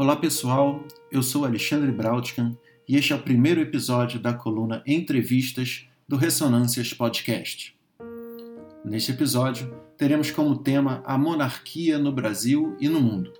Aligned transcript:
Olá 0.00 0.14
pessoal, 0.14 0.84
eu 1.10 1.24
sou 1.24 1.44
Alexandre 1.44 1.90
Brautkin 1.90 2.56
e 2.88 2.96
este 2.96 3.12
é 3.12 3.16
o 3.16 3.20
primeiro 3.20 3.60
episódio 3.60 4.20
da 4.20 4.32
coluna 4.32 4.80
Entrevistas 4.86 5.88
do 6.06 6.14
Ressonâncias 6.14 6.94
Podcast. 6.94 7.76
Neste 8.84 9.10
episódio, 9.10 9.74
teremos 9.96 10.30
como 10.30 10.58
tema 10.58 11.02
a 11.04 11.18
monarquia 11.18 11.98
no 11.98 12.12
Brasil 12.12 12.76
e 12.78 12.88
no 12.88 13.00
mundo. 13.00 13.32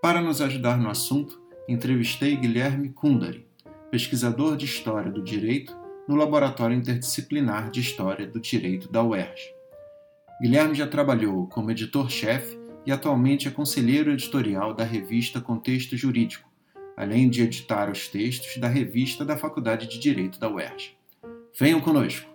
Para 0.00 0.22
nos 0.22 0.40
ajudar 0.40 0.78
no 0.78 0.88
assunto, 0.88 1.38
entrevistei 1.68 2.34
Guilherme 2.34 2.88
Kundari, 2.88 3.46
pesquisador 3.90 4.56
de 4.56 4.64
História 4.64 5.12
do 5.12 5.22
Direito 5.22 5.76
no 6.08 6.16
Laboratório 6.16 6.78
Interdisciplinar 6.78 7.70
de 7.70 7.80
História 7.80 8.26
do 8.26 8.40
Direito 8.40 8.90
da 8.90 9.02
UERJ. 9.02 9.54
Guilherme 10.40 10.74
já 10.74 10.86
trabalhou 10.86 11.46
como 11.48 11.70
editor-chefe 11.70 12.58
e 12.86 12.92
atualmente 12.92 13.48
é 13.48 13.50
conselheiro 13.50 14.10
editorial 14.10 14.74
da 14.74 14.84
revista 14.84 15.40
Contexto 15.40 15.96
Jurídico, 15.96 16.48
além 16.96 17.28
de 17.28 17.42
editar 17.42 17.90
os 17.90 18.08
textos 18.08 18.56
da 18.56 18.68
revista 18.68 19.24
da 19.24 19.36
Faculdade 19.36 19.86
de 19.86 19.98
Direito 19.98 20.38
da 20.38 20.48
UERJ. 20.48 20.96
Venham 21.58 21.80
conosco! 21.80 22.30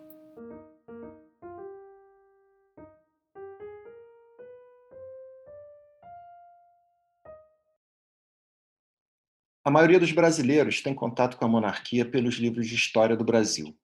A 9.64 9.72
maioria 9.72 10.00
dos 10.00 10.12
brasileiros 10.12 10.82
tem 10.82 10.94
contato 10.94 11.38
com 11.38 11.46
a 11.46 11.48
monarquia 11.48 12.06
pelos 12.06 12.36
livros 12.36 12.68
de 12.68 12.76
história 12.76 13.18
do 13.18 13.24
Brasil. 13.24 13.76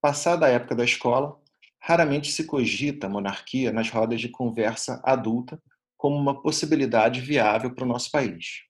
Passada 0.00 0.46
a 0.46 0.48
época 0.48 0.74
da 0.74 0.82
escola, 0.82 1.38
raramente 1.80 2.30
se 2.30 2.44
cogita 2.44 3.06
a 3.06 3.10
monarquia 3.10 3.72
nas 3.72 3.88
rodas 3.90 4.20
de 4.20 4.28
conversa 4.28 5.00
adulta 5.04 5.60
como 5.96 6.16
uma 6.16 6.40
possibilidade 6.40 7.20
viável 7.20 7.74
para 7.74 7.84
o 7.84 7.88
nosso 7.88 8.10
país. 8.10 8.62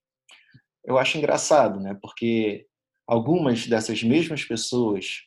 Eu 0.84 0.98
acho 0.98 1.18
engraçado, 1.18 1.80
né? 1.80 1.96
Porque 2.00 2.66
algumas 3.06 3.66
dessas 3.66 4.02
mesmas 4.02 4.44
pessoas 4.44 5.22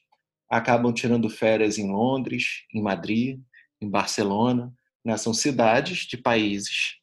acabam 0.49 0.93
tirando 0.93 1.29
férias 1.29 1.77
em 1.77 1.91
Londres, 1.91 2.65
em 2.73 2.81
Madrid, 2.81 3.39
em 3.81 3.89
Barcelona, 3.89 4.73
né? 5.03 5.17
São 5.17 5.33
cidades 5.33 5.99
de 5.99 6.17
países 6.17 6.95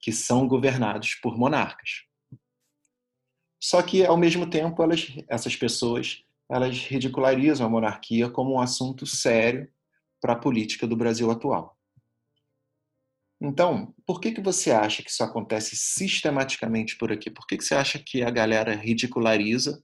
que 0.00 0.12
são 0.12 0.46
governados 0.46 1.14
por 1.14 1.38
monarcas. 1.38 2.04
Só 3.60 3.82
que, 3.82 4.04
ao 4.04 4.16
mesmo 4.16 4.48
tempo, 4.48 4.82
elas, 4.82 5.08
essas 5.28 5.56
pessoas 5.56 6.22
elas 6.48 6.78
ridicularizam 6.78 7.66
a 7.66 7.70
monarquia 7.70 8.30
como 8.30 8.54
um 8.54 8.60
assunto 8.60 9.04
sério 9.04 9.68
para 10.20 10.34
a 10.34 10.38
política 10.38 10.86
do 10.86 10.96
Brasil 10.96 11.30
atual. 11.30 11.76
Então, 13.40 13.94
por 14.06 14.20
que, 14.20 14.32
que 14.32 14.40
você 14.40 14.70
acha 14.70 15.02
que 15.02 15.10
isso 15.10 15.22
acontece 15.22 15.76
sistematicamente 15.76 16.96
por 16.96 17.12
aqui? 17.12 17.30
Por 17.30 17.46
que, 17.46 17.58
que 17.58 17.64
você 17.64 17.74
acha 17.74 17.98
que 17.98 18.22
a 18.22 18.30
galera 18.30 18.74
ridiculariza 18.74 19.82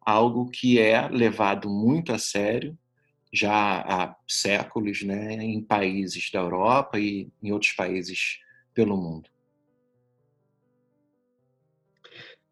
algo 0.00 0.50
que 0.50 0.78
é 0.78 1.08
levado 1.08 1.70
muito 1.70 2.12
a 2.12 2.18
sério 2.18 2.78
já 3.32 3.80
há 3.80 4.16
séculos 4.28 5.02
né, 5.02 5.34
em 5.34 5.62
países 5.62 6.30
da 6.30 6.40
Europa 6.40 7.00
e 7.00 7.28
em 7.42 7.52
outros 7.52 7.72
países 7.72 8.38
pelo 8.74 8.96
mundo? 8.96 9.28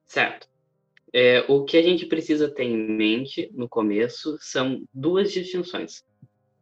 Certo. 0.06 0.48
É, 1.14 1.44
o 1.46 1.64
que 1.64 1.76
a 1.76 1.82
gente 1.82 2.06
precisa 2.06 2.50
ter 2.50 2.64
em 2.64 2.76
mente 2.76 3.50
no 3.52 3.68
começo 3.68 4.38
são 4.40 4.82
duas 4.92 5.30
distinções. 5.30 6.02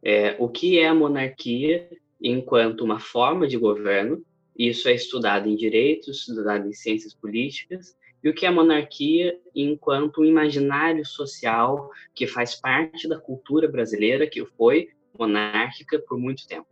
É, 0.03 0.35
o 0.39 0.49
que 0.49 0.79
é 0.79 0.87
a 0.87 0.93
monarquia 0.93 1.89
enquanto 2.21 2.81
uma 2.81 2.99
forma 2.99 3.47
de 3.47 3.57
governo, 3.57 4.23
isso 4.57 4.87
é 4.87 4.93
estudado 4.93 5.47
em 5.47 5.55
direitos, 5.55 6.27
estudado 6.27 6.67
em 6.67 6.73
ciências 6.73 7.13
políticas, 7.13 7.95
e 8.23 8.29
o 8.29 8.33
que 8.33 8.45
é 8.45 8.49
a 8.49 8.51
monarquia 8.51 9.39
enquanto 9.55 10.21
um 10.21 10.25
imaginário 10.25 11.05
social 11.05 11.89
que 12.13 12.27
faz 12.27 12.55
parte 12.55 13.07
da 13.07 13.19
cultura 13.19 13.67
brasileira, 13.67 14.27
que 14.27 14.45
foi 14.45 14.89
monárquica 15.17 15.99
por 15.99 16.19
muito 16.19 16.47
tempo. 16.47 16.67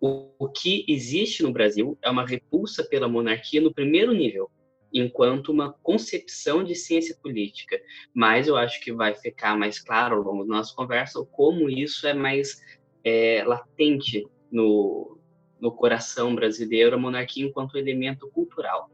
O, 0.00 0.30
o 0.38 0.48
que 0.48 0.84
existe 0.86 1.42
no 1.42 1.52
Brasil 1.52 1.98
é 2.02 2.10
uma 2.10 2.26
repulsa 2.26 2.84
pela 2.84 3.08
monarquia 3.08 3.60
no 3.60 3.74
primeiro 3.74 4.12
nível, 4.12 4.50
enquanto 4.94 5.50
uma 5.50 5.72
concepção 5.82 6.62
de 6.62 6.76
ciência 6.76 7.16
política. 7.20 7.80
Mas 8.14 8.46
eu 8.46 8.56
acho 8.56 8.80
que 8.80 8.92
vai 8.92 9.12
ficar 9.12 9.58
mais 9.58 9.80
claro 9.80 10.16
ao 10.16 10.22
longo 10.22 10.44
da 10.44 10.54
nossa 10.54 10.72
conversa 10.74 11.22
como 11.32 11.68
isso 11.68 12.06
é 12.06 12.14
mais 12.14 12.62
é, 13.02 13.42
latente 13.44 14.24
no, 14.50 15.18
no 15.60 15.72
coração 15.72 16.34
brasileiro, 16.34 16.94
a 16.94 16.98
monarquia 16.98 17.44
enquanto 17.44 17.76
elemento 17.76 18.30
cultural. 18.30 18.88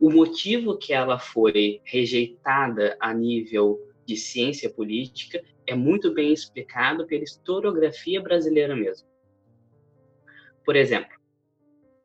O 0.00 0.10
motivo 0.10 0.76
que 0.76 0.92
ela 0.92 1.18
foi 1.18 1.80
rejeitada 1.84 2.96
a 2.98 3.14
nível 3.14 3.78
de 4.04 4.16
ciência 4.16 4.68
política 4.68 5.40
é 5.66 5.74
muito 5.74 6.12
bem 6.12 6.32
explicado 6.32 7.06
pela 7.06 7.22
historiografia 7.22 8.20
brasileira 8.20 8.74
mesmo. 8.74 9.06
Por 10.64 10.74
exemplo, 10.74 11.19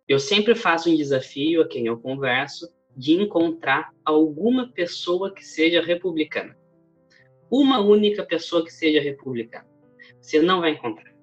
eu 0.07 0.19
sempre 0.19 0.53
faço 0.53 0.89
um 0.89 0.95
desafio 0.95 1.61
a 1.61 1.67
quem 1.67 1.87
eu 1.87 1.99
converso 1.99 2.71
de 2.95 3.13
encontrar 3.13 3.91
alguma 4.03 4.71
pessoa 4.71 5.33
que 5.33 5.43
seja 5.43 5.81
republicana. 5.81 6.55
Uma 7.49 7.79
única 7.79 8.23
pessoa 8.23 8.63
que 8.63 8.71
seja 8.71 9.01
republicana. 9.01 9.67
Você 10.21 10.41
não 10.41 10.61
vai 10.61 10.71
encontrar. 10.71 11.13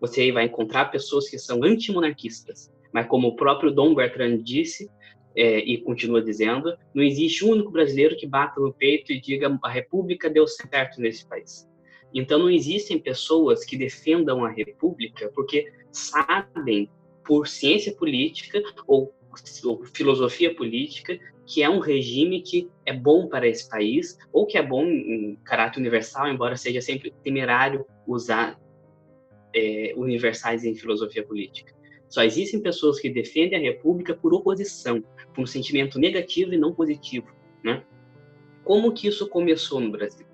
Você 0.00 0.32
vai 0.32 0.44
encontrar 0.44 0.86
pessoas 0.86 1.28
que 1.28 1.38
são 1.38 1.62
antimonarquistas. 1.62 2.72
Mas 2.92 3.06
como 3.06 3.28
o 3.28 3.36
próprio 3.36 3.70
Dom 3.70 3.94
Bertrand 3.94 4.42
disse, 4.42 4.90
é, 5.36 5.58
e 5.58 5.78
continua 5.78 6.22
dizendo, 6.22 6.76
não 6.94 7.02
existe 7.02 7.44
um 7.44 7.50
único 7.50 7.70
brasileiro 7.70 8.16
que 8.16 8.26
bata 8.26 8.60
no 8.60 8.72
peito 8.72 9.12
e 9.12 9.20
diga 9.20 9.58
a 9.62 9.68
república 9.68 10.28
deu 10.28 10.46
certo 10.46 11.00
nesse 11.00 11.26
país. 11.28 11.68
Então 12.12 12.38
não 12.38 12.50
existem 12.50 12.98
pessoas 12.98 13.64
que 13.64 13.76
defendam 13.76 14.44
a 14.44 14.50
república 14.50 15.30
porque 15.32 15.70
sabem 15.92 16.90
por 17.30 17.46
ciência 17.46 17.94
política 17.94 18.60
ou 18.88 19.14
filosofia 19.94 20.52
política, 20.52 21.16
que 21.46 21.62
é 21.62 21.70
um 21.70 21.78
regime 21.78 22.42
que 22.42 22.68
é 22.84 22.92
bom 22.92 23.28
para 23.28 23.46
esse 23.46 23.70
país, 23.70 24.18
ou 24.32 24.46
que 24.46 24.58
é 24.58 24.62
bom 24.62 24.84
em 24.84 25.38
caráter 25.44 25.78
universal, 25.78 26.26
embora 26.26 26.56
seja 26.56 26.80
sempre 26.80 27.14
temerário 27.22 27.86
usar 28.04 28.60
é, 29.54 29.94
universais 29.96 30.64
em 30.64 30.74
filosofia 30.74 31.24
política. 31.24 31.72
Só 32.08 32.24
existem 32.24 32.58
pessoas 32.58 32.98
que 32.98 33.08
defendem 33.08 33.60
a 33.60 33.62
república 33.62 34.12
por 34.12 34.34
oposição, 34.34 35.00
por 35.32 35.42
um 35.42 35.46
sentimento 35.46 36.00
negativo 36.00 36.52
e 36.52 36.58
não 36.58 36.74
positivo, 36.74 37.28
né? 37.62 37.84
Como 38.64 38.92
que 38.92 39.06
isso 39.06 39.28
começou 39.28 39.78
no 39.78 39.92
Brasil? 39.92 40.26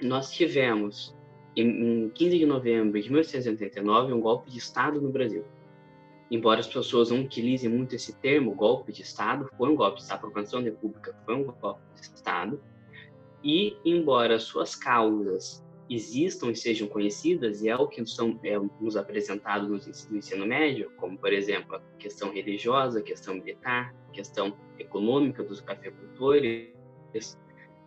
Nós 0.00 0.32
tivemos, 0.32 1.14
em 1.54 2.08
15 2.08 2.38
de 2.38 2.46
novembro 2.46 2.98
de 2.98 3.10
1889, 3.10 4.14
um 4.14 4.22
golpe 4.22 4.50
de 4.50 4.56
Estado 4.56 4.98
no 4.98 5.10
Brasil 5.10 5.44
embora 6.32 6.60
as 6.60 6.66
pessoas 6.66 7.10
não 7.10 7.20
utilizem 7.20 7.68
muito 7.68 7.94
esse 7.94 8.14
termo, 8.14 8.54
golpe 8.54 8.90
de 8.90 9.02
Estado, 9.02 9.50
foi 9.54 9.68
um 9.68 9.76
golpe 9.76 9.98
de 9.98 10.02
Estado, 10.04 10.16
a 10.16 10.20
proclamação 10.22 10.60
da 10.62 10.70
República 10.70 11.14
foi 11.26 11.34
um 11.34 11.44
golpe 11.44 11.80
de 11.94 12.00
Estado, 12.00 12.58
e 13.44 13.76
embora 13.84 14.38
suas 14.38 14.74
causas 14.74 15.62
existam 15.90 16.50
e 16.50 16.56
sejam 16.56 16.88
conhecidas, 16.88 17.60
e 17.60 17.68
é 17.68 17.76
o 17.76 17.86
que 17.86 18.06
são, 18.06 18.40
é, 18.42 18.58
nos 18.80 18.96
apresentado 18.96 19.68
no, 19.68 19.76
no 19.76 20.16
ensino 20.16 20.46
médio, 20.46 20.90
como, 20.96 21.18
por 21.18 21.34
exemplo, 21.34 21.76
a 21.76 21.80
questão 21.98 22.32
religiosa, 22.32 23.00
a 23.00 23.02
questão 23.02 23.34
militar, 23.34 23.94
a 24.08 24.12
questão 24.12 24.56
econômica 24.78 25.42
dos 25.42 25.60
cafeicultores, 25.60 26.72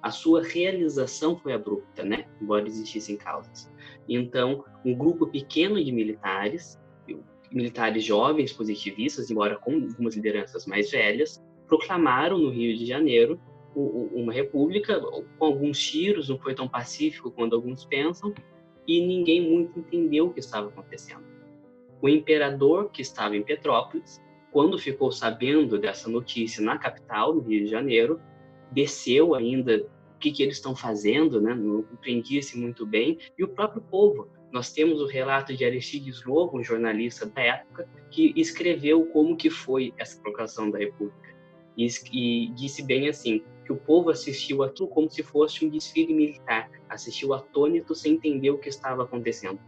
a 0.03 0.12
sua 0.12 0.44
realização 0.44 1.35
foi 1.35 1.53
abrupta, 1.53 2.03
né? 2.03 2.27
embora 2.39 2.67
existissem 2.67 3.17
causas. 3.17 3.72
Então, 4.07 4.63
um 4.85 4.94
grupo 4.94 5.25
pequeno 5.25 5.83
de 5.83 5.91
militares 5.91 6.79
militares 7.56 8.04
jovens 8.04 8.52
positivistas, 8.52 9.32
embora 9.32 9.56
com 9.56 9.74
algumas 9.74 10.16
lideranças 10.16 10.66
mais 10.66 10.92
velhas, 10.92 11.42
proclamaram 11.66 12.38
no 12.38 12.50
Rio 12.50 12.78
de 12.78 12.86
Janeiro 12.86 13.40
uma 13.74 14.31
república 14.31 15.02
com 15.02 15.46
alguns 15.46 15.80
tiros, 15.80 16.30
não 16.30 16.38
foi 16.38 16.54
tão 16.54 16.68
pacífico 16.68 17.31
quanto 17.31 17.56
alguns 17.56 17.86
pensam, 17.86 18.34
e 18.88 19.06
ninguém 19.06 19.42
muito 19.42 19.80
entendeu 19.80 20.28
o 20.28 20.34
que 20.34 20.40
estava 20.40 20.68
acontecendo. 20.68 21.24
O 22.02 22.07
imperador, 22.07 22.90
que 22.92 23.02
estava 23.02 23.36
em 23.36 23.44
Petrópolis, 23.44 24.22
quando 24.51 24.78
ficou 24.78 25.12
sabendo 25.12 25.78
dessa 25.78 26.10
notícia 26.10 26.63
na 26.63 26.78
capital, 26.78 27.34
no 27.34 27.42
Rio 27.42 27.66
de 27.66 27.69
Janeiro, 27.69 28.22
desceu 28.72 29.36
ainda 29.36 29.86
o 30.16 30.19
que, 30.19 30.31
que 30.31 30.44
eles 30.44 30.56
estão 30.56 30.75
fazendo, 30.75 31.42
né? 31.42 31.54
não 31.54 31.84
compreendia-se 31.84 32.58
muito 32.58 32.86
bem, 32.86 33.18
e 33.38 33.44
o 33.44 33.48
próprio 33.50 33.81
povo 33.81 34.30
nós 34.56 34.72
temos 34.72 35.02
o 35.02 35.06
relato 35.06 35.54
de 35.54 35.66
Aristides 35.66 36.24
Lobo, 36.24 36.57
um 36.57 36.63
jornalista 36.63 37.25
da 37.25 37.42
época, 37.42 37.90
que 38.10 38.34
escreveu 38.38 39.06
como 39.07 39.36
que 39.36 39.50
foi 39.50 39.94
essa 39.98 40.18
proclamação 40.22 40.72
da 40.72 40.80
República. 40.80 41.36
E, 41.75 41.86
e 42.13 42.54
disse 42.54 42.81
bem 42.81 43.10
assim, 43.10 43.44
que 43.66 43.74
o 43.74 43.75
povo 43.75 44.12
assistiu 44.12 44.63
aquilo 44.63 44.88
como 44.88 45.12
se 45.12 45.22
fosse 45.22 45.66
um 45.66 45.69
desfile 45.69 46.13
militar, 46.13 46.72
assistiu 46.88 47.34
atônito 47.34 47.94
sem 47.94 48.13
entender 48.13 48.50
o 48.50 48.57
que 48.57 48.69
estava 48.69 49.04
acontecendo. 49.04 49.60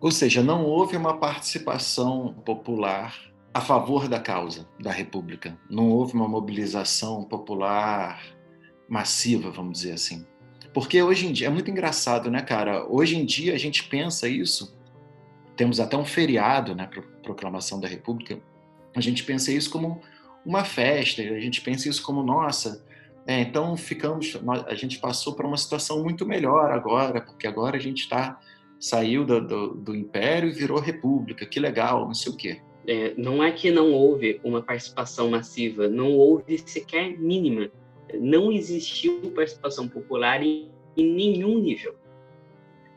Ou 0.00 0.10
seja, 0.10 0.42
não 0.42 0.64
houve 0.64 0.96
uma 0.96 1.18
participação 1.18 2.32
popular 2.46 3.14
a 3.52 3.60
favor 3.60 4.08
da 4.08 4.18
causa 4.18 4.66
da 4.80 4.90
República. 4.90 5.60
Não 5.68 5.90
houve 5.90 6.14
uma 6.14 6.26
mobilização 6.26 7.24
popular 7.24 8.22
massiva, 8.88 9.50
vamos 9.50 9.80
dizer 9.80 9.92
assim. 9.92 10.26
Porque 10.74 11.00
hoje 11.00 11.28
em 11.28 11.32
dia 11.32 11.46
é 11.46 11.50
muito 11.50 11.70
engraçado, 11.70 12.28
né, 12.28 12.42
cara? 12.42 12.84
Hoje 12.84 13.16
em 13.16 13.24
dia 13.24 13.54
a 13.54 13.58
gente 13.58 13.84
pensa 13.84 14.28
isso. 14.28 14.76
Temos 15.56 15.78
até 15.78 15.96
um 15.96 16.04
feriado, 16.04 16.74
né, 16.74 16.90
proclamação 17.22 17.78
da 17.78 17.86
República. 17.86 18.40
A 18.94 19.00
gente 19.00 19.22
pensa 19.22 19.52
isso 19.52 19.70
como 19.70 20.02
uma 20.44 20.64
festa. 20.64 21.22
A 21.22 21.38
gente 21.38 21.60
pensa 21.60 21.88
isso 21.88 22.02
como 22.02 22.24
nossa. 22.24 22.84
É, 23.24 23.40
então 23.40 23.76
ficamos, 23.76 24.36
a 24.66 24.74
gente 24.74 24.98
passou 24.98 25.34
para 25.34 25.46
uma 25.46 25.56
situação 25.56 26.02
muito 26.02 26.26
melhor 26.26 26.72
agora, 26.72 27.20
porque 27.20 27.46
agora 27.46 27.76
a 27.76 27.80
gente 27.80 28.00
está 28.00 28.38
saiu 28.78 29.24
do, 29.24 29.40
do, 29.40 29.74
do, 29.74 29.96
império 29.96 30.50
e 30.50 30.52
virou 30.52 30.78
república. 30.78 31.46
Que 31.46 31.58
legal, 31.58 32.04
não 32.04 32.14
sei 32.14 32.32
o 32.32 32.36
quê. 32.36 32.60
É, 32.86 33.14
não 33.16 33.42
é 33.42 33.50
que 33.50 33.70
não 33.70 33.92
houve 33.92 34.40
uma 34.44 34.60
participação 34.60 35.30
massiva, 35.30 35.88
não 35.88 36.12
houve 36.12 36.58
sequer 36.58 37.16
mínima 37.18 37.70
não 38.20 38.52
existiu 38.52 39.20
participação 39.34 39.88
popular 39.88 40.42
em, 40.42 40.70
em 40.96 41.04
nenhum 41.04 41.58
nível, 41.58 41.94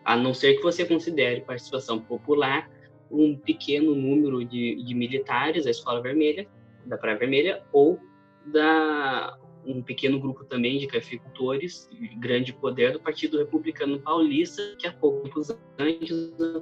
a 0.03 0.15
não 0.15 0.33
ser 0.33 0.55
que 0.55 0.63
você 0.63 0.85
considere 0.85 1.41
participação 1.41 1.99
popular 1.99 2.69
um 3.09 3.35
pequeno 3.35 3.95
número 3.95 4.43
de, 4.43 4.83
de 4.83 4.93
militares 4.93 5.65
da 5.65 5.71
Escola 5.71 6.01
Vermelha, 6.01 6.47
da 6.85 6.97
Praia 6.97 7.17
Vermelha, 7.17 7.63
ou 7.71 7.99
da 8.45 9.37
um 9.65 9.81
pequeno 9.81 10.17
grupo 10.17 10.45
também 10.45 10.77
de 10.77 10.87
cafeicultores, 10.87 11.89
grande 12.19 12.53
poder 12.53 12.93
do 12.93 13.01
Partido 13.01 13.37
Republicano 13.37 13.99
Paulista, 13.99 14.61
que 14.79 14.87
há 14.87 14.93
poucos 14.93 15.49
antes 15.77 16.31
da 16.37 16.61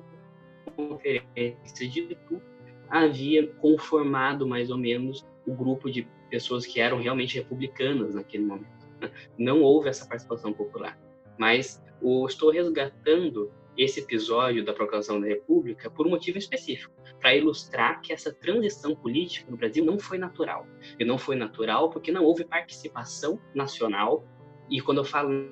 conferência 0.75 1.87
de 1.87 1.99
Itu 1.99 2.41
havia 2.89 3.45
conformado 3.45 4.47
mais 4.47 4.71
ou 4.71 4.77
menos 4.77 5.23
o 5.45 5.53
grupo 5.53 5.91
de 5.91 6.07
pessoas 6.35 6.65
que 6.65 6.81
eram 6.81 6.99
realmente 6.99 7.35
republicanas 7.37 8.13
naquele 8.13 8.43
momento. 8.43 8.85
Né? 8.99 9.09
Não 9.37 9.61
houve 9.61 9.87
essa 9.87 10.05
participação 10.05 10.51
popular. 10.51 10.99
Mas 11.37 11.81
estou 12.27 12.51
resgatando 12.51 13.49
esse 13.77 14.01
episódio 14.01 14.65
da 14.65 14.73
proclamação 14.73 15.21
da 15.21 15.27
República 15.27 15.89
por 15.89 16.05
um 16.05 16.09
motivo 16.09 16.37
específico, 16.37 16.93
para 17.21 17.33
ilustrar 17.33 18.01
que 18.01 18.11
essa 18.11 18.33
transição 18.33 18.93
política 18.93 19.49
no 19.49 19.55
Brasil 19.55 19.85
não 19.85 19.97
foi 19.97 20.17
natural. 20.17 20.67
E 20.99 21.05
não 21.05 21.17
foi 21.17 21.37
natural 21.37 21.89
porque 21.89 22.11
não 22.11 22.25
houve 22.25 22.43
participação 22.43 23.39
nacional. 23.53 24.27
E 24.69 24.81
quando 24.81 24.97
eu 24.97 25.05
falo 25.05 25.49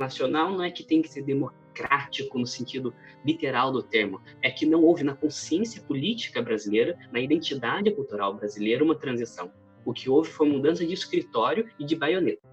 nacional, 0.00 0.50
não 0.50 0.64
é 0.64 0.70
que 0.72 0.82
tem 0.82 1.00
que 1.00 1.08
ser 1.08 1.22
democrático 1.22 2.40
no 2.40 2.46
sentido 2.46 2.92
literal 3.24 3.70
do 3.70 3.84
termo, 3.84 4.20
é 4.42 4.50
que 4.50 4.66
não 4.66 4.82
houve 4.82 5.04
na 5.04 5.14
consciência 5.14 5.80
política 5.80 6.42
brasileira, 6.42 6.98
na 7.12 7.20
identidade 7.20 7.88
cultural 7.92 8.34
brasileira, 8.34 8.82
uma 8.82 8.96
transição. 8.96 9.52
O 9.88 9.92
que 9.94 10.10
houve 10.10 10.28
foi 10.28 10.46
mudança 10.46 10.84
de 10.84 10.92
escritório 10.92 11.66
e 11.78 11.84
de 11.86 11.96
baioneta. 11.96 12.46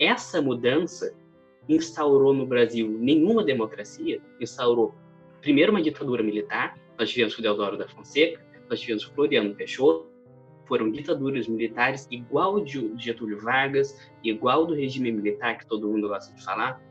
Essa 0.00 0.40
mudança 0.40 1.14
instaurou 1.68 2.32
no 2.32 2.46
Brasil 2.46 2.88
nenhuma 2.88 3.44
democracia, 3.44 4.22
instaurou 4.40 4.94
primeiro 5.42 5.70
uma 5.70 5.82
ditadura 5.82 6.22
militar, 6.22 6.80
nós 6.98 7.10
tivemos 7.10 7.36
o 7.36 7.42
Deodoro 7.42 7.76
da 7.76 7.86
Fonseca, 7.86 8.42
nós 8.70 8.80
tivemos 8.80 9.04
o 9.04 9.12
Floriano 9.12 9.54
Peixoto, 9.54 10.08
foram 10.66 10.90
ditaduras 10.90 11.46
militares 11.46 12.08
igual 12.10 12.58
de 12.64 12.90
Getúlio 12.96 13.38
Vargas, 13.40 13.94
igual 14.22 14.64
do 14.64 14.72
regime 14.72 15.12
militar 15.12 15.58
que 15.58 15.66
todo 15.66 15.86
mundo 15.86 16.08
gosta 16.08 16.34
de 16.34 16.42
falar. 16.42 16.82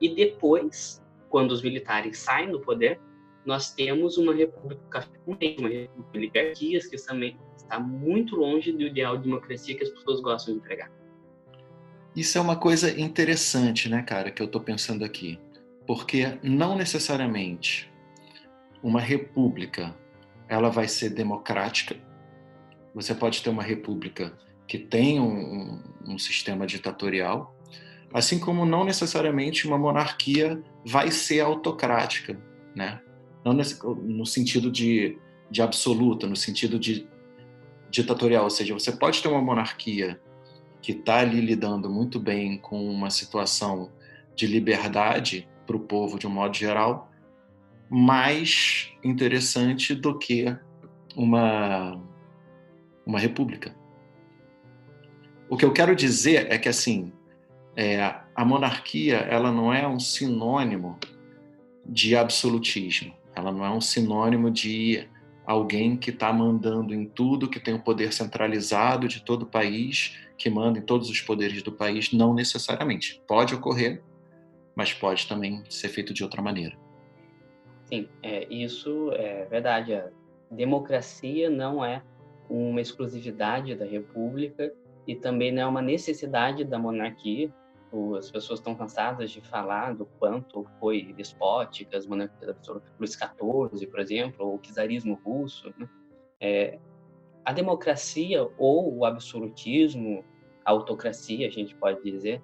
E 0.00 0.14
depois, 0.14 1.04
quando 1.28 1.50
os 1.50 1.62
militares 1.62 2.16
saem 2.18 2.52
do 2.52 2.60
poder, 2.60 3.00
nós 3.44 3.74
temos 3.74 4.18
uma 4.18 4.32
república, 4.32 5.04
uma 5.26 5.36
república 5.36 5.90
de 6.12 6.18
oligarquias 6.18 6.86
que 6.86 6.96
também 7.04 7.36
está 7.68 7.78
muito 7.78 8.34
longe 8.34 8.72
do 8.72 8.82
ideal 8.82 9.18
de 9.18 9.24
democracia 9.24 9.76
que 9.76 9.84
as 9.84 9.90
pessoas 9.90 10.20
gostam 10.20 10.54
de 10.54 10.60
pregar. 10.60 10.90
Isso 12.16 12.38
é 12.38 12.40
uma 12.40 12.56
coisa 12.56 12.98
interessante, 12.98 13.88
né, 13.88 14.02
cara, 14.02 14.30
que 14.30 14.42
eu 14.42 14.46
estou 14.46 14.60
pensando 14.60 15.04
aqui. 15.04 15.38
Porque 15.86 16.38
não 16.42 16.76
necessariamente 16.76 17.90
uma 18.82 19.00
república 19.00 19.94
ela 20.48 20.70
vai 20.70 20.88
ser 20.88 21.10
democrática. 21.10 21.96
Você 22.94 23.14
pode 23.14 23.42
ter 23.42 23.50
uma 23.50 23.62
república 23.62 24.32
que 24.66 24.78
tem 24.78 25.20
um, 25.20 25.26
um, 25.26 25.82
um 26.14 26.18
sistema 26.18 26.66
ditatorial, 26.66 27.54
assim 28.12 28.38
como 28.38 28.64
não 28.64 28.84
necessariamente 28.84 29.66
uma 29.66 29.78
monarquia 29.78 30.62
vai 30.84 31.10
ser 31.10 31.40
autocrática, 31.40 32.40
né? 32.74 33.00
Não 33.44 33.52
nesse, 33.52 33.78
no 33.84 34.24
sentido 34.24 34.70
de, 34.70 35.18
de 35.50 35.62
absoluta, 35.62 36.26
no 36.26 36.36
sentido 36.36 36.78
de 36.78 37.06
ditatorial, 37.90 38.44
ou 38.44 38.50
seja, 38.50 38.74
você 38.74 38.92
pode 38.92 39.22
ter 39.22 39.28
uma 39.28 39.40
monarquia 39.40 40.20
que 40.80 40.92
está 40.92 41.18
ali 41.18 41.40
lidando 41.40 41.90
muito 41.90 42.20
bem 42.20 42.58
com 42.58 42.88
uma 42.88 43.10
situação 43.10 43.90
de 44.34 44.46
liberdade 44.46 45.48
para 45.66 45.76
o 45.76 45.80
povo 45.80 46.18
de 46.18 46.26
um 46.26 46.30
modo 46.30 46.56
geral, 46.56 47.10
mais 47.90 48.92
interessante 49.02 49.94
do 49.94 50.18
que 50.18 50.56
uma 51.16 52.00
uma 53.04 53.18
república. 53.18 53.74
O 55.48 55.56
que 55.56 55.64
eu 55.64 55.72
quero 55.72 55.96
dizer 55.96 56.52
é 56.52 56.58
que 56.58 56.68
assim 56.68 57.10
é, 57.74 58.14
a 58.34 58.44
monarquia 58.44 59.16
ela 59.16 59.50
não 59.50 59.72
é 59.72 59.88
um 59.88 59.98
sinônimo 59.98 60.98
de 61.86 62.14
absolutismo, 62.14 63.14
ela 63.34 63.50
não 63.50 63.64
é 63.64 63.70
um 63.70 63.80
sinônimo 63.80 64.50
de 64.50 65.08
alguém 65.48 65.96
que 65.96 66.10
está 66.10 66.30
mandando 66.30 66.92
em 66.92 67.06
tudo, 67.06 67.48
que 67.48 67.58
tem 67.58 67.72
o 67.72 67.78
poder 67.78 68.12
centralizado 68.12 69.08
de 69.08 69.24
todo 69.24 69.44
o 69.44 69.46
país, 69.46 70.18
que 70.36 70.50
manda 70.50 70.78
em 70.78 70.82
todos 70.82 71.08
os 71.08 71.22
poderes 71.22 71.62
do 71.62 71.72
país, 71.72 72.12
não 72.12 72.34
necessariamente. 72.34 73.22
Pode 73.26 73.54
ocorrer, 73.54 74.02
mas 74.76 74.92
pode 74.92 75.26
também 75.26 75.64
ser 75.70 75.88
feito 75.88 76.12
de 76.12 76.22
outra 76.22 76.42
maneira. 76.42 76.76
Sim, 77.86 78.06
é, 78.22 78.46
isso 78.52 79.10
é 79.12 79.46
verdade. 79.46 79.94
A 79.94 80.10
democracia 80.50 81.48
não 81.48 81.82
é 81.82 82.02
uma 82.50 82.82
exclusividade 82.82 83.74
da 83.74 83.86
República 83.86 84.70
e 85.06 85.16
também 85.16 85.50
não 85.50 85.62
é 85.62 85.66
uma 85.66 85.80
necessidade 85.80 86.62
da 86.62 86.78
monarquia 86.78 87.50
as 88.18 88.30
pessoas 88.30 88.60
estão 88.60 88.74
cansadas 88.74 89.30
de 89.30 89.40
falar 89.40 89.94
do 89.94 90.04
quanto 90.04 90.64
foi 90.78 91.12
despótica 91.14 91.96
as 91.96 92.06
monarquias 92.06 92.56
Luís 92.98 93.12
XIV, 93.12 93.86
por 93.86 94.00
exemplo, 94.00 94.46
ou 94.46 94.56
o 94.56 94.58
czarismo 94.58 95.20
russo. 95.24 95.72
Né? 95.76 95.88
É, 96.40 96.78
a 97.44 97.52
democracia 97.52 98.46
ou 98.58 98.94
o 98.94 99.04
absolutismo, 99.04 100.24
a 100.64 100.70
autocracia, 100.70 101.46
a 101.46 101.50
gente 101.50 101.74
pode 101.74 102.02
dizer, 102.02 102.42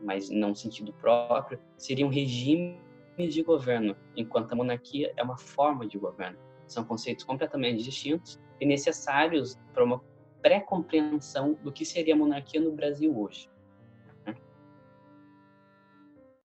mas 0.00 0.28
não 0.28 0.54
sentido 0.54 0.92
próprio, 0.92 1.58
seriam 1.76 2.08
regimes 2.08 2.78
de 3.16 3.42
governo, 3.42 3.96
enquanto 4.16 4.52
a 4.52 4.56
monarquia 4.56 5.12
é 5.16 5.22
uma 5.22 5.38
forma 5.38 5.86
de 5.86 5.98
governo. 5.98 6.38
São 6.66 6.84
conceitos 6.84 7.24
completamente 7.24 7.82
distintos 7.82 8.38
e 8.60 8.66
necessários 8.66 9.58
para 9.72 9.84
uma 9.84 10.02
pré-compreensão 10.42 11.54
do 11.62 11.72
que 11.72 11.84
seria 11.84 12.14
a 12.14 12.16
monarquia 12.16 12.60
no 12.60 12.72
Brasil 12.72 13.16
hoje. 13.16 13.48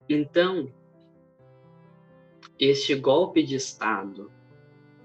Então, 0.09 0.71
este 2.59 2.95
golpe 2.95 3.43
de 3.43 3.55
Estado 3.55 4.31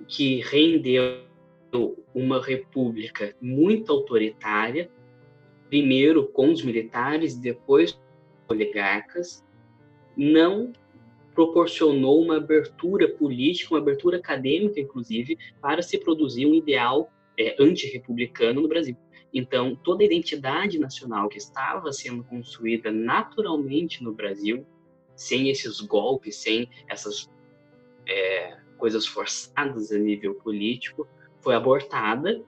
que 0.06 0.40
rendeu 0.40 1.24
uma 2.14 2.40
república 2.42 3.34
muito 3.40 3.90
autoritária, 3.92 4.90
primeiro 5.68 6.26
com 6.28 6.50
os 6.50 6.62
militares, 6.62 7.34
depois 7.34 7.92
com 7.92 7.98
os 8.00 8.50
oligarcas, 8.50 9.44
não 10.16 10.72
proporcionou 11.34 12.22
uma 12.22 12.36
abertura 12.36 13.08
política, 13.08 13.74
uma 13.74 13.80
abertura 13.80 14.18
acadêmica, 14.18 14.78
inclusive, 14.78 15.38
para 15.60 15.82
se 15.82 15.98
produzir 15.98 16.46
um 16.46 16.54
ideal 16.54 17.10
é, 17.38 17.56
antirrepublicano 17.58 18.60
no 18.60 18.68
Brasil. 18.68 18.96
Então, 19.32 19.74
toda 19.74 20.02
a 20.02 20.06
identidade 20.06 20.78
nacional 20.78 21.28
que 21.28 21.38
estava 21.38 21.90
sendo 21.90 22.22
construída 22.24 22.92
naturalmente 22.92 24.04
no 24.04 24.12
Brasil, 24.12 24.66
sem 25.14 25.48
esses 25.48 25.80
golpes, 25.80 26.36
sem 26.36 26.68
essas 26.88 27.30
é, 28.08 28.56
coisas 28.76 29.06
forçadas 29.06 29.92
a 29.92 29.98
nível 29.98 30.34
político, 30.34 31.06
foi 31.40 31.54
abortada 31.54 32.42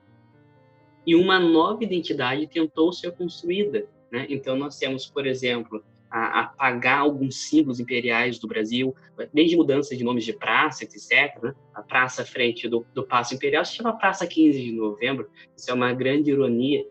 e 1.05 1.15
uma 1.15 1.39
nova 1.39 1.83
identidade 1.83 2.47
tentou 2.47 2.91
ser 2.91 3.11
construída. 3.11 3.87
Né? 4.11 4.25
Então, 4.29 4.55
nós 4.55 4.77
temos, 4.77 5.05
por 5.05 5.27
exemplo, 5.27 5.83
a, 6.09 6.41
apagar 6.41 6.99
alguns 6.99 7.47
símbolos 7.47 7.79
imperiais 7.79 8.39
do 8.39 8.47
Brasil, 8.47 8.95
desde 9.33 9.55
mudança 9.55 9.95
de 9.95 10.03
nomes 10.03 10.25
de 10.25 10.33
praça, 10.33 10.83
etc. 10.83 11.41
Né? 11.43 11.53
A 11.73 11.81
praça 11.81 12.23
à 12.23 12.25
frente 12.25 12.67
do, 12.67 12.85
do 12.93 13.05
Paço 13.05 13.35
Imperial 13.35 13.63
se 13.63 13.75
chama 13.75 13.97
Praça 13.97 14.25
15 14.25 14.61
de 14.61 14.71
Novembro. 14.71 15.29
Isso 15.55 15.69
é 15.69 15.73
uma 15.73 15.93
grande 15.93 16.31
ironia. 16.31 16.85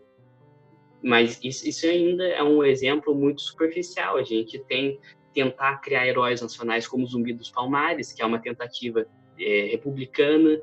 Mas 1.02 1.38
isso, 1.43 1.69
isso 1.69 1.87
ainda 1.87 2.25
é 2.25 2.43
um 2.43 2.64
exemplo 2.64 3.14
muito 3.14 3.43
superficial. 3.43 4.16
A 4.16 4.23
gente 4.23 4.59
tem 4.61 4.99
tentar 5.35 5.79
criar 5.79 6.07
heróis 6.07 6.41
nacionais 6.41 6.87
como 6.87 7.07
Zumbi 7.07 7.33
dos 7.33 7.50
Palmares, 7.50 8.12
que 8.12 8.23
é 8.23 8.26
uma 8.26 8.38
tentativa 8.38 9.05
é, 9.38 9.67
republicana 9.67 10.62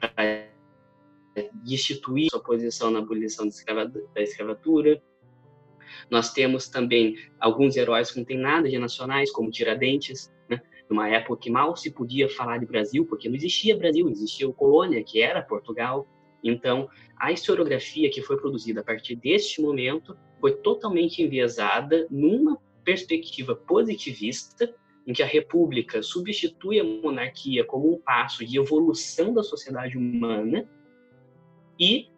para 0.00 0.48
destituir 1.62 2.28
sua 2.30 2.42
posição 2.42 2.90
na 2.90 3.00
abolição 3.00 3.46
da 4.14 4.22
escravatura. 4.22 5.00
Nós 6.10 6.32
temos 6.32 6.68
também 6.68 7.16
alguns 7.38 7.76
heróis 7.76 8.10
que 8.10 8.18
não 8.18 8.24
têm 8.24 8.38
nada 8.38 8.68
de 8.68 8.78
nacionais, 8.78 9.30
como 9.30 9.50
Tiradentes, 9.50 10.32
né? 10.48 10.60
numa 10.88 11.08
época 11.08 11.42
que 11.42 11.50
mal 11.50 11.76
se 11.76 11.90
podia 11.90 12.28
falar 12.28 12.58
de 12.58 12.66
Brasil, 12.66 13.04
porque 13.06 13.28
não 13.28 13.36
existia 13.36 13.76
Brasil, 13.76 14.08
existia 14.08 14.48
o 14.48 14.54
colônia, 14.54 15.04
que 15.04 15.20
era 15.20 15.42
Portugal. 15.42 16.06
Então, 16.42 16.88
a 17.16 17.30
historiografia 17.30 18.10
que 18.10 18.22
foi 18.22 18.36
produzida 18.36 18.80
a 18.80 18.84
partir 18.84 19.16
deste 19.16 19.60
momento 19.60 20.16
foi 20.40 20.56
totalmente 20.56 21.22
enviesada 21.22 22.06
numa 22.10 22.58
perspectiva 22.84 23.54
positivista, 23.54 24.74
em 25.06 25.12
que 25.12 25.22
a 25.22 25.26
república 25.26 26.02
substitui 26.02 26.78
a 26.78 26.84
monarquia 26.84 27.64
como 27.64 27.92
um 27.92 27.98
passo 27.98 28.44
de 28.44 28.58
evolução 28.58 29.34
da 29.34 29.42
sociedade 29.42 29.96
humana, 29.98 30.68
e 31.78 32.08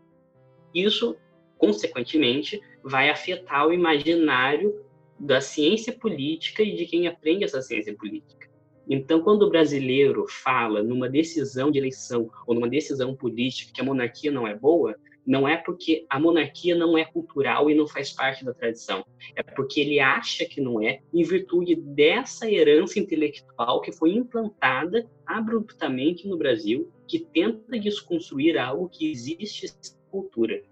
isso, 0.74 1.16
consequentemente, 1.56 2.60
vai 2.82 3.08
afetar 3.08 3.66
o 3.66 3.72
imaginário 3.72 4.84
da 5.18 5.40
ciência 5.40 5.92
política 5.92 6.62
e 6.62 6.74
de 6.74 6.86
quem 6.86 7.06
aprende 7.06 7.44
essa 7.44 7.62
ciência 7.62 7.94
política. 7.94 8.50
Então, 8.88 9.22
quando 9.22 9.44
o 9.44 9.50
brasileiro 9.50 10.26
fala 10.28 10.82
numa 10.82 11.08
decisão 11.08 11.70
de 11.70 11.78
eleição 11.78 12.30
ou 12.46 12.54
numa 12.54 12.68
decisão 12.68 13.14
política 13.14 13.72
que 13.72 13.80
a 13.80 13.84
monarquia 13.84 14.30
não 14.30 14.46
é 14.46 14.54
boa, 14.54 14.94
não 15.26 15.48
é 15.48 15.56
porque 15.56 16.04
a 16.08 16.20
monarquia 16.20 16.74
não 16.74 16.98
é 16.98 17.04
cultural 17.04 17.70
e 17.70 17.74
não 17.74 17.86
faz 17.86 18.12
parte 18.12 18.44
da 18.44 18.52
tradição. 18.52 19.04
É 19.34 19.42
porque 19.42 19.80
ele 19.80 19.98
acha 19.98 20.44
que 20.44 20.60
não 20.60 20.82
é, 20.82 21.00
em 21.12 21.22
virtude 21.22 21.74
dessa 21.74 22.50
herança 22.50 22.98
intelectual 22.98 23.80
que 23.80 23.92
foi 23.92 24.12
implantada 24.12 25.08
abruptamente 25.26 26.28
no 26.28 26.36
Brasil, 26.36 26.92
que 27.08 27.18
tenta 27.18 27.78
desconstruir 27.78 28.58
algo 28.58 28.88
que 28.88 29.10
existe 29.10 29.66
cultura. 30.10 30.62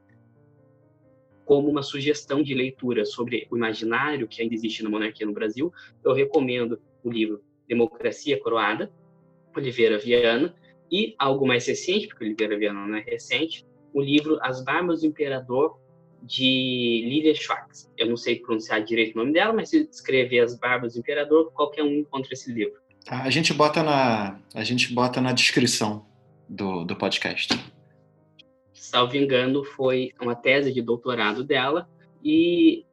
Como 1.44 1.68
uma 1.68 1.82
sugestão 1.82 2.42
de 2.42 2.54
leitura 2.54 3.04
sobre 3.04 3.46
o 3.50 3.56
imaginário 3.56 4.28
que 4.28 4.42
ainda 4.42 4.54
existe 4.54 4.82
na 4.82 4.90
monarquia 4.90 5.26
no 5.26 5.32
Brasil, 5.32 5.72
eu 6.04 6.12
recomendo 6.12 6.80
o 7.02 7.10
livro 7.10 7.42
Democracia 7.66 8.38
Coroada, 8.38 8.92
Oliveira 9.56 9.98
Viana, 9.98 10.54
e 10.90 11.14
algo 11.18 11.46
mais 11.46 11.66
recente, 11.66 12.06
porque 12.06 12.24
Oliveira 12.24 12.58
Viana 12.58 12.86
não 12.86 12.96
é 12.96 13.00
recente, 13.00 13.64
o 13.92 14.00
livro 14.00 14.38
As 14.42 14.64
Barbas 14.64 15.00
do 15.00 15.06
Imperador, 15.06 15.78
de 16.22 17.04
Lilia 17.04 17.34
Schwartz. 17.34 17.90
Eu 17.98 18.08
não 18.08 18.16
sei 18.16 18.38
pronunciar 18.38 18.82
direito 18.82 19.14
o 19.14 19.18
nome 19.18 19.32
dela, 19.32 19.52
mas 19.52 19.70
se 19.70 19.88
escrever 19.90 20.40
As 20.40 20.56
Barbas 20.56 20.94
do 20.94 21.00
Imperador, 21.00 21.50
qualquer 21.52 21.82
um 21.82 21.98
encontra 21.98 22.32
esse 22.32 22.52
livro. 22.52 22.80
Tá, 23.04 23.22
a 23.22 23.30
gente 23.30 23.52
bota 23.52 23.82
na, 23.82 24.38
a 24.54 24.62
gente 24.62 24.92
bota 24.92 25.20
na 25.20 25.32
descrição 25.32 26.06
do, 26.48 26.84
do 26.84 26.94
podcast. 26.94 27.58
Salvo 28.72 29.16
engano, 29.16 29.64
foi 29.64 30.12
uma 30.20 30.34
tese 30.34 30.72
de 30.72 30.80
doutorado 30.80 31.42
dela 31.42 31.88
e 32.22 32.84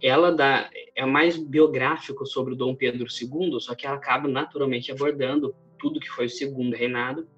ela 0.00 0.32
dá, 0.32 0.68
é 0.96 1.06
mais 1.06 1.36
biográfico 1.36 2.26
sobre 2.26 2.54
o 2.54 2.56
Dom 2.56 2.74
Pedro 2.74 3.06
II, 3.06 3.60
só 3.60 3.74
que 3.74 3.86
ela 3.86 3.96
acaba 3.96 4.26
naturalmente 4.26 4.90
abordando 4.90 5.54
tudo 5.78 6.00
que 6.00 6.08
foi 6.08 6.26
o 6.26 6.30
segundo 6.30 6.74
reinado 6.74 7.28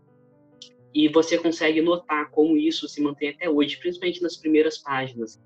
e 0.94 1.08
você 1.08 1.36
consegue 1.36 1.82
notar 1.82 2.30
como 2.30 2.56
isso 2.56 2.88
se 2.88 3.02
mantém 3.02 3.30
até 3.30 3.50
hoje, 3.50 3.76
principalmente 3.78 4.22
nas 4.22 4.36
primeiras 4.36 4.78
páginas. 4.78 5.42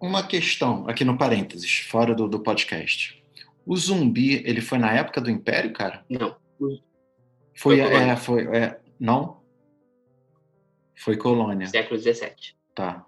Uma 0.00 0.26
questão 0.26 0.88
aqui 0.88 1.04
no 1.04 1.18
parênteses, 1.18 1.78
fora 1.80 2.14
do, 2.14 2.26
do 2.26 2.40
podcast. 2.40 3.22
O 3.66 3.76
zumbi, 3.76 4.42
ele 4.46 4.60
foi 4.60 4.78
na 4.78 4.92
época 4.92 5.20
do 5.20 5.30
Império, 5.30 5.72
cara? 5.72 6.04
Não. 6.08 6.36
Foi, 6.58 6.80
foi 7.54 7.80
é, 7.80 8.16
foi, 8.16 8.56
é, 8.56 8.80
não? 8.98 9.42
Foi 10.94 11.16
colônia. 11.16 11.66
Século 11.66 11.98
XVII. 11.98 12.54
Tá. 12.74 13.04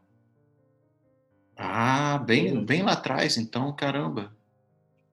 Ah, 1.59 2.19
bem, 2.19 2.65
bem 2.65 2.83
lá 2.83 2.93
atrás, 2.93 3.37
então, 3.37 3.75
caramba. 3.75 4.33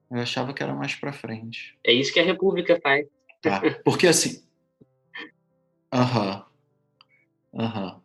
Eu 0.08 0.20
achava 0.20 0.54
que 0.54 0.62
era 0.62 0.72
mais 0.72 0.94
para 0.94 1.12
frente. 1.12 1.76
É 1.84 1.92
isso 1.92 2.12
que 2.12 2.20
a 2.20 2.24
República 2.24 2.78
faz. 2.80 3.04
Tá. 3.42 3.60
Porque 3.84 4.06
assim. 4.06 4.44
Aham. 5.92 6.46
Uhum. 7.52 7.60
Aham. 7.60 7.94
Uhum. 7.94 8.00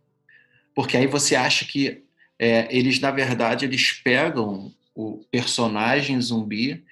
Porque 0.74 0.98
aí 0.98 1.06
você 1.06 1.36
acha 1.36 1.66
que 1.66 2.04
é, 2.40 2.68
eles, 2.76 3.00
na 3.00 3.12
verdade, 3.12 3.66
eles 3.66 3.92
pegam 3.92 4.74
o 4.96 5.24
personagem 5.30 6.20
zumbi 6.20 6.84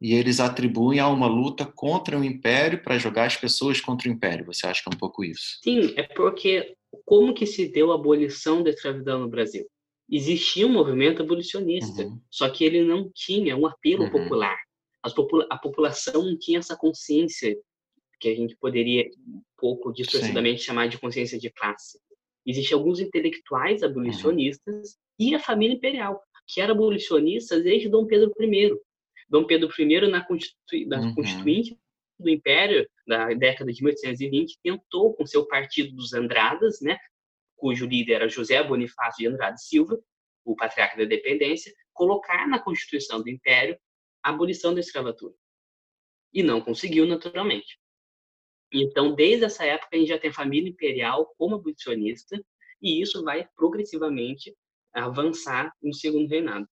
e 0.00 0.14
eles 0.14 0.38
atribuem 0.38 1.00
a 1.00 1.08
uma 1.08 1.26
luta 1.26 1.64
contra 1.64 2.18
o 2.18 2.24
Império 2.24 2.82
para 2.82 2.98
jogar 2.98 3.24
as 3.24 3.36
pessoas 3.36 3.80
contra 3.80 4.08
o 4.08 4.12
Império. 4.12 4.46
Você 4.46 4.66
acha 4.66 4.82
que 4.82 4.88
é 4.88 4.94
um 4.94 4.98
pouco 4.98 5.24
isso? 5.24 5.58
Sim, 5.64 5.94
é 5.96 6.02
porque 6.02 6.76
como 7.04 7.34
que 7.34 7.46
se 7.46 7.66
deu 7.68 7.90
a 7.90 7.96
abolição 7.96 8.62
da 8.62 8.70
escravidão 8.70 9.18
no 9.18 9.28
Brasil? 9.28 9.66
Existia 10.10 10.66
um 10.66 10.72
movimento 10.72 11.22
abolicionista, 11.22 12.02
uhum. 12.02 12.20
só 12.30 12.48
que 12.48 12.64
ele 12.64 12.82
não 12.82 13.10
tinha 13.14 13.56
um 13.56 13.66
apelo 13.66 14.04
uhum. 14.04 14.10
popular. 14.10 14.56
Popula 15.14 15.46
a 15.50 15.58
população 15.58 16.24
não 16.24 16.38
tinha 16.38 16.58
essa 16.58 16.76
consciência 16.76 17.54
que 18.18 18.28
a 18.28 18.34
gente 18.34 18.56
poderia 18.56 19.06
um 19.28 19.42
pouco 19.58 19.92
distorcidamente 19.92 20.60
Sim. 20.60 20.66
chamar 20.66 20.88
de 20.88 20.98
consciência 20.98 21.38
de 21.38 21.50
classe. 21.50 21.98
Existiam 22.46 22.78
alguns 22.78 23.00
intelectuais 23.00 23.82
abolicionistas 23.82 24.90
uhum. 24.90 25.26
e 25.26 25.34
a 25.34 25.38
família 25.38 25.74
imperial, 25.74 26.22
que 26.46 26.60
era 26.60 26.72
abolicionista 26.72 27.60
desde 27.60 27.88
Dom 27.88 28.06
Pedro 28.06 28.32
I. 28.40 28.70
Dom 29.28 29.44
Pedro 29.44 29.70
I, 29.78 30.08
na, 30.08 30.24
Constitu 30.24 30.56
na 30.86 31.00
uhum. 31.00 31.14
Constituinte 31.14 31.78
do 32.18 32.30
Império, 32.30 32.88
da 33.06 33.28
década 33.34 33.72
de 33.72 33.82
1820, 33.82 34.58
tentou, 34.62 35.14
com 35.14 35.26
seu 35.26 35.46
partido 35.46 35.94
dos 35.94 36.12
Andradas, 36.14 36.80
né, 36.80 36.96
cujo 37.64 37.86
líder 37.86 38.16
era 38.16 38.28
José 38.28 38.62
Bonifácio 38.62 39.20
de 39.20 39.26
Andrade 39.26 39.64
Silva, 39.64 39.98
o 40.44 40.54
patriarca 40.54 40.98
da 40.98 41.04
independência, 41.04 41.72
colocar 41.94 42.46
na 42.46 42.58
Constituição 42.58 43.22
do 43.22 43.30
Império 43.30 43.78
a 44.22 44.28
abolição 44.28 44.74
da 44.74 44.80
escravatura. 44.80 45.32
E 46.30 46.42
não 46.42 46.60
conseguiu, 46.60 47.06
naturalmente. 47.06 47.78
Então, 48.70 49.14
desde 49.14 49.46
essa 49.46 49.64
época, 49.64 49.96
a 49.96 49.96
gente 49.96 50.08
já 50.08 50.18
tem 50.18 50.28
a 50.28 50.34
família 50.34 50.68
imperial 50.68 51.34
como 51.38 51.54
abolicionista, 51.54 52.38
e 52.82 53.00
isso 53.00 53.24
vai 53.24 53.48
progressivamente 53.56 54.54
avançar 54.92 55.72
no 55.82 55.94
segundo 55.94 56.28
reinado. 56.28 56.68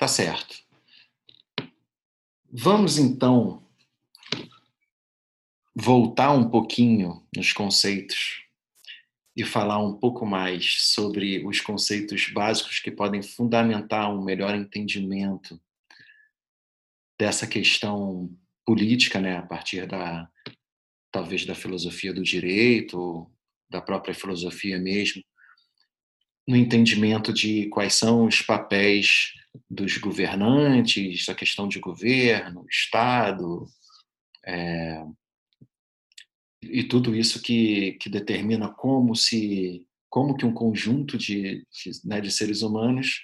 Tá 0.00 0.08
certo. 0.08 0.56
Vamos 2.50 2.96
então 2.96 3.62
voltar 5.74 6.32
um 6.32 6.48
pouquinho 6.48 7.22
nos 7.36 7.52
conceitos 7.52 8.46
e 9.36 9.44
falar 9.44 9.76
um 9.76 9.92
pouco 9.92 10.24
mais 10.24 10.86
sobre 10.94 11.46
os 11.46 11.60
conceitos 11.60 12.30
básicos 12.32 12.78
que 12.78 12.90
podem 12.90 13.22
fundamentar 13.22 14.10
um 14.10 14.24
melhor 14.24 14.54
entendimento 14.54 15.60
dessa 17.18 17.46
questão 17.46 18.34
política, 18.64 19.20
né, 19.20 19.36
a 19.36 19.42
partir 19.42 19.86
da 19.86 20.26
talvez 21.12 21.44
da 21.44 21.54
filosofia 21.54 22.14
do 22.14 22.22
direito, 22.22 23.30
da 23.68 23.82
própria 23.82 24.14
filosofia 24.14 24.78
mesmo, 24.78 25.22
no 26.48 26.56
entendimento 26.56 27.34
de 27.34 27.68
quais 27.68 27.92
são 27.92 28.24
os 28.24 28.40
papéis 28.40 29.38
dos 29.70 29.96
governantes, 29.98 31.28
a 31.28 31.34
questão 31.34 31.68
de 31.68 31.78
governo, 31.78 32.66
Estado, 32.68 33.66
é, 34.44 35.04
e 36.62 36.84
tudo 36.84 37.14
isso 37.14 37.40
que, 37.40 37.92
que 38.00 38.10
determina 38.10 38.68
como 38.68 39.14
se 39.14 39.86
como 40.08 40.36
que 40.36 40.44
um 40.44 40.52
conjunto 40.52 41.16
de, 41.16 41.64
de, 41.70 41.90
né, 42.04 42.20
de 42.20 42.32
seres 42.32 42.62
humanos 42.62 43.22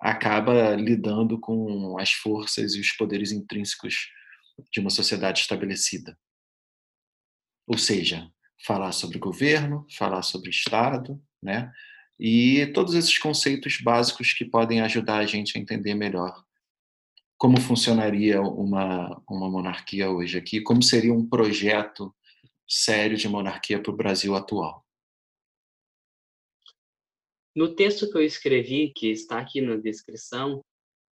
acaba 0.00 0.74
lidando 0.74 1.38
com 1.38 1.96
as 1.96 2.10
forças 2.10 2.74
e 2.74 2.80
os 2.80 2.90
poderes 2.90 3.30
intrínsecos 3.30 4.08
de 4.72 4.80
uma 4.80 4.90
sociedade 4.90 5.40
estabelecida. 5.40 6.18
Ou 7.68 7.78
seja, 7.78 8.28
falar 8.66 8.90
sobre 8.90 9.18
governo, 9.18 9.86
falar 9.96 10.22
sobre 10.22 10.50
Estado, 10.50 11.22
né? 11.40 11.72
E 12.18 12.66
todos 12.72 12.94
esses 12.94 13.18
conceitos 13.18 13.78
básicos 13.80 14.32
que 14.32 14.44
podem 14.44 14.80
ajudar 14.80 15.18
a 15.18 15.26
gente 15.26 15.56
a 15.56 15.60
entender 15.60 15.94
melhor 15.94 16.44
como 17.36 17.60
funcionaria 17.60 18.40
uma, 18.40 19.20
uma 19.28 19.50
monarquia 19.50 20.10
hoje 20.10 20.38
aqui, 20.38 20.60
como 20.60 20.82
seria 20.82 21.12
um 21.12 21.28
projeto 21.28 22.14
sério 22.66 23.16
de 23.16 23.28
monarquia 23.28 23.82
para 23.82 23.92
o 23.92 23.96
Brasil 23.96 24.34
atual. 24.34 24.84
No 27.54 27.74
texto 27.74 28.10
que 28.10 28.16
eu 28.16 28.22
escrevi, 28.22 28.92
que 28.96 29.08
está 29.10 29.38
aqui 29.38 29.60
na 29.60 29.76
descrição, 29.76 30.64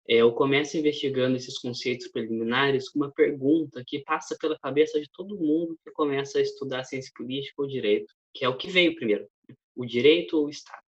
é, 0.08 0.16
eu 0.16 0.32
começo 0.32 0.76
investigando 0.76 1.36
esses 1.36 1.58
conceitos 1.58 2.08
preliminares 2.08 2.88
com 2.88 3.00
uma 3.00 3.12
pergunta 3.12 3.82
que 3.86 4.02
passa 4.04 4.36
pela 4.40 4.58
cabeça 4.58 5.00
de 5.00 5.08
todo 5.12 5.38
mundo 5.38 5.78
que 5.84 5.90
começa 5.92 6.38
a 6.38 6.42
estudar 6.42 6.84
ciência 6.84 7.12
política 7.14 7.60
ou 7.60 7.68
direito, 7.68 8.12
que 8.34 8.44
é 8.44 8.48
o 8.48 8.56
que 8.56 8.70
veio 8.70 8.94
primeiro, 8.94 9.28
o 9.76 9.84
direito 9.84 10.38
ou 10.38 10.46
o 10.46 10.50
Estado. 10.50 10.82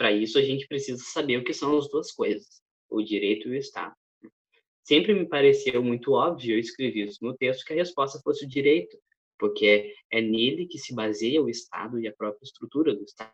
Para 0.00 0.12
isso, 0.12 0.38
a 0.38 0.42
gente 0.42 0.66
precisa 0.66 1.04
saber 1.04 1.36
o 1.36 1.44
que 1.44 1.52
são 1.52 1.76
as 1.76 1.86
duas 1.90 2.10
coisas, 2.10 2.62
o 2.88 3.02
direito 3.02 3.46
e 3.46 3.50
o 3.50 3.54
Estado. 3.54 3.94
Sempre 4.82 5.12
me 5.12 5.28
pareceu 5.28 5.82
muito 5.82 6.12
óbvio, 6.12 6.54
eu 6.54 6.58
escrevi 6.58 7.02
isso 7.02 7.18
no 7.20 7.36
texto, 7.36 7.66
que 7.66 7.74
a 7.74 7.76
resposta 7.76 8.18
fosse 8.24 8.46
o 8.46 8.48
direito, 8.48 8.96
porque 9.38 9.92
é 10.10 10.22
nele 10.22 10.66
que 10.66 10.78
se 10.78 10.94
baseia 10.94 11.42
o 11.42 11.50
Estado 11.50 12.00
e 12.00 12.08
a 12.08 12.14
própria 12.14 12.42
estrutura 12.42 12.94
do 12.94 13.04
Estado. 13.04 13.30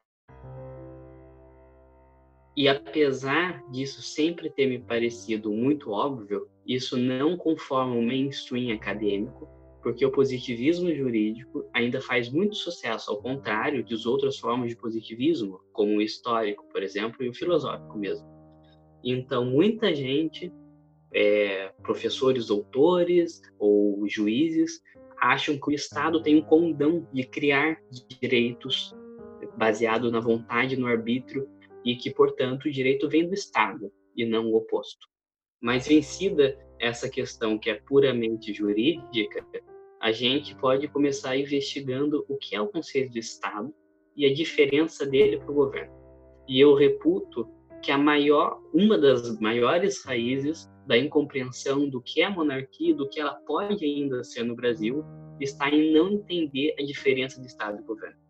E 2.56 2.66
apesar 2.66 3.62
disso 3.70 4.02
sempre 4.02 4.50
ter 4.50 4.66
me 4.66 4.80
parecido 4.80 5.52
muito 5.52 5.92
óbvio, 5.92 6.48
isso 6.66 6.96
não 6.96 7.36
conforma 7.36 7.94
o 7.94 8.02
mainstream 8.02 8.74
acadêmico, 8.74 9.48
porque 9.86 10.04
o 10.04 10.10
positivismo 10.10 10.92
jurídico 10.92 11.64
ainda 11.72 12.00
faz 12.00 12.28
muito 12.28 12.56
sucesso, 12.56 13.08
ao 13.08 13.22
contrário 13.22 13.84
de 13.84 13.94
outras 14.08 14.36
formas 14.36 14.70
de 14.70 14.76
positivismo, 14.76 15.60
como 15.72 15.98
o 15.98 16.02
histórico, 16.02 16.66
por 16.72 16.82
exemplo, 16.82 17.22
e 17.22 17.28
o 17.28 17.32
filosófico 17.32 17.96
mesmo. 17.96 18.26
Então, 19.04 19.44
muita 19.44 19.94
gente, 19.94 20.52
é, 21.14 21.68
professores, 21.84 22.48
doutores 22.48 23.40
ou 23.60 24.04
juízes, 24.08 24.82
acham 25.20 25.56
que 25.56 25.70
o 25.70 25.72
Estado 25.72 26.20
tem 26.20 26.34
um 26.34 26.42
condão 26.42 27.06
de 27.12 27.22
criar 27.22 27.80
direitos 28.20 28.92
baseado 29.56 30.10
na 30.10 30.18
vontade, 30.18 30.76
no 30.76 30.88
arbítrio, 30.88 31.48
e 31.84 31.94
que, 31.94 32.10
portanto, 32.10 32.64
o 32.64 32.72
direito 32.72 33.08
vem 33.08 33.28
do 33.28 33.34
Estado 33.34 33.92
e 34.16 34.26
não 34.26 34.50
o 34.50 34.56
oposto. 34.56 35.06
Mas 35.62 35.86
vencida 35.86 36.58
essa 36.80 37.08
questão 37.08 37.56
que 37.56 37.70
é 37.70 37.74
puramente 37.74 38.52
jurídica, 38.52 39.46
a 40.06 40.12
gente 40.12 40.54
pode 40.54 40.86
começar 40.86 41.36
investigando 41.36 42.24
o 42.28 42.36
que 42.36 42.54
é 42.54 42.60
o 42.60 42.68
conceito 42.68 43.10
de 43.10 43.18
Estado 43.18 43.74
e 44.16 44.24
a 44.24 44.32
diferença 44.32 45.04
dele 45.04 45.36
para 45.36 45.50
o 45.50 45.54
governo. 45.54 45.92
E 46.46 46.60
eu 46.60 46.76
reputo 46.76 47.44
que 47.82 47.90
a 47.90 47.98
maior, 47.98 48.62
uma 48.72 48.96
das 48.96 49.36
maiores 49.40 50.04
raízes 50.04 50.70
da 50.86 50.96
incompreensão 50.96 51.88
do 51.88 52.00
que 52.00 52.22
é 52.22 52.28
monarquia, 52.28 52.94
do 52.94 53.08
que 53.08 53.18
ela 53.18 53.34
pode 53.34 53.84
ainda 53.84 54.22
ser 54.22 54.44
no 54.44 54.54
Brasil, 54.54 55.04
está 55.40 55.68
em 55.68 55.92
não 55.92 56.12
entender 56.12 56.76
a 56.78 56.84
diferença 56.84 57.40
de 57.40 57.48
Estado 57.48 57.80
e 57.80 57.84
governo. 57.84 58.20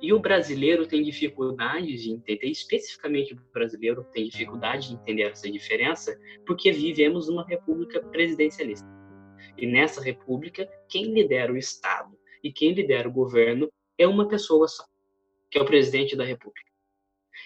E 0.00 0.10
o 0.10 0.18
brasileiro 0.18 0.86
tem 0.86 1.02
dificuldade 1.02 1.98
de 1.98 2.10
entender, 2.10 2.46
especificamente 2.46 3.34
o 3.34 3.40
brasileiro 3.52 4.04
tem 4.04 4.24
dificuldade 4.24 4.88
de 4.88 4.94
entender 4.94 5.24
essa 5.24 5.50
diferença, 5.50 6.18
porque 6.46 6.72
vivemos 6.72 7.28
numa 7.28 7.44
república 7.44 8.00
presidencialista. 8.00 9.01
E 9.56 9.66
nessa 9.66 10.00
república, 10.00 10.66
quem 10.88 11.12
lidera 11.12 11.52
o 11.52 11.56
Estado 11.56 12.18
e 12.42 12.52
quem 12.52 12.72
lidera 12.72 13.08
o 13.08 13.12
governo 13.12 13.70
é 13.98 14.06
uma 14.06 14.26
pessoa 14.28 14.66
só, 14.66 14.84
que 15.50 15.58
é 15.58 15.62
o 15.62 15.66
presidente 15.66 16.16
da 16.16 16.24
república. 16.24 16.70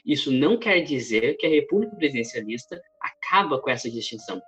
Isso 0.04 0.30
não 0.30 0.58
quer 0.58 0.80
dizer 0.80 1.36
que 1.36 1.46
a 1.46 1.50
república 1.50 1.96
presidencialista 1.96 2.80
acaba 3.00 3.60
com 3.60 3.70
essa 3.70 3.90
distinção. 3.90 4.40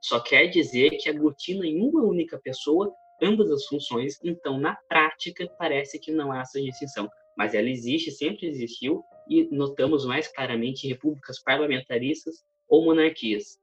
Só 0.00 0.20
quer 0.20 0.46
dizer 0.46 0.90
que 0.98 1.08
aglutina 1.08 1.66
em 1.66 1.82
uma 1.82 2.02
única 2.02 2.38
pessoa 2.38 2.94
ambas 3.22 3.50
as 3.50 3.66
funções, 3.66 4.18
então, 4.24 4.58
na 4.58 4.74
prática, 4.88 5.46
parece 5.58 5.98
que 5.98 6.10
não 6.10 6.32
há 6.32 6.40
essa 6.40 6.60
distinção. 6.60 7.08
Mas 7.36 7.54
ela 7.54 7.68
existe, 7.68 8.10
sempre 8.10 8.46
existiu, 8.46 9.04
e 9.28 9.44
notamos 9.54 10.04
mais 10.04 10.26
claramente 10.28 10.86
em 10.86 10.90
repúblicas 10.90 11.40
parlamentaristas 11.42 12.44
ou 12.68 12.84
monarquias. 12.84 13.58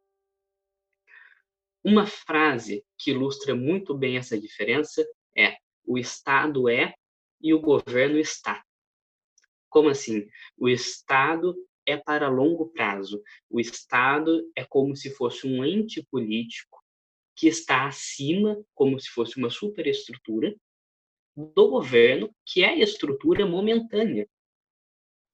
Uma 1.84 2.06
frase 2.06 2.84
que 2.98 3.12
ilustra 3.12 3.56
muito 3.56 3.94
bem 3.94 4.18
essa 4.18 4.40
diferença 4.40 5.06
é: 5.36 5.58
o 5.86 5.98
Estado 5.98 6.68
é 6.68 6.94
e 7.42 7.54
o 7.54 7.62
governo 7.62 8.18
está. 8.18 8.64
Como 9.70 9.90
assim? 9.90 10.28
O 10.58 10.68
Estado 10.68 11.56
é 11.86 11.96
para 11.96 12.30
longo 12.30 12.70
prazo. 12.70 13.22
O 13.50 13.60
Estado 13.60 14.50
é 14.56 14.66
como 14.66 14.96
se 14.96 15.12
fosse 15.12 15.48
um 15.48 15.64
ente 15.64 16.06
político 16.10 16.84
que 17.36 17.48
está 17.48 17.86
acima, 17.86 18.60
como 18.74 19.00
se 19.00 19.10
fosse 19.10 19.38
uma 19.38 19.50
superestrutura, 19.50 20.56
do 21.36 21.70
governo, 21.70 22.36
que 22.44 22.64
é 22.64 22.70
a 22.70 22.80
estrutura 22.80 23.46
momentânea, 23.46 24.28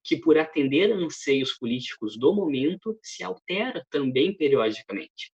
que 0.03 0.17
por 0.17 0.37
atender 0.37 0.91
anseios 0.91 1.53
políticos 1.53 2.17
do 2.17 2.33
momento 2.33 2.99
se 3.01 3.23
altera 3.23 3.87
também 3.89 4.35
periodicamente 4.35 5.32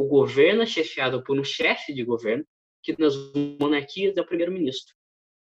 o 0.00 0.04
governo 0.06 0.62
é 0.62 0.66
chefiado 0.66 1.22
por 1.22 1.38
um 1.38 1.44
chefe 1.44 1.92
de 1.92 2.02
governo, 2.02 2.42
que 2.82 2.98
nas 2.98 3.14
monarquias 3.60 4.16
é 4.16 4.20
o 4.22 4.26
primeiro-ministro. 4.26 4.94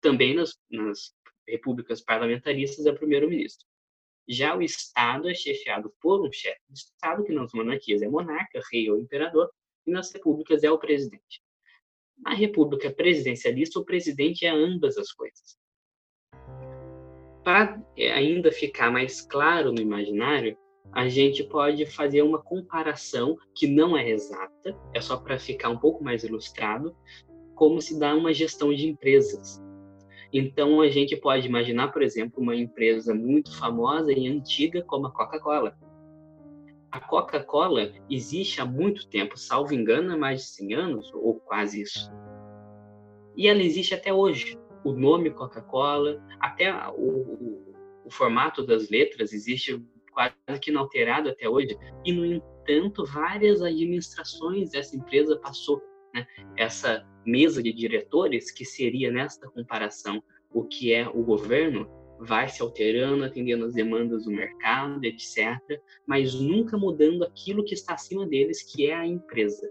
Também 0.00 0.35
nas, 0.35 0.59
nas 0.70 1.14
repúblicas 1.46 2.00
parlamentaristas 2.00 2.87
é 2.87 2.90
o 2.90 2.96
primeiro-ministro. 2.96 3.66
Já 4.26 4.57
o 4.57 4.62
Estado 4.62 5.29
é 5.29 5.35
chefiado 5.35 5.92
por 6.00 6.26
um 6.26 6.33
chefe 6.33 6.59
de 6.70 6.79
Estado, 6.79 7.22
que 7.22 7.35
nas 7.35 7.53
monarquias 7.53 8.00
é 8.00 8.09
monarca, 8.09 8.62
rei 8.72 8.90
ou 8.90 8.98
imperador, 8.98 9.50
e 9.87 9.90
nas 9.90 10.11
repúblicas 10.11 10.64
é 10.64 10.70
o 10.70 10.79
presidente. 10.79 11.42
Na 12.16 12.33
república 12.33 12.90
presidencialista, 12.90 13.79
o 13.79 13.85
presidente 13.85 14.46
é 14.46 14.48
ambas 14.48 14.96
as 14.96 15.12
coisas. 15.12 15.59
Para 17.44 17.79
ainda 18.16 18.50
ficar 18.50 18.90
mais 18.90 19.20
claro 19.20 19.70
no 19.70 19.83
imaginário, 19.83 20.57
a 20.92 21.09
gente 21.09 21.44
pode 21.44 21.87
fazer 21.87 22.22
uma 22.22 22.40
comparação 22.40 23.37
que 23.55 23.66
não 23.66 23.96
é 23.96 24.11
exata, 24.11 24.76
é 24.92 25.00
só 25.00 25.16
para 25.16 25.38
ficar 25.38 25.68
um 25.68 25.79
pouco 25.79 26.03
mais 26.03 26.24
ilustrado, 26.24 26.94
como 27.55 27.81
se 27.81 27.98
dá 27.98 28.14
uma 28.14 28.33
gestão 28.33 28.74
de 28.74 28.88
empresas. 28.88 29.62
Então, 30.33 30.81
a 30.81 30.88
gente 30.88 31.16
pode 31.16 31.46
imaginar, 31.46 31.88
por 31.88 32.03
exemplo, 32.03 32.40
uma 32.42 32.55
empresa 32.55 33.14
muito 33.14 33.57
famosa 33.57 34.12
e 34.12 34.29
antiga 34.29 34.83
como 34.83 35.07
a 35.07 35.12
Coca-Cola. 35.12 35.76
A 36.90 37.00
Coca-Cola 37.00 37.92
existe 38.09 38.61
há 38.61 38.64
muito 38.64 39.09
tempo, 39.09 39.37
salvo 39.37 39.74
engano, 39.74 40.12
há 40.12 40.16
mais 40.16 40.40
de 40.40 40.46
100 40.48 40.74
anos, 40.74 41.14
ou 41.14 41.35
quase 41.35 41.83
isso. 41.83 42.11
E 43.37 43.48
ela 43.48 43.62
existe 43.62 43.94
até 43.94 44.12
hoje. 44.12 44.59
O 44.85 44.92
nome 44.92 45.31
Coca-Cola, 45.31 46.22
até 46.40 46.72
o, 46.90 46.92
o, 46.92 47.74
o 48.07 48.11
formato 48.11 48.64
das 48.64 48.88
letras 48.88 49.33
existe 49.33 49.81
quase 50.21 50.61
que 50.61 50.71
inalterado 50.71 51.31
até 51.31 51.49
hoje, 51.49 51.79
e, 52.05 52.13
no 52.13 52.27
entanto, 52.27 53.05
várias 53.07 53.63
administrações 53.63 54.71
dessa 54.71 54.97
empresa 54.97 55.37
passou. 55.37 55.81
Né? 56.15 56.27
Essa 56.57 57.07
mesa 57.25 57.63
de 57.63 57.73
diretores, 57.73 58.51
que 58.51 58.65
seria, 58.65 59.11
nesta 59.11 59.49
comparação, 59.49 60.23
o 60.53 60.65
que 60.65 60.93
é 60.93 61.09
o 61.09 61.23
governo, 61.23 61.89
vai 62.19 62.49
se 62.49 62.61
alterando, 62.61 63.25
atendendo 63.25 63.65
às 63.65 63.73
demandas 63.73 64.25
do 64.25 64.31
mercado, 64.31 65.03
etc., 65.05 65.59
mas 66.07 66.35
nunca 66.35 66.77
mudando 66.77 67.25
aquilo 67.25 67.65
que 67.65 67.73
está 67.73 67.95
acima 67.95 68.27
deles, 68.27 68.63
que 68.63 68.91
é 68.91 68.95
a 68.95 69.07
empresa. 69.07 69.71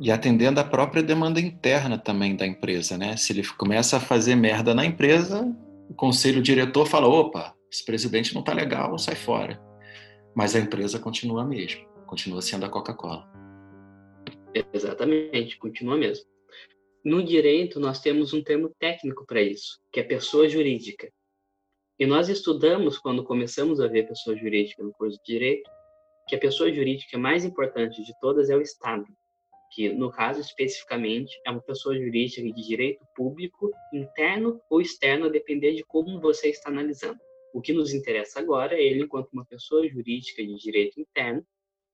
E 0.00 0.10
atendendo 0.10 0.58
à 0.58 0.64
própria 0.64 1.02
demanda 1.02 1.38
interna 1.38 1.98
também 1.98 2.34
da 2.34 2.46
empresa, 2.46 2.96
né? 2.96 3.16
Se 3.16 3.32
ele 3.32 3.46
começa 3.58 3.98
a 3.98 4.00
fazer 4.00 4.34
merda 4.34 4.74
na 4.74 4.84
empresa, 4.84 5.46
o 5.88 5.94
conselho 5.94 6.42
diretor 6.42 6.86
fala: 6.86 7.06
opa, 7.06 7.53
esse 7.74 7.84
presidente 7.84 8.32
não 8.32 8.40
está 8.40 8.54
legal, 8.54 8.96
sai 8.96 9.16
fora. 9.16 9.60
Mas 10.32 10.54
a 10.54 10.60
empresa 10.60 11.00
continua 11.00 11.42
a 11.42 11.44
mesma, 11.44 11.84
continua 12.06 12.40
sendo 12.40 12.64
a 12.64 12.68
Coca-Cola. 12.68 13.28
Exatamente, 14.72 15.58
continua 15.58 15.96
mesmo. 15.96 16.24
No 17.04 17.20
direito, 17.20 17.80
nós 17.80 18.00
temos 18.00 18.32
um 18.32 18.42
termo 18.44 18.70
técnico 18.78 19.26
para 19.26 19.42
isso, 19.42 19.80
que 19.92 19.98
é 19.98 20.04
pessoa 20.04 20.48
jurídica. 20.48 21.10
E 21.98 22.06
nós 22.06 22.28
estudamos, 22.28 22.96
quando 22.96 23.24
começamos 23.24 23.80
a 23.80 23.88
ver 23.88 24.06
pessoa 24.06 24.36
jurídica 24.36 24.80
no 24.80 24.92
curso 24.92 25.18
de 25.24 25.32
direito, 25.32 25.68
que 26.28 26.36
a 26.36 26.38
pessoa 26.38 26.72
jurídica 26.72 27.18
mais 27.18 27.44
importante 27.44 28.04
de 28.04 28.12
todas 28.20 28.50
é 28.50 28.56
o 28.56 28.62
Estado, 28.62 29.04
que, 29.72 29.88
no 29.88 30.12
caso 30.12 30.40
especificamente, 30.40 31.36
é 31.44 31.50
uma 31.50 31.60
pessoa 31.60 31.96
jurídica 31.96 32.40
de 32.40 32.52
direito 32.52 33.04
público, 33.16 33.72
interno 33.92 34.60
ou 34.70 34.80
externo, 34.80 35.26
a 35.26 35.28
depender 35.28 35.74
de 35.74 35.84
como 35.84 36.20
você 36.20 36.48
está 36.50 36.70
analisando. 36.70 37.18
O 37.54 37.62
que 37.62 37.72
nos 37.72 37.94
interessa 37.94 38.40
agora 38.40 38.74
é 38.74 38.82
ele 38.82 39.04
enquanto 39.04 39.32
uma 39.32 39.44
pessoa 39.44 39.88
jurídica 39.88 40.44
de 40.44 40.56
direito 40.56 41.00
interno 41.00 41.46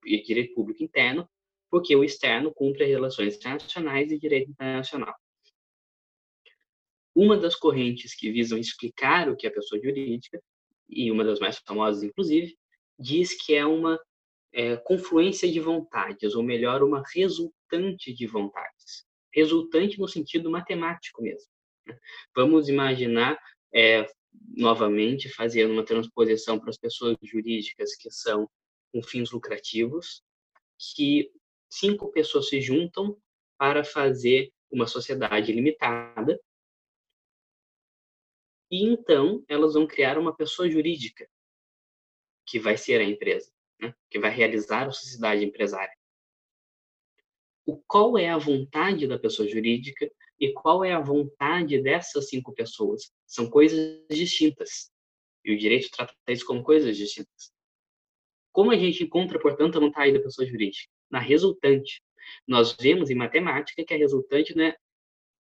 e 0.07 0.23
direito 0.23 0.55
público 0.55 0.83
interno, 0.83 1.29
porque 1.71 1.95
o 1.95 2.03
externo 2.03 2.51
cumpre 2.51 2.85
as 2.85 2.89
relações 2.89 3.37
internacionais 3.37 4.11
e 4.11 4.19
direito 4.19 4.51
internacional. 4.51 5.15
Uma 7.15 7.37
das 7.37 7.55
correntes 7.55 8.15
que 8.15 8.33
visam 8.33 8.57
explicar 8.57 9.29
o 9.29 9.37
que 9.37 9.47
é 9.47 9.51
pessoa 9.51 9.79
jurídica, 9.79 10.43
e 10.89 11.11
uma 11.11 11.25
das 11.25 11.39
mais 11.39 11.59
famosas, 11.59 12.03
inclusive, 12.03 12.57
diz 12.99 13.35
que 13.35 13.55
é 13.55 13.67
uma 13.67 14.01
é, 14.55 14.79
confluência 14.79 15.47
de 15.53 15.61
vontades, 15.61 16.35
ou 16.35 16.43
melhor, 16.43 16.83
uma 16.83 17.03
resultante 17.15 18.15
de 18.15 18.27
vontades. 18.27 19.05
Resultante 19.31 20.01
no 20.01 20.09
sentido 20.09 20.51
matemático 20.51 21.23
mesmo. 21.23 21.51
Né? 21.87 21.99
Vamos 22.35 22.71
imaginar 22.71 23.39
é, 23.75 24.11
novamente 24.33 25.29
fazendo 25.29 25.73
uma 25.73 25.85
transposição 25.85 26.59
para 26.59 26.71
as 26.71 26.79
pessoas 26.79 27.17
jurídicas 27.23 27.95
que 27.97 28.11
são 28.11 28.49
com 28.93 29.03
fins 29.03 29.31
lucrativos, 29.31 30.23
que 30.95 31.33
cinco 31.69 32.11
pessoas 32.11 32.49
se 32.49 32.61
juntam 32.61 33.17
para 33.59 33.85
fazer 33.85 34.53
uma 34.71 34.87
sociedade 34.87 35.53
limitada. 35.53 36.41
E 38.71 38.85
então 38.85 39.45
elas 39.49 39.75
vão 39.75 39.87
criar 39.87 40.19
uma 40.19 40.35
pessoa 40.35 40.71
jurídica, 40.71 41.29
que 42.47 42.59
vai 42.59 42.77
ser 42.77 43.01
a 43.01 43.05
empresa, 43.05 43.53
né? 43.81 43.95
que 44.09 44.19
vai 44.19 44.31
realizar 44.31 44.87
a 44.87 44.93
sociedade 44.93 45.45
empresária. 45.45 45.95
O 47.67 47.77
qual 47.79 48.17
é 48.19 48.29
a 48.29 48.39
vontade 48.39 49.07
da 49.07 49.19
pessoa 49.19 49.49
jurídica 49.49 50.11
e 50.41 50.53
qual 50.53 50.83
é 50.83 50.93
a 50.93 51.01
vontade 51.01 51.81
dessas 51.83 52.31
cinco 52.31 52.55
pessoas? 52.55 53.13
São 53.27 53.51
coisas 53.51 54.03
distintas. 54.09 54.91
E 55.45 55.53
o 55.53 55.59
direito 55.59 55.91
trata 55.91 56.15
isso 56.29 56.47
como 56.47 56.63
coisas 56.63 56.97
distintas. 56.97 57.53
Como 58.51 58.71
a 58.71 58.77
gente 58.77 59.05
encontra, 59.05 59.39
portanto, 59.39 59.77
a 59.77 59.81
vontade 59.81 60.13
da 60.13 60.21
pessoa 60.21 60.47
jurídica? 60.47 60.91
Na 61.11 61.19
resultante. 61.19 62.03
Nós 62.47 62.75
vemos 62.79 63.11
em 63.11 63.15
matemática 63.15 63.85
que 63.85 63.95
a 63.95 63.97
resultante 63.97 64.57
não 64.57 64.65
é, 64.65 64.77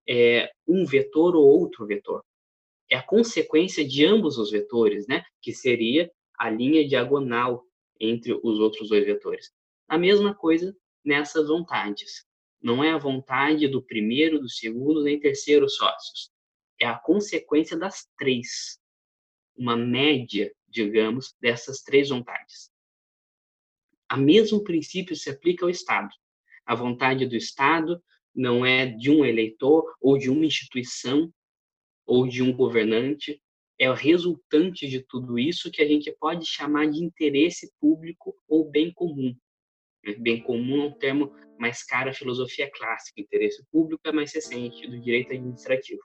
é 0.09 0.51
um 0.67 0.85
vetor 0.85 1.37
ou 1.37 1.47
outro 1.47 1.87
vetor. 1.87 2.25
É 2.91 2.97
a 2.97 3.03
consequência 3.03 3.87
de 3.87 4.05
ambos 4.05 4.39
os 4.39 4.51
vetores, 4.51 5.07
né? 5.07 5.23
que 5.41 5.53
seria 5.53 6.11
a 6.37 6.51
linha 6.51 6.87
diagonal 6.87 7.65
entre 8.01 8.33
os 8.33 8.59
outros 8.59 8.89
dois 8.89 9.05
vetores. 9.05 9.53
A 9.89 9.97
mesma 9.97 10.35
coisa 10.35 10.77
nessas 11.05 11.49
vontades. 11.49 12.25
Não 12.63 12.85
é 12.85 12.91
a 12.91 12.99
vontade 12.99 13.67
do 13.69 13.83
primeiro, 13.83 14.39
do 14.39 14.49
segundo, 14.49 15.03
nem 15.03 15.19
terceiro 15.19 15.69
sócios. 15.69 16.31
É 16.81 16.87
a 16.87 16.99
consequência 16.99 17.77
das 17.77 18.07
três. 18.19 18.79
Uma 19.57 19.77
média, 19.77 20.53
digamos, 20.69 21.35
dessas 21.41 21.83
três 21.83 22.11
vontades. 22.11 22.71
A 24.09 24.17
mesmo 24.17 24.63
princípio 24.65 25.15
se 25.17 25.31
aplica 25.31 25.65
ao 25.65 25.71
Estado. 25.71 26.11
A 26.67 26.75
vontade 26.75 27.27
do 27.27 27.37
Estado 27.37 28.03
não 28.35 28.65
é 28.65 28.87
de 28.87 29.11
um 29.11 29.25
eleitor 29.25 29.95
ou 30.01 30.19
de 30.19 30.31
uma 30.31 30.45
instituição 30.45 31.33
ou 32.07 32.27
de 32.27 32.43
um 32.43 32.53
governante, 32.53 33.41
é 33.79 33.89
o 33.91 33.95
resultante 33.95 34.89
de 34.89 35.01
tudo 35.01 35.39
isso 35.39 35.71
que 35.71 35.81
a 35.81 35.87
gente 35.87 36.13
pode 36.13 36.45
chamar 36.47 36.91
de 36.91 37.03
interesse 37.03 37.73
público 37.81 38.37
ou 38.47 38.69
bem 38.69 38.93
comum. 38.93 39.35
Bem 40.19 40.43
comum 40.43 40.83
é 40.83 40.87
um 40.87 40.93
termo 40.93 41.33
mais 41.59 41.83
caro 41.83 42.11
à 42.11 42.13
filosofia 42.13 42.71
clássica, 42.71 43.21
interesse 43.21 43.63
público 43.71 44.01
é 44.07 44.13
mais 44.13 44.33
recente, 44.33 44.89
do 44.89 44.99
direito 44.99 45.33
administrativo. 45.33 46.01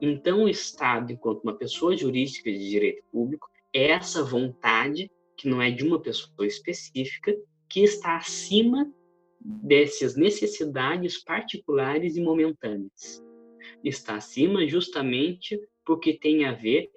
Então, 0.00 0.44
o 0.44 0.48
Estado, 0.48 1.12
enquanto 1.12 1.42
uma 1.42 1.56
pessoa 1.56 1.96
jurídica 1.96 2.50
de 2.52 2.68
direito 2.70 3.02
público, 3.10 3.48
é 3.72 3.88
essa 3.88 4.22
vontade 4.22 5.10
que 5.36 5.48
não 5.48 5.62
é 5.62 5.70
de 5.70 5.84
uma 5.84 6.00
pessoa 6.00 6.46
específica, 6.46 7.34
que 7.68 7.80
está 7.80 8.16
acima 8.16 8.92
dessas 9.40 10.14
necessidades 10.14 11.22
particulares 11.22 12.16
e 12.16 12.22
momentâneas. 12.22 13.22
Está 13.82 14.16
acima 14.16 14.66
justamente 14.66 15.60
porque 15.84 16.18
tem 16.18 16.44
a 16.44 16.52
ver 16.52 16.90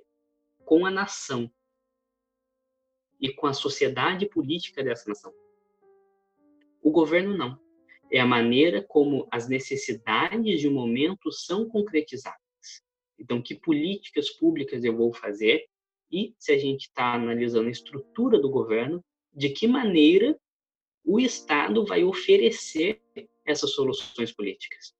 com 0.66 0.86
a 0.86 0.92
nação 0.92 1.52
e 3.20 3.34
com 3.34 3.48
a 3.48 3.54
sociedade 3.54 4.28
política 4.28 4.84
dessa 4.84 5.10
nação. 5.10 5.34
O 6.82 6.92
governo 6.92 7.36
não. 7.36 7.60
É 8.12 8.20
a 8.20 8.26
maneira 8.26 8.82
como 8.82 9.28
as 9.30 9.50
necessidades 9.50 10.62
de 10.62 10.68
um 10.68 10.74
momento 10.74 11.32
são 11.32 11.68
concretizadas. 11.68 12.38
Então, 13.20 13.42
que 13.42 13.56
políticas 13.56 14.30
públicas 14.30 14.84
eu 14.84 14.96
vou 14.96 15.14
fazer 15.14 15.66
e 16.12 16.34
se 16.38 16.54
a 16.54 16.58
gente 16.58 16.84
está 16.84 17.14
analisando 17.14 17.68
a 17.68 17.72
estrutura 17.72 18.40
do 18.40 18.50
governo, 18.50 19.04
de 19.34 19.50
que 19.50 19.68
maneira 19.68 20.40
o 21.04 21.20
Estado 21.20 21.86
vai 21.86 22.04
oferecer 22.04 23.02
essas 23.46 23.72
soluções 23.72 24.32
políticas. 24.32 24.94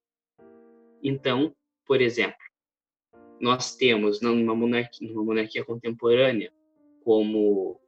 Então, 1.02 1.54
por 1.86 2.00
exemplo, 2.00 2.38
nós 3.40 3.76
temos 3.76 4.20
numa 4.20 4.54
monarquia, 4.54 5.08
numa 5.08 5.24
monarquia 5.24 5.64
contemporânea, 5.64 6.52
como 7.04 7.80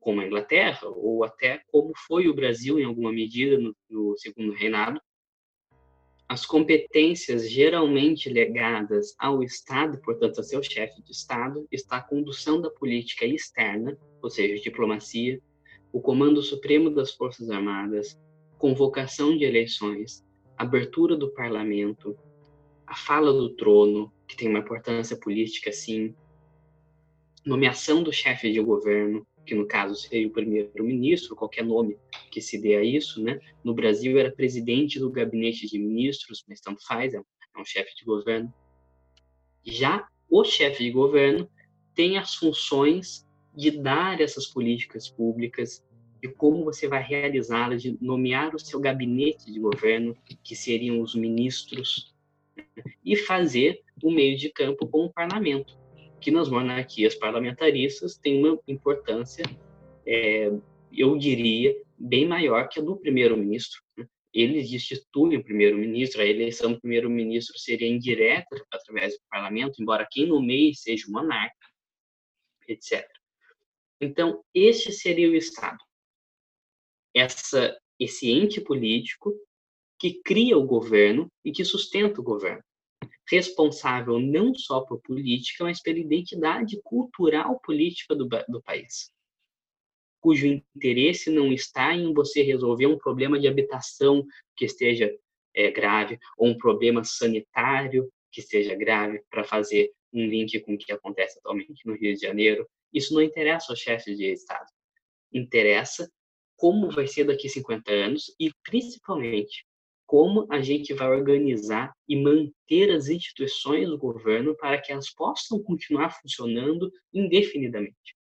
como 0.00 0.20
a 0.20 0.26
Inglaterra, 0.26 0.88
ou 0.88 1.24
até 1.24 1.62
como 1.68 1.92
foi 2.06 2.28
o 2.28 2.34
Brasil 2.34 2.78
em 2.78 2.84
alguma 2.84 3.12
medida 3.12 3.58
no, 3.58 3.74
no 3.88 4.16
segundo 4.16 4.52
reinado, 4.52 5.00
as 6.28 6.44
competências 6.44 7.50
geralmente 7.50 8.28
legadas 8.28 9.14
ao 9.18 9.42
Estado, 9.42 9.98
portanto, 10.02 10.40
a 10.40 10.44
seu 10.44 10.62
chefe 10.62 11.02
de 11.02 11.10
Estado, 11.10 11.66
está 11.72 11.96
a 11.96 12.02
condução 12.02 12.60
da 12.60 12.70
política 12.70 13.24
externa, 13.24 13.96
ou 14.22 14.28
seja, 14.28 14.62
diplomacia, 14.62 15.40
o 15.90 16.02
comando 16.02 16.42
supremo 16.42 16.90
das 16.90 17.12
Forças 17.14 17.48
Armadas, 17.48 18.18
convocação 18.58 19.38
de 19.38 19.44
eleições, 19.44 20.22
abertura 20.56 21.16
do 21.16 21.32
parlamento, 21.32 22.14
a 22.86 22.94
fala 22.94 23.32
do 23.32 23.56
trono, 23.56 24.12
que 24.26 24.36
tem 24.36 24.48
uma 24.48 24.58
importância 24.58 25.16
política, 25.16 25.72
sim, 25.72 26.14
nomeação 27.44 28.02
do 28.02 28.12
chefe 28.12 28.52
de 28.52 28.60
governo, 28.60 29.26
que 29.48 29.54
no 29.54 29.66
caso 29.66 29.94
seria 29.94 30.28
o 30.28 30.30
primeiro-ministro, 30.30 31.34
qualquer 31.34 31.64
nome 31.64 31.96
que 32.30 32.38
se 32.38 32.60
dê 32.60 32.76
a 32.76 32.84
isso, 32.84 33.22
né? 33.22 33.40
No 33.64 33.72
Brasil 33.72 34.18
era 34.18 34.30
presidente 34.30 35.00
do 35.00 35.10
gabinete 35.10 35.66
de 35.66 35.78
ministros, 35.78 36.44
mas 36.46 36.60
tanto 36.60 36.86
faz, 36.86 37.14
é 37.14 37.18
um, 37.18 37.24
é 37.56 37.60
um 37.60 37.64
chefe 37.64 37.96
de 37.96 38.04
governo. 38.04 38.52
Já 39.64 40.06
o 40.28 40.44
chefe 40.44 40.84
de 40.84 40.90
governo 40.90 41.48
tem 41.94 42.18
as 42.18 42.34
funções 42.34 43.26
de 43.56 43.70
dar 43.70 44.20
essas 44.20 44.46
políticas 44.46 45.08
públicas, 45.08 45.82
de 46.20 46.28
como 46.28 46.62
você 46.62 46.86
vai 46.86 47.02
realizá-las, 47.02 47.80
de 47.80 47.96
nomear 48.02 48.54
o 48.54 48.58
seu 48.58 48.78
gabinete 48.78 49.50
de 49.50 49.58
governo, 49.58 50.14
que 50.44 50.54
seriam 50.54 51.00
os 51.00 51.14
ministros, 51.14 52.14
né? 52.54 52.66
e 53.02 53.16
fazer 53.16 53.80
o 54.02 54.10
meio 54.10 54.36
de 54.36 54.50
campo 54.50 54.86
com 54.86 55.06
o 55.06 55.12
parlamento 55.12 55.74
que 56.20 56.30
nas 56.30 56.48
monarquias 56.48 57.14
parlamentaristas 57.14 58.16
tem 58.16 58.44
uma 58.44 58.58
importância, 58.66 59.44
é, 60.06 60.50
eu 60.92 61.16
diria, 61.16 61.74
bem 61.96 62.26
maior 62.26 62.68
que 62.68 62.80
a 62.80 62.82
do 62.82 62.96
primeiro-ministro. 62.96 63.80
Né? 63.96 64.06
Eles 64.32 64.70
destituem 64.70 65.38
o 65.38 65.44
primeiro-ministro, 65.44 66.20
a 66.20 66.26
eleição 66.26 66.72
do 66.72 66.80
primeiro-ministro 66.80 67.58
seria 67.58 67.88
indireta 67.88 68.64
através 68.72 69.14
do 69.14 69.20
parlamento, 69.30 69.80
embora 69.80 70.06
quem 70.10 70.26
nomeie 70.26 70.74
seja 70.74 71.06
o 71.08 71.12
monarca, 71.12 71.54
etc. 72.66 73.06
Então, 74.00 74.42
este 74.54 74.92
seria 74.92 75.28
o 75.28 75.34
Estado. 75.34 75.78
Essa, 77.14 77.76
esse 77.98 78.30
ente 78.30 78.60
político 78.60 79.34
que 79.98 80.20
cria 80.22 80.56
o 80.56 80.66
governo 80.66 81.30
e 81.44 81.50
que 81.50 81.64
sustenta 81.64 82.20
o 82.20 82.24
governo 82.24 82.62
responsável 83.30 84.18
não 84.18 84.54
só 84.54 84.80
por 84.80 85.00
política, 85.00 85.64
mas 85.64 85.82
pela 85.82 85.98
identidade 85.98 86.80
cultural 86.82 87.60
política 87.60 88.14
do, 88.14 88.26
do 88.26 88.62
país, 88.62 89.12
cujo 90.20 90.46
interesse 90.74 91.30
não 91.30 91.52
está 91.52 91.94
em 91.94 92.12
você 92.12 92.42
resolver 92.42 92.86
um 92.86 92.98
problema 92.98 93.38
de 93.38 93.46
habitação 93.46 94.26
que 94.56 94.64
esteja 94.64 95.10
é, 95.54 95.70
grave, 95.70 96.18
ou 96.36 96.48
um 96.48 96.58
problema 96.58 97.04
sanitário 97.04 98.10
que 98.30 98.40
esteja 98.40 98.74
grave, 98.74 99.22
para 99.30 99.44
fazer 99.44 99.92
um 100.12 100.26
link 100.26 100.58
com 100.60 100.74
o 100.74 100.78
que 100.78 100.92
acontece 100.92 101.38
atualmente 101.38 101.86
no 101.86 101.94
Rio 101.94 102.14
de 102.14 102.20
Janeiro. 102.20 102.68
Isso 102.92 103.14
não 103.14 103.22
interessa 103.22 103.72
aos 103.72 103.80
chefes 103.80 104.16
de 104.16 104.32
Estado. 104.32 104.66
Interessa 105.32 106.10
como 106.56 106.90
vai 106.90 107.06
ser 107.06 107.24
daqui 107.24 107.46
a 107.46 107.50
50 107.50 107.92
anos 107.92 108.34
e, 108.40 108.50
principalmente, 108.64 109.64
como 110.08 110.46
a 110.50 110.62
gente 110.62 110.94
vai 110.94 111.06
organizar 111.06 111.92
e 112.08 112.16
manter 112.16 112.90
as 112.90 113.08
instituições 113.08 113.86
do 113.86 113.98
governo 113.98 114.56
para 114.56 114.80
que 114.80 114.90
elas 114.90 115.10
possam 115.10 115.62
continuar 115.62 116.10
funcionando 116.10 116.90
indefinidamente. 117.12 118.16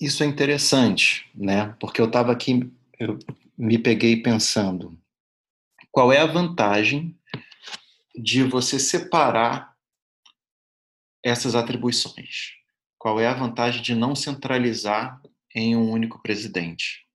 Isso 0.00 0.22
é 0.22 0.26
interessante, 0.26 1.28
né? 1.34 1.76
Porque 1.80 2.00
eu 2.00 2.06
estava 2.06 2.30
aqui, 2.30 2.70
eu 3.00 3.18
me 3.58 3.76
peguei 3.76 4.22
pensando, 4.22 4.96
qual 5.90 6.12
é 6.12 6.18
a 6.18 6.26
vantagem 6.26 7.18
de 8.14 8.44
você 8.44 8.78
separar 8.78 9.74
essas 11.20 11.56
atribuições? 11.56 12.52
Qual 12.96 13.18
é 13.18 13.26
a 13.26 13.34
vantagem 13.34 13.82
de 13.82 13.92
não 13.92 14.14
centralizar 14.14 15.20
em 15.52 15.74
um 15.74 15.90
único 15.90 16.22
presidente? 16.22 17.07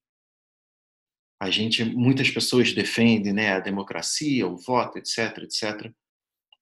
A 1.43 1.51
gente 1.51 1.84
muitas 1.84 2.29
pessoas 2.29 2.73
defendem 2.73 3.34
né 3.34 3.53
a 3.53 3.60
democracia 3.60 4.47
o 4.47 4.58
voto 4.58 4.97
etc 4.97 5.38
etc 5.43 5.91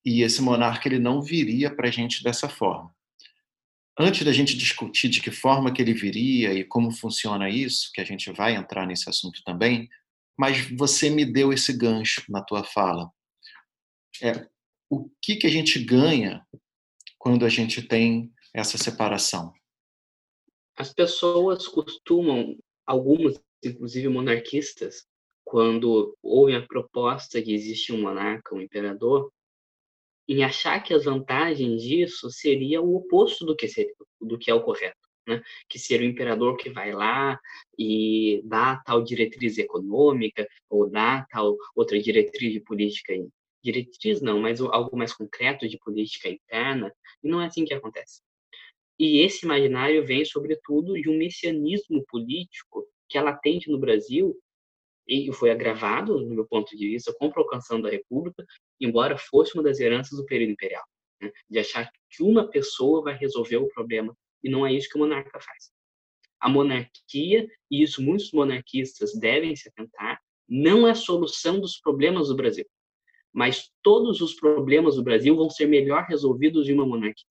e 0.04 0.22
esse 0.22 0.42
monarca 0.42 0.88
ele 0.88 0.98
não 0.98 1.22
viria 1.22 1.74
para 1.74 1.88
a 1.88 1.90
gente 1.90 2.24
dessa 2.24 2.48
forma. 2.48 2.92
Antes 3.96 4.24
da 4.24 4.32
gente 4.32 4.56
discutir 4.56 5.08
de 5.08 5.20
que 5.20 5.30
forma 5.30 5.72
que 5.72 5.80
ele 5.80 5.94
viria 5.94 6.52
e 6.52 6.64
como 6.64 6.90
funciona 6.90 7.48
isso 7.48 7.90
que 7.94 8.00
a 8.00 8.04
gente 8.04 8.32
vai 8.32 8.56
entrar 8.56 8.86
nesse 8.86 9.08
assunto 9.08 9.42
também 9.44 9.88
mas 10.36 10.68
você 10.70 11.10
me 11.10 11.24
deu 11.24 11.52
esse 11.52 11.72
gancho 11.72 12.24
na 12.28 12.42
tua 12.42 12.64
fala. 12.64 13.10
É 14.20 14.48
o 14.90 15.08
que 15.22 15.36
que 15.36 15.46
a 15.46 15.50
gente 15.50 15.82
ganha 15.82 16.46
quando 17.18 17.46
a 17.46 17.48
gente 17.48 17.80
tem 17.80 18.30
essa 18.52 18.76
separação? 18.76 19.54
As 20.76 20.92
pessoas 20.92 21.66
costumam, 21.66 22.58
algumas, 22.86 23.40
inclusive 23.62 24.08
monarquistas, 24.08 25.06
quando 25.44 26.16
ouvem 26.22 26.56
a 26.56 26.66
proposta 26.66 27.42
que 27.42 27.52
existe 27.52 27.92
um 27.92 28.00
monarca, 28.00 28.54
um 28.54 28.60
imperador, 28.60 29.32
em 30.28 30.44
achar 30.44 30.82
que 30.82 30.94
as 30.94 31.04
vantagens 31.04 31.82
disso 31.82 32.30
seria 32.30 32.80
o 32.80 32.96
oposto 32.96 33.44
do 33.44 33.56
que, 33.56 33.68
seria, 33.68 33.92
do 34.20 34.38
que 34.38 34.50
é 34.50 34.54
o 34.54 34.62
correto. 34.62 34.96
Né? 35.26 35.42
Que 35.68 35.78
seria 35.78 36.06
o 36.06 36.10
imperador 36.10 36.56
que 36.56 36.70
vai 36.70 36.92
lá 36.92 37.38
e 37.78 38.42
dá 38.44 38.82
tal 38.84 39.02
diretriz 39.02 39.58
econômica 39.58 40.46
ou 40.68 40.90
dá 40.90 41.26
tal 41.30 41.56
outra 41.76 42.00
diretriz 42.00 42.52
de 42.52 42.60
política 42.60 43.12
diretriz 43.62 44.20
não, 44.20 44.40
mas 44.40 44.60
algo 44.60 44.96
mais 44.96 45.14
concreto 45.14 45.68
de 45.68 45.78
política 45.78 46.28
interna, 46.28 46.92
e 47.22 47.28
não 47.28 47.40
é 47.40 47.46
assim 47.46 47.64
que 47.64 47.72
acontece. 47.72 48.20
E 48.98 49.20
esse 49.20 49.44
imaginário 49.44 50.04
vem, 50.04 50.24
sobretudo, 50.24 50.94
de 50.94 51.08
um 51.08 51.16
messianismo 51.16 52.04
político 52.08 52.86
que 53.12 53.18
é 53.18 53.22
latente 53.22 53.70
no 53.70 53.78
Brasil 53.78 54.34
e 55.06 55.30
foi 55.32 55.50
agravado, 55.50 56.18
no 56.18 56.34
meu 56.34 56.46
ponto 56.46 56.74
de 56.74 56.88
vista, 56.88 57.12
com 57.12 57.26
a 57.26 57.30
proclamação 57.30 57.80
da 57.80 57.90
República, 57.90 58.44
embora 58.80 59.18
fosse 59.18 59.54
uma 59.54 59.62
das 59.62 59.78
heranças 59.78 60.18
do 60.18 60.24
período 60.24 60.52
imperial, 60.52 60.84
né? 61.20 61.30
de 61.50 61.58
achar 61.58 61.90
que 62.10 62.22
uma 62.22 62.48
pessoa 62.48 63.02
vai 63.02 63.16
resolver 63.16 63.58
o 63.58 63.68
problema, 63.68 64.16
e 64.42 64.48
não 64.48 64.66
é 64.66 64.72
isso 64.72 64.88
que 64.88 64.96
o 64.96 65.00
monarca 65.00 65.38
faz. 65.38 65.70
A 66.40 66.48
monarquia, 66.48 67.46
e 67.70 67.82
isso 67.82 68.02
muitos 68.02 68.32
monarquistas 68.32 69.12
devem 69.12 69.54
se 69.54 69.68
atentar, 69.68 70.18
não 70.48 70.86
é 70.86 70.92
a 70.92 70.94
solução 70.94 71.60
dos 71.60 71.78
problemas 71.78 72.28
do 72.28 72.36
Brasil, 72.36 72.66
mas 73.32 73.70
todos 73.82 74.20
os 74.20 74.34
problemas 74.34 74.96
do 74.96 75.02
Brasil 75.02 75.36
vão 75.36 75.50
ser 75.50 75.66
melhor 75.66 76.04
resolvidos 76.04 76.68
em 76.68 76.72
uma 76.72 76.86
monarquia. 76.86 77.26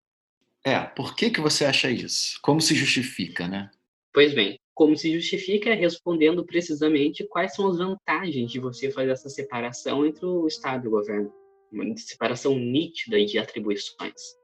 É, 0.65 0.79
por 0.81 1.17
que, 1.17 1.31
que 1.31 1.41
você 1.41 1.65
acha 1.65 1.91
isso? 1.91 2.39
Como 2.43 2.61
se 2.61 2.75
justifica, 2.75 3.49
né? 3.49 3.71
Pois 4.13 4.35
bem, 4.35 4.59
como 4.75 4.97
se 4.97 5.13
justifica 5.13 5.75
respondendo 5.75 6.45
precisamente 6.45 7.27
quais 7.27 7.55
são 7.55 7.69
as 7.69 7.79
vantagens 7.79 8.51
de 8.51 8.59
você 8.59 8.91
fazer 8.91 9.11
essa 9.11 9.29
separação 9.29 10.07
entre 10.07 10.25
o 10.25 10.47
Estado 10.47 10.85
e 10.85 10.89
o 10.89 10.93
governo, 10.93 11.33
uma 11.73 11.97
separação 11.97 12.59
nítida 12.59 13.25
de 13.25 13.39
atribuições. 13.39 14.39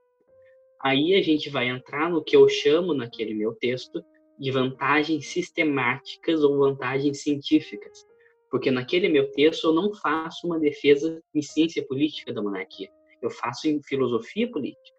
Aí 0.82 1.14
a 1.14 1.22
gente 1.22 1.48
vai 1.48 1.68
entrar 1.68 2.10
no 2.10 2.22
que 2.22 2.36
eu 2.36 2.48
chamo 2.48 2.92
naquele 2.92 3.34
meu 3.34 3.54
texto 3.54 4.04
de 4.38 4.50
vantagens 4.50 5.28
sistemáticas 5.28 6.42
ou 6.44 6.58
vantagens 6.58 7.22
científicas, 7.22 8.04
porque 8.50 8.70
naquele 8.70 9.08
meu 9.08 9.30
texto 9.32 9.68
eu 9.68 9.72
não 9.72 9.94
faço 9.94 10.46
uma 10.46 10.60
defesa 10.60 11.20
em 11.34 11.40
ciência 11.40 11.84
política 11.86 12.32
da 12.32 12.42
monarquia, 12.42 12.90
eu 13.22 13.30
faço 13.30 13.68
em 13.68 13.82
filosofia 13.82 14.50
política, 14.50 14.96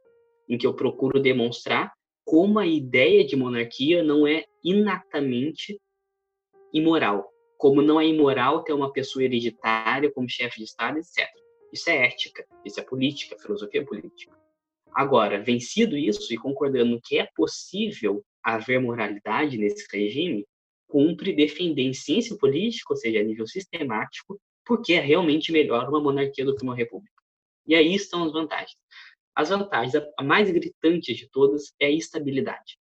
em 0.50 0.58
que 0.58 0.66
eu 0.66 0.74
procuro 0.74 1.22
demonstrar 1.22 1.92
como 2.26 2.60
a 2.60 2.66
ideia 2.66 3.24
de 3.24 3.38
monarquia 3.38 4.04
não 4.04 4.28
é 4.28 4.44
inatamente 4.70 5.80
imoral. 6.74 7.30
Como 7.58 7.82
não 7.82 8.00
é 8.00 8.06
imoral 8.06 8.64
ter 8.64 8.74
uma 8.74 8.92
pessoa 8.92 9.24
hereditária 9.24 10.12
como 10.12 10.30
chefe 10.30 10.58
de 10.58 10.66
Estado, 10.66 11.00
etc. 11.00 11.28
Isso 11.72 11.90
é 11.90 12.06
ética, 12.06 12.46
isso 12.64 12.80
é 12.80 12.84
política, 12.84 13.38
filosofia 13.40 13.86
política. 13.86 14.38
Agora, 14.94 15.42
vencido 15.42 15.98
isso 15.98 16.34
e 16.34 16.38
concordando 16.38 17.00
que 17.04 17.18
é 17.18 17.28
possível 17.36 18.24
haver 18.44 18.80
moralidade 18.80 19.58
nesse 19.58 19.86
regime, 19.92 20.46
cumpre 20.88 21.34
defender 21.34 21.84
em 21.84 21.94
ciência 21.94 22.38
política, 22.38 22.94
ou 22.94 22.98
seja, 22.98 23.20
a 23.20 23.24
nível 23.24 23.46
sistemático, 23.46 24.40
porque 24.66 24.94
é 24.94 25.00
realmente 25.00 25.52
melhor 25.52 25.88
uma 25.90 26.02
monarquia 26.02 26.46
do 26.46 26.56
que 26.56 26.64
uma 26.64 26.76
república. 26.76 27.22
E 27.66 27.76
aí 27.76 27.94
estão 27.94 28.24
as 28.24 28.32
vantagens. 28.32 28.78
As 29.36 29.50
vantagens, 29.50 29.94
a 30.18 30.24
mais 30.24 30.50
gritante 30.50 31.14
de 31.14 31.30
todas, 31.30 31.74
é 31.80 31.88
a 31.88 31.92
estabilidade. 31.92 32.78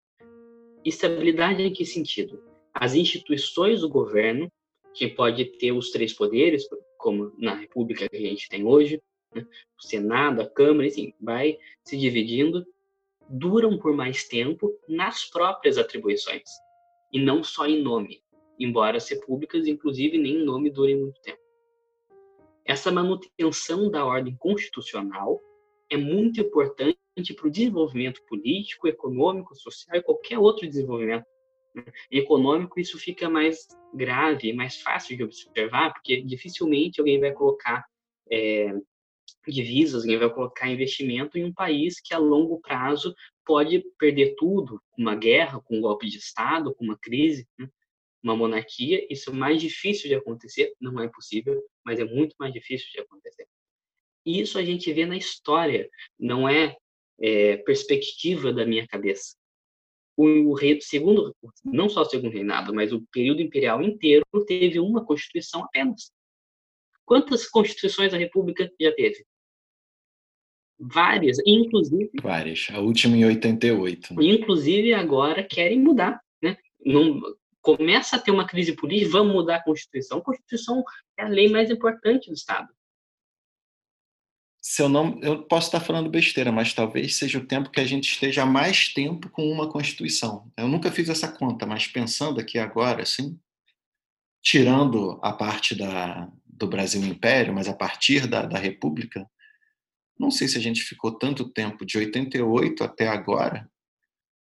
Estabilidade 0.87 1.65
em 1.65 1.73
que 1.73 1.85
sentido? 1.85 2.41
As 2.73 2.95
instituições 2.95 3.81
do 3.81 3.89
governo, 3.89 4.49
que 4.95 5.09
pode 5.09 5.45
ter 5.59 5.73
os 5.73 5.91
três 5.91 6.13
poderes, 6.13 6.65
como 6.97 7.33
na 7.37 7.57
República 7.57 8.09
que 8.09 8.17
a 8.17 8.21
gente 8.21 8.49
tem 8.49 8.65
hoje, 8.65 9.03
né? 9.35 9.45
o 9.77 9.85
Senado, 9.85 10.43
a 10.43 10.49
Câmara, 10.49 10.87
enfim, 10.87 11.13
vai 11.21 11.59
se 11.83 11.97
dividindo, 11.99 12.65
duram 13.29 13.77
por 13.77 13.97
mais 13.97 14.29
tempo 14.29 14.79
nas 14.89 15.25
próprias 15.25 15.77
atribuições, 15.77 16.49
e 17.13 17.19
não 17.19 17.43
só 17.43 17.67
em 17.67 17.83
nome, 17.83 18.23
embora 18.57 18.97
as 18.97 19.09
repúblicas, 19.09 19.67
inclusive, 19.67 20.17
nem 20.17 20.37
em 20.37 20.45
nome 20.45 20.71
durem 20.71 21.01
muito 21.01 21.21
tempo. 21.21 21.43
Essa 22.65 22.93
manutenção 22.93 23.91
da 23.91 24.05
ordem 24.05 24.37
constitucional 24.37 25.41
é 25.91 25.97
muito 25.97 26.41
importante 26.41 26.97
para 27.35 27.49
o 27.49 27.51
desenvolvimento 27.51 28.23
político, 28.27 28.87
econômico, 28.87 29.55
social 29.55 29.97
e 29.97 30.03
qualquer 30.03 30.39
outro 30.39 30.67
desenvolvimento. 30.67 31.25
Né? 31.75 31.85
econômico, 32.11 32.81
isso 32.81 32.99
fica 32.99 33.29
mais 33.29 33.69
grave, 33.93 34.53
mais 34.53 34.81
fácil 34.81 35.17
de 35.17 35.25
observar, 35.25 35.93
porque 35.93 36.23
dificilmente 36.23 37.01
alguém 37.01 37.21
vai 37.21 37.33
colocar 37.33 37.85
é, 38.33 38.73
divisas, 39.47 40.03
alguém 40.03 40.19
vai 40.19 40.33
colocar 40.33 40.69
investimento 40.69 41.39
em 41.39 41.45
um 41.45 41.53
país 41.53 42.01
que 42.01 42.15
a 42.15 42.19
longo 42.19 42.61
prazo 42.61 43.15
pode 43.45 43.85
perder 43.99 44.35
tudo, 44.37 44.81
com 44.91 45.03
uma 45.03 45.15
guerra, 45.15 45.61
com 45.61 45.77
um 45.77 45.81
golpe 45.81 46.09
de 46.09 46.17
Estado, 46.17 46.75
com 46.75 46.85
uma 46.85 46.99
crise, 46.99 47.47
né? 47.59 47.69
uma 48.23 48.37
monarquia. 48.37 49.07
Isso 49.11 49.31
é 49.31 49.33
mais 49.33 49.61
difícil 49.61 50.09
de 50.09 50.15
acontecer, 50.15 50.73
não 50.81 51.01
é 51.01 51.09
possível, 51.09 51.63
mas 51.85 52.01
é 52.01 52.05
muito 52.05 52.35
mais 52.39 52.53
difícil 52.53 52.89
de 52.91 53.01
acontecer. 53.01 53.47
E 54.25 54.41
isso 54.41 54.59
a 54.59 54.65
gente 54.65 54.93
vê 54.93 55.07
na 55.07 55.17
história, 55.17 55.89
não 56.19 56.49
é, 56.49 56.77
é 57.21 57.57
perspectiva 57.59 58.53
da 58.53 58.67
minha 58.67 58.87
cabeça. 58.87 59.37
O, 60.17 60.55
rei, 60.55 60.81
segundo, 60.81 61.37
não 61.63 61.91
só 61.91 62.01
o 62.01 62.07
segundo 62.07 62.33
reinado, 62.33 62.75
mas 62.75 62.91
o 62.91 63.03
período 63.13 63.43
imperial 63.43 63.83
inteiro 63.83 64.25
teve 64.47 64.81
uma 64.81 65.05
constituição 65.05 65.63
apenas. 65.63 66.11
Quantas 67.05 67.47
constituições 67.47 68.15
a 68.15 68.17
República 68.17 68.71
já 68.81 68.93
teve? 68.93 69.25
Várias, 70.79 71.39
inclusive. 71.47 72.11
Várias. 72.23 72.69
A 72.73 72.81
última 72.81 73.17
em 73.17 73.27
88. 73.27 74.15
Né? 74.15 74.25
Inclusive 74.25 74.95
agora 74.95 75.43
querem 75.43 75.81
mudar, 75.81 76.19
né? 76.43 76.57
Não, 76.85 77.21
começa 77.61 78.17
a 78.17 78.19
ter 78.19 78.31
uma 78.31 78.47
crise 78.47 78.75
política, 78.75 79.13
vamos 79.13 79.35
mudar 79.35 79.57
a 79.57 79.65
Constituição. 79.65 80.19
A 80.19 80.23
Constituição 80.23 80.83
é 81.19 81.25
a 81.25 81.29
lei 81.29 81.49
mais 81.49 81.71
importante 81.71 82.29
do 82.29 82.35
Estado 82.35 82.76
se 84.69 84.83
eu 84.83 84.89
não, 84.89 85.21
eu 85.23 85.45
posso 85.45 85.69
estar 85.69 85.79
falando 85.79 86.11
besteira, 86.11 86.51
mas 86.51 86.75
talvez 86.75 87.15
seja 87.15 87.39
o 87.39 87.47
tempo 87.47 87.71
que 87.71 87.79
a 87.79 87.85
gente 87.85 88.11
esteja 88.11 88.45
mais 88.45 88.93
tempo 88.93 89.31
com 89.31 89.49
uma 89.49 89.71
Constituição. 89.71 90.53
Eu 90.57 90.67
nunca 90.67 90.91
fiz 90.91 91.09
essa 91.09 91.29
conta, 91.29 91.65
mas 91.65 91.87
pensando 91.87 92.41
aqui 92.41 92.59
agora, 92.59 93.05
assim, 93.05 93.39
tirando 94.43 95.21
a 95.23 95.33
parte 95.33 95.73
da, 95.73 96.29
do 96.45 96.67
Brasil 96.67 97.01
Império, 97.05 97.55
mas 97.55 97.69
a 97.69 97.75
partir 97.75 98.27
da, 98.27 98.43
da 98.45 98.59
República, 98.59 99.31
não 100.19 100.33
sei 100.33 100.49
se 100.49 100.59
a 100.59 100.61
gente 100.61 100.83
ficou 100.83 101.17
tanto 101.17 101.49
tempo, 101.49 101.87
de 101.87 101.99
88 101.99 102.83
até 102.83 103.07
agora. 103.07 103.71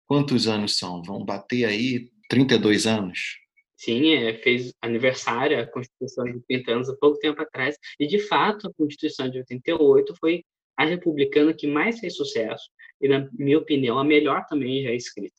Quantos 0.07 0.47
anos 0.47 0.79
são? 0.79 1.03
Vão 1.03 1.25
bater 1.25 1.65
aí 1.65 2.09
32 2.29 2.87
anos? 2.87 3.39
Sim, 3.83 4.13
é, 4.15 4.35
fez 4.35 4.73
aniversário 4.81 5.61
a 5.61 5.67
Constituição 5.67 6.25
de 6.25 6.41
30 6.43 6.73
anos 6.73 6.89
há 6.89 6.97
pouco 6.97 7.19
tempo 7.19 7.43
atrás, 7.43 7.77
e 7.99 8.07
de 8.07 8.21
fato 8.21 8.69
a 8.69 8.73
Constituição 8.75 9.29
de 9.29 9.39
88 9.39 10.15
foi 10.21 10.45
a 10.77 10.85
republicana 10.85 11.53
que 11.53 11.67
mais 11.67 11.99
fez 11.99 12.15
sucesso, 12.15 12.71
e 13.01 13.09
na 13.09 13.29
minha 13.33 13.59
opinião 13.59 13.99
a 13.99 14.05
melhor 14.05 14.47
também 14.47 14.85
já 14.85 14.93
escrita. 14.93 15.35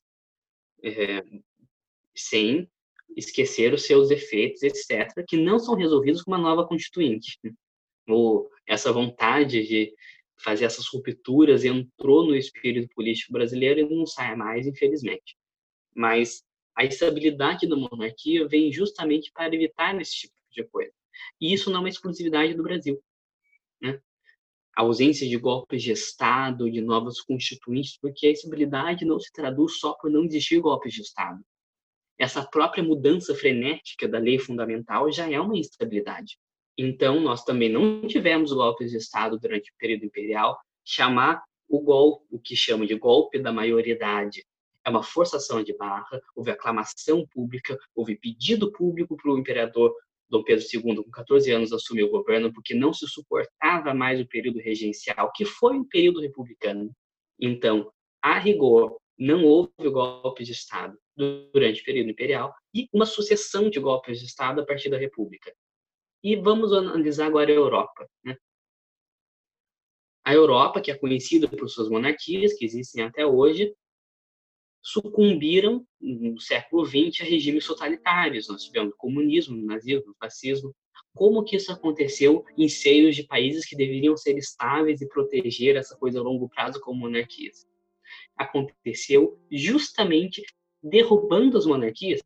É, 0.83 1.23
sem 2.13 2.69
esquecer 3.15 3.73
os 3.73 3.85
seus 3.85 4.11
efeitos, 4.11 4.61
etc., 4.61 5.23
que 5.25 5.37
não 5.37 5.57
são 5.57 5.73
resolvidos 5.75 6.21
com 6.21 6.31
uma 6.31 6.37
nova 6.37 6.67
constituinte. 6.67 7.39
Ou 8.09 8.49
essa 8.67 8.91
vontade 8.91 9.65
de 9.65 9.93
fazer 10.35 10.65
essas 10.65 10.85
rupturas 10.87 11.63
entrou 11.63 12.25
no 12.25 12.35
espírito 12.35 12.93
político 12.93 13.31
brasileiro 13.31 13.79
e 13.79 13.89
não 13.89 14.05
sai 14.05 14.35
mais, 14.35 14.67
infelizmente. 14.67 15.37
Mas 15.95 16.43
a 16.75 16.83
estabilidade 16.83 17.67
da 17.67 17.75
monarquia 17.75 18.47
vem 18.47 18.71
justamente 18.71 19.31
para 19.31 19.53
evitar 19.53 19.99
esse 20.01 20.21
tipo 20.21 20.33
de 20.51 20.63
coisa. 20.65 20.91
E 21.39 21.53
isso 21.53 21.69
não 21.69 21.77
é 21.77 21.79
uma 21.81 21.89
exclusividade 21.89 22.53
do 22.53 22.63
Brasil. 22.63 23.01
Né? 23.81 23.99
A 24.75 24.81
ausência 24.81 25.27
de 25.27 25.37
golpes 25.37 25.83
de 25.83 25.91
Estado, 25.91 26.69
de 26.69 26.81
novas 26.81 27.21
constituintes, 27.21 27.97
porque 27.99 28.27
a 28.27 28.31
estabilidade 28.31 29.05
não 29.05 29.19
se 29.19 29.31
traduz 29.31 29.79
só 29.79 29.93
por 29.93 30.09
não 30.09 30.25
existir 30.25 30.59
golpes 30.59 30.93
de 30.93 31.01
Estado. 31.01 31.43
Essa 32.17 32.43
própria 32.43 32.83
mudança 32.83 33.35
frenética 33.35 34.07
da 34.07 34.17
lei 34.17 34.39
fundamental 34.39 35.11
já 35.11 35.29
é 35.29 35.39
uma 35.39 35.57
instabilidade. 35.57 36.37
Então, 36.77 37.19
nós 37.19 37.43
também 37.43 37.69
não 37.69 38.07
tivemos 38.07 38.51
golpes 38.51 38.91
de 38.91 38.97
Estado 38.97 39.37
durante 39.39 39.71
o 39.71 39.75
período 39.77 40.05
imperial. 40.05 40.57
Chamar 40.83 41.43
o 41.67 41.79
golpe, 41.79 42.25
o 42.31 42.39
que 42.39 42.55
chama 42.55 42.85
de 42.85 42.95
golpe 42.95 43.39
da 43.39 43.51
maioridade, 43.51 44.43
é 44.85 44.89
uma 44.89 45.03
forçação 45.03 45.63
de 45.63 45.75
barra, 45.75 46.21
houve 46.35 46.51
aclamação 46.51 47.25
pública, 47.27 47.77
houve 47.95 48.17
pedido 48.17 48.71
público 48.71 49.15
para 49.15 49.31
o 49.31 49.37
imperador 49.37 49.93
Dom 50.29 50.43
Pedro 50.43 50.65
II, 50.73 51.03
com 51.03 51.11
14 51.11 51.51
anos, 51.51 51.71
assumir 51.71 52.03
o 52.03 52.09
governo, 52.09 52.51
porque 52.51 52.73
não 52.73 52.91
se 52.91 53.07
suportava 53.07 53.93
mais 53.93 54.19
o 54.19 54.27
período 54.27 54.59
regencial, 54.59 55.31
que 55.33 55.45
foi 55.45 55.77
o 55.77 55.85
período 55.85 56.21
republicano. 56.21 56.91
Então, 57.39 57.91
a 58.21 58.39
rigor, 58.39 58.97
não 59.17 59.45
houve 59.45 59.89
golpe 59.91 60.43
de 60.43 60.51
Estado 60.51 60.97
durante 61.15 61.81
o 61.81 61.85
período 61.85 62.09
imperial 62.09 62.53
e 62.73 62.87
uma 62.91 63.05
sucessão 63.05 63.69
de 63.69 63.79
golpes 63.79 64.19
de 64.19 64.25
Estado 64.25 64.61
a 64.61 64.65
partir 64.65 64.89
da 64.89 64.97
República. 64.97 65.53
E 66.23 66.35
vamos 66.35 66.73
analisar 66.73 67.27
agora 67.27 67.51
a 67.51 67.55
Europa. 67.55 68.07
Né? 68.23 68.35
A 70.25 70.33
Europa, 70.33 70.81
que 70.81 70.89
é 70.89 70.97
conhecida 70.97 71.47
por 71.47 71.69
suas 71.69 71.89
monarquias, 71.89 72.53
que 72.53 72.65
existem 72.65 73.03
até 73.03 73.25
hoje, 73.25 73.73
sucumbiram 74.83 75.87
no 75.99 76.39
século 76.41 76.85
XX 76.85 77.21
a 77.21 77.23
regimes 77.23 77.65
totalitários. 77.65 78.49
Nós 78.49 78.63
tivemos 78.65 78.93
comunismo, 78.97 79.55
nazismo, 79.65 80.13
fascismo. 80.19 80.75
Como 81.15 81.43
que 81.43 81.55
isso 81.55 81.71
aconteceu 81.71 82.43
em 82.57 82.67
seios 82.67 83.15
de 83.15 83.23
países 83.23 83.65
que 83.65 83.77
deveriam 83.77 84.17
ser 84.17 84.37
estáveis 84.37 84.99
e 84.99 85.07
proteger 85.07 85.77
essa 85.77 85.95
coisa 85.95 86.19
a 86.19 86.23
longo 86.23 86.49
prazo 86.49 86.81
como 86.81 86.99
monarquias? 86.99 87.65
Aconteceu 88.35 89.39
justamente 89.49 90.43
derrubando 90.81 91.57
as 91.57 91.65
monarquias. 91.65 92.19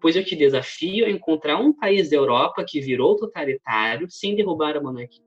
Pois 0.00 0.16
eu 0.16 0.24
te 0.24 0.34
desafio 0.34 1.06
a 1.06 1.10
encontrar 1.10 1.58
um 1.58 1.72
país 1.72 2.10
da 2.10 2.16
Europa 2.16 2.64
que 2.66 2.80
virou 2.80 3.16
totalitário 3.16 4.10
sem 4.10 4.34
derrubar 4.34 4.76
a 4.76 4.80
monarquia. 4.80 5.24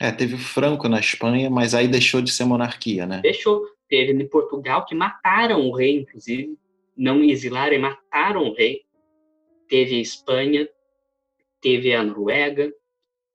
É, 0.00 0.12
teve 0.12 0.34
o 0.34 0.38
Franco 0.38 0.88
na 0.88 1.00
Espanha, 1.00 1.48
mas 1.48 1.74
aí 1.74 1.88
deixou 1.88 2.20
de 2.20 2.30
ser 2.30 2.44
monarquia, 2.44 3.06
né? 3.06 3.20
Deixou. 3.20 3.77
Teve 3.88 4.12
em 4.12 4.28
Portugal, 4.28 4.84
que 4.84 4.94
mataram 4.94 5.66
o 5.66 5.74
rei, 5.74 5.96
inclusive. 5.96 6.58
Não 6.96 7.22
exilaram 7.22 7.74
e 7.74 7.78
mataram 7.78 8.42
o 8.42 8.54
rei. 8.54 8.82
Teve 9.68 9.96
a 9.96 10.00
Espanha, 10.00 10.68
teve 11.60 11.94
a 11.94 12.02
Noruega. 12.02 12.72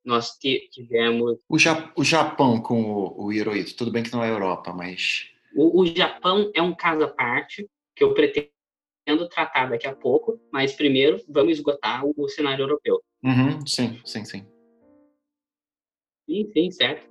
Nós 0.03 0.37
tivemos. 0.37 1.39
O, 1.47 1.57
ja 1.57 1.91
o 1.95 2.03
Japão 2.03 2.61
com 2.61 2.83
o, 2.83 3.25
o 3.25 3.33
Hirohito. 3.33 3.75
Tudo 3.75 3.91
bem 3.91 4.03
que 4.03 4.11
não 4.11 4.23
é 4.23 4.29
Europa, 4.29 4.73
mas. 4.73 5.29
O, 5.55 5.81
o 5.81 5.85
Japão 5.85 6.51
é 6.53 6.61
um 6.61 6.75
caso 6.75 7.03
à 7.03 7.07
parte, 7.07 7.67
que 7.95 8.03
eu 8.03 8.13
pretendo 8.13 8.49
tratar 9.29 9.69
daqui 9.69 9.87
a 9.87 9.95
pouco, 9.95 10.39
mas 10.51 10.73
primeiro 10.73 11.23
vamos 11.29 11.53
esgotar 11.53 12.05
o, 12.05 12.13
o 12.17 12.27
cenário 12.27 12.63
europeu. 12.63 13.01
Uhum, 13.23 13.65
sim, 13.65 13.99
sim, 14.03 14.25
sim. 14.25 14.45
Sim, 16.25 16.51
sim, 16.51 16.71
certo. 16.71 17.09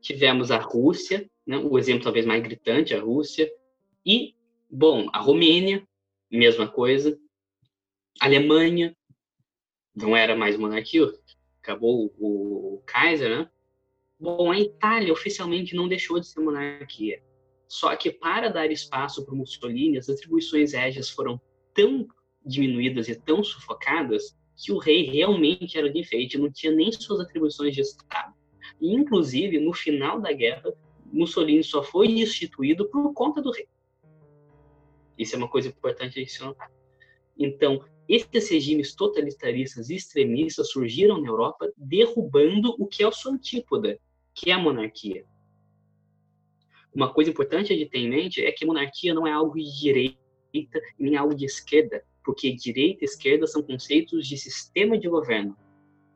Tivemos 0.00 0.50
a 0.50 0.58
Rússia, 0.58 1.28
né, 1.46 1.58
o 1.58 1.78
exemplo 1.78 2.04
talvez 2.04 2.24
mais 2.24 2.42
gritante, 2.42 2.94
a 2.94 3.00
Rússia. 3.00 3.50
E, 4.04 4.34
bom, 4.70 5.08
a 5.12 5.18
Romênia, 5.18 5.86
mesma 6.30 6.68
coisa. 6.68 7.18
A 8.20 8.26
Alemanha, 8.26 8.96
não 9.94 10.16
era 10.16 10.34
mais 10.36 10.56
monarquia, 10.56 11.06
acabou 11.62 12.12
o, 12.18 12.76
o 12.76 12.82
Kaiser, 12.86 13.30
né? 13.30 13.50
Bom, 14.18 14.50
a 14.50 14.58
Itália 14.58 15.12
oficialmente 15.12 15.74
não 15.74 15.88
deixou 15.88 16.18
de 16.20 16.26
ser 16.26 16.40
monarquia. 16.40 17.22
Só 17.68 17.94
que 17.96 18.10
para 18.10 18.48
dar 18.48 18.70
espaço 18.70 19.24
para 19.24 19.34
Mussolini, 19.34 19.98
as 19.98 20.08
atribuições 20.08 20.72
régias 20.72 21.10
foram 21.10 21.40
tão 21.74 22.06
diminuídas 22.44 23.08
e 23.08 23.16
tão 23.16 23.42
sufocadas 23.42 24.36
que 24.56 24.70
o 24.70 24.78
rei 24.78 25.02
realmente 25.04 25.76
era 25.76 25.90
de 25.90 25.98
enfeite, 25.98 26.38
não 26.38 26.50
tinha 26.50 26.72
nem 26.72 26.92
suas 26.92 27.20
atribuições 27.20 27.74
de 27.74 27.80
Estado. 27.80 28.32
E, 28.80 28.94
inclusive, 28.94 29.58
no 29.58 29.72
final 29.72 30.20
da 30.20 30.32
guerra, 30.32 30.72
Mussolini 31.14 31.62
só 31.62 31.82
foi 31.82 32.08
instituído 32.08 32.88
por 32.88 33.12
conta 33.14 33.40
do 33.40 33.52
rei. 33.52 33.68
Isso 35.16 35.36
é 35.36 35.38
uma 35.38 35.48
coisa 35.48 35.68
importante 35.68 36.22
de 36.22 36.28
se 36.28 36.42
notar. 36.42 36.70
Então, 37.38 37.84
esses 38.08 38.50
regimes 38.50 38.94
totalitaristas 38.94 39.88
e 39.88 39.94
extremistas 39.94 40.70
surgiram 40.70 41.20
na 41.20 41.28
Europa 41.28 41.72
derrubando 41.76 42.74
o 42.78 42.86
que 42.86 43.02
é 43.02 43.08
o 43.08 43.12
seu 43.12 43.32
antípoda, 43.32 43.98
que 44.34 44.50
é 44.50 44.54
a 44.54 44.58
monarquia. 44.58 45.24
Uma 46.92 47.12
coisa 47.12 47.30
importante 47.30 47.76
de 47.76 47.86
ter 47.86 47.98
em 47.98 48.10
mente 48.10 48.44
é 48.44 48.50
que 48.52 48.64
a 48.64 48.66
monarquia 48.66 49.14
não 49.14 49.26
é 49.26 49.32
algo 49.32 49.54
de 49.54 49.80
direita 49.80 50.18
nem 50.98 51.16
algo 51.16 51.34
de 51.34 51.44
esquerda, 51.44 52.04
porque 52.24 52.52
direita 52.52 53.04
e 53.04 53.06
esquerda 53.06 53.46
são 53.46 53.62
conceitos 53.62 54.26
de 54.26 54.36
sistema 54.36 54.98
de 54.98 55.08
governo 55.08 55.56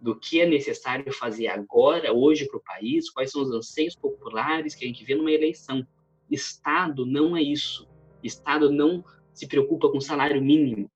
do 0.01 0.19
que 0.19 0.41
é 0.41 0.47
necessário 0.47 1.13
fazer 1.13 1.49
agora, 1.49 2.13
hoje, 2.13 2.47
para 2.47 2.59
o 2.59 2.63
país, 2.63 3.11
quais 3.11 3.31
são 3.31 3.43
os 3.43 3.51
anseios 3.51 3.97
populares 3.97 4.75
que 4.75 4.85
a 4.85 4.89
gente 4.89 5.05
vê 5.05 5.15
numa 5.15 5.33
eleição. 5.33 5.87
Estado 6.31 7.05
não 7.05 7.37
é 7.37 7.43
isso. 7.43 7.89
Estado 8.23 8.71
não 8.71 9.05
se 9.33 9.47
preocupa 9.47 9.91
com 9.91 10.01
salário 10.01 10.43
mínimo. 10.43 10.91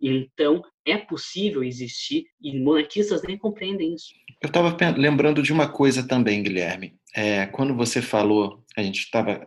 Então, 0.00 0.62
é 0.84 0.96
possível 0.96 1.62
existir, 1.62 2.26
e 2.40 2.58
monarquistas 2.58 3.22
nem 3.22 3.36
compreendem 3.36 3.94
isso. 3.94 4.14
Eu 4.42 4.46
estava 4.46 4.74
lembrando 4.96 5.42
de 5.42 5.52
uma 5.52 5.68
coisa 5.68 6.06
também, 6.06 6.42
Guilherme. 6.42 6.98
É, 7.14 7.46
quando 7.46 7.74
você 7.74 8.00
falou, 8.00 8.64
a 8.76 8.82
gente 8.82 9.00
estava. 9.00 9.46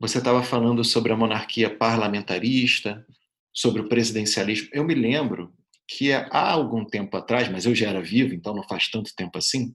Você 0.00 0.18
estava 0.18 0.44
falando 0.44 0.84
sobre 0.84 1.12
a 1.12 1.16
monarquia 1.16 1.68
parlamentarista, 1.68 3.04
sobre 3.52 3.80
o 3.80 3.88
presidencialismo. 3.88 4.68
Eu 4.72 4.84
me 4.84 4.94
lembro 4.94 5.52
que 5.88 6.12
há 6.12 6.50
algum 6.52 6.84
tempo 6.84 7.16
atrás, 7.16 7.48
mas 7.48 7.64
eu 7.64 7.74
já 7.74 7.88
era 7.88 8.02
vivo, 8.02 8.34
então 8.34 8.54
não 8.54 8.62
faz 8.62 8.90
tanto 8.90 9.14
tempo 9.16 9.38
assim, 9.38 9.74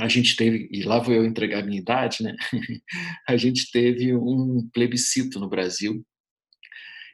a 0.00 0.08
gente 0.08 0.36
teve, 0.36 0.68
e 0.70 0.82
lá 0.82 0.98
vou 0.98 1.14
eu 1.14 1.24
entregar 1.24 1.60
a 1.60 1.66
minha 1.66 1.80
idade, 1.80 2.22
né? 2.22 2.36
a 3.28 3.36
gente 3.36 3.70
teve 3.70 4.14
um 4.14 4.68
plebiscito 4.72 5.40
no 5.40 5.48
Brasil. 5.48 6.04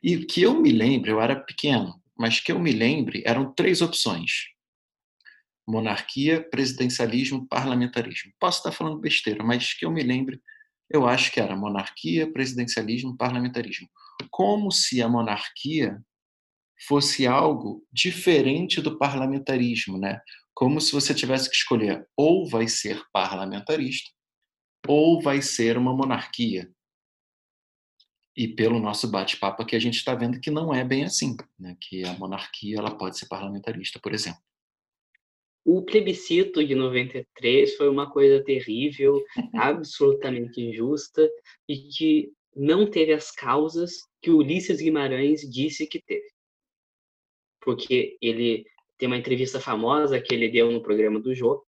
E 0.02 0.18
que 0.24 0.42
eu 0.42 0.60
me 0.60 0.70
lembro, 0.70 1.10
eu 1.10 1.20
era 1.20 1.34
pequeno, 1.34 1.94
mas 2.18 2.40
que 2.40 2.52
eu 2.52 2.58
me 2.58 2.72
lembre, 2.72 3.22
eram 3.24 3.54
três 3.54 3.80
opções: 3.80 4.48
monarquia, 5.66 6.42
presidencialismo, 6.50 7.48
parlamentarismo. 7.48 8.32
Posso 8.38 8.58
estar 8.58 8.72
falando 8.72 9.00
besteira, 9.00 9.42
mas 9.42 9.72
que 9.72 9.86
eu 9.86 9.90
me 9.90 10.02
lembre, 10.02 10.38
eu 10.90 11.06
acho 11.06 11.32
que 11.32 11.40
era 11.40 11.56
monarquia, 11.56 12.30
presidencialismo, 12.30 13.16
parlamentarismo. 13.16 13.88
Como 14.30 14.70
se 14.70 15.00
a 15.00 15.08
monarquia 15.08 15.98
fosse 16.86 17.26
algo 17.26 17.86
diferente 17.92 18.80
do 18.80 18.98
parlamentarismo, 18.98 19.98
né? 19.98 20.20
Como 20.52 20.80
se 20.80 20.92
você 20.92 21.14
tivesse 21.14 21.50
que 21.50 21.56
escolher 21.56 22.06
ou 22.16 22.48
vai 22.48 22.68
ser 22.68 23.02
parlamentarista 23.12 24.10
ou 24.86 25.20
vai 25.20 25.40
ser 25.40 25.76
uma 25.76 25.94
monarquia. 25.94 26.70
E 28.36 28.48
pelo 28.48 28.80
nosso 28.80 29.08
bate-papo 29.10 29.62
aqui 29.62 29.76
a 29.76 29.80
gente 29.80 29.96
está 29.96 30.14
vendo 30.14 30.40
que 30.40 30.50
não 30.50 30.74
é 30.74 30.84
bem 30.84 31.04
assim, 31.04 31.36
né? 31.58 31.76
Que 31.80 32.04
a 32.04 32.12
monarquia 32.14 32.78
ela 32.78 32.96
pode 32.96 33.18
ser 33.18 33.26
parlamentarista, 33.26 33.98
por 34.00 34.12
exemplo. 34.12 34.42
O 35.64 35.82
plebiscito 35.82 36.64
de 36.64 36.74
93 36.74 37.76
foi 37.76 37.88
uma 37.88 38.10
coisa 38.10 38.44
terrível, 38.44 39.24
absolutamente 39.54 40.60
injusta 40.60 41.26
e 41.66 41.88
que 41.88 42.32
não 42.54 42.88
teve 42.88 43.12
as 43.12 43.30
causas 43.30 43.92
que 44.20 44.30
Ulisses 44.30 44.80
Guimarães 44.80 45.40
disse 45.40 45.86
que 45.86 46.02
teve 46.02 46.33
porque 47.64 48.16
ele 48.20 48.64
tem 48.98 49.06
uma 49.06 49.16
entrevista 49.16 49.58
famosa 49.58 50.20
que 50.20 50.34
ele 50.34 50.48
deu 50.48 50.70
no 50.70 50.82
programa 50.82 51.18
do 51.18 51.34
Jô, 51.34 51.64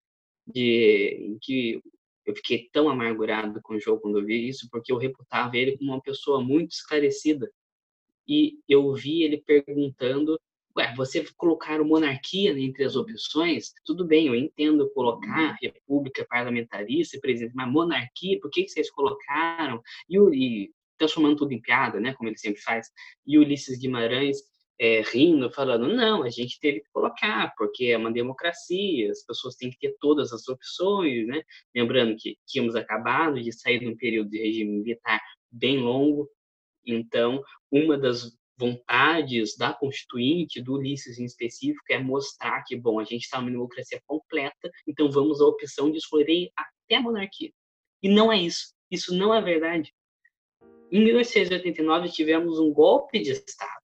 de, 0.47 1.19
em 1.21 1.39
que 1.41 1.81
eu 2.25 2.35
fiquei 2.35 2.69
tão 2.73 2.89
amargurado 2.89 3.61
com 3.63 3.75
o 3.75 3.81
Jô 3.81 3.99
quando 3.99 4.19
eu 4.19 4.25
vi 4.25 4.49
isso, 4.49 4.69
porque 4.71 4.93
eu 4.93 4.97
reputava 4.97 5.57
ele 5.57 5.77
como 5.77 5.93
uma 5.93 6.01
pessoa 6.01 6.43
muito 6.43 6.73
esclarecida. 6.73 7.51
E 8.27 8.59
eu 8.69 8.93
vi 8.95 9.23
ele 9.23 9.39
perguntando 9.39 10.39
Ué, 10.75 10.95
você 10.97 11.23
colocar 11.37 11.85
monarquia 11.85 12.59
entre 12.59 12.85
as 12.85 12.97
opções, 12.97 13.75
tudo 13.85 14.07
bem, 14.07 14.29
eu 14.29 14.35
entendo 14.35 14.91
colocar 14.95 15.55
república 15.61 16.25
parlamentarista 16.27 17.17
e 17.17 17.21
presidente, 17.21 17.55
mas 17.55 17.71
monarquia, 17.71 18.41
por 18.41 18.51
que, 18.51 18.63
que 18.63 18.71
vocês 18.71 18.91
colocaram? 18.91 19.83
E, 20.09 20.17
e 20.17 20.71
transformando 20.97 21.37
tudo 21.37 21.53
em 21.53 21.61
piada, 21.61 22.01
né, 22.01 22.15
como 22.15 22.31
ele 22.31 22.39
sempre 22.39 22.63
faz. 22.63 22.89
E 23.27 23.39
Ulisses 23.39 23.79
Guimarães 23.79 24.39
é, 24.79 25.01
rindo, 25.03 25.51
falando, 25.51 25.87
não, 25.89 26.23
a 26.23 26.31
gente 26.31 26.59
teve 26.61 26.81
que 26.81 26.91
colocar, 26.93 27.53
porque 27.57 27.87
é 27.87 27.97
uma 27.97 28.13
democracia, 28.13 29.11
as 29.11 29.25
pessoas 29.25 29.55
têm 29.55 29.71
que 29.71 29.79
ter 29.79 29.97
todas 30.01 30.33
as 30.33 30.49
opções, 30.49 31.27
né? 31.27 31.43
Lembrando 31.75 32.17
que 32.17 32.37
tínhamos 32.47 32.75
acabado 32.75 33.41
de 33.41 33.53
sair 33.53 33.79
de 33.81 33.89
um 33.89 33.97
período 33.97 34.31
de 34.31 34.39
regime 34.39 34.79
militar 34.79 35.21
bem 35.51 35.79
longo, 35.79 36.29
então, 36.85 37.43
uma 37.71 37.97
das 37.97 38.37
vontades 38.59 39.57
da 39.57 39.73
Constituinte, 39.73 40.63
do 40.63 40.75
Ulisses 40.75 41.19
em 41.19 41.25
específico, 41.25 41.85
é 41.91 41.99
mostrar 41.99 42.63
que, 42.65 42.77
bom, 42.77 43.01
a 43.01 43.05
gente 43.05 43.23
está 43.23 43.41
numa 43.41 43.51
democracia 43.51 44.01
completa, 44.07 44.71
então 44.87 45.11
vamos 45.11 45.41
à 45.41 45.47
opção 45.47 45.91
de 45.91 45.99
escolher 45.99 46.51
até 46.57 46.97
a 46.97 47.01
monarquia. 47.01 47.51
E 48.03 48.09
não 48.09 48.33
é 48.33 48.39
isso. 48.39 48.75
Isso 48.91 49.15
não 49.15 49.35
é 49.35 49.41
verdade. 49.41 49.93
Em 50.91 51.03
1889 51.03 52.11
tivemos 52.11 52.59
um 52.59 52.73
golpe 52.73 53.21
de 53.21 53.31
Estado 53.31 53.82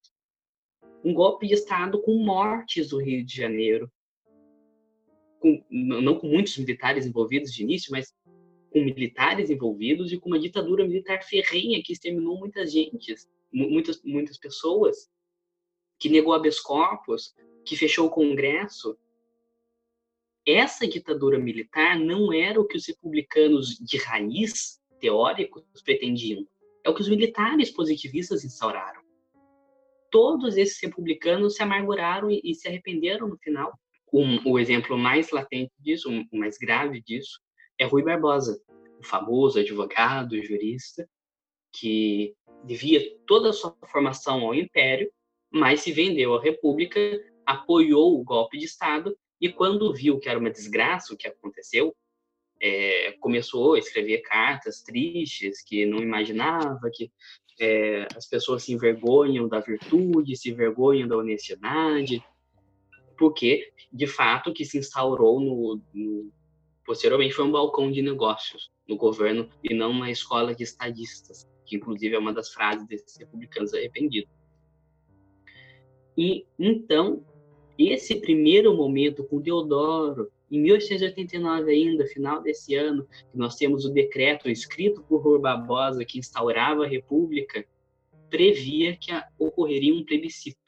um 1.09 1.15
golpe 1.15 1.47
de 1.47 1.55
Estado 1.55 2.03
com 2.03 2.23
mortes 2.23 2.93
no 2.93 2.99
Rio 2.99 3.25
de 3.25 3.35
Janeiro. 3.35 3.91
Com, 5.41 5.65
não 5.71 6.19
com 6.19 6.27
muitos 6.27 6.59
militares 6.59 7.07
envolvidos 7.07 7.53
de 7.53 7.63
início, 7.63 7.91
mas 7.91 8.15
com 8.71 8.83
militares 8.83 9.49
envolvidos 9.49 10.13
e 10.13 10.19
com 10.19 10.29
uma 10.29 10.39
ditadura 10.39 10.87
militar 10.87 11.23
ferrenha 11.23 11.83
que 11.83 11.95
exterminou 11.95 12.39
muitas 12.39 12.73
gentes, 12.73 13.27
muitas, 13.51 14.03
muitas 14.03 14.37
pessoas, 14.37 15.09
que 15.99 16.11
negou 16.11 16.35
habeas 16.35 16.61
corpus, 16.61 17.35
que 17.65 17.75
fechou 17.75 18.09
o 18.09 18.11
Congresso. 18.11 18.99
Essa 20.47 20.87
ditadura 20.87 21.39
militar 21.39 21.99
não 21.99 22.33
era 22.33 22.61
o 22.61 22.67
que 22.67 22.77
os 22.77 22.87
republicanos 22.87 23.79
de 23.79 23.97
raiz 23.97 24.79
teóricos 25.01 25.65
pretendiam. 25.83 26.47
É 26.85 26.91
o 26.91 26.95
que 26.95 27.01
os 27.01 27.09
militares 27.09 27.71
positivistas 27.71 28.45
instauraram. 28.45 28.98
Todos 30.11 30.57
esses 30.57 30.81
republicanos 30.83 31.55
se 31.55 31.63
amarguraram 31.63 32.31
e, 32.31 32.55
se 32.55 32.69
arrependeram 32.69 33.29
no 33.29 33.39
final. 33.39 33.73
Um, 34.13 34.41
o 34.51 34.59
exemplo 34.59 34.97
mais 34.97 35.31
latente 35.31 35.73
disso, 35.79 36.09
o 36.11 36.37
mais 36.37 36.57
grave 36.57 37.03
disso, 37.03 37.41
é 37.79 37.85
Rui 37.85 38.03
Barbosa, 38.03 38.61
o 38.99 39.05
famoso 39.05 39.59
advogado, 39.59 40.43
jurista, 40.43 41.09
que 41.73 42.35
devia 42.65 43.17
toda 43.27 43.51
a 43.51 43.53
sua 43.53 43.77
formação 43.87 44.41
ao 44.47 44.55
Império, 44.55 45.11
mas 45.51 45.81
se 45.81 45.93
vendeu 45.93 46.35
à 46.35 46.43
República, 46.43 47.01
apoiou 47.45 48.19
o 48.19 48.25
golpe 48.25 48.59
de 48.59 48.65
Estado 48.65 49.17
e 49.41 49.51
quando 49.51 49.93
viu 49.95 50.19
que 50.19 50.29
era 50.29 50.39
uma 50.39 50.51
desgraça 50.51 51.15
o 51.15 51.17
que 51.17 51.29
aconteceu, 51.29 51.95
é, 52.61 53.13
começou 53.21 53.75
a 53.75 53.79
escrever 53.79 54.19
cartas 54.19 54.83
tristes 54.83 55.63
que 55.63 55.87
não 55.87 55.99
imaginava 55.99 56.91
que 56.93 57.11
é, 57.61 58.07
as 58.15 58.27
pessoas 58.27 58.63
se 58.63 58.73
envergonham 58.73 59.49
da 59.49 59.61
virtude, 59.61 60.37
se 60.37 60.51
envergonham 60.51 61.09
da 61.09 61.17
honestidade, 61.17 62.23
porque 63.19 63.73
de 63.93 64.07
fato 64.07 64.51
o 64.51 64.55
que 64.55 64.65
se 64.65 64.79
instaurou 64.79 65.41
no, 65.41 65.81
no 65.93 66.33
posteriormente 66.85 67.35
foi 67.35 67.45
um 67.45 67.53
balcão 67.53 67.91
de 67.91 68.01
negócios 68.01 68.71
no 68.89 68.97
governo 68.97 69.49
e 69.63 69.75
não 69.75 69.91
uma 69.91 70.11
escola 70.11 70.55
de 70.55 70.63
estadistas, 70.63 71.47
que 71.67 71.77
inclusive 71.77 72.15
é 72.15 72.19
uma 72.19 72.33
das 72.33 72.51
frases 72.51 72.87
desses 72.87 73.19
republicanos 73.19 73.75
arrependidos. 73.75 74.31
E 76.17 76.47
então 76.59 77.25
esse 77.79 78.17
primeiro 78.17 78.75
momento 78.75 79.23
com 79.25 79.41
Deodoro, 79.41 80.33
em 80.51 80.61
1889 80.61 81.71
ainda, 81.71 82.07
final 82.07 82.43
desse 82.43 82.75
ano, 82.75 83.07
nós 83.35 83.57
temos 83.57 83.85
o 83.85 83.93
decreto 83.93 84.49
escrito 84.49 85.03
por 85.03 85.23
Rui 85.23 85.39
Barbosa 85.39 86.05
que 86.05 86.19
instaurava 86.19 86.85
a 86.85 86.89
República, 86.89 87.65
previa 88.31 88.97
que 88.97 89.11
ocorreria 89.39 89.95
um 89.95 90.05
plebiscito. 90.05 90.59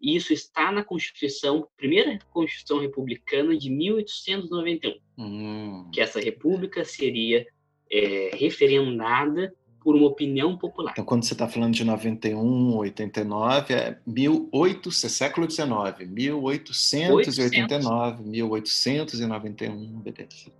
E 0.00 0.16
isso 0.16 0.32
está 0.32 0.70
na 0.70 0.84
Constituição, 0.84 1.66
primeira 1.76 2.18
Constituição 2.30 2.80
Republicana 2.80 3.56
de 3.56 3.70
1891, 3.70 4.98
hum. 5.16 5.90
que 5.92 6.00
essa 6.00 6.20
República 6.20 6.84
seria 6.84 7.46
é, 7.90 8.30
referendada 8.34 9.54
por 9.84 9.94
uma 9.94 10.06
opinião 10.06 10.56
popular. 10.56 10.92
Então, 10.92 11.04
quando 11.04 11.24
você 11.24 11.34
está 11.34 11.46
falando 11.46 11.74
de 11.74 11.84
91, 11.84 12.74
89, 12.76 13.74
é 13.74 13.98
1800, 14.06 15.04
é 15.04 15.08
século 15.10 15.50
XIX, 15.50 16.08
1889, 16.08 18.42
800. 18.42 19.20
1891, 19.20 20.00
beleza. 20.00 20.50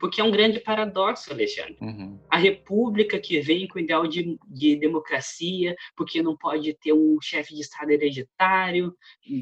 Porque 0.00 0.20
é 0.20 0.24
um 0.24 0.32
grande 0.32 0.58
paradoxo, 0.58 1.32
Alexandre. 1.32 1.76
Uhum. 1.80 2.18
A 2.28 2.36
república 2.36 3.20
que 3.20 3.40
vem 3.40 3.68
com 3.68 3.78
o 3.78 3.82
ideal 3.82 4.04
de, 4.04 4.36
de 4.48 4.74
democracia, 4.74 5.76
porque 5.94 6.20
não 6.20 6.36
pode 6.36 6.74
ter 6.74 6.92
um 6.92 7.20
chefe 7.20 7.54
de 7.54 7.60
Estado 7.60 7.92
hereditário, 7.92 8.92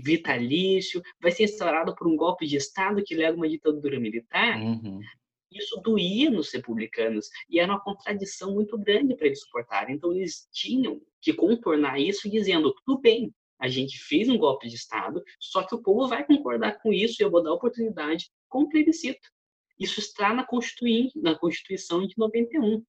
vitalício, 0.05 1.01
vai 1.19 1.31
ser 1.31 1.45
instaurado 1.45 1.95
por 1.95 2.07
um 2.07 2.15
golpe 2.15 2.47
de 2.47 2.57
Estado 2.57 3.03
que 3.03 3.15
leva 3.15 3.39
uma 3.39 3.49
ditadura 3.49 3.99
militar. 3.99 4.61
Uhum 4.61 5.01
isso 5.51 5.81
doía 5.83 6.31
nos 6.31 6.53
republicanos 6.53 7.29
e 7.49 7.59
era 7.59 7.73
uma 7.73 7.81
contradição 7.81 8.55
muito 8.55 8.79
grande 8.79 9.17
para 9.17 9.27
eles 9.27 9.41
suportarem. 9.41 9.97
Então 9.97 10.13
eles 10.13 10.49
tinham 10.53 11.01
que 11.21 11.33
contornar 11.33 12.01
isso 12.01 12.31
dizendo: 12.31 12.75
tudo 12.85 13.01
bem, 13.01 13.35
a 13.59 13.69
gente 13.69 13.99
fez 13.99 14.29
um 14.29 14.39
golpe 14.39 14.69
de 14.69 14.77
Estado, 14.77 15.23
só 15.39 15.63
que 15.63 15.75
o 15.75 15.83
povo 15.83 16.09
vai 16.09 16.25
concordar 16.25 16.81
com 16.81 16.93
isso 16.93 17.21
e 17.21 17.25
eu 17.25 17.31
vou 17.31 17.43
dar 17.43 17.53
oportunidade 17.53 18.31
com 18.49 18.63
o 18.63 18.69
plebiscito. 18.69 19.29
Isso 19.79 20.01
está 20.01 20.33
na, 20.33 20.47
na 21.17 21.39
Constituição 21.39 22.07
de 22.07 22.15
91. 22.17 22.85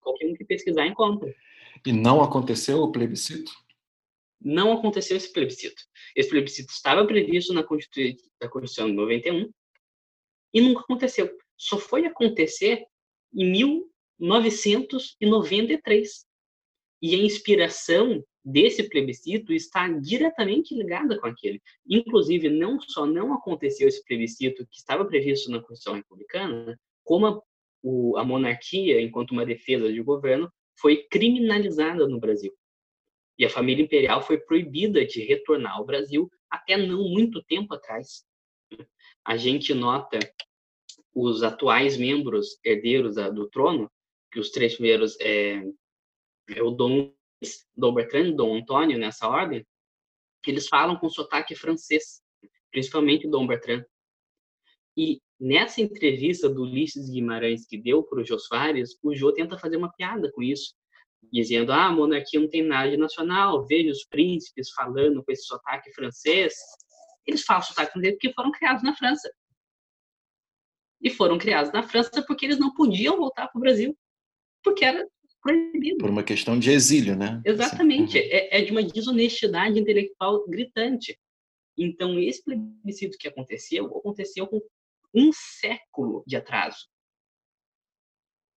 Qualquer 0.00 0.26
um 0.26 0.34
que 0.34 0.44
pesquisar 0.44 0.86
encontra. 0.86 1.34
E 1.84 1.92
não 1.92 2.22
aconteceu 2.22 2.78
o 2.78 2.90
plebiscito? 2.90 3.52
Não 4.40 4.72
aconteceu 4.72 5.16
esse 5.16 5.32
plebiscito. 5.32 5.82
Esse 6.14 6.28
plebiscito 6.28 6.72
estava 6.72 7.06
previsto 7.06 7.52
na 7.52 7.62
Constituição 7.62 8.88
de 8.88 8.94
91 8.94 9.50
e 10.54 10.60
nunca 10.60 10.80
aconteceu 10.80 11.36
só 11.56 11.78
foi 11.78 12.06
acontecer 12.06 12.84
em 13.34 13.50
1993. 14.18 16.26
E 17.02 17.14
a 17.14 17.18
inspiração 17.18 18.24
desse 18.44 18.88
plebiscito 18.88 19.52
está 19.52 19.88
diretamente 19.88 20.74
ligada 20.74 21.18
com 21.18 21.26
aquele. 21.26 21.60
Inclusive, 21.88 22.48
não 22.48 22.80
só 22.80 23.04
não 23.04 23.34
aconteceu 23.34 23.88
esse 23.88 24.04
plebiscito 24.04 24.64
que 24.70 24.78
estava 24.78 25.04
previsto 25.04 25.50
na 25.50 25.58
Constituição 25.58 25.94
Republicana, 25.94 26.78
como 27.02 27.26
a, 27.26 27.42
o, 27.82 28.16
a 28.16 28.24
monarquia, 28.24 29.00
enquanto 29.00 29.32
uma 29.32 29.44
defesa 29.44 29.92
de 29.92 30.00
governo, 30.00 30.48
foi 30.78 31.04
criminalizada 31.10 32.06
no 32.06 32.20
Brasil. 32.20 32.54
E 33.38 33.44
a 33.44 33.50
família 33.50 33.82
imperial 33.82 34.22
foi 34.22 34.38
proibida 34.38 35.04
de 35.04 35.22
retornar 35.22 35.76
ao 35.76 35.84
Brasil 35.84 36.30
até 36.48 36.76
não 36.76 37.08
muito 37.08 37.42
tempo 37.44 37.74
atrás. 37.74 38.24
A 39.24 39.36
gente 39.36 39.74
nota 39.74 40.18
os 41.16 41.42
atuais 41.42 41.96
membros 41.96 42.58
herdeiros 42.62 43.14
da, 43.14 43.30
do 43.30 43.48
trono, 43.48 43.90
que 44.30 44.38
os 44.38 44.50
três 44.50 44.74
primeiros 44.74 45.18
é, 45.18 45.62
é 46.50 46.62
o 46.62 46.70
Dom, 46.70 47.10
Dom 47.74 47.94
Bertrand, 47.94 48.32
Dom 48.32 48.58
Antônio, 48.58 48.98
nessa 48.98 49.26
ordem, 49.26 49.66
eles 50.46 50.68
falam 50.68 50.94
com 50.96 51.08
sotaque 51.08 51.54
francês, 51.54 52.20
principalmente 52.70 53.26
o 53.26 53.30
Dom 53.30 53.46
Bertrand. 53.46 53.82
E 54.94 55.18
nessa 55.40 55.80
entrevista 55.80 56.50
do 56.50 56.64
Ulisses 56.64 57.08
Guimarães 57.08 57.66
que 57.66 57.78
deu 57.78 58.02
para 58.02 58.20
o 58.20 58.24
Jô 58.24 58.38
Soares, 58.38 58.98
o 59.02 59.14
Jô 59.14 59.32
tenta 59.32 59.58
fazer 59.58 59.78
uma 59.78 59.90
piada 59.92 60.30
com 60.32 60.42
isso, 60.42 60.74
dizendo: 61.32 61.72
ah, 61.72 61.86
a 61.86 61.92
monarquia 61.92 62.38
não 62.38 62.48
tem 62.48 62.62
nada 62.62 62.90
de 62.90 62.98
nacional, 62.98 63.66
veja 63.66 63.90
os 63.90 64.04
príncipes 64.04 64.70
falando 64.70 65.24
com 65.24 65.32
esse 65.32 65.44
sotaque 65.44 65.90
francês. 65.94 66.54
Eles 67.26 67.42
falam 67.42 67.62
sotaque 67.62 67.92
francês 67.92 68.12
porque 68.14 68.34
foram 68.34 68.52
criados 68.52 68.82
na 68.82 68.94
França 68.94 69.30
e 71.00 71.10
foram 71.10 71.38
criados 71.38 71.72
na 71.72 71.82
França 71.82 72.24
porque 72.26 72.46
eles 72.46 72.58
não 72.58 72.72
podiam 72.74 73.16
voltar 73.16 73.48
para 73.48 73.58
o 73.58 73.60
Brasil, 73.60 73.96
porque 74.62 74.84
era 74.84 75.06
proibido. 75.40 75.98
Por 75.98 76.10
uma 76.10 76.24
questão 76.24 76.58
de 76.58 76.70
exílio, 76.70 77.16
né? 77.16 77.40
Exatamente. 77.44 78.18
Assim. 78.18 78.28
É, 78.28 78.58
é, 78.58 78.64
de 78.64 78.72
uma 78.72 78.82
desonestidade 78.82 79.78
intelectual 79.78 80.46
gritante. 80.48 81.18
Então, 81.78 82.18
esse 82.18 82.42
plebiscito 82.42 83.18
que 83.18 83.28
aconteceu, 83.28 83.86
aconteceu 83.86 84.46
com 84.46 84.60
um 85.14 85.30
século 85.32 86.24
de 86.26 86.36
atraso. 86.36 86.88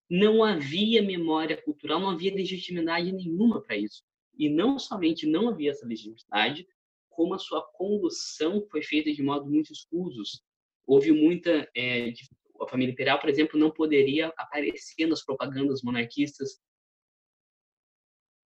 Não 0.08 0.42
havia 0.42 1.02
memória 1.02 1.60
cultural, 1.62 2.00
não 2.00 2.10
havia 2.10 2.34
legitimidade 2.34 3.12
nenhuma 3.12 3.62
para 3.62 3.76
isso. 3.76 4.02
E 4.36 4.48
não 4.48 4.78
somente 4.78 5.26
não 5.26 5.48
havia 5.48 5.70
essa 5.70 5.86
legitimidade, 5.86 6.66
como 7.10 7.34
a 7.34 7.38
sua 7.38 7.62
condução 7.74 8.66
foi 8.70 8.82
feita 8.82 9.12
de 9.12 9.22
modo 9.22 9.46
muito 9.46 9.72
escusos, 9.72 10.42
houve 10.90 11.12
muita. 11.12 11.70
É, 11.76 12.12
a 12.60 12.68
família 12.68 12.92
imperial, 12.92 13.18
por 13.18 13.30
exemplo, 13.30 13.58
não 13.58 13.70
poderia 13.70 14.28
aparecer 14.36 15.06
nas 15.06 15.24
propagandas 15.24 15.82
monarquistas. 15.82 16.60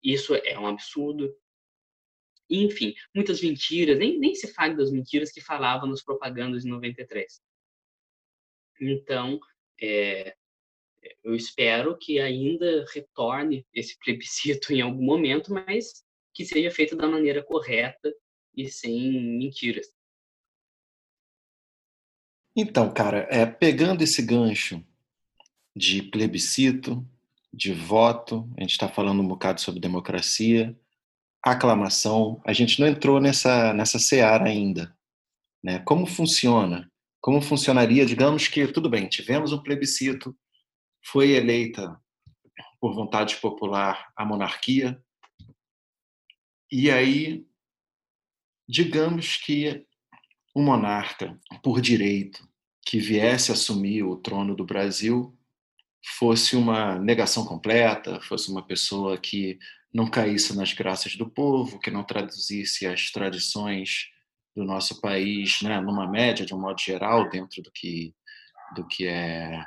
Isso 0.04 0.36
é 0.36 0.60
um 0.60 0.68
absurdo. 0.68 1.36
Enfim, 2.50 2.94
muitas 3.16 3.42
mentiras, 3.42 3.98
nem, 3.98 4.20
nem 4.20 4.36
se 4.36 4.54
fala 4.54 4.76
das 4.76 4.92
mentiras 4.92 5.32
que 5.32 5.42
falavam 5.42 5.90
nas 5.90 6.04
propagandas 6.04 6.62
de 6.64 6.70
93. 6.70 7.42
Então, 8.80 9.40
é, 9.82 10.36
eu 11.24 11.34
espero 11.34 11.98
que 11.98 12.20
ainda 12.20 12.86
retorne 12.94 13.66
esse 13.74 13.98
plebiscito 13.98 14.74
em 14.74 14.82
algum 14.82 15.04
momento, 15.04 15.52
mas 15.52 16.04
que 16.36 16.46
seja 16.46 16.70
feito 16.70 16.96
da 16.96 17.08
maneira 17.08 17.42
correta 17.42 18.14
e 18.56 18.70
sem 18.70 19.38
mentiras. 19.40 19.88
Então, 22.56 22.94
cara, 22.94 23.28
é, 23.32 23.46
pegando 23.46 24.04
esse 24.04 24.22
gancho 24.22 24.84
de 25.76 26.04
plebiscito, 26.04 27.06
de 27.52 27.74
voto, 27.74 28.48
a 28.58 28.62
gente 28.62 28.72
está 28.72 28.88
falando 28.88 29.22
um 29.22 29.28
bocado 29.28 29.60
sobre 29.60 29.80
democracia, 29.80 30.78
aclamação, 31.42 32.42
a 32.46 32.54
gente 32.54 32.80
não 32.80 32.88
entrou 32.88 33.20
nessa, 33.20 33.74
nessa 33.74 33.98
seara 33.98 34.46
ainda. 34.46 34.96
Né? 35.64 35.80
Como 35.80 36.06
funciona? 36.06 36.92
Como 37.20 37.42
funcionaria, 37.42 38.06
digamos 38.06 38.48
que, 38.48 38.68
tudo 38.68 38.90
bem, 38.90 39.08
tivemos 39.08 39.52
um 39.52 39.62
plebiscito, 39.62 40.36
foi 41.06 41.32
eleita 41.32 42.00
por 42.80 42.94
vontade 42.94 43.38
popular 43.38 44.12
a 44.16 44.26
monarquia, 44.26 45.02
e 46.72 46.90
aí, 46.90 47.46
digamos 48.68 49.38
que 49.38 49.86
um 50.56 50.64
monarca 50.64 51.40
por 51.62 51.82
direito 51.82 52.48
que 52.86 53.00
viesse 53.00 53.52
assumir 53.52 54.04
o 54.04 54.18
trono 54.18 54.56
do 54.56 54.66
Brasil 54.66 55.38
fosse 56.18 56.56
uma 56.56 57.00
negação 57.00 57.46
completa, 57.46 58.20
fosse 58.22 58.52
uma 58.52 58.66
pessoa 58.66 59.18
que 59.18 59.58
não 59.94 60.10
caísse 60.10 60.56
nas 60.56 60.74
graças 60.74 61.16
do 61.16 61.30
povo, 61.30 61.80
que 61.80 61.92
não 61.92 62.04
traduzisse 62.04 62.86
as 62.86 63.12
tradições 63.12 64.10
do 64.56 64.64
nosso 64.64 65.00
país, 65.00 65.62
né, 65.62 65.80
numa 65.80 66.10
média 66.10 66.46
de 66.46 66.54
um 66.54 66.60
modo 66.60 66.80
geral 66.80 67.30
dentro 67.30 67.62
do 67.62 67.72
que 67.72 68.14
do 68.76 68.88
que 68.88 69.06
é 69.06 69.64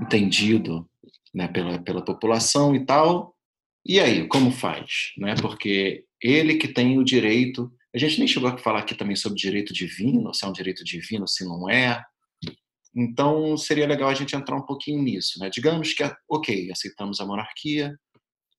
entendido 0.00 0.88
né, 1.34 1.48
pela, 1.48 1.78
pela 1.82 2.04
população 2.04 2.74
e 2.74 2.84
tal. 2.84 3.36
E 3.84 3.98
aí, 4.00 4.26
como 4.28 4.50
faz? 4.50 5.12
Né? 5.18 5.34
Porque 5.40 6.04
ele 6.22 6.56
que 6.56 6.68
tem 6.68 6.98
o 6.98 7.04
direito. 7.04 7.72
A 7.94 7.98
gente 7.98 8.18
nem 8.18 8.28
chegou 8.28 8.48
a 8.48 8.56
falar 8.58 8.80
aqui 8.80 8.94
também 8.94 9.16
sobre 9.16 9.38
direito 9.38 9.72
divino, 9.72 10.32
se 10.32 10.44
é 10.44 10.48
um 10.48 10.52
direito 10.52 10.84
divino, 10.84 11.26
se 11.26 11.44
não 11.44 11.68
é. 11.68 12.02
Então, 12.94 13.56
seria 13.56 13.86
legal 13.86 14.08
a 14.08 14.14
gente 14.14 14.34
entrar 14.34 14.56
um 14.56 14.64
pouquinho 14.64 15.02
nisso. 15.02 15.38
Né? 15.40 15.50
Digamos 15.50 15.92
que, 15.92 16.02
ok, 16.28 16.70
aceitamos 16.70 17.20
a 17.20 17.26
monarquia. 17.26 17.96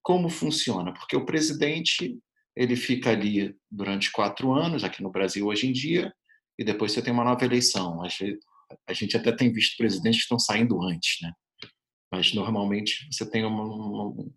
Como 0.02 0.28
funciona? 0.28 0.92
Porque 0.92 1.16
o 1.16 1.24
presidente 1.24 2.18
ele 2.54 2.76
fica 2.76 3.10
ali 3.10 3.54
durante 3.70 4.10
quatro 4.10 4.52
anos, 4.52 4.84
aqui 4.84 5.02
no 5.02 5.10
Brasil 5.10 5.46
hoje 5.46 5.66
em 5.66 5.72
dia, 5.72 6.12
e 6.58 6.64
depois 6.64 6.92
você 6.92 7.00
tem 7.00 7.12
uma 7.12 7.24
nova 7.24 7.44
eleição. 7.44 8.02
A 8.02 8.92
gente 8.92 9.16
até 9.16 9.32
tem 9.32 9.52
visto 9.52 9.76
presidentes 9.76 10.20
que 10.20 10.24
estão 10.24 10.38
saindo 10.38 10.82
antes, 10.82 11.18
né? 11.22 11.32
Mas 12.10 12.34
normalmente 12.34 13.08
você 13.10 13.28
tem 13.28 13.44
uma, 13.44 13.64
uma, 13.64 14.30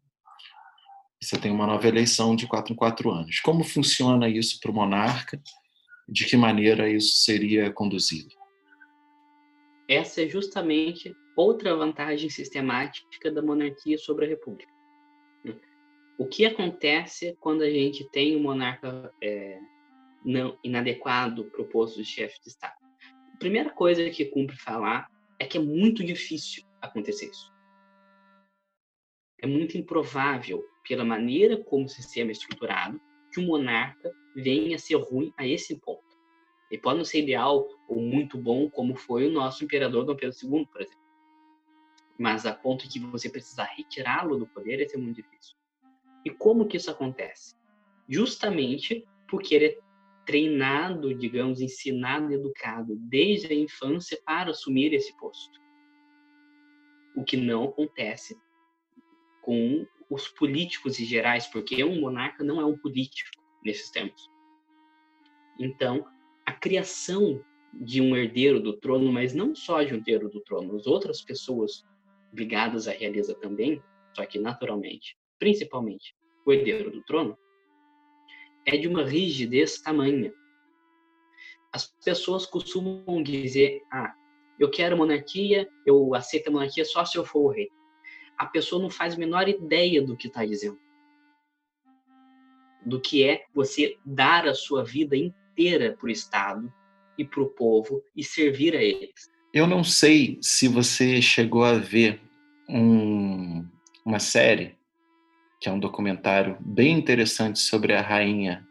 você 1.25 1.39
tem 1.39 1.51
uma 1.51 1.65
nova 1.65 1.87
eleição 1.87 2.35
de 2.35 2.47
quatro 2.47 2.73
em 2.73 2.75
quatro 2.75 3.09
anos. 3.09 3.39
Como 3.39 3.63
funciona 3.63 4.29
isso 4.29 4.59
para 4.59 4.69
o 4.69 4.73
monarca? 4.73 5.41
De 6.07 6.25
que 6.25 6.37
maneira 6.37 6.87
isso 6.87 7.23
seria 7.23 7.71
conduzido? 7.71 8.29
Essa 9.89 10.21
é 10.21 10.27
justamente 10.27 11.15
outra 11.35 11.75
vantagem 11.75 12.29
sistemática 12.29 13.31
da 13.31 13.41
monarquia 13.41 13.97
sobre 13.97 14.25
a 14.25 14.29
república. 14.29 14.71
O 16.17 16.27
que 16.27 16.45
acontece 16.45 17.35
quando 17.39 17.63
a 17.63 17.69
gente 17.69 18.07
tem 18.11 18.35
um 18.35 18.43
monarca 18.43 19.11
é, 19.21 19.59
não 20.23 20.57
inadequado 20.63 21.45
para 21.45 21.61
o 21.61 21.65
posto 21.65 21.97
de 21.97 22.05
chefe 22.05 22.39
de 22.41 22.49
Estado? 22.49 22.77
A 23.33 23.37
primeira 23.37 23.71
coisa 23.71 24.09
que 24.11 24.25
cumpre 24.25 24.55
falar 24.57 25.09
é 25.39 25.45
que 25.45 25.57
é 25.57 25.61
muito 25.61 26.03
difícil 26.03 26.63
acontecer 26.81 27.29
isso. 27.31 27.51
É 29.41 29.47
muito 29.47 29.77
improvável, 29.77 30.63
pela 30.87 31.03
maneira 31.03 31.57
como 31.63 31.85
o 31.85 31.89
sistema 31.89 32.31
é 32.31 32.33
estruturado, 32.33 32.99
que 33.31 33.39
um 33.39 33.47
monarca 33.47 34.11
venha 34.35 34.75
a 34.75 34.79
ser 34.79 34.95
ruim 34.95 35.33
a 35.37 35.47
esse 35.47 35.75
ponto. 35.79 36.03
Ele 36.69 36.81
pode 36.81 36.97
não 36.97 37.05
ser 37.05 37.21
ideal 37.21 37.67
ou 37.87 38.01
muito 38.01 38.37
bom, 38.37 38.69
como 38.69 38.95
foi 38.95 39.27
o 39.27 39.31
nosso 39.31 39.63
imperador 39.63 40.05
Dom 40.05 40.15
Pedro 40.15 40.35
II, 40.41 40.65
por 40.65 40.81
exemplo. 40.81 41.05
Mas 42.17 42.45
a 42.45 42.53
ponto 42.53 42.87
que 42.87 42.99
você 42.99 43.29
precisar 43.29 43.65
retirá-lo 43.75 44.37
do 44.37 44.47
poder, 44.47 44.79
isso 44.81 44.95
é 44.95 44.99
muito 44.99 45.17
difícil. 45.17 45.55
E 46.23 46.29
como 46.29 46.65
que 46.65 46.77
isso 46.77 46.89
acontece? 46.89 47.55
Justamente 48.07 49.05
porque 49.27 49.55
ele 49.55 49.65
é 49.65 49.79
treinado, 50.25 51.13
digamos, 51.13 51.61
ensinado, 51.61 52.33
educado 52.33 52.95
desde 52.95 53.53
a 53.53 53.55
infância 53.55 54.19
para 54.25 54.51
assumir 54.51 54.93
esse 54.93 55.15
posto. 55.17 55.59
O 57.15 57.23
que 57.23 57.37
não 57.37 57.65
acontece 57.65 58.35
com 59.41 59.85
os 60.09 60.27
políticos 60.27 60.99
em 60.99 61.05
gerais, 61.05 61.47
porque 61.47 61.83
um 61.83 61.99
monarca 61.99 62.43
não 62.43 62.61
é 62.61 62.65
um 62.65 62.77
político 62.77 63.29
nesses 63.63 63.89
termos. 63.89 64.29
Então, 65.59 66.05
a 66.45 66.51
criação 66.51 67.43
de 67.73 68.01
um 68.01 68.15
herdeiro 68.15 68.59
do 68.59 68.73
trono, 68.77 69.11
mas 69.11 69.33
não 69.33 69.55
só 69.55 69.83
de 69.83 69.93
um 69.93 69.97
herdeiro 69.97 70.29
do 70.29 70.39
trono, 70.41 70.75
as 70.75 70.87
outras 70.87 71.21
pessoas 71.21 71.83
ligadas 72.33 72.87
à 72.87 72.91
realeza 72.91 73.33
também, 73.35 73.81
só 74.15 74.25
que 74.25 74.39
naturalmente, 74.39 75.17
principalmente 75.39 76.15
o 76.45 76.53
herdeiro 76.53 76.91
do 76.91 77.03
trono, 77.03 77.37
é 78.65 78.77
de 78.77 78.87
uma 78.87 79.03
rigidez 79.03 79.81
tamanha. 79.81 80.33
As 81.73 81.87
pessoas 82.03 82.45
costumam 82.45 83.21
dizer: 83.21 83.81
ah, 83.91 84.13
eu 84.59 84.69
quero 84.69 84.97
monarquia, 84.97 85.67
eu 85.85 86.15
aceito 86.15 86.47
a 86.47 86.51
monarquia 86.51 86.85
só 86.85 87.03
se 87.03 87.17
eu 87.17 87.25
for 87.25 87.39
o 87.39 87.49
rei. 87.49 87.69
A 88.37 88.45
pessoa 88.45 88.81
não 88.81 88.89
faz 88.89 89.15
a 89.15 89.17
menor 89.17 89.47
ideia 89.47 90.01
do 90.01 90.15
que 90.15 90.27
está 90.27 90.45
dizendo. 90.45 90.77
Do 92.85 92.99
que 92.99 93.23
é 93.23 93.45
você 93.53 93.97
dar 94.05 94.47
a 94.47 94.53
sua 94.53 94.83
vida 94.83 95.15
inteira 95.15 95.95
para 95.97 96.07
o 96.07 96.09
Estado 96.09 96.71
e 97.17 97.25
para 97.25 97.41
o 97.41 97.49
povo 97.49 98.03
e 98.15 98.23
servir 98.23 98.75
a 98.75 98.81
eles. 98.81 99.31
Eu 99.53 99.65
não 99.65 99.83
sei 99.83 100.37
se 100.41 100.67
você 100.67 101.21
chegou 101.21 101.63
a 101.63 101.77
ver 101.77 102.21
um, 102.69 103.65
uma 104.05 104.19
série 104.19 104.75
que 105.59 105.69
é 105.69 105.71
um 105.71 105.79
documentário 105.79 106.57
bem 106.59 106.91
interessante 106.91 107.59
sobre 107.59 107.93
a 107.93 108.01
rainha 108.01 108.67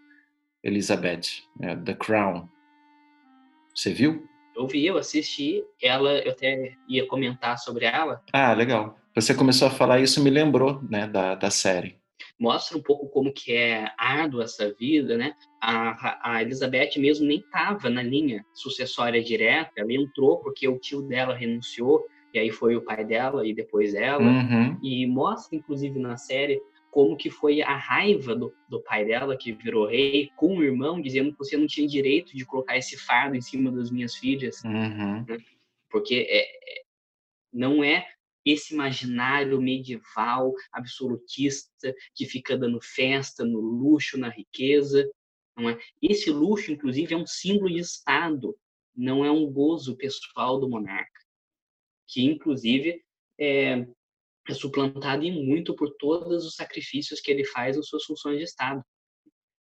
Elizabeth, 0.63 1.43
né, 1.59 1.75
The 1.77 1.95
Crown. 1.95 2.49
Você 3.75 3.93
viu? 3.93 4.27
Eu 4.57 4.67
vi, 4.67 4.87
eu 4.87 4.97
assisti. 4.97 5.65
Ela, 5.83 6.19
eu 6.21 6.31
até 6.31 6.77
ia 6.89 7.07
comentar 7.07 7.59
sobre 7.59 7.87
ela. 7.87 8.23
Ah, 8.33 8.53
legal. 8.53 8.97
Você 9.15 9.35
começou 9.35 9.69
a 9.69 9.71
falar 9.71 10.01
isso, 10.01 10.23
me 10.23 10.31
lembrou, 10.31 10.83
né, 10.91 11.07
da, 11.07 11.35
da 11.35 11.51
série. 11.51 11.97
Mostra 12.39 12.77
um 12.77 12.83
pouco 12.83 13.09
como 13.09 13.33
que 13.33 13.53
é 13.53 13.87
árdua 13.97 14.45
essa 14.45 14.73
vida, 14.75 15.17
né? 15.17 15.35
A, 15.61 16.33
a 16.33 16.43
Elizabeth 16.43 16.99
mesmo 16.99 17.27
nem 17.27 17.39
estava 17.39 17.89
na 17.89 18.03
linha 18.03 18.45
sucessória 18.53 19.23
direta. 19.23 19.71
Ela 19.77 19.93
entrou 19.93 20.39
porque 20.39 20.67
o 20.67 20.79
tio 20.79 21.03
dela 21.03 21.35
renunciou 21.35 22.05
e 22.33 22.39
aí 22.41 22.51
foi 22.51 22.75
o 22.75 22.83
pai 22.83 23.05
dela 23.05 23.47
e 23.47 23.55
depois 23.55 23.95
ela. 23.95 24.25
Uhum. 24.25 24.77
E 24.83 25.07
mostra, 25.07 25.57
inclusive, 25.57 25.99
na 26.01 26.17
série 26.17 26.61
como 26.91 27.17
que 27.17 27.31
foi 27.31 27.63
a 27.63 27.77
raiva 27.77 28.35
do, 28.35 28.53
do 28.69 28.81
pai 28.83 29.05
dela, 29.05 29.37
que 29.37 29.53
virou 29.53 29.87
rei, 29.87 30.31
com 30.37 30.57
o 30.57 30.63
irmão, 30.63 31.01
dizendo 31.01 31.33
que 31.33 31.39
você 31.39 31.57
não 31.57 31.67
tinha 31.67 31.87
direito 31.87 32.37
de 32.37 32.45
colocar 32.45 32.77
esse 32.77 32.97
fardo 32.97 33.37
em 33.37 33.41
cima 33.41 33.71
das 33.71 33.91
minhas 33.91 34.17
filhas. 34.17 34.63
Uhum. 34.65 35.25
Né? 35.29 35.39
Porque 35.89 36.27
é, 36.29 36.43
é, 36.43 36.83
não 37.53 37.83
é 37.83 38.07
esse 38.45 38.75
imaginário 38.75 39.61
medieval 39.61 40.53
absolutista 40.73 41.95
que 42.15 42.27
fica 42.27 42.57
dando 42.57 42.81
festa 42.81 43.45
no 43.45 43.61
luxo, 43.61 44.19
na 44.19 44.29
riqueza. 44.29 45.09
Não 45.57 45.71
é? 45.71 45.79
Esse 46.03 46.31
luxo, 46.31 46.73
inclusive, 46.73 47.15
é 47.15 47.17
um 47.17 47.27
símbolo 47.27 47.71
de 47.71 47.79
Estado, 47.79 48.57
não 48.95 49.25
é 49.25 49.31
um 49.31 49.51
gozo 49.51 49.97
pessoal 49.97 50.59
do 50.59 50.69
monarca, 50.69 51.21
que, 52.07 52.23
inclusive, 52.23 53.03
é, 53.39 53.87
é 54.49 54.55
suplantado 54.55 55.25
em 55.25 55.45
muito 55.45 55.75
por 55.75 55.95
todos 55.97 56.45
os 56.45 56.55
sacrifícios 56.55 57.21
que 57.21 57.31
ele 57.31 57.45
faz 57.45 57.77
nas 57.77 57.87
suas 57.87 58.05
funções 58.05 58.39
de 58.39 58.45
Estado. 58.45 58.85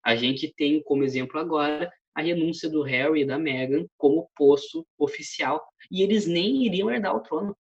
A 0.04 0.14
gente 0.14 0.52
tem 0.54 0.82
como 0.82 1.02
exemplo 1.02 1.38
agora 1.40 1.90
a 2.14 2.22
renúncia 2.22 2.68
do 2.68 2.82
Harry 2.82 3.22
e 3.22 3.26
da 3.26 3.38
Meghan 3.38 3.86
como 3.96 4.30
posto 4.36 4.86
oficial, 4.98 5.64
e 5.90 6.02
eles 6.02 6.26
nem 6.26 6.64
iriam 6.64 6.90
herdar 6.90 7.16
o 7.16 7.20
trono. 7.20 7.56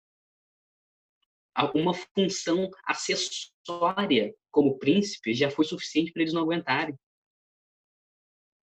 Uma 1.75 1.93
função 1.95 2.71
acessória 2.87 4.35
como 4.51 4.79
príncipe 4.79 5.35
já 5.35 5.51
foi 5.51 5.65
suficiente 5.65 6.13
para 6.13 6.23
eles 6.23 6.35
não 6.35 6.43
aguentarem. 6.43 6.99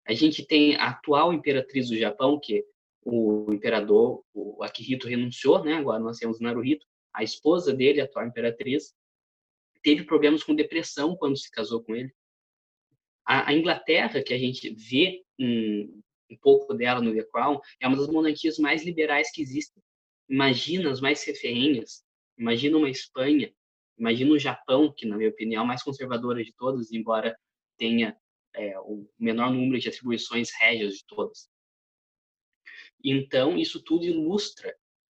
A 0.07 0.13
gente 0.13 0.47
tem 0.47 0.77
a 0.77 0.89
atual 0.89 1.33
imperatriz 1.33 1.89
do 1.89 1.97
Japão, 1.97 2.39
que 2.39 2.65
o 3.03 3.53
imperador, 3.53 4.23
o 4.35 4.63
Akihito, 4.63 5.09
renunciou, 5.09 5.65
né? 5.65 5.75
agora 5.75 6.03
nós 6.03 6.19
temos 6.19 6.41
Naruhito, 6.41 6.87
a 7.13 7.23
esposa 7.23 7.73
dele, 7.73 8.01
a 8.01 8.05
atual 8.05 8.27
imperatriz, 8.27 8.95
teve 9.83 10.05
problemas 10.05 10.43
com 10.43 10.55
depressão 10.55 11.17
quando 11.17 11.37
se 11.37 11.51
casou 11.51 11.83
com 11.83 11.95
ele. 11.95 12.13
A, 13.25 13.51
a 13.51 13.55
Inglaterra, 13.55 14.23
que 14.23 14.35
a 14.35 14.39
gente 14.39 14.75
vê 14.75 15.23
um, 15.39 16.03
um, 16.31 16.37
pouco 16.41 16.75
dela 16.75 17.01
no 17.01 17.15
The 17.15 17.25
Crown, 17.25 17.61
é 17.81 17.87
uma 17.87 17.97
das 17.97 18.09
monarquias 18.09 18.59
mais 18.59 18.85
liberais 18.85 19.31
que 19.31 19.41
existem. 19.41 19.83
Imagina 20.29 20.91
as 20.91 21.01
mais 21.01 21.23
referências, 21.25 22.03
imagina 22.37 22.77
uma 22.77 22.91
Espanha, 22.91 23.53
imagina 23.99 24.33
o 24.33 24.39
Japão, 24.39 24.93
que 24.93 25.07
na 25.07 25.17
minha 25.17 25.31
opinião 25.31 25.63
é 25.63 25.65
a 25.65 25.67
mais 25.67 25.83
conservadora 25.83 26.43
de 26.43 26.53
todas, 26.55 26.93
embora 26.93 27.37
tenha 27.79 28.17
é, 28.55 28.79
o 28.81 29.09
menor 29.19 29.53
número 29.53 29.81
de 29.81 29.89
atribuições 29.89 30.51
régias 30.59 30.95
de 30.95 31.07
todas. 31.07 31.49
Então, 33.03 33.59
isso 33.59 33.83
tudo 33.83 34.05
ilustra 34.05 34.75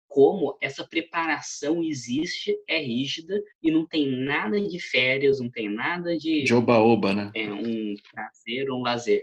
como 0.08 0.56
essa 0.62 0.86
preparação 0.86 1.82
existe, 1.82 2.56
é 2.66 2.78
rígida 2.78 3.42
e 3.62 3.70
não 3.70 3.86
tem 3.86 4.08
nada 4.08 4.58
de 4.60 4.80
férias, 4.80 5.40
não 5.40 5.50
tem 5.50 5.68
nada 5.68 6.16
de. 6.16 6.42
De 6.42 6.54
oba-oba, 6.54 7.12
né? 7.12 7.30
É 7.34 7.52
um 7.52 7.94
prazer, 8.10 8.70
um 8.70 8.80
lazer. 8.80 9.22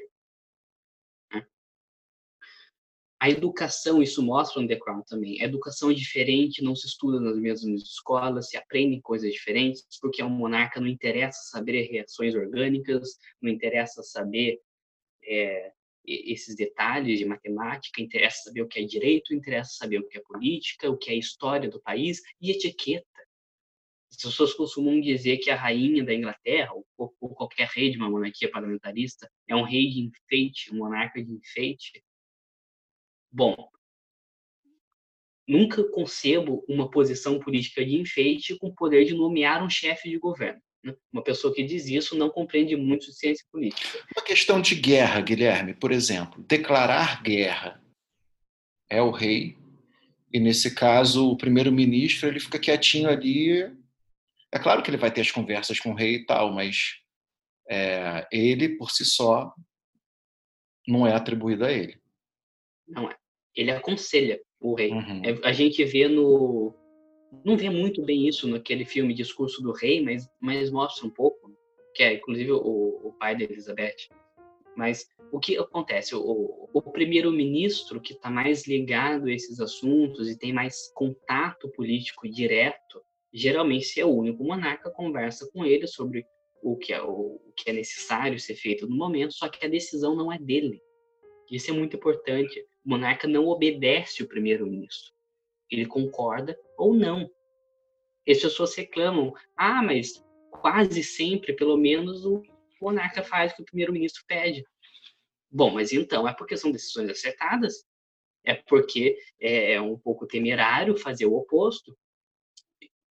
A 3.24 3.30
educação, 3.30 4.03
isso 4.03 4.21
mostra 4.21 4.61
no 4.61 4.67
The 4.67 4.76
Crown 4.76 5.01
também. 5.03 5.41
A 5.41 5.45
educação 5.45 5.89
é 5.89 5.93
diferente, 5.93 6.61
não 6.61 6.76
se 6.76 6.88
estuda 6.88 7.21
nas 7.21 7.38
mesmas 7.38 7.82
escolas, 7.82 8.49
se 8.49 8.57
aprendem 8.57 8.99
coisas 8.99 9.32
diferentes, 9.32 9.88
porque 10.01 10.21
a 10.21 10.26
um 10.26 10.30
monarca 10.30 10.82
não 10.82 10.89
interessa 10.89 11.39
saber 11.49 11.84
reações 11.84 12.36
orgânicas, 12.36 13.17
não 13.41 13.49
interessa 13.49 14.03
saber 14.03 14.59
é, 15.24 15.71
esses 16.05 16.53
detalhes 16.53 17.17
de 17.17 17.24
matemática, 17.24 18.01
interessa 18.01 18.43
saber 18.43 18.61
o 18.63 18.67
que 18.67 18.82
é 18.82 18.84
direito, 18.84 19.34
interessa 19.34 19.71
saber 19.78 19.99
o 19.99 20.07
que 20.09 20.17
é 20.17 20.21
política, 20.21 20.89
o 20.89 20.97
que 20.97 21.09
é 21.09 21.15
história 21.15 21.69
do 21.69 21.82
país 21.82 22.21
e 22.41 22.51
etiqueta. 22.51 23.07
As 24.11 24.17
pessoas 24.17 24.53
costumam 24.53 24.99
dizer 24.99 25.38
que 25.38 25.49
a 25.49 25.55
rainha 25.55 26.03
da 26.03 26.13
Inglaterra, 26.13 26.74
ou, 26.74 27.15
ou 27.21 27.30
qualquer 27.34 27.69
rei 27.74 27.89
de 27.89 27.97
uma 27.97 28.09
monarquia 28.09 28.51
parlamentarista, 28.51 29.32
é 29.47 29.55
um 29.55 29.63
rei 29.63 29.88
de 29.88 30.01
enfeite, 30.01 30.74
um 30.74 30.80
monarca 30.80 31.24
de 31.24 31.32
enfeite. 31.32 32.03
Bom, 33.36 33.56
nunca 35.48 35.84
concebo 35.90 36.64
uma 36.70 36.90
posição 36.90 37.40
política 37.40 37.84
de 37.84 38.00
enfeite 38.00 38.56
com 38.60 38.68
o 38.68 38.76
poder 38.76 39.06
de 39.06 39.16
nomear 39.16 39.64
um 39.64 39.70
chefe 39.70 40.08
de 40.08 40.20
governo. 40.20 40.62
Né? 40.84 40.96
Uma 41.12 41.24
pessoa 41.24 41.52
que 41.52 41.64
diz 41.64 41.88
isso 41.88 42.16
não 42.16 42.30
compreende 42.30 42.76
muito 42.76 43.08
de 43.08 43.16
ciência 43.16 43.44
política. 43.52 44.06
Uma 44.16 44.24
questão 44.24 44.62
de 44.62 44.76
guerra, 44.76 45.20
Guilherme, 45.20 45.74
por 45.74 45.92
exemplo, 45.92 46.44
declarar 46.44 47.24
guerra 47.24 47.84
é 48.88 49.02
o 49.02 49.10
rei 49.10 49.58
e 50.32 50.40
nesse 50.40 50.76
caso 50.76 51.32
o 51.32 51.38
primeiro-ministro 51.38 52.28
ele 52.28 52.40
fica 52.40 52.60
quietinho 52.60 53.10
ali. 53.10 53.64
É 54.52 54.60
claro 54.60 54.84
que 54.84 54.92
ele 54.92 54.98
vai 54.98 55.12
ter 55.12 55.22
as 55.22 55.32
conversas 55.32 55.80
com 55.80 55.92
o 55.92 55.96
rei 55.96 56.18
e 56.18 56.26
tal, 56.28 56.54
mas 56.54 57.00
é, 57.68 58.28
ele 58.32 58.70
por 58.78 58.92
si 58.92 59.04
só 59.04 59.52
não 60.88 61.08
é 61.08 61.16
atribuído 61.16 61.66
a 61.66 61.72
ele. 61.72 62.00
Não 62.88 63.10
é. 63.10 63.22
Ele 63.56 63.72
aconselha 63.72 64.39
o 64.60 64.74
rei. 64.74 64.91
Uhum. 64.91 65.22
É, 65.24 65.47
a 65.47 65.51
gente 65.51 65.84
vê 65.84 66.08
no. 66.08 66.74
Não 67.43 67.58
vê 67.58 67.70
muito 67.70 68.04
bem 68.04 68.28
isso 68.28 68.47
naquele 68.47 68.86
filme 68.86 69.14
Discurso 69.14 69.62
do 69.62 69.72
Rei, 69.72 70.04
mas, 70.04 70.30
mas 70.39 70.70
mostra 70.70 71.08
um 71.08 71.10
pouco, 71.10 71.51
que 71.95 72.04
é 72.04 72.14
inclusive 72.14 72.51
o, 72.51 72.60
o 72.60 73.14
pai 73.20 73.36
da 73.36 73.43
Elizabeth. 73.43 74.08
Mas 74.76 75.08
o 75.32 75.39
que 75.39 75.58
acontece? 75.58 76.16
O, 76.16 76.70
o 76.72 76.82
primeiro-ministro, 76.82 77.99
que 77.99 78.14
está 78.14 78.30
mais 78.30 78.68
ligado 78.68 79.26
a 79.26 79.32
esses 79.32 79.60
assuntos 79.60 80.30
e 80.30 80.38
tem 80.38 80.54
mais 80.54 80.91
contato 80.93 81.70
político 81.70 82.30
direto, 82.30 83.01
geralmente 83.34 83.99
é 83.99 84.06
o 84.06 84.14
único 84.14 84.43
monarca, 84.43 84.91
conversa 84.91 85.49
com 85.51 85.66
ele 85.66 85.88
sobre 85.88 86.24
o 86.62 86.78
que, 86.78 86.93
é, 86.93 87.01
o, 87.01 87.10
o 87.10 87.54
que 87.58 87.70
é 87.70 87.74
necessário 87.74 88.39
ser 88.39 88.56
feito 88.56 88.88
no 88.88 88.95
momento, 88.95 89.34
só 89.34 89.49
que 89.49 89.66
a 89.66 89.70
decisão 89.70 90.16
não 90.16 90.32
é 90.32 90.38
dele. 90.38 90.80
Isso 91.51 91.72
é 91.72 91.74
muito 91.74 91.97
importante. 91.97 92.64
O 92.86 92.90
monarca 92.90 93.28
não 93.28 93.48
obedece 93.48 94.24
o 94.24 94.28
primeiro-ministro. 94.28 95.14
Ele 95.70 95.86
concorda 95.86 96.58
ou 96.78 96.94
não. 96.94 97.30
E 98.26 98.32
as 98.32 98.42
pessoas 98.42 98.76
reclamam, 98.76 99.34
ah, 99.56 99.82
mas 99.82 100.24
quase 100.52 101.04
sempre, 101.04 101.54
pelo 101.54 101.78
menos, 101.78 102.26
o 102.26 102.44
monarca 102.82 103.24
faz 103.24 103.52
o 103.52 103.56
que 103.56 103.62
o 103.62 103.66
primeiro-ministro 103.66 104.24
pede. 104.28 104.64
Bom, 105.52 105.72
mas 105.72 105.94
então 105.94 106.28
é 106.28 106.34
porque 106.34 106.58
são 106.58 106.72
decisões 106.72 107.10
acertadas? 107.10 107.86
É 108.46 108.56
porque 108.56 109.18
é 109.40 109.80
um 109.80 109.98
pouco 109.98 110.28
temerário 110.28 110.98
fazer 110.98 111.26
o 111.26 111.36
oposto? 111.36 111.98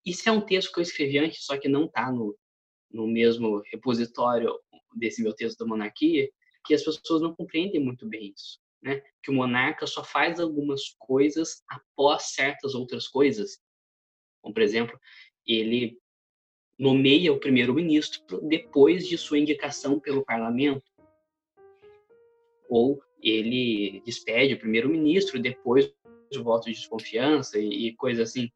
Isso 0.05 0.27
é 0.27 0.31
um 0.31 0.41
texto 0.41 0.71
que 0.73 0.79
eu 0.79 0.83
escrevi 0.83 1.19
antes, 1.19 1.45
só 1.45 1.57
que 1.57 1.67
não 1.67 1.85
está 1.85 2.11
no, 2.11 2.35
no 2.89 3.05
mesmo 3.05 3.61
repositório 3.71 4.57
desse 4.95 5.21
meu 5.21 5.33
texto 5.33 5.59
da 5.59 5.65
monarquia, 5.65 6.29
que 6.65 6.73
as 6.73 6.83
pessoas 6.83 7.21
não 7.21 7.35
compreendem 7.35 7.79
muito 7.79 8.07
bem 8.07 8.33
isso, 8.35 8.59
né? 8.81 9.01
Que 9.21 9.31
o 9.31 9.33
monarca 9.33 9.85
só 9.85 10.03
faz 10.03 10.39
algumas 10.39 10.95
coisas 10.97 11.63
após 11.69 12.33
certas 12.33 12.73
outras 12.73 13.07
coisas. 13.07 13.59
Como, 14.41 14.53
por 14.53 14.63
exemplo, 14.63 14.99
ele 15.45 15.97
nomeia 16.77 17.33
o 17.33 17.39
primeiro-ministro 17.39 18.39
depois 18.47 19.07
de 19.07 19.17
sua 19.17 19.39
indicação 19.39 19.99
pelo 19.99 20.23
parlamento. 20.23 20.89
Ou 22.69 23.01
ele 23.21 24.01
despede 24.05 24.53
o 24.53 24.59
primeiro-ministro 24.59 25.41
depois 25.41 25.93
do 26.31 26.43
voto 26.43 26.65
de 26.65 26.73
desconfiança 26.73 27.59
e, 27.59 27.87
e 27.87 27.95
coisa 27.95 28.23
assim. 28.23 28.49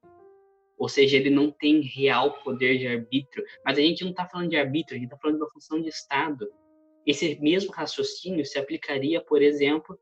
Ou 0.77 0.87
seja, 0.87 1.17
ele 1.17 1.29
não 1.29 1.51
tem 1.51 1.81
real 1.81 2.41
poder 2.43 2.77
de 2.77 2.87
arbítrio. 2.87 3.43
Mas 3.65 3.77
a 3.77 3.81
gente 3.81 4.03
não 4.03 4.11
está 4.11 4.27
falando 4.27 4.49
de 4.49 4.57
arbítrio, 4.57 4.95
a 4.95 4.99
gente 4.99 5.07
está 5.07 5.17
falando 5.17 5.37
de 5.37 5.43
uma 5.43 5.51
função 5.51 5.81
de 5.81 5.89
Estado. 5.89 6.49
Esse 7.05 7.37
mesmo 7.41 7.71
raciocínio 7.71 8.45
se 8.45 8.57
aplicaria, 8.57 9.21
por 9.21 9.41
exemplo, 9.41 9.99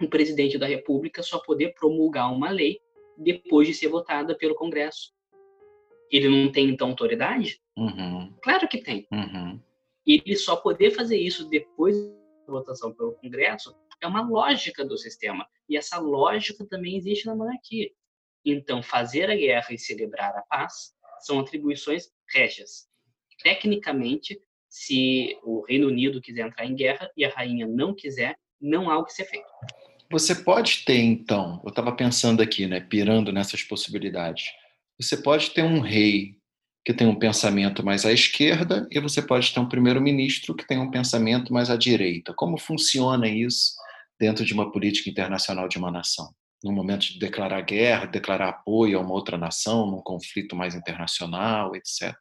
o 0.00 0.08
presidente 0.08 0.58
da 0.58 0.66
República 0.66 1.22
só 1.22 1.38
poder 1.38 1.74
promulgar 1.74 2.32
uma 2.32 2.50
lei 2.50 2.80
depois 3.16 3.66
de 3.66 3.74
ser 3.74 3.88
votada 3.88 4.36
pelo 4.36 4.54
Congresso. 4.54 5.12
Ele 6.10 6.28
não 6.28 6.52
tem, 6.52 6.68
então, 6.68 6.88
autoridade? 6.88 7.60
Uhum. 7.76 8.34
Claro 8.42 8.68
que 8.68 8.78
tem. 8.78 9.06
Uhum. 9.10 9.60
Ele 10.06 10.36
só 10.36 10.56
poder 10.56 10.92
fazer 10.92 11.16
isso 11.16 11.48
depois 11.48 11.96
da 11.96 12.52
votação 12.52 12.92
pelo 12.92 13.12
Congresso 13.12 13.74
é 14.00 14.06
uma 14.06 14.26
lógica 14.26 14.84
do 14.84 14.96
sistema. 14.96 15.46
E 15.68 15.76
essa 15.76 15.98
lógica 15.98 16.64
também 16.66 16.96
existe 16.96 17.26
na 17.26 17.34
monarquia. 17.34 17.90
Então, 18.44 18.82
fazer 18.82 19.30
a 19.30 19.34
guerra 19.34 19.72
e 19.72 19.78
celebrar 19.78 20.36
a 20.36 20.42
paz 20.42 20.94
são 21.20 21.40
atribuições 21.40 22.08
régias. 22.32 22.88
Tecnicamente, 23.42 24.40
se 24.68 25.38
o 25.42 25.62
Reino 25.62 25.88
Unido 25.88 26.20
quiser 26.20 26.46
entrar 26.46 26.64
em 26.64 26.74
guerra 26.74 27.10
e 27.16 27.24
a 27.24 27.30
rainha 27.30 27.66
não 27.66 27.94
quiser, 27.94 28.38
não 28.60 28.90
há 28.90 28.98
o 28.98 29.04
que 29.04 29.12
ser 29.12 29.24
feito. 29.24 29.48
Você 30.10 30.34
pode 30.34 30.84
ter, 30.84 30.98
então, 30.98 31.60
eu 31.64 31.70
estava 31.70 31.92
pensando 31.92 32.42
aqui, 32.42 32.66
né, 32.66 32.80
pirando 32.80 33.32
nessas 33.32 33.62
possibilidades. 33.62 34.50
Você 35.00 35.16
pode 35.16 35.50
ter 35.50 35.62
um 35.62 35.80
rei 35.80 36.36
que 36.84 36.94
tem 36.94 37.06
um 37.06 37.18
pensamento 37.18 37.84
mais 37.84 38.06
à 38.06 38.12
esquerda 38.12 38.86
e 38.90 39.00
você 39.00 39.20
pode 39.20 39.52
ter 39.52 39.58
um 39.58 39.68
primeiro-ministro 39.68 40.54
que 40.54 40.66
tem 40.66 40.78
um 40.78 40.90
pensamento 40.90 41.52
mais 41.52 41.68
à 41.68 41.76
direita. 41.76 42.32
Como 42.34 42.56
funciona 42.58 43.28
isso 43.28 43.72
dentro 44.18 44.44
de 44.44 44.54
uma 44.54 44.70
política 44.70 45.10
internacional 45.10 45.68
de 45.68 45.78
uma 45.78 45.90
nação? 45.90 46.32
no 46.66 46.72
momento 46.72 47.12
de 47.12 47.18
declarar 47.18 47.60
guerra, 47.62 48.06
declarar 48.06 48.48
apoio 48.48 48.98
a 48.98 49.02
uma 49.02 49.12
outra 49.12 49.38
nação, 49.38 49.86
num 49.86 50.00
conflito 50.00 50.56
mais 50.56 50.74
internacional, 50.74 51.74
etc. 51.76 52.14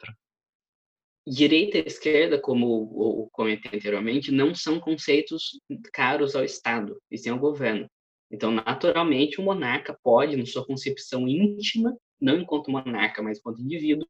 Direita 1.27 1.79
e 1.79 1.87
esquerda, 1.87 2.39
como 2.39 3.25
eu 3.25 3.29
comentei 3.31 3.71
anteriormente, 3.77 4.31
não 4.31 4.53
são 4.53 4.79
conceitos 4.79 5.59
caros 5.91 6.35
ao 6.35 6.43
Estado, 6.43 7.01
e 7.09 7.17
sim 7.17 7.29
ao 7.29 7.39
governo. 7.39 7.89
Então, 8.31 8.51
naturalmente, 8.51 9.39
o 9.39 9.43
monarca 9.43 9.97
pode, 10.03 10.35
na 10.35 10.45
sua 10.45 10.65
concepção 10.65 11.27
íntima, 11.27 11.95
não 12.19 12.39
enquanto 12.39 12.71
monarca, 12.71 13.21
mas 13.21 13.39
enquanto 13.39 13.61
indivíduo, 13.61 14.07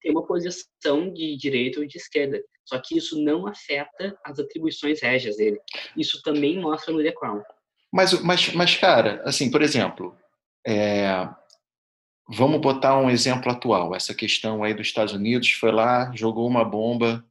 ter 0.00 0.10
uma 0.10 0.26
posição 0.26 1.12
de 1.12 1.36
direita 1.36 1.80
ou 1.80 1.86
de 1.86 1.96
esquerda. 1.96 2.42
Só 2.64 2.78
que 2.78 2.96
isso 2.96 3.22
não 3.22 3.46
afeta 3.46 4.18
as 4.24 4.38
atribuições 4.38 5.00
régias 5.02 5.36
dele. 5.36 5.58
Isso 5.96 6.22
também 6.22 6.58
mostra 6.60 6.92
no 6.92 7.02
The 7.02 7.12
Crown. 7.12 7.42
Mas, 7.92 8.12
mas, 8.22 8.52
mas 8.54 8.76
cara, 8.76 9.22
assim, 9.24 9.50
por 9.50 9.62
exemplo, 9.62 10.16
é, 10.66 11.06
vamos 12.28 12.60
botar 12.60 12.98
um 12.98 13.10
exemplo 13.10 13.50
atual. 13.50 13.94
Essa 13.94 14.14
questão 14.14 14.62
aí 14.62 14.74
dos 14.74 14.86
Estados 14.86 15.12
Unidos 15.12 15.50
foi 15.50 15.70
lá, 15.70 16.14
jogou 16.14 16.46
uma 16.46 16.64
bomba 16.64 17.24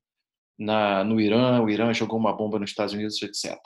na, 0.58 1.04
no 1.04 1.20
Irã, 1.20 1.62
o 1.62 1.70
Irã 1.70 1.94
jogou 1.94 2.18
uma 2.18 2.34
bomba 2.34 2.60
nos 2.60 2.70
Estados 2.70 2.94
Unidos, 2.94 3.22
etc. 3.22 3.58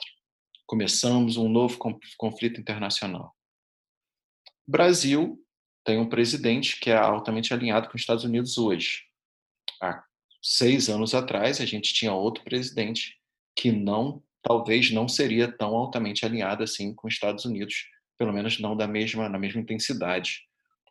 Começamos 0.66 1.36
um 1.36 1.48
novo 1.48 1.78
conflito 2.16 2.60
internacional. 2.60 3.34
Brasil 4.66 5.38
tem 5.84 5.98
um 5.98 6.08
presidente 6.08 6.78
que 6.80 6.90
é 6.90 6.96
altamente 6.96 7.54
alinhado 7.54 7.88
com 7.88 7.96
os 7.96 8.02
Estados 8.02 8.24
Unidos 8.24 8.58
hoje. 8.58 9.02
Há 9.82 10.02
seis 10.42 10.88
anos 10.88 11.14
atrás, 11.14 11.60
a 11.60 11.66
gente 11.66 11.94
tinha 11.94 12.12
outro 12.12 12.44
presidente 12.44 13.16
que 13.56 13.72
não 13.72 14.22
talvez 14.42 14.90
não 14.90 15.08
seria 15.08 15.50
tão 15.50 15.74
altamente 15.74 16.24
alinhada 16.24 16.64
assim 16.64 16.94
com 16.94 17.08
os 17.08 17.14
Estados 17.14 17.44
Unidos, 17.44 17.86
pelo 18.16 18.32
menos 18.32 18.58
não 18.60 18.76
da 18.76 18.86
mesma 18.86 19.28
na 19.28 19.38
mesma 19.38 19.60
intensidade 19.60 20.47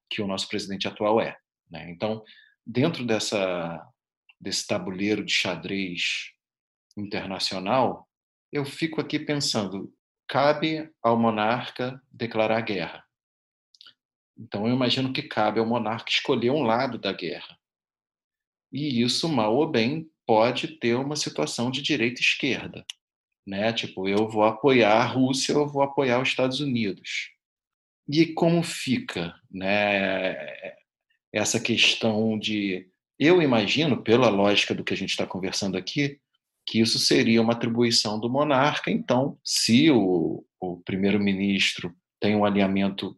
que 0.09 0.21
o 0.21 0.27
nosso 0.27 0.47
presidente 0.47 0.87
atual 0.87 1.19
é. 1.21 1.37
Né? 1.69 1.89
Então, 1.89 2.23
dentro 2.65 3.05
dessa 3.05 3.85
desse 4.39 4.67
tabuleiro 4.67 5.25
de 5.25 5.33
xadrez 5.33 6.31
internacional, 6.95 8.07
eu 8.51 8.63
fico 8.65 9.01
aqui 9.01 9.17
pensando: 9.19 9.93
cabe 10.27 10.91
ao 11.01 11.17
monarca 11.17 12.01
declarar 12.11 12.61
guerra? 12.61 13.03
Então, 14.37 14.67
eu 14.67 14.73
imagino 14.73 15.11
que 15.11 15.23
cabe 15.23 15.59
ao 15.59 15.65
monarca 15.65 16.11
escolher 16.11 16.51
um 16.51 16.61
lado 16.61 16.99
da 16.99 17.11
guerra. 17.11 17.57
E 18.71 19.01
isso, 19.01 19.27
mal 19.27 19.55
ou 19.55 19.67
bem, 19.67 20.11
pode 20.25 20.77
ter 20.79 20.95
uma 20.95 21.15
situação 21.15 21.71
de 21.71 21.81
direita-esquerda 21.81 22.85
né? 23.47 23.71
Tipo, 23.71 24.09
eu 24.09 24.27
vou 24.27 24.43
apoiar 24.43 25.01
a 25.01 25.05
Rússia, 25.05 25.53
eu 25.53 25.65
vou 25.65 25.81
apoiar 25.81 26.21
os 26.21 26.27
Estados 26.27 26.59
Unidos. 26.59 27.31
E 28.09 28.27
como 28.33 28.63
fica, 28.63 29.35
né? 29.51 30.35
Essa 31.31 31.59
questão 31.59 32.39
de, 32.39 32.87
eu 33.19 33.41
imagino, 33.41 34.01
pela 34.01 34.29
lógica 34.29 34.73
do 34.73 34.83
que 34.83 34.93
a 34.93 34.97
gente 34.97 35.09
está 35.09 35.25
conversando 35.25 35.77
aqui, 35.77 36.19
que 36.65 36.79
isso 36.79 36.99
seria 36.99 37.41
uma 37.41 37.53
atribuição 37.53 38.19
do 38.19 38.29
monarca. 38.29 38.89
Então, 38.89 39.37
se 39.43 39.89
o, 39.91 40.45
o 40.59 40.77
primeiro-ministro 40.77 41.95
tem 42.19 42.35
um 42.35 42.45
alinhamento 42.45 43.17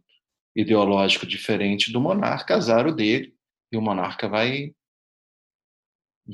ideológico 0.56 1.26
diferente 1.26 1.92
do 1.92 2.02
monarca, 2.02 2.56
azar 2.56 2.88
o 2.88 2.94
dele, 2.94 3.34
e 3.72 3.78
o 3.78 3.82
monarca 3.82 4.28
vai 4.28 4.74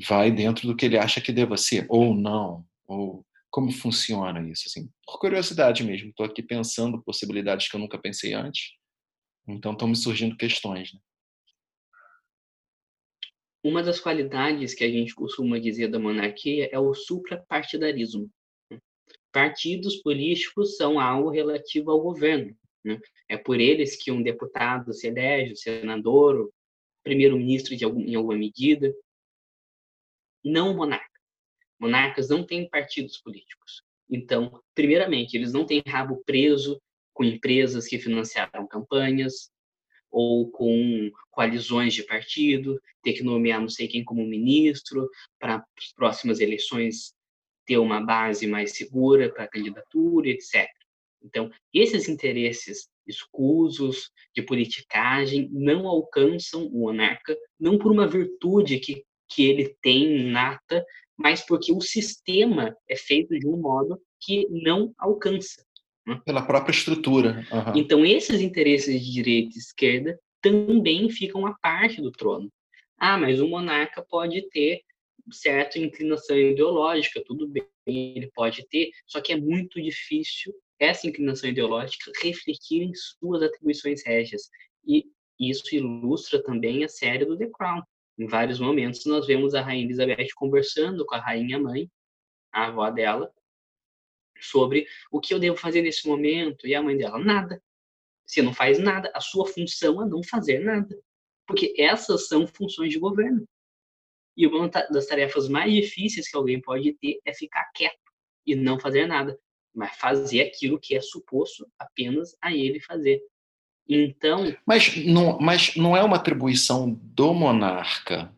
vai 0.06 0.30
dentro 0.30 0.66
do 0.66 0.76
que 0.76 0.84
ele 0.84 0.98
acha 0.98 1.22
que 1.22 1.32
deva 1.32 1.56
ser, 1.56 1.86
ou 1.88 2.14
não, 2.14 2.66
ou 2.86 3.24
como 3.56 3.72
funciona 3.72 4.46
isso, 4.50 4.64
assim, 4.66 4.86
por 5.06 5.18
curiosidade 5.18 5.82
mesmo. 5.82 6.10
Estou 6.10 6.26
aqui 6.26 6.42
pensando 6.42 7.02
possibilidades 7.02 7.70
que 7.70 7.74
eu 7.74 7.80
nunca 7.80 7.98
pensei 7.98 8.34
antes. 8.34 8.74
Então 9.48 9.72
estão 9.72 9.88
me 9.88 9.96
surgindo 9.96 10.36
questões. 10.36 10.92
Né? 10.92 11.00
Uma 13.64 13.82
das 13.82 13.98
qualidades 13.98 14.74
que 14.74 14.84
a 14.84 14.90
gente 14.90 15.14
costuma 15.14 15.58
dizer 15.58 15.88
da 15.88 15.98
monarquia 15.98 16.68
é 16.70 16.78
o 16.78 16.92
suprapartidarismo. 16.92 18.30
Partidos 19.32 20.02
políticos 20.02 20.76
são 20.76 21.00
algo 21.00 21.30
relativo 21.30 21.90
ao 21.90 22.02
governo. 22.02 22.54
Né? 22.84 23.00
É 23.26 23.38
por 23.38 23.58
eles 23.58 23.96
que 23.96 24.12
um 24.12 24.22
deputado 24.22 24.92
se 24.92 25.06
elege, 25.06 25.54
o 25.54 25.56
senador, 25.56 26.52
primeiro-ministro 27.02 27.72
em 27.72 28.14
alguma 28.16 28.36
medida. 28.36 28.94
Não 30.44 30.72
o 30.72 30.76
monarca. 30.76 31.15
Monarcas 31.78 32.28
não 32.28 32.44
têm 32.44 32.68
partidos 32.68 33.18
políticos. 33.18 33.82
Então, 34.08 34.60
primeiramente, 34.74 35.36
eles 35.36 35.52
não 35.52 35.66
têm 35.66 35.82
rabo 35.86 36.22
preso 36.24 36.80
com 37.12 37.24
empresas 37.24 37.86
que 37.86 37.98
financiaram 37.98 38.66
campanhas 38.66 39.50
ou 40.10 40.50
com 40.50 41.10
coalizões 41.30 41.92
de 41.92 42.02
partido, 42.04 42.80
ter 43.02 43.14
que 43.14 43.22
nomear 43.22 43.60
não 43.60 43.68
sei 43.68 43.88
quem 43.88 44.04
como 44.04 44.26
ministro 44.26 45.08
para 45.38 45.56
as 45.56 45.92
próximas 45.94 46.40
eleições 46.40 47.14
ter 47.66 47.78
uma 47.78 48.00
base 48.00 48.46
mais 48.46 48.76
segura 48.76 49.32
para 49.32 49.44
a 49.44 49.48
candidatura, 49.48 50.28
etc. 50.28 50.66
Então, 51.22 51.50
esses 51.74 52.08
interesses 52.08 52.88
escusos 53.06 54.10
de 54.34 54.42
politicagem 54.42 55.48
não 55.50 55.86
alcançam 55.86 56.66
o 56.66 56.80
monarca, 56.80 57.36
não 57.58 57.76
por 57.78 57.90
uma 57.90 58.06
virtude 58.06 58.78
que, 58.78 59.04
que 59.28 59.44
ele 59.44 59.76
tem 59.82 60.20
inata, 60.20 60.84
mas 61.16 61.44
porque 61.44 61.72
o 61.72 61.80
sistema 61.80 62.76
é 62.88 62.96
feito 62.96 63.38
de 63.38 63.46
um 63.46 63.56
modo 63.56 64.00
que 64.20 64.46
não 64.50 64.92
alcança. 64.98 65.64
Né? 66.06 66.20
Pela 66.24 66.42
própria 66.42 66.72
estrutura. 66.72 67.46
Uhum. 67.50 67.76
Então, 67.76 68.04
esses 68.04 68.40
interesses 68.40 69.02
de 69.02 69.12
direita 69.12 69.56
e 69.56 69.58
esquerda 69.58 70.18
também 70.40 71.08
ficam 71.10 71.46
à 71.46 71.54
parte 71.54 72.00
do 72.00 72.12
trono. 72.12 72.50
Ah, 72.98 73.18
mas 73.18 73.40
o 73.40 73.48
monarca 73.48 74.04
pode 74.08 74.48
ter 74.50 74.80
certa 75.32 75.78
inclinação 75.78 76.36
ideológica, 76.36 77.22
tudo 77.24 77.48
bem, 77.48 77.66
ele 77.86 78.30
pode 78.34 78.66
ter, 78.68 78.90
só 79.06 79.20
que 79.20 79.32
é 79.32 79.36
muito 79.36 79.82
difícil 79.82 80.54
essa 80.78 81.06
inclinação 81.06 81.50
ideológica 81.50 82.12
refletir 82.22 82.82
em 82.82 82.92
suas 82.94 83.42
atribuições 83.42 84.04
régias. 84.04 84.48
E 84.86 85.04
isso 85.38 85.74
ilustra 85.74 86.42
também 86.42 86.84
a 86.84 86.88
série 86.88 87.24
do 87.24 87.36
The 87.36 87.48
Crown. 87.50 87.82
Em 88.18 88.26
vários 88.26 88.58
momentos 88.58 89.04
nós 89.06 89.26
vemos 89.26 89.54
a 89.54 89.62
rainha 89.62 89.84
Elizabeth 89.84 90.28
conversando 90.34 91.04
com 91.04 91.14
a 91.14 91.20
rainha 91.20 91.58
mãe, 91.58 91.90
a 92.52 92.66
avó 92.66 92.90
dela, 92.90 93.32
sobre 94.40 94.86
o 95.10 95.20
que 95.20 95.34
eu 95.34 95.38
devo 95.38 95.56
fazer 95.56 95.82
nesse 95.82 96.06
momento. 96.06 96.66
E 96.66 96.74
a 96.74 96.82
mãe 96.82 96.96
dela, 96.96 97.18
nada. 97.18 97.62
Você 98.26 98.42
não 98.42 98.52
faz 98.52 98.78
nada. 98.78 99.10
A 99.14 99.20
sua 99.20 99.46
função 99.46 100.02
é 100.02 100.06
não 100.06 100.22
fazer 100.22 100.58
nada. 100.60 100.98
Porque 101.46 101.74
essas 101.78 102.28
são 102.28 102.46
funções 102.46 102.90
de 102.90 102.98
governo. 102.98 103.46
E 104.36 104.46
uma 104.46 104.68
das 104.68 105.06
tarefas 105.06 105.48
mais 105.48 105.72
difíceis 105.72 106.28
que 106.28 106.36
alguém 106.36 106.60
pode 106.60 106.92
ter 106.94 107.20
é 107.24 107.32
ficar 107.32 107.70
quieto 107.74 107.96
e 108.44 108.54
não 108.54 108.78
fazer 108.78 109.06
nada 109.06 109.38
mas 109.76 109.94
fazer 109.98 110.40
aquilo 110.40 110.80
que 110.80 110.96
é 110.96 111.00
suposto 111.02 111.70
apenas 111.78 112.34
a 112.40 112.52
ele 112.52 112.80
fazer. 112.80 113.20
Então. 113.88 114.54
Mas 114.66 114.96
não, 115.06 115.38
mas 115.38 115.76
não 115.76 115.96
é 115.96 116.02
uma 116.02 116.16
atribuição 116.16 116.92
do 116.92 117.32
monarca 117.32 118.32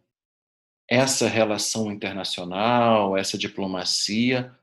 essa 0.90 1.28
relação 1.28 1.92
internacional, 1.92 3.16
essa 3.16 3.36
diplomacia, 3.36 4.54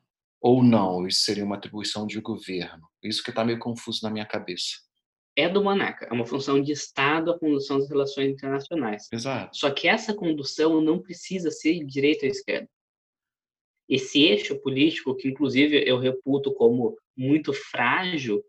ou 0.41 0.63
não? 0.63 1.07
Isso 1.07 1.21
seria 1.21 1.45
uma 1.45 1.55
atribuição 1.55 2.07
de 2.07 2.19
governo? 2.19 2.87
Isso 3.03 3.23
que 3.23 3.29
está 3.29 3.45
meio 3.45 3.59
confuso 3.59 3.99
na 4.03 4.09
minha 4.09 4.25
cabeça. 4.25 4.83
É 5.37 5.47
do 5.49 5.63
monarca, 5.63 6.05
é 6.05 6.13
uma 6.13 6.25
função 6.25 6.61
de 6.61 6.71
Estado 6.71 7.29
a 7.29 7.37
condução 7.37 7.77
das 7.77 7.89
relações 7.89 8.31
internacionais. 8.31 9.07
Exato. 9.11 9.55
Só 9.55 9.69
que 9.69 9.87
essa 9.87 10.13
condução 10.13 10.81
não 10.81 10.99
precisa 10.99 11.51
ser 11.51 11.73
de 11.79 11.85
direita 11.85 12.25
ou 12.25 12.31
esquerda 12.31 12.69
esse 13.87 14.21
eixo 14.23 14.59
político, 14.61 15.15
que 15.15 15.27
inclusive 15.27 15.83
eu 15.87 15.97
reputo 15.99 16.53
como 16.53 16.97
muito 17.15 17.53
frágil 17.53 18.43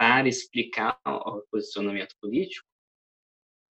para 0.00 0.30
explicar 0.30 0.98
o 1.06 1.42
posicionamento 1.50 2.16
político, 2.18 2.66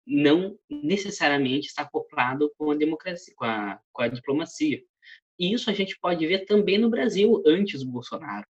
não 0.06 0.60
necessariamente 0.70 1.68
está 1.68 1.84
acoplado 1.84 2.54
com 2.58 2.70
a 2.70 2.76
democracia, 2.76 3.34
com 3.38 3.46
a, 3.46 3.80
com 3.94 4.02
a 4.02 4.10
diplomacia. 4.10 4.84
E 5.40 5.54
isso 5.54 5.70
a 5.70 5.74
gente 5.74 5.98
pode 5.98 6.28
ver 6.28 6.44
também 6.44 6.78
no 6.78 6.90
Brasil 6.90 7.42
antes 7.48 7.82
do 7.82 7.90
Bolsonaro. 7.90 8.46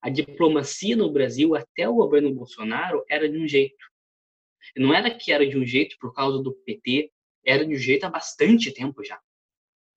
A 0.00 0.08
diplomacia 0.08 0.94
no 0.94 1.10
Brasil 1.10 1.56
até 1.56 1.88
o 1.88 1.96
governo 1.96 2.32
Bolsonaro 2.32 3.04
era 3.10 3.28
de 3.28 3.36
um 3.36 3.48
jeito. 3.48 3.84
Não 4.76 4.94
era 4.94 5.12
que 5.12 5.32
era 5.32 5.44
de 5.44 5.58
um 5.58 5.66
jeito 5.66 5.96
por 5.98 6.14
causa 6.14 6.40
do 6.40 6.54
PT, 6.54 7.10
era 7.44 7.66
de 7.66 7.74
um 7.74 7.78
jeito 7.78 8.04
há 8.04 8.08
bastante 8.08 8.72
tempo 8.72 9.02
já 9.02 9.20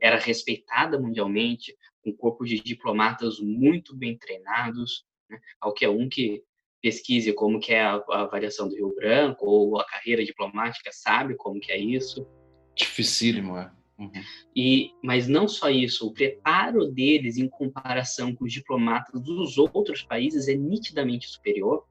era 0.02 0.18
respeitada 0.18 1.00
mundialmente, 1.00 1.76
com 2.02 2.12
um 2.12 2.16
corpo 2.16 2.46
de 2.46 2.60
diplomatas 2.60 3.40
muito 3.40 3.96
bem 3.96 4.18
treinados, 4.18 5.06
né? 5.30 5.40
qualquer 5.60 5.90
um 5.90 6.08
que 6.08 6.42
pesquise 6.82 7.34
como 7.34 7.60
que 7.60 7.74
é 7.74 7.82
a, 7.82 8.04
a 8.10 8.22
avaliação 8.22 8.68
do 8.68 8.76
Rio 8.76 8.94
Branco 8.96 9.46
ou 9.46 9.80
a 9.80 9.86
carreira 9.86 10.24
diplomática 10.24 10.92
sabe 10.92 11.36
como 11.36 11.60
que 11.60 11.72
é 11.72 11.78
isso. 11.78 12.28
Dificílimo, 12.76 13.58
é. 13.58 13.72
Uhum. 14.00 14.12
E, 14.56 14.92
mas 15.04 15.28
não 15.28 15.48
só 15.48 15.70
isso, 15.70 16.08
o 16.08 16.14
preparo 16.14 16.86
deles 16.86 17.38
em 17.38 17.50
comparação 17.50 18.34
com 18.34 18.46
os 18.46 18.54
diplomatas 18.54 19.22
dos 19.22 19.58
outros 19.58 20.02
países 20.02 20.48
é 20.48 20.56
nitidamente 20.56 21.28
superior. 21.28 21.86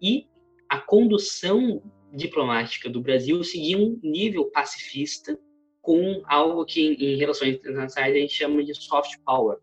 E 0.00 0.28
a 0.68 0.78
condução 0.78 1.82
diplomática 2.12 2.88
do 2.88 3.00
Brasil 3.00 3.42
seguia 3.42 3.76
um 3.76 3.98
nível 4.02 4.50
pacifista 4.50 5.38
com 5.82 6.22
algo 6.26 6.64
que 6.64 6.80
em, 6.80 7.16
relações 7.16 7.56
internacionais 7.56 8.14
a 8.14 8.18
gente 8.18 8.32
chama 8.32 8.62
de 8.62 8.74
soft 8.74 9.16
power, 9.24 9.58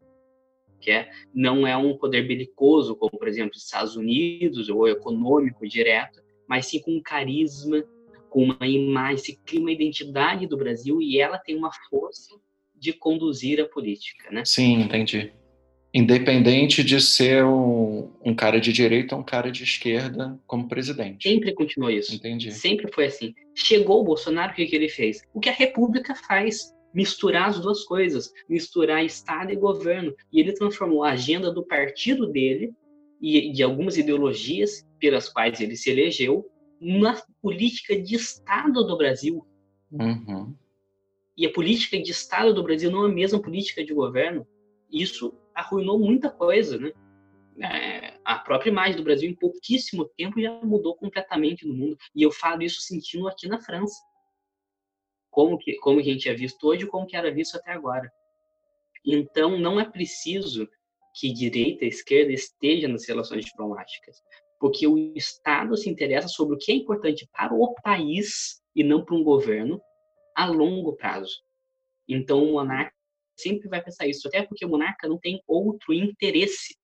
que 0.85 0.91
é, 0.91 1.09
não 1.33 1.65
é 1.65 1.75
um 1.75 1.97
poder 1.97 2.27
belicoso, 2.27 2.95
como, 2.95 3.17
por 3.17 3.27
exemplo, 3.27 3.53
os 3.55 3.63
Estados 3.63 3.95
Unidos, 3.95 4.69
ou 4.69 4.87
econômico 4.87 5.67
direto, 5.67 6.21
mas 6.47 6.67
sim 6.67 6.79
com 6.79 6.91
um 6.91 7.01
carisma, 7.01 7.83
com 8.29 8.43
uma 8.43 8.67
imagem, 8.67 9.17
se 9.17 9.39
cria 9.43 9.59
uma 9.59 9.71
identidade 9.71 10.45
do 10.45 10.55
Brasil 10.55 11.01
e 11.01 11.19
ela 11.19 11.39
tem 11.39 11.57
uma 11.57 11.71
força 11.89 12.35
de 12.75 12.93
conduzir 12.93 13.59
a 13.59 13.65
política, 13.65 14.29
né? 14.29 14.45
Sim, 14.45 14.81
entendi 14.81 15.33
independente 15.95 16.83
de 16.83 16.99
ser 16.99 17.45
um, 17.45 18.11
um, 18.21 18.35
cara 18.35 18.59
de 18.59 18.73
direita 18.73 19.15
ou 19.15 19.21
um 19.21 19.23
cara 19.23 19.49
de 19.49 19.63
esquerda 19.63 20.37
como 20.45 20.67
presidente. 20.67 21.29
Sempre 21.29 21.53
continuou 21.53 21.89
isso. 21.89 22.13
Entendi. 22.13 22.51
Sempre 22.51 22.91
foi 22.91 23.05
assim. 23.05 23.33
Chegou 23.55 24.01
o 24.01 24.03
Bolsonaro, 24.03 24.51
o 24.51 24.55
que, 24.55 24.65
que 24.65 24.75
ele 24.75 24.89
fez? 24.89 25.21
O 25.33 25.39
que 25.39 25.47
a 25.47 25.53
República 25.53 26.13
faz. 26.13 26.75
Misturar 26.95 27.49
as 27.49 27.59
duas 27.59 27.83
coisas, 27.83 28.31
misturar 28.49 29.03
Estado 29.03 29.51
e 29.51 29.55
governo. 29.55 30.15
E 30.31 30.39
ele 30.39 30.53
transformou 30.53 31.03
a 31.03 31.11
agenda 31.11 31.51
do 31.51 31.65
partido 31.65 32.25
dele 32.25 32.73
e 33.21 33.51
de 33.51 33.61
algumas 33.61 33.97
ideologias 33.97 34.87
pelas 34.99 35.27
quais 35.27 35.59
ele 35.59 35.75
se 35.75 35.91
elegeu 35.91 36.49
na 36.79 37.21
política 37.41 38.01
de 38.01 38.15
Estado 38.15 38.83
do 38.85 38.97
Brasil. 38.97 39.45
Uhum. 39.91 40.55
E 41.37 41.45
a 41.45 41.51
política 41.51 42.01
de 42.01 42.11
Estado 42.11 42.53
do 42.53 42.63
Brasil 42.63 42.89
não 42.89 43.05
é 43.05 43.09
a 43.09 43.13
mesma 43.13 43.41
política 43.41 43.83
de 43.83 43.93
governo. 43.93 44.47
Isso 44.91 45.33
arruinou 45.53 45.99
muita 45.99 46.29
coisa, 46.29 46.77
né? 46.77 46.91
É, 47.57 48.17
a 48.25 48.37
própria 48.39 48.69
imagem 48.69 48.97
do 48.97 49.03
Brasil 49.03 49.29
em 49.29 49.35
pouquíssimo 49.35 50.05
tempo 50.17 50.41
já 50.41 50.59
mudou 50.63 50.95
completamente 50.95 51.65
no 51.65 51.73
mundo. 51.73 51.97
E 52.13 52.23
eu 52.23 52.31
falo 52.31 52.63
isso 52.63 52.81
sentindo 52.81 53.27
aqui 53.27 53.47
na 53.47 53.61
França. 53.61 53.95
Como 55.35 55.57
que, 55.57 55.75
como 55.79 55.99
a 55.99 56.01
gente 56.01 56.29
é 56.29 56.33
visto 56.33 56.65
hoje, 56.65 56.87
como 56.87 57.05
que 57.05 57.17
era 57.17 57.29
visto 57.29 57.57
até 57.57 57.73
agora. 57.73 58.09
Então, 59.05 59.59
não 59.59 59.77
é 59.77 59.83
preciso 59.83 60.65
que 61.13 61.29
direita 61.29 61.83
e 61.83 61.89
esquerda 61.89 62.31
esteja 62.31 62.87
nas 62.87 63.05
relações 63.05 63.43
diplomáticas, 63.43 64.23
porque 64.57 64.87
o 64.87 65.13
Estado 65.13 65.75
se 65.75 65.89
interessa 65.89 66.29
sobre 66.29 66.55
o 66.55 66.57
que 66.57 66.71
é 66.71 66.75
importante 66.75 67.27
para 67.33 67.53
o 67.53 67.75
país 67.83 68.61
e 68.73 68.81
não 68.81 69.03
para 69.03 69.13
um 69.13 69.25
governo 69.25 69.81
a 70.33 70.45
longo 70.45 70.95
prazo. 70.95 71.35
Então, 72.07 72.41
o 72.41 72.53
monarca 72.53 72.95
sempre 73.37 73.67
vai 73.67 73.83
pensar 73.83 74.07
isso, 74.07 74.29
até 74.29 74.41
porque 74.41 74.65
o 74.65 74.69
monarca 74.69 75.05
não 75.05 75.19
tem 75.19 75.43
outro 75.45 75.93
interesse. 75.93 76.77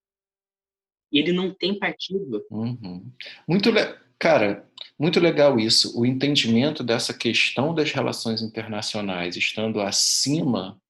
Ele 1.10 1.32
não 1.32 1.54
tem 1.54 1.78
partido. 1.78 2.44
Uhum. 2.50 3.10
Muito, 3.48 3.70
cara, 4.18 4.70
muito 4.98 5.18
legal 5.20 5.58
isso. 5.58 5.98
O 5.98 6.06
entendimento 6.06 6.82
dessa 6.82 7.12
questão 7.12 7.74
das 7.74 7.92
relações 7.92 8.42
internacionais 8.42 9.36
estando 9.36 9.80
acima 9.80 10.80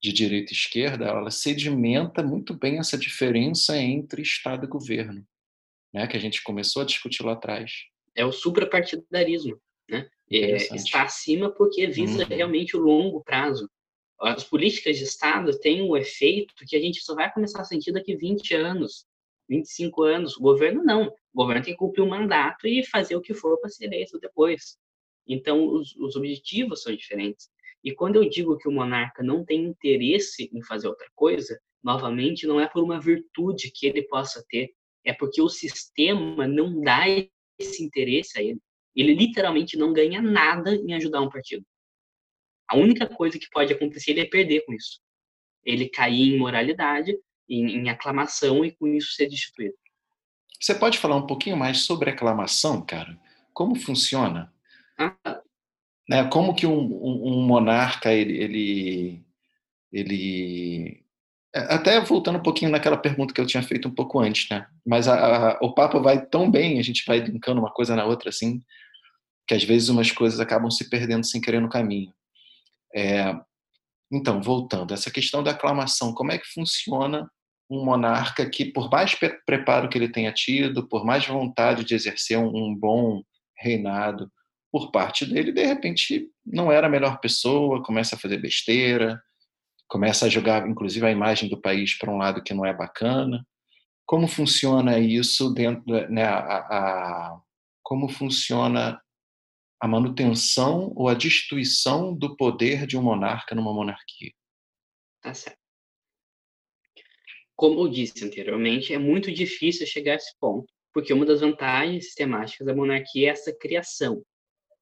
de 0.00 0.12
direita 0.12 0.52
e 0.52 0.56
esquerda, 0.56 1.06
ela 1.06 1.30
sedimenta 1.30 2.22
muito 2.22 2.54
bem 2.54 2.78
essa 2.78 2.98
diferença 2.98 3.76
entre 3.76 4.22
Estado 4.22 4.66
e 4.66 4.68
governo, 4.68 5.26
né? 5.92 6.06
Que 6.06 6.16
a 6.16 6.20
gente 6.20 6.42
começou 6.42 6.82
a 6.82 6.84
discutir 6.84 7.22
lá 7.22 7.32
atrás. 7.32 7.72
É 8.14 8.24
o 8.24 8.32
suprapartidarismo, 8.32 9.58
né? 9.88 10.08
É, 10.30 10.56
está 10.74 11.02
acima 11.02 11.50
porque 11.50 11.86
visa 11.86 12.22
uhum. 12.22 12.28
realmente 12.28 12.76
o 12.76 12.80
longo 12.80 13.22
prazo 13.22 13.68
as 14.20 14.44
políticas 14.44 14.96
de 14.96 15.04
Estado 15.04 15.58
têm 15.58 15.82
um 15.82 15.96
efeito 15.96 16.54
que 16.66 16.76
a 16.76 16.80
gente 16.80 17.02
só 17.02 17.14
vai 17.14 17.32
começar 17.32 17.60
a 17.60 17.64
sentir 17.64 17.92
daqui 17.92 18.16
20 18.16 18.54
anos, 18.54 19.06
25 19.48 20.02
anos. 20.02 20.36
O 20.36 20.40
governo 20.40 20.82
não. 20.82 21.06
O 21.32 21.42
governo 21.42 21.62
tem 21.62 21.74
que 21.74 21.78
cumprir 21.78 22.02
o 22.02 22.08
mandato 22.08 22.66
e 22.66 22.84
fazer 22.86 23.16
o 23.16 23.20
que 23.20 23.34
for 23.34 23.58
para 23.60 23.70
ser 23.70 23.86
eleito 23.86 24.18
depois. 24.18 24.76
Então, 25.26 25.66
os, 25.66 25.94
os 25.96 26.16
objetivos 26.16 26.82
são 26.82 26.94
diferentes. 26.94 27.48
E 27.82 27.92
quando 27.92 28.16
eu 28.16 28.28
digo 28.28 28.56
que 28.56 28.68
o 28.68 28.72
monarca 28.72 29.22
não 29.22 29.44
tem 29.44 29.64
interesse 29.64 30.50
em 30.52 30.62
fazer 30.62 30.88
outra 30.88 31.06
coisa, 31.14 31.58
novamente, 31.82 32.46
não 32.46 32.58
é 32.58 32.66
por 32.66 32.82
uma 32.82 33.00
virtude 33.00 33.70
que 33.70 33.86
ele 33.86 34.02
possa 34.02 34.42
ter, 34.48 34.70
é 35.04 35.12
porque 35.12 35.42
o 35.42 35.50
sistema 35.50 36.46
não 36.46 36.80
dá 36.80 37.04
esse 37.58 37.84
interesse 37.84 38.38
a 38.38 38.42
ele. 38.42 38.58
Ele 38.96 39.14
literalmente 39.14 39.76
não 39.76 39.92
ganha 39.92 40.22
nada 40.22 40.74
em 40.74 40.94
ajudar 40.94 41.20
um 41.20 41.28
partido. 41.28 41.64
A 42.68 42.76
única 42.76 43.06
coisa 43.06 43.38
que 43.38 43.50
pode 43.50 43.72
acontecer 43.72 44.12
ele 44.12 44.20
é 44.20 44.26
perder 44.26 44.64
com 44.64 44.72
isso. 44.72 45.00
Ele 45.64 45.88
cair 45.88 46.34
em 46.34 46.38
moralidade, 46.38 47.14
em, 47.48 47.78
em 47.78 47.88
aclamação 47.88 48.64
e 48.64 48.72
com 48.72 48.86
isso 48.86 49.12
ser 49.12 49.28
destituído. 49.28 49.74
Você 50.60 50.74
pode 50.74 50.98
falar 50.98 51.16
um 51.16 51.26
pouquinho 51.26 51.56
mais 51.56 51.80
sobre 51.80 52.10
aclamação, 52.10 52.80
cara? 52.80 53.18
Como 53.52 53.74
funciona? 53.76 54.52
Ah. 54.98 55.40
Né? 56.08 56.24
Como 56.28 56.54
que 56.54 56.66
um, 56.66 56.78
um, 56.78 57.28
um 57.28 57.46
monarca 57.46 58.12
ele, 58.12 58.36
ele, 58.38 59.24
ele 59.92 61.04
é, 61.54 61.72
até 61.72 62.00
voltando 62.00 62.38
um 62.38 62.42
pouquinho 62.42 62.70
naquela 62.70 62.96
pergunta 62.96 63.32
que 63.32 63.40
eu 63.40 63.46
tinha 63.46 63.62
feito 63.62 63.86
um 63.86 63.94
pouco 63.94 64.18
antes, 64.18 64.48
né? 64.50 64.66
Mas 64.84 65.06
a, 65.06 65.52
a, 65.52 65.58
o 65.62 65.72
papo 65.72 66.00
vai 66.00 66.24
tão 66.26 66.50
bem, 66.50 66.80
a 66.80 66.82
gente 66.82 67.04
vai 67.06 67.20
brincando 67.20 67.60
uma 67.60 67.72
coisa 67.72 67.94
na 67.94 68.04
outra 68.04 68.30
assim, 68.30 68.60
que 69.46 69.54
às 69.54 69.62
vezes 69.62 69.88
umas 69.88 70.10
coisas 70.10 70.40
acabam 70.40 70.70
se 70.70 70.90
perdendo 70.90 71.24
sem 71.24 71.40
querer 71.40 71.60
no 71.60 71.68
caminho. 71.68 72.12
É, 72.92 73.32
então, 74.14 74.40
voltando, 74.40 74.94
essa 74.94 75.10
questão 75.10 75.42
da 75.42 75.50
aclamação, 75.50 76.14
como 76.14 76.30
é 76.30 76.38
que 76.38 76.46
funciona 76.46 77.28
um 77.68 77.84
monarca 77.84 78.48
que, 78.48 78.66
por 78.66 78.88
mais 78.88 79.16
preparo 79.44 79.88
que 79.88 79.98
ele 79.98 80.08
tenha 80.08 80.32
tido, 80.32 80.86
por 80.86 81.04
mais 81.04 81.26
vontade 81.26 81.84
de 81.84 81.94
exercer 81.94 82.38
um, 82.38 82.74
bom 82.74 83.22
reinado 83.58 84.30
por 84.70 84.92
parte 84.92 85.26
dele, 85.26 85.50
de 85.50 85.64
repente 85.64 86.28
não 86.46 86.70
era 86.70 86.86
a 86.86 86.90
melhor 86.90 87.18
pessoa, 87.18 87.82
começa 87.82 88.14
a 88.14 88.18
fazer 88.18 88.38
besteira, 88.38 89.20
começa 89.88 90.26
a 90.26 90.28
jogar, 90.28 90.68
inclusive, 90.68 91.04
a 91.04 91.10
imagem 91.10 91.48
do 91.48 91.60
país 91.60 91.98
para 91.98 92.12
um 92.12 92.16
lado 92.16 92.42
que 92.42 92.54
não 92.54 92.64
é 92.64 92.72
bacana. 92.72 93.44
Como 94.06 94.28
funciona 94.28 94.98
isso 94.98 95.52
dentro, 95.52 95.84
né, 96.08 96.24
a, 96.24 96.58
a, 96.58 97.40
como 97.82 98.08
funciona 98.08 99.00
a 99.84 99.86
manutenção 99.86 100.94
ou 100.96 101.10
a 101.10 101.14
destituição 101.14 102.14
do 102.16 102.34
poder 102.36 102.86
de 102.86 102.96
um 102.96 103.02
monarca 103.02 103.54
numa 103.54 103.70
monarquia? 103.70 104.32
Tá 105.20 105.34
certo. 105.34 105.58
Como 107.54 107.80
eu 107.80 107.88
disse 107.88 108.24
anteriormente, 108.24 108.94
é 108.94 108.98
muito 108.98 109.30
difícil 109.30 109.86
chegar 109.86 110.12
a 110.12 110.16
esse 110.16 110.34
ponto, 110.40 110.72
porque 110.90 111.12
uma 111.12 111.26
das 111.26 111.42
vantagens 111.42 112.06
sistemáticas 112.06 112.66
da 112.66 112.74
monarquia 112.74 113.28
é 113.28 113.32
essa 113.32 113.54
criação. 113.54 114.24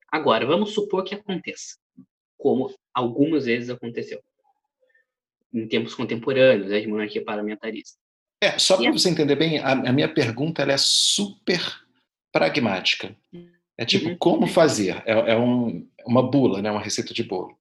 Agora, 0.07 0.47
vamos 0.47 0.73
supor 0.73 1.03
que 1.03 1.17
aconteça, 1.17 1.77
como 2.39 2.73
algumas 2.95 3.47
vezes 3.47 3.71
aconteceu 3.71 4.23
em 5.53 5.67
tempos 5.67 5.97
contemporâneos, 5.97 6.71
né, 6.71 6.79
de 6.79 6.87
monarquia 6.87 7.25
parlamentarista. 7.25 7.99
É, 8.41 8.57
só 8.57 8.77
para 8.77 8.93
você 8.93 9.11
entender 9.11 9.35
bem, 9.35 9.59
a, 9.59 9.73
a 9.73 9.93
minha 9.93 10.15
pergunta 10.15 10.63
é 10.63 10.79
super 10.79 11.61
pragmática. 12.31 13.17
É 13.83 13.85
tipo, 13.85 14.11
uhum. 14.11 14.17
como 14.17 14.47
fazer? 14.47 15.03
É, 15.05 15.33
é 15.33 15.37
um, 15.37 15.91
uma 16.07 16.23
bula, 16.23 16.63
né? 16.63 16.71
uma 16.71 16.81
receita 16.81 17.13
de 17.13 17.25
bolo. 17.25 17.59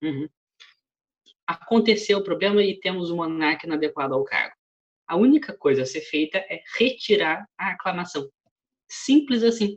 Uhum. 0.00 0.28
Aconteceu 1.44 2.18
o 2.18 2.22
problema 2.22 2.62
e 2.62 2.78
temos 2.78 3.10
um 3.10 3.16
monarca 3.16 3.66
inadequado 3.66 4.14
ao 4.14 4.22
cargo. 4.22 4.54
A 5.08 5.16
única 5.16 5.52
coisa 5.52 5.82
a 5.82 5.86
ser 5.86 6.02
feita 6.02 6.38
é 6.38 6.62
retirar 6.78 7.44
a 7.58 7.72
aclamação. 7.72 8.30
Simples 8.88 9.42
assim. 9.42 9.76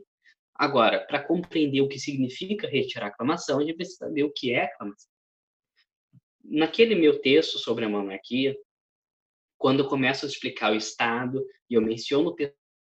Agora, 0.54 1.00
para 1.00 1.20
compreender 1.20 1.80
o 1.80 1.88
que 1.88 1.98
significa 1.98 2.68
retirar 2.68 3.06
a 3.06 3.08
aclamação, 3.08 3.58
a 3.58 3.64
gente 3.64 3.74
precisa 3.74 4.06
saber 4.06 4.22
o 4.22 4.32
que 4.32 4.52
é 4.52 4.66
aclamação 4.66 5.10
naquele 6.44 6.94
meu 6.94 7.20
texto 7.20 7.58
sobre 7.58 7.84
a 7.84 7.88
monarquia, 7.88 8.56
quando 9.58 9.82
eu 9.82 9.88
começo 9.88 10.24
a 10.24 10.28
explicar 10.28 10.72
o 10.72 10.76
Estado 10.76 11.44
e 11.68 11.74
eu 11.74 11.82
menciono 11.82 12.36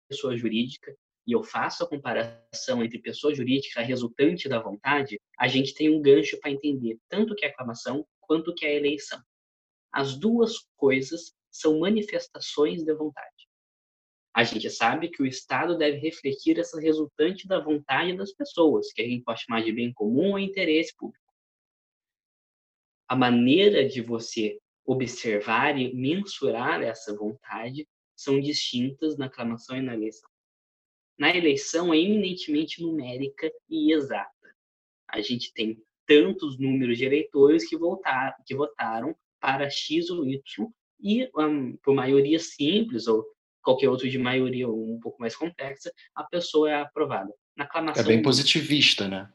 pessoa 0.10 0.36
jurídica 0.36 0.96
e 1.28 1.34
eu 1.34 1.43
faço 1.43 1.84
a 1.84 1.88
comparação 1.88 2.84
entre 2.84 2.99
pessoa 2.99 3.34
jurídica 3.34 3.82
resultante 3.82 4.49
da 4.49 4.59
vontade, 4.59 5.19
a 5.38 5.47
gente 5.47 5.74
tem 5.74 5.89
um 5.89 6.01
gancho 6.01 6.39
para 6.39 6.51
entender 6.51 6.97
tanto 7.09 7.36
que 7.36 7.45
é 7.45 7.49
aclamação 7.49 8.05
quanto 8.19 8.53
que 8.53 8.65
é 8.65 8.69
a 8.69 8.76
eleição. 8.76 9.22
As 9.91 10.17
duas 10.17 10.55
coisas 10.76 11.34
são 11.51 11.80
manifestações 11.80 12.84
da 12.84 12.95
vontade. 12.95 13.49
A 14.34 14.43
gente 14.43 14.69
sabe 14.69 15.09
que 15.09 15.22
o 15.22 15.26
Estado 15.26 15.78
deve 15.78 15.97
refletir 15.97 16.57
essa 16.57 16.80
resultante 16.80 17.47
da 17.47 17.59
vontade 17.59 18.15
das 18.15 18.32
pessoas, 18.32 18.91
que 18.93 19.01
a 19.01 19.05
gente 19.05 19.24
pode 19.24 19.41
chamar 19.41 19.61
de 19.61 19.74
bem 19.74 19.91
comum 19.91 20.32
ou 20.32 20.39
interesse 20.39 20.95
público 20.95 21.22
a 23.11 23.15
maneira 23.17 23.86
de 23.86 24.01
você 24.01 24.57
observar 24.86 25.78
e 25.78 25.93
mensurar 25.93 26.82
essa 26.82 27.13
vontade 27.13 27.86
são 28.15 28.39
distintas 28.39 29.17
na 29.17 29.26
aclamação 29.26 29.76
e 29.76 29.82
na 29.82 29.93
eleição. 29.93 30.31
Na 31.22 31.30
eleição 31.30 31.93
é 31.93 31.99
eminentemente 31.99 32.82
numérica 32.82 33.47
e 33.69 33.93
exata. 33.93 34.55
A 35.07 35.22
gente 35.22 35.53
tem 35.53 35.78
tantos 36.07 36.57
números 36.57 36.97
de 36.97 37.05
eleitores 37.05 37.69
que, 37.69 37.78
votar, 37.78 38.36
que 38.43 38.55
votaram 38.55 39.15
para 39.39 39.69
X 39.69 40.09
ou 40.09 40.26
Y 40.26 40.41
e, 40.99 41.30
um, 41.38 41.78
por 41.78 41.93
maioria 41.93 42.39
simples 42.39 43.05
ou 43.05 43.24
qualquer 43.61 43.88
outro 43.88 44.09
de 44.09 44.17
maioria 44.17 44.67
um 44.67 44.99
pouco 44.99 45.22
mais 45.22 45.36
complexa, 45.36 45.93
a 46.15 46.24
pessoa 46.24 46.72
é 46.72 46.82
aprovada. 46.82 47.32
Na 47.55 47.65
aclamação, 47.65 48.03
é 48.03 48.07
bem 48.07 48.24
positivista, 48.24 49.07
né? 49.07 49.32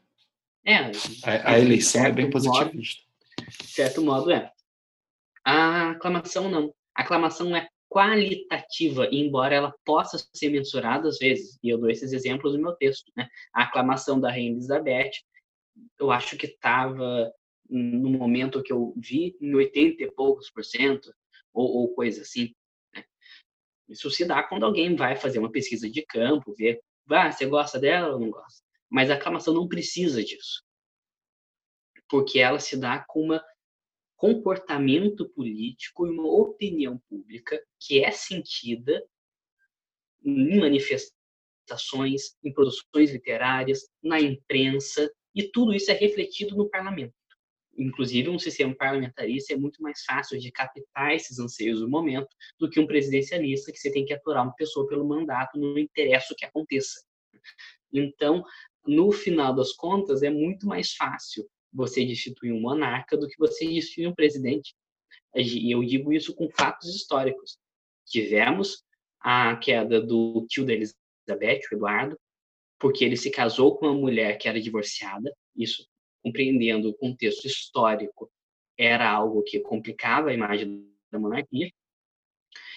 É. 0.65 0.91
A, 1.23 1.51
a 1.53 1.57
eleição 1.57 2.05
é 2.05 2.11
bem 2.11 2.29
positivista. 2.29 3.01
Modo, 3.39 3.57
de 3.61 3.67
certo 3.67 4.01
modo 4.01 4.29
é. 4.29 4.51
A 5.41 5.91
aclamação 5.91 6.49
não. 6.49 6.75
A 6.93 7.03
aclamação 7.03 7.55
é 7.55 7.69
qualitativa, 7.89 9.07
embora 9.11 9.55
ela 9.55 9.75
possa 9.85 10.17
ser 10.33 10.49
mensurada 10.49 11.07
às 11.07 11.17
vezes, 11.17 11.57
e 11.63 11.69
eu 11.69 11.77
dou 11.77 11.89
esses 11.89 12.11
exemplos 12.13 12.53
no 12.53 12.61
meu 12.61 12.73
texto. 12.73 13.11
Né? 13.15 13.27
A 13.53 13.63
aclamação 13.63 14.19
da 14.19 14.29
Rainha 14.29 14.51
Elizabeth, 14.51 15.11
eu 15.99 16.11
acho 16.11 16.37
que 16.37 16.47
estava 16.47 17.31
no 17.69 18.09
momento 18.09 18.63
que 18.63 18.71
eu 18.71 18.93
vi 18.97 19.35
em 19.41 19.53
80 19.53 20.03
e 20.03 20.11
poucos 20.11 20.49
por 20.49 20.63
cento, 20.63 21.13
ou, 21.53 21.67
ou 21.77 21.93
coisa 21.93 22.21
assim. 22.21 22.53
Né? 22.95 23.03
Isso 23.89 24.09
se 24.11 24.25
dá 24.25 24.43
quando 24.43 24.65
alguém 24.65 24.95
vai 24.95 25.15
fazer 25.15 25.39
uma 25.39 25.51
pesquisa 25.51 25.89
de 25.89 26.05
campo, 26.05 26.55
ver, 26.55 26.81
ah, 27.09 27.31
você 27.31 27.45
gosta 27.45 27.79
dela 27.79 28.13
ou 28.13 28.19
não 28.19 28.31
gosta. 28.31 28.61
Mas 28.89 29.09
a 29.09 29.15
aclamação 29.15 29.53
não 29.53 29.67
precisa 29.67 30.23
disso 30.23 30.67
porque 32.09 32.39
ela 32.39 32.59
se 32.59 32.77
dá 32.77 33.03
com 33.07 33.33
um 33.33 33.39
comportamento 34.17 35.29
político 35.29 36.07
e 36.07 36.09
uma 36.09 36.27
opinião 36.27 36.99
pública 37.07 37.63
que 37.79 38.03
é 38.03 38.11
sentida 38.11 39.05
em 40.25 40.59
manifestações, 40.59 42.35
em 42.43 42.51
produções 42.51 43.11
literárias, 43.11 43.87
na 44.03 44.19
imprensa, 44.19 45.09
e 45.33 45.43
tudo 45.43 45.73
isso 45.73 45.91
é 45.91 45.93
refletido 45.93 46.55
no 46.55 46.67
parlamento. 46.67 47.13
Inclusive, 47.77 48.27
um 48.29 48.39
sistema 48.39 48.75
parlamentarista 48.75 49.53
é 49.53 49.57
muito 49.57 49.83
mais 49.83 50.01
fácil 50.03 50.39
de 50.39 50.51
captar 50.51 51.13
esses 51.13 51.37
anseios 51.37 51.79
do 51.79 51.87
momento 51.87 52.27
do 52.59 52.67
que 52.67 52.79
um 52.79 52.87
presidencialista 52.87 53.71
que 53.71 53.77
você 53.77 53.91
tem 53.91 54.03
que 54.03 54.13
aturar 54.13 54.43
uma 54.43 54.55
pessoa 54.55 54.87
pelo 54.87 55.07
mandato, 55.07 55.59
não 55.59 55.77
interessa 55.77 56.33
o 56.33 56.35
que 56.35 56.43
aconteça. 56.43 56.99
Então, 57.93 58.43
no 58.83 59.11
final 59.11 59.55
das 59.55 59.73
contas, 59.73 60.23
é 60.23 60.29
muito 60.31 60.65
mais 60.65 60.93
fácil 60.93 61.47
você 61.77 62.03
destituir 62.03 62.51
um 62.51 62.59
monarca 62.59 63.15
do 63.15 63.27
que 63.27 63.37
você 63.37 63.67
destituir 63.67 64.07
um 64.07 64.15
presidente. 64.15 64.75
E 65.35 65.71
eu 65.71 65.83
digo 65.83 66.11
isso 66.11 66.33
com 66.33 66.49
fatos 66.49 66.93
históricos. 66.93 67.59
Tivemos 68.05 68.83
a 69.19 69.55
queda 69.57 70.01
do 70.01 70.45
tio 70.49 70.65
da 70.65 70.73
Elizabeth, 70.73 71.61
o 71.71 71.75
Eduardo, 71.75 72.19
porque 72.79 73.05
ele 73.05 73.15
se 73.15 73.29
casou 73.29 73.77
com 73.77 73.85
uma 73.85 73.93
mulher 73.93 74.37
que 74.37 74.47
era 74.47 74.59
divorciada. 74.59 75.31
Isso, 75.55 75.87
compreendendo 76.23 76.89
o 76.89 76.95
contexto 76.95 77.45
histórico, 77.45 78.31
era 78.77 79.09
algo 79.09 79.43
que 79.43 79.59
complicava 79.59 80.29
a 80.29 80.33
imagem 80.33 80.91
da 81.11 81.19
monarquia. 81.19 81.69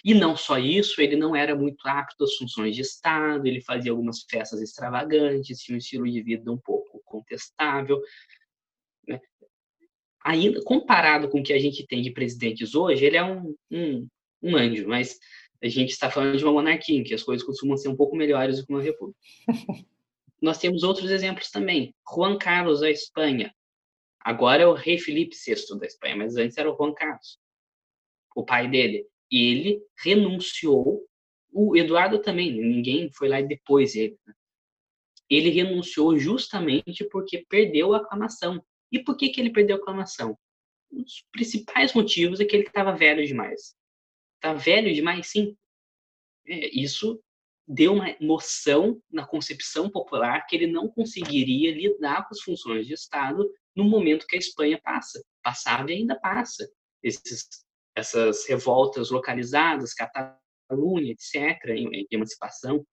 E 0.05 0.15
não 0.15 0.37
só 0.37 0.59
isso, 0.59 1.01
ele 1.01 1.17
não 1.17 1.35
era 1.37 1.55
muito 1.55 1.87
apto 1.87 2.25
às 2.25 2.35
funções 2.37 2.75
de 2.75 2.83
Estado, 2.83 3.47
ele 3.47 3.61
fazia 3.61 3.93
algumas 3.93 4.23
festas 4.23 4.61
extravagantes, 4.61 5.61
tinha 5.61 5.75
um 5.75 5.79
estilo 5.79 6.11
de 6.11 6.23
vida 6.23 6.51
um 6.51 6.59
pouco 6.59 7.01
contestável, 7.05 8.01
né? 9.07 9.21
Ainda 10.25 10.63
comparado 10.63 11.29
com 11.29 11.41
o 11.41 11.43
que 11.43 11.53
a 11.53 11.59
gente 11.59 11.87
tem 11.87 12.03
de 12.03 12.11
presidentes 12.11 12.75
hoje, 12.75 13.05
ele 13.05 13.17
é 13.17 13.25
um, 13.25 13.55
um, 13.71 14.09
um 14.43 14.57
anjo, 14.57 14.87
mas 14.87 15.19
a 15.63 15.69
gente 15.69 15.91
está 15.91 16.11
falando 16.11 16.37
de 16.37 16.45
uma 16.45 16.53
monarquia, 16.53 16.97
em 16.97 17.05
que 17.05 17.15
as 17.15 17.23
coisas 17.23 17.45
costumam 17.45 17.77
ser 17.77 17.89
um 17.89 17.97
pouco 17.97 18.17
melhores 18.17 18.59
do 18.59 18.67
que 18.67 18.73
uma 18.73 18.83
república. 18.83 19.19
Nós 20.41 20.59
temos 20.59 20.83
outros 20.83 21.11
exemplos 21.11 21.51
também. 21.51 21.95
Juan 22.09 22.39
Carlos 22.39 22.81
da 22.81 22.91
Espanha. 22.91 23.55
Agora 24.21 24.63
é 24.63 24.67
o 24.67 24.73
rei 24.73 24.99
Felipe 24.99 25.37
VI 25.37 25.79
da 25.79 25.87
Espanha, 25.87 26.17
mas 26.17 26.37
antes 26.37 26.57
era 26.57 26.71
o 26.71 26.77
Juan 26.77 26.95
Carlos, 26.95 27.39
o 28.35 28.45
pai 28.45 28.69
dele. 28.69 29.07
E 29.31 29.51
ele 29.51 29.83
renunciou. 30.03 31.07
O 31.53 31.77
Eduardo 31.77 32.21
também, 32.21 32.53
ninguém 32.53 33.11
foi 33.13 33.29
lá 33.29 33.41
depois 33.41 33.95
dele. 33.95 34.17
Né? 34.27 34.35
Ele 35.29 35.51
renunciou 35.51 36.19
justamente 36.19 37.05
porque 37.05 37.45
perdeu 37.49 37.93
a 37.93 37.99
aclamação. 37.99 38.65
E 38.93 39.03
por 39.03 39.17
que, 39.17 39.29
que 39.29 39.41
ele 39.41 39.53
perdeu 39.53 39.77
a 39.77 39.79
aclamação? 39.79 40.37
Um 40.91 41.03
dos 41.03 41.25
principais 41.33 41.95
motivos 41.95 42.41
é 42.41 42.45
que 42.45 42.57
ele 42.57 42.67
estava 42.67 42.97
velho 42.97 43.25
demais. 43.25 43.75
Tá 44.41 44.53
velho 44.55 44.93
demais, 44.93 45.29
sim. 45.29 45.57
é, 46.47 46.69
isso 46.69 47.23
deu 47.73 47.93
uma 47.93 48.17
noção 48.21 49.01
na 49.09 49.25
concepção 49.25 49.89
popular 49.89 50.45
que 50.47 50.57
ele 50.57 50.67
não 50.67 50.89
conseguiria 50.89 51.73
lidar 51.73 52.27
com 52.27 52.35
as 52.35 52.41
funções 52.41 52.85
de 52.85 52.95
Estado 52.95 53.49
no 53.77 53.85
momento 53.85 54.27
que 54.27 54.35
a 54.35 54.39
Espanha 54.39 54.81
passa. 54.83 55.23
Passava 55.43 55.91
e 55.93 55.95
ainda 55.95 56.19
passa. 56.19 56.69
Esses, 57.03 57.47
essas 57.95 58.45
revoltas 58.47 59.11
localizadas, 59.11 59.95
Catalunha, 59.95 61.13
etc., 61.13 61.69
em, 61.69 62.07
emancipação, 62.11 62.85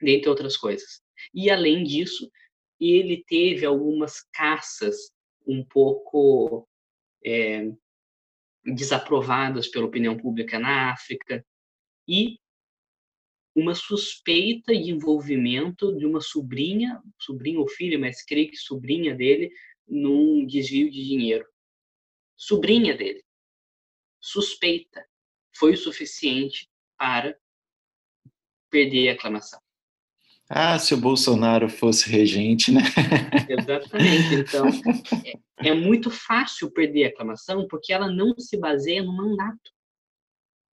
dentre 0.00 0.30
outras 0.30 0.56
coisas. 0.56 1.02
E, 1.34 1.50
além 1.50 1.84
disso, 1.84 2.30
ele 2.80 3.22
teve 3.26 3.66
algumas 3.66 4.22
caças 4.32 5.12
um 5.46 5.64
pouco 5.64 6.68
é, 7.24 7.70
desaprovadas 8.64 9.68
pela 9.68 9.86
opinião 9.86 10.16
pública 10.16 10.58
na 10.58 10.92
África 10.92 11.44
e 12.08 12.38
uma 13.54 13.74
suspeita 13.74 14.72
de 14.72 14.90
envolvimento 14.90 15.96
de 15.96 16.04
uma 16.04 16.20
sobrinha, 16.20 17.00
sobrinha 17.20 17.60
ou 17.60 17.68
filha, 17.68 17.98
mas 17.98 18.24
creio 18.24 18.50
que 18.50 18.56
sobrinha 18.56 19.14
dele, 19.14 19.52
num 19.86 20.44
desvio 20.44 20.90
de 20.90 21.04
dinheiro. 21.04 21.46
Sobrinha 22.36 22.96
dele. 22.96 23.22
Suspeita. 24.20 25.06
Foi 25.56 25.74
o 25.74 25.76
suficiente 25.76 26.68
para 26.98 27.38
perder 28.70 29.10
a 29.10 29.12
aclamação. 29.12 29.63
Ah, 30.48 30.78
se 30.78 30.92
o 30.92 30.98
Bolsonaro 30.98 31.68
fosse 31.68 32.08
regente, 32.10 32.70
né? 32.70 32.82
Exatamente. 33.48 34.34
Então, 34.34 34.66
é, 35.58 35.68
é 35.68 35.74
muito 35.74 36.10
fácil 36.10 36.70
perder 36.70 37.04
a 37.04 37.08
aclamação 37.08 37.66
porque 37.68 37.92
ela 37.92 38.10
não 38.10 38.34
se 38.38 38.58
baseia 38.58 39.02
no 39.02 39.16
mandato. 39.16 39.72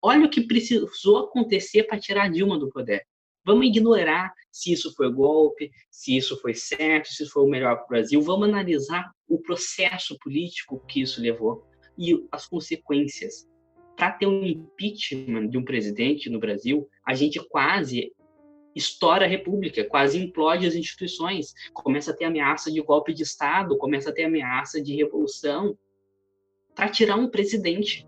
Olha 0.00 0.26
o 0.26 0.30
que 0.30 0.46
precisou 0.46 1.18
acontecer 1.18 1.84
para 1.84 1.98
tirar 1.98 2.30
Dilma 2.30 2.58
do 2.58 2.68
poder. 2.68 3.02
Vamos 3.44 3.66
ignorar 3.66 4.32
se 4.50 4.72
isso 4.72 4.94
foi 4.94 5.12
golpe, 5.12 5.70
se 5.90 6.16
isso 6.16 6.40
foi 6.40 6.54
certo, 6.54 7.08
se 7.08 7.22
isso 7.22 7.32
foi 7.32 7.44
o 7.44 7.48
melhor 7.48 7.76
para 7.76 7.84
o 7.84 7.88
Brasil. 7.88 8.20
Vamos 8.20 8.48
analisar 8.48 9.10
o 9.28 9.40
processo 9.40 10.16
político 10.18 10.84
que 10.86 11.00
isso 11.00 11.20
levou 11.20 11.66
e 11.98 12.24
as 12.30 12.46
consequências. 12.46 13.48
Para 13.96 14.12
ter 14.12 14.26
um 14.26 14.44
impeachment 14.44 15.48
de 15.48 15.56
um 15.56 15.64
presidente 15.64 16.28
no 16.28 16.38
Brasil, 16.38 16.88
a 17.06 17.14
gente 17.14 17.40
quase 17.48 18.12
estoura 18.76 19.24
a 19.24 19.28
república, 19.28 19.82
quase 19.84 20.22
implode 20.22 20.66
as 20.66 20.74
instituições, 20.74 21.54
começa 21.72 22.10
a 22.10 22.14
ter 22.14 22.26
ameaça 22.26 22.70
de 22.70 22.80
golpe 22.82 23.14
de 23.14 23.22
Estado, 23.22 23.78
começa 23.78 24.10
a 24.10 24.12
ter 24.12 24.24
ameaça 24.24 24.80
de 24.82 24.94
revolução. 24.94 25.76
Para 26.74 26.90
tirar 26.90 27.16
um 27.16 27.30
presidente, 27.30 28.06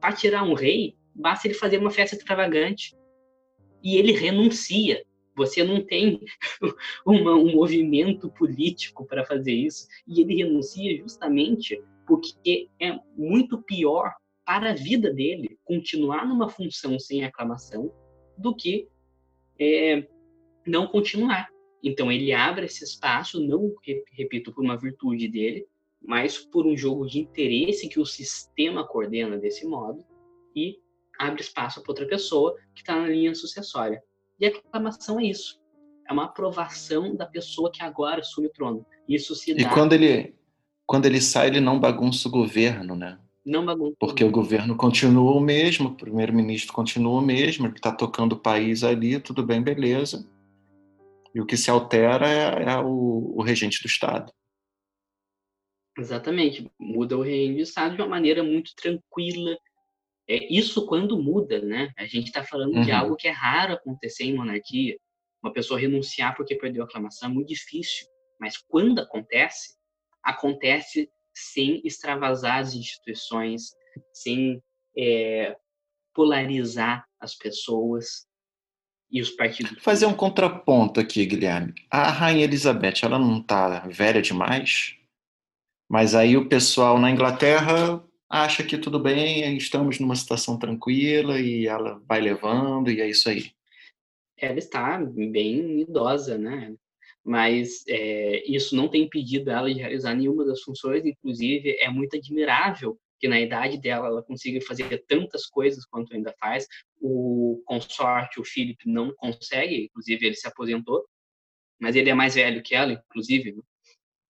para 0.00 0.14
tirar 0.14 0.42
um 0.42 0.54
rei, 0.54 0.96
basta 1.14 1.46
ele 1.46 1.54
fazer 1.54 1.78
uma 1.78 1.90
festa 1.90 2.16
extravagante. 2.16 2.96
E 3.82 3.96
ele 3.96 4.12
renuncia. 4.12 5.04
Você 5.36 5.62
não 5.62 5.84
tem 5.84 6.18
uma, 7.04 7.34
um 7.34 7.52
movimento 7.52 8.30
político 8.30 9.04
para 9.04 9.22
fazer 9.22 9.52
isso. 9.52 9.86
E 10.08 10.22
ele 10.22 10.34
renuncia 10.34 10.96
justamente 10.96 11.78
porque 12.06 12.70
é 12.80 12.98
muito 13.14 13.60
pior 13.62 14.14
para 14.46 14.70
a 14.70 14.74
vida 14.74 15.12
dele 15.12 15.58
continuar 15.64 16.26
numa 16.26 16.48
função 16.48 16.98
sem 16.98 17.24
aclamação 17.24 17.92
do 18.38 18.54
que 18.54 18.88
é, 19.58 20.06
não 20.66 20.86
continuar. 20.86 21.48
Então 21.82 22.10
ele 22.10 22.32
abre 22.32 22.66
esse 22.66 22.84
espaço, 22.84 23.40
não 23.40 23.72
repito 24.12 24.52
por 24.52 24.64
uma 24.64 24.76
virtude 24.76 25.28
dele, 25.28 25.66
mas 26.02 26.38
por 26.38 26.66
um 26.66 26.76
jogo 26.76 27.06
de 27.06 27.20
interesse 27.20 27.88
que 27.88 28.00
o 28.00 28.06
sistema 28.06 28.86
coordena 28.86 29.36
desse 29.38 29.66
modo 29.66 30.04
e 30.54 30.78
abre 31.18 31.42
espaço 31.42 31.82
para 31.82 31.90
outra 31.90 32.06
pessoa 32.06 32.56
que 32.74 32.82
está 32.82 33.00
na 33.00 33.08
linha 33.08 33.34
sucessória. 33.34 34.02
E 34.38 34.46
a 34.46 34.48
aclamação 34.48 35.18
é 35.20 35.24
isso. 35.24 35.60
É 36.08 36.12
uma 36.12 36.24
aprovação 36.24 37.16
da 37.16 37.26
pessoa 37.26 37.70
que 37.70 37.82
agora 37.82 38.20
assume 38.20 38.46
o 38.46 38.52
trono. 38.52 38.86
Isso 39.08 39.34
se 39.34 39.54
dá... 39.54 39.62
E 39.62 39.74
quando 39.74 39.92
ele, 39.92 40.34
quando 40.84 41.06
ele 41.06 41.20
sai, 41.20 41.48
ele 41.48 41.60
não 41.60 41.80
bagunça 41.80 42.28
o 42.28 42.30
governo, 42.30 42.94
né? 42.94 43.18
Não 43.46 43.64
bagunça. 43.64 43.94
Porque 44.00 44.24
o 44.24 44.30
governo 44.30 44.76
continua 44.76 45.30
o 45.30 45.40
mesmo, 45.40 45.90
o 45.90 45.94
primeiro-ministro 45.94 46.72
continua 46.72 47.20
o 47.20 47.24
mesmo, 47.24 47.66
ele 47.66 47.76
está 47.76 47.92
tocando 47.92 48.32
o 48.32 48.40
país 48.40 48.82
ali, 48.82 49.20
tudo 49.20 49.46
bem, 49.46 49.62
beleza. 49.62 50.28
E 51.32 51.40
o 51.40 51.46
que 51.46 51.56
se 51.56 51.70
altera 51.70 52.28
é, 52.28 52.64
é 52.64 52.78
o, 52.78 53.34
o 53.36 53.42
regente 53.42 53.80
do 53.80 53.86
Estado. 53.86 54.32
Exatamente. 55.96 56.68
Muda 56.78 57.16
o 57.16 57.22
regente 57.22 57.54
do 57.54 57.62
Estado 57.62 57.94
de 57.94 58.02
uma 58.02 58.08
maneira 58.08 58.42
muito 58.42 58.74
tranquila, 58.74 59.56
é, 60.28 60.52
isso 60.52 60.84
quando 60.86 61.22
muda, 61.22 61.60
né? 61.60 61.92
A 61.96 62.04
gente 62.04 62.26
está 62.26 62.42
falando 62.42 62.74
uhum. 62.74 62.82
de 62.82 62.90
algo 62.90 63.14
que 63.14 63.28
é 63.28 63.30
raro 63.30 63.74
acontecer 63.74 64.24
em 64.24 64.34
monarquia. 64.34 64.98
Uma 65.40 65.52
pessoa 65.52 65.78
renunciar 65.78 66.34
porque 66.36 66.56
perdeu 66.56 66.82
a 66.82 66.86
aclamação 66.86 67.30
é 67.30 67.32
muito 67.32 67.48
difícil. 67.48 68.08
Mas 68.40 68.56
quando 68.56 68.98
acontece, 68.98 69.76
acontece 70.22 71.08
sem 71.36 71.82
extravasar 71.84 72.60
as 72.60 72.74
instituições, 72.74 73.74
sem 74.12 74.62
é, 74.96 75.54
polarizar 76.14 77.06
as 77.20 77.34
pessoas 77.34 78.26
e 79.10 79.20
os 79.20 79.30
partidos. 79.30 79.82
Fazer 79.82 80.06
um 80.06 80.14
contraponto 80.14 80.98
aqui, 80.98 81.26
Guilherme. 81.26 81.74
A 81.90 82.10
Rainha 82.10 82.44
Elizabeth, 82.44 83.02
ela 83.02 83.18
não 83.18 83.40
está 83.40 83.80
velha 83.88 84.22
demais? 84.22 84.96
Mas 85.88 86.14
aí 86.14 86.36
o 86.36 86.48
pessoal 86.48 86.98
na 86.98 87.10
Inglaterra 87.10 88.02
acha 88.28 88.64
que 88.64 88.78
tudo 88.78 88.98
bem, 88.98 89.56
estamos 89.56 90.00
numa 90.00 90.16
situação 90.16 90.58
tranquila 90.58 91.38
e 91.38 91.66
ela 91.66 92.02
vai 92.08 92.20
levando 92.20 92.90
e 92.90 93.00
é 93.00 93.08
isso 93.08 93.28
aí. 93.28 93.52
Ela 94.38 94.58
está 94.58 94.98
bem 94.98 95.82
idosa, 95.82 96.36
né? 96.36 96.74
Mas 97.26 97.82
é, 97.88 98.48
isso 98.48 98.76
não 98.76 98.86
tem 98.86 99.02
impedido 99.02 99.50
ela 99.50 99.72
de 99.72 99.80
realizar 99.80 100.14
nenhuma 100.14 100.44
das 100.44 100.62
funções, 100.62 101.04
inclusive 101.04 101.76
é 101.80 101.90
muito 101.90 102.16
admirável 102.16 102.96
que 103.18 103.26
na 103.26 103.40
idade 103.40 103.78
dela 103.78 104.06
ela 104.06 104.22
consiga 104.22 104.60
fazer 104.60 105.04
tantas 105.08 105.46
coisas 105.46 105.84
quanto 105.86 106.14
ainda 106.14 106.32
faz. 106.38 106.68
O 107.00 107.60
consorte, 107.66 108.38
o 108.38 108.44
Philip, 108.44 108.78
não 108.86 109.12
consegue, 109.16 109.86
inclusive 109.86 110.24
ele 110.24 110.36
se 110.36 110.46
aposentou, 110.46 111.04
mas 111.80 111.96
ele 111.96 112.10
é 112.10 112.14
mais 112.14 112.36
velho 112.36 112.62
que 112.62 112.76
ela, 112.76 112.92
inclusive. 112.92 113.52
Né? 113.52 113.62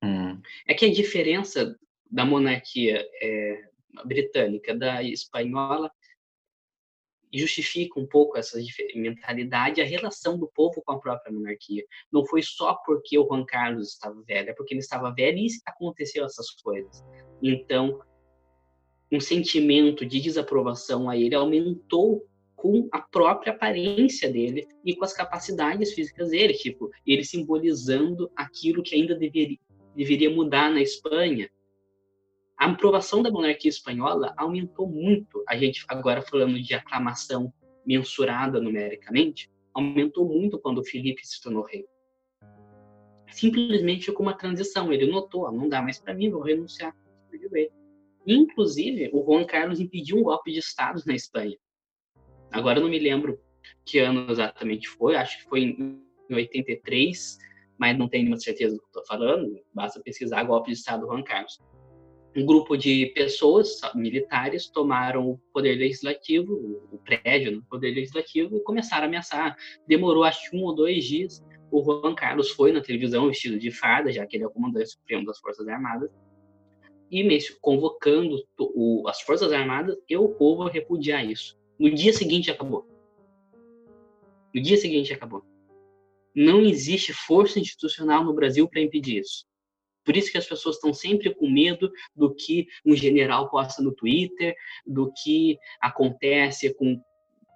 Hum. 0.03 0.41
É 0.67 0.73
que 0.73 0.87
a 0.87 0.93
diferença 0.93 1.77
da 2.11 2.25
monarquia 2.25 3.07
é, 3.21 3.63
britânica 4.07 4.75
da 4.75 5.03
espanhola 5.03 5.91
justifica 7.39 7.99
um 7.99 8.07
pouco 8.07 8.39
essa 8.39 8.59
mentalidade, 8.95 9.81
a 9.81 9.85
relação 9.85 10.39
do 10.39 10.49
povo 10.49 10.83
com 10.83 10.93
a 10.93 10.99
própria 10.99 11.33
monarquia. 11.33 11.85
Não 12.13 12.25
foi 12.27 12.43
só 12.43 12.75
porque 12.85 13.19
o 13.19 13.27
Juan 13.27 13.45
Carlos 13.45 13.93
estava 13.93 14.23
velho, 14.23 14.51
é 14.51 14.53
porque 14.53 14.75
ele 14.75 14.81
estava 14.81 15.13
velho 15.13 15.39
e 15.39 15.49
aconteceu 15.67 16.25
essas 16.25 16.51
coisas. 16.63 17.05
Então, 17.43 18.01
um 19.11 19.21
sentimento 19.21 20.05
de 20.05 20.21
desaprovação 20.21 21.09
a 21.09 21.17
ele 21.17 21.35
aumentou 21.35 22.27
com 22.57 22.89
a 22.91 23.01
própria 23.01 23.53
aparência 23.53 24.31
dele 24.31 24.67
e 24.85 24.95
com 24.97 25.05
as 25.05 25.13
capacidades 25.13 25.93
físicas 25.93 26.31
dele, 26.31 26.55
tipo, 26.55 26.91
ele 27.07 27.23
simbolizando 27.23 28.31
aquilo 28.35 28.83
que 28.83 28.95
ainda 28.95 29.15
deveria, 29.15 29.59
deveria 29.95 30.31
mudar 30.31 30.71
na 30.71 30.81
Espanha, 30.81 31.51
a 32.59 32.71
aprovação 32.71 33.23
da 33.23 33.31
monarquia 33.31 33.69
espanhola 33.69 34.33
aumentou 34.37 34.89
muito. 34.89 35.45
A 35.47 35.57
gente 35.57 35.85
agora 35.89 36.23
falando 36.23 36.61
de 36.61 36.75
aclamação 36.75 37.53
mensurada 37.85 38.61
numericamente, 38.61 39.51
aumentou 39.75 40.27
muito 40.27 40.59
quando 40.59 40.79
o 40.79 40.85
Felipe 40.85 41.27
se 41.27 41.41
tornou 41.41 41.63
rei. 41.63 41.85
Simplesmente 43.31 44.11
com 44.11 44.23
uma 44.23 44.37
transição. 44.37 44.91
Ele 44.91 45.07
notou, 45.07 45.47
ah, 45.47 45.53
não 45.53 45.69
dá 45.69 45.83
mais 45.83 45.99
para 45.99 46.15
mim, 46.15 46.31
vou 46.31 46.41
renunciar. 46.41 46.97
Inclusive, 48.27 49.11
o 49.13 49.23
Juan 49.23 49.45
Carlos 49.45 49.79
impediu 49.79 50.17
um 50.17 50.23
golpe 50.23 50.51
de 50.51 50.59
Estado 50.59 51.03
na 51.07 51.15
Espanha. 51.15 51.57
Agora 52.51 52.79
eu 52.79 52.83
não 52.83 52.91
me 52.91 52.99
lembro 52.99 53.39
que 53.85 53.99
ano 53.99 54.31
exatamente 54.31 54.89
foi, 54.89 55.15
acho 55.15 55.39
que 55.39 55.45
foi 55.45 55.61
em 55.61 56.03
83, 56.31 57.39
mas 57.79 57.97
não 57.99 58.09
tenho 58.09 58.25
nenhuma 58.25 58.41
certeza 58.41 58.75
do 58.75 58.81
que 58.81 58.87
estou 58.87 59.05
falando. 59.05 59.61
Basta 59.75 60.01
pesquisar 60.01 60.43
golpe 60.45 60.71
de 60.71 60.79
Estado 60.79 61.03
do 61.03 61.09
Juan 61.09 61.23
Carlos 61.23 61.61
um 62.37 62.45
grupo 62.45 62.77
de 62.77 63.07
pessoas 63.15 63.81
militares 63.95 64.69
tomaram 64.69 65.31
o 65.31 65.39
poder 65.55 65.75
legislativo, 65.77 66.53
o 66.93 66.99
prédio 66.99 67.53
do 67.53 67.63
poder 67.63 67.93
legislativo, 67.93 68.59
e 68.59 68.63
começaram 68.63 69.05
a 69.05 69.07
ameaçar. 69.07 69.57
Demorou 69.89 70.23
acho 70.23 70.55
um 70.55 70.63
ou 70.65 70.75
dois 70.75 71.03
dias. 71.05 71.43
O 71.71 71.83
Juan 71.83 72.15
Carlos 72.15 72.51
foi 72.51 72.73
na 72.73 72.83
televisão 72.83 73.27
vestido 73.27 73.59
de 73.59 73.71
farda, 73.71 74.13
já 74.13 74.27
que 74.27 74.37
ele 74.37 74.45
é 74.45 74.47
o 74.47 74.51
comandante 74.51 74.91
supremo 74.91 75.25
das 75.25 75.39
Forças 75.39 75.67
Armadas, 75.67 76.11
e 77.11 77.25
mesmo 77.25 77.57
convocando 77.61 78.37
o, 78.59 79.09
as 79.09 79.23
Forças 79.23 79.51
Armadas 79.51 79.97
e 80.07 80.15
o 80.17 80.29
povo 80.29 80.65
a 80.65 80.71
repudiar 80.71 81.25
isso. 81.25 81.59
No 81.79 81.91
dia 81.91 82.13
seguinte 82.13 82.51
acabou. 82.51 82.87
No 84.55 84.61
dia 84.61 84.77
seguinte 84.77 85.13
acabou. 85.13 85.43
Não 86.35 86.61
existe 86.61 87.15
força 87.15 87.59
institucional 87.59 88.23
no 88.25 88.35
Brasil 88.35 88.69
para 88.69 88.83
impedir 88.83 89.21
isso. 89.21 89.47
Por 90.07 90.17
isso 90.17 90.31
que 90.31 90.39
as 90.39 90.47
pessoas 90.47 90.77
estão 90.77 90.95
sempre 90.95 91.35
com 91.35 91.51
medo 91.51 91.91
do 92.15 92.33
que 92.33 92.69
um 92.87 92.95
general 92.95 93.51
posta 93.51 93.83
no 93.83 93.93
Twitter, 93.93 94.55
do 94.87 95.13
que 95.13 95.59
acontece 95.81 96.73
com 96.73 97.03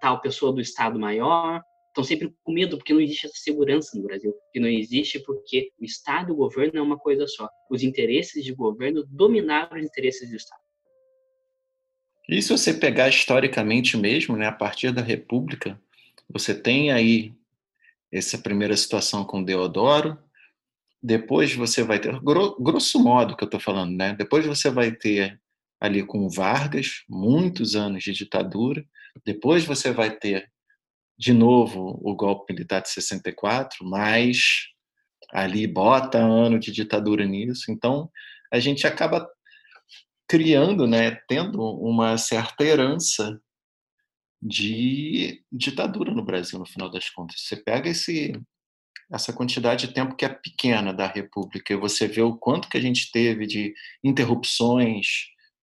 tal 0.01 0.21
pessoa 0.21 0.53
do 0.53 0.61
Estado 0.61 0.99
Maior. 0.99 1.63
estão 1.89 2.03
sempre 2.03 2.35
com 2.43 2.53
medo 2.53 2.77
porque 2.77 2.93
não 2.93 3.01
existe 3.01 3.27
essa 3.27 3.37
segurança 3.37 3.97
no 3.97 4.03
Brasil. 4.03 4.35
E 4.53 4.59
não 4.59 4.69
existe 4.69 5.21
porque 5.21 5.71
o 5.81 5.85
Estado 5.85 6.31
e 6.31 6.33
o 6.33 6.37
governo 6.37 6.81
é 6.81 6.83
uma 6.83 6.99
coisa 6.99 7.25
só. 7.29 7.49
Os 7.71 7.85
interesses 7.85 8.45
de 8.45 8.53
governo 8.53 9.07
dominaram 9.09 9.79
os 9.79 9.85
interesses 9.85 10.29
do 10.29 10.37
Estado. 10.37 10.61
E 12.29 12.43
se 12.43 12.51
você 12.51 12.75
pegar 12.75 13.09
historicamente 13.09 13.97
mesmo, 13.97 14.37
né, 14.37 14.47
a 14.47 14.53
partir 14.53 14.93
da 14.93 15.03
República, 15.03 15.81
você 16.29 16.55
tem 16.55 16.91
aí 16.91 17.33
essa 18.13 18.39
primeira 18.39 18.77
situação 18.77 19.25
com 19.25 19.43
Deodoro, 19.43 20.19
depois 21.03 21.55
você 21.55 21.83
vai 21.83 21.99
ter, 21.99 22.19
grosso 22.21 22.99
modo 23.03 23.37
que 23.37 23.43
eu 23.43 23.47
estou 23.47 23.61
falando, 23.61 23.97
né? 23.97 24.15
Depois 24.15 24.47
você 24.47 24.71
vai 24.71 24.93
ter 24.93 25.41
ali 25.81 26.05
com 26.05 26.29
Vargas, 26.29 27.05
muitos 27.09 27.75
anos 27.75 28.05
de 28.05 28.13
ditadura, 28.13 28.85
depois 29.25 29.65
você 29.65 29.93
vai 29.93 30.15
ter 30.15 30.51
de 31.19 31.33
novo 31.33 31.99
o 32.03 32.15
golpe 32.15 32.53
militar 32.53 32.83
de 32.83 32.91
64, 32.91 33.85
mas 33.85 34.69
ali 35.33 35.67
bota 35.67 36.19
ano 36.19 36.59
de 36.59 36.71
ditadura 36.71 37.25
nisso. 37.25 37.71
Então, 37.71 38.11
a 38.53 38.59
gente 38.59 38.87
acaba 38.87 39.29
criando, 40.29 40.87
né, 40.87 41.13
tendo 41.29 41.61
uma 41.61 42.17
certa 42.17 42.65
herança 42.65 43.41
de 44.41 45.43
ditadura 45.53 46.13
no 46.13 46.25
Brasil, 46.25 46.59
no 46.59 46.67
final 46.67 46.91
das 46.91 47.11
contas. 47.11 47.41
Você 47.41 47.57
pega 47.57 47.91
esse 47.91 48.33
essa 49.13 49.33
quantidade 49.33 49.89
de 49.89 49.95
tempo 49.95 50.15
que 50.15 50.25
é 50.25 50.29
pequena 50.29 50.93
da 50.93 51.07
República 51.07 51.73
e 51.73 51.77
você 51.77 52.07
vê 52.07 52.23
o 52.23 52.37
quanto 52.37 52.69
que 52.69 52.79
a 52.79 52.81
gente 52.81 53.11
teve 53.11 53.47
de 53.47 53.75
interrupções 54.05 55.07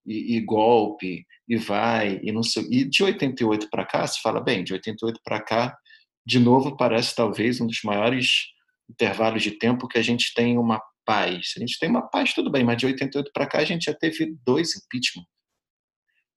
e, 0.06 0.36
e 0.36 0.42
golpe 0.42 1.26
e 1.48 1.56
vai, 1.56 2.20
e 2.22 2.32
não 2.32 2.44
sei. 2.44 2.68
E 2.70 2.84
de 2.84 3.04
88 3.04 3.70
para 3.70 3.86
cá, 3.86 4.06
se 4.06 4.22
fala 4.22 4.42
bem, 4.42 4.64
de 4.64 4.74
88 4.74 5.22
para 5.24 5.42
cá, 5.42 5.78
de 6.26 6.40
novo 6.40 6.76
parece 6.76 7.16
talvez 7.16 7.62
um 7.62 7.68
dos 7.68 7.82
maiores 7.84 8.48
intervalos 8.90 9.42
de 9.42 9.52
tempo 9.52 9.88
que 9.88 9.98
a 9.98 10.02
gente 10.02 10.34
tem 10.34 10.58
uma 10.58 10.82
paz. 11.06 11.54
A 11.56 11.60
gente 11.62 11.80
tem 11.80 11.90
uma 11.90 12.02
paz, 12.02 12.34
tudo 12.34 12.52
bem, 12.52 12.66
mas 12.66 12.78
de 12.78 12.86
88 12.86 13.32
para 13.34 13.48
cá 13.48 13.60
a 13.60 13.66
gente 13.66 13.86
já 13.86 13.94
teve 13.94 14.36
dois 14.46 14.76
impeachment. 14.76 15.26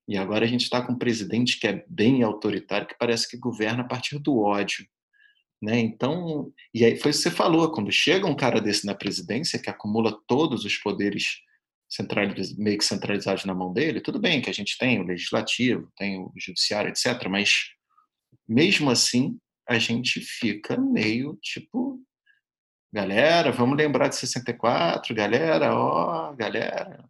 E 0.06 0.16
agora 0.16 0.44
a 0.44 0.48
gente 0.48 0.62
está 0.62 0.80
com 0.80 0.92
um 0.92 0.98
presidente 0.98 1.58
que 1.58 1.66
é 1.66 1.84
bem 1.88 2.22
autoritário, 2.22 2.86
que 2.86 2.96
parece 2.98 3.28
que 3.28 3.36
governa 3.36 3.82
a 3.82 3.86
partir 3.86 4.18
do 4.18 4.38
ódio. 4.38 4.86
Né? 5.62 5.78
Então, 5.78 6.52
e 6.72 6.84
aí 6.84 6.96
foi 6.96 7.10
o 7.10 7.14
que 7.14 7.20
você 7.20 7.30
falou, 7.30 7.70
quando 7.70 7.92
chega 7.92 8.26
um 8.26 8.36
cara 8.36 8.60
desse 8.60 8.86
na 8.86 8.94
presidência, 8.94 9.58
que 9.58 9.68
acumula 9.68 10.18
todos 10.26 10.64
os 10.64 10.76
poderes 10.78 11.40
centralizados, 11.88 12.56
meio 12.56 12.78
que 12.78 12.84
centralizados 12.84 13.44
na 13.44 13.54
mão 13.54 13.72
dele, 13.72 14.00
tudo 14.00 14.18
bem 14.18 14.40
que 14.40 14.48
a 14.48 14.54
gente 14.54 14.78
tem 14.78 15.00
o 15.00 15.04
legislativo, 15.04 15.90
tem 15.96 16.18
o 16.18 16.32
judiciário, 16.36 16.88
etc. 16.88 17.28
Mas 17.28 17.50
mesmo 18.48 18.90
assim, 18.90 19.36
a 19.68 19.78
gente 19.78 20.20
fica 20.20 20.78
meio 20.78 21.38
tipo, 21.42 22.00
galera, 22.92 23.52
vamos 23.52 23.76
lembrar 23.76 24.08
de 24.08 24.16
64, 24.16 25.14
galera, 25.14 25.74
ó, 25.74 26.32
galera, 26.34 27.04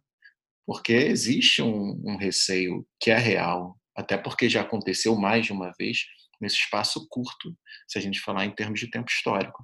porque 0.65 0.93
existe 0.93 1.61
um, 1.61 2.01
um 2.05 2.17
receio 2.17 2.85
que 2.99 3.11
é 3.11 3.17
real, 3.17 3.77
até 3.95 4.17
porque 4.17 4.49
já 4.49 4.61
aconteceu 4.61 5.15
mais 5.15 5.45
de 5.45 5.53
uma 5.53 5.71
vez 5.79 6.05
nesse 6.41 6.55
espaço 6.55 7.07
curto, 7.09 7.55
se 7.87 7.97
a 7.97 8.01
gente 8.01 8.19
falar 8.19 8.45
em 8.45 8.55
termos 8.55 8.79
de 8.79 8.89
tempo 8.89 9.09
histórico 9.09 9.63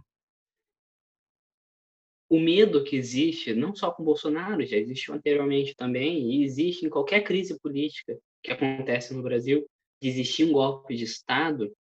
o 2.30 2.40
medo 2.40 2.84
que 2.84 2.96
existe, 2.96 3.54
não 3.54 3.74
só 3.74 3.92
com 3.92 4.04
Bolsonaro, 4.04 4.66
já 4.66 4.78
existiu 4.78 5.14
anteriormente 5.14 5.76
também, 5.76 6.32
e 6.32 6.44
existe 6.44 6.86
em 6.86 6.90
qualquer 6.90 7.22
crise 7.22 7.58
política 7.60 8.18
que 8.44 8.52
acontece 8.52 9.14
no 9.14 9.24
Brasil, 9.24 9.66
de 10.02 10.10
existir 10.10 10.46
um 10.46 10.52
golpe 10.52 10.96
de 10.96 11.06
Estado, 11.06 11.74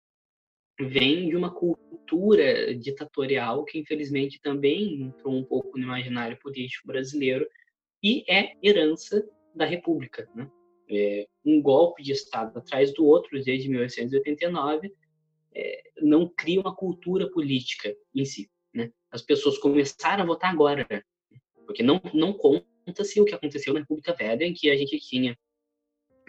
vem 0.79 1.27
de 1.29 1.35
uma 1.35 1.53
cultura 1.53 2.73
ditatorial 2.75 3.65
que, 3.65 3.79
infelizmente, 3.79 4.39
também 4.41 5.01
entrou 5.01 5.35
um 5.35 5.43
pouco 5.43 5.77
no 5.77 5.83
imaginário 5.83 6.37
político 6.39 6.87
brasileiro 6.87 7.47
e 8.01 8.23
é 8.31 8.53
herança 8.63 9.27
da 9.53 9.65
República. 9.65 10.29
Né? 10.33 10.49
É, 10.89 11.27
um 11.45 11.61
golpe 11.61 12.01
de 12.01 12.13
Estado 12.13 12.57
atrás 12.57 12.93
do 12.93 13.05
outro, 13.05 13.41
desde 13.43 13.69
1889, 13.69 14.93
é, 15.53 15.83
não 16.01 16.27
cria 16.27 16.61
uma 16.61 16.75
cultura 16.75 17.29
política 17.29 17.95
em 18.13 18.23
si 18.23 18.49
né? 18.77 18.91
As 19.11 19.21
pessoas 19.21 19.57
começaram 19.57 20.23
a 20.23 20.27
votar 20.27 20.51
agora, 20.51 20.87
porque 21.65 21.83
não 21.83 21.99
não 22.13 22.31
conta-se 22.31 23.19
o 23.19 23.25
que 23.25 23.33
aconteceu 23.33 23.73
na 23.73 23.81
República 23.81 24.13
Velha, 24.13 24.45
em 24.45 24.53
que 24.53 24.69
a 24.69 24.77
gente 24.77 24.99
tinha 24.99 25.37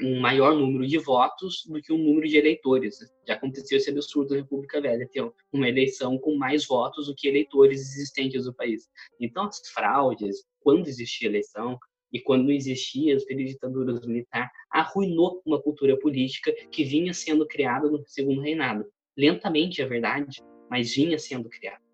um 0.01 0.21
maior 0.21 0.55
número 0.55 0.87
de 0.87 0.97
votos 0.97 1.65
do 1.67 1.83
que 1.83 1.93
um 1.93 1.99
número 1.99 2.27
de 2.29 2.37
eleitores. 2.37 2.99
Já 3.27 3.35
aconteceu 3.35 3.79
esse 3.79 3.91
absurdo 3.91 4.31
na 4.31 4.41
República 4.41 4.81
Velha, 4.81 5.09
ter 5.09 5.29
uma 5.53 5.69
eleição 5.69 6.17
com 6.19 6.37
mais 6.37 6.65
votos 6.65 7.07
do 7.07 7.15
que 7.15 7.29
eleitores 7.29 7.81
existentes 7.81 8.47
no 8.47 8.55
país. 8.55 8.89
Então, 9.21 9.45
as 9.45 9.61
fraudes, 9.69 10.45
quando 10.61 10.87
existia 10.87 11.29
eleição 11.29 11.79
e 12.13 12.21
quando 12.21 12.45
não 12.45 12.51
existia 12.51 13.15
as 13.15 13.25
ditaduras 13.25 14.07
militar, 14.07 14.51
arruinou 14.71 15.43
uma 15.45 15.61
cultura 15.61 15.99
política 15.99 16.53
que 16.71 16.85
vinha 16.85 17.13
sendo 17.13 17.47
criada 17.47 17.91
no 17.91 18.03
segundo 18.07 18.41
reinado. 18.41 18.87
Lentamente, 19.17 19.83
é 19.83 19.87
verdade, 19.87 20.43
mas 20.71 20.95
vinha 20.95 21.19
sendo 21.19 21.49
criada 21.49 21.89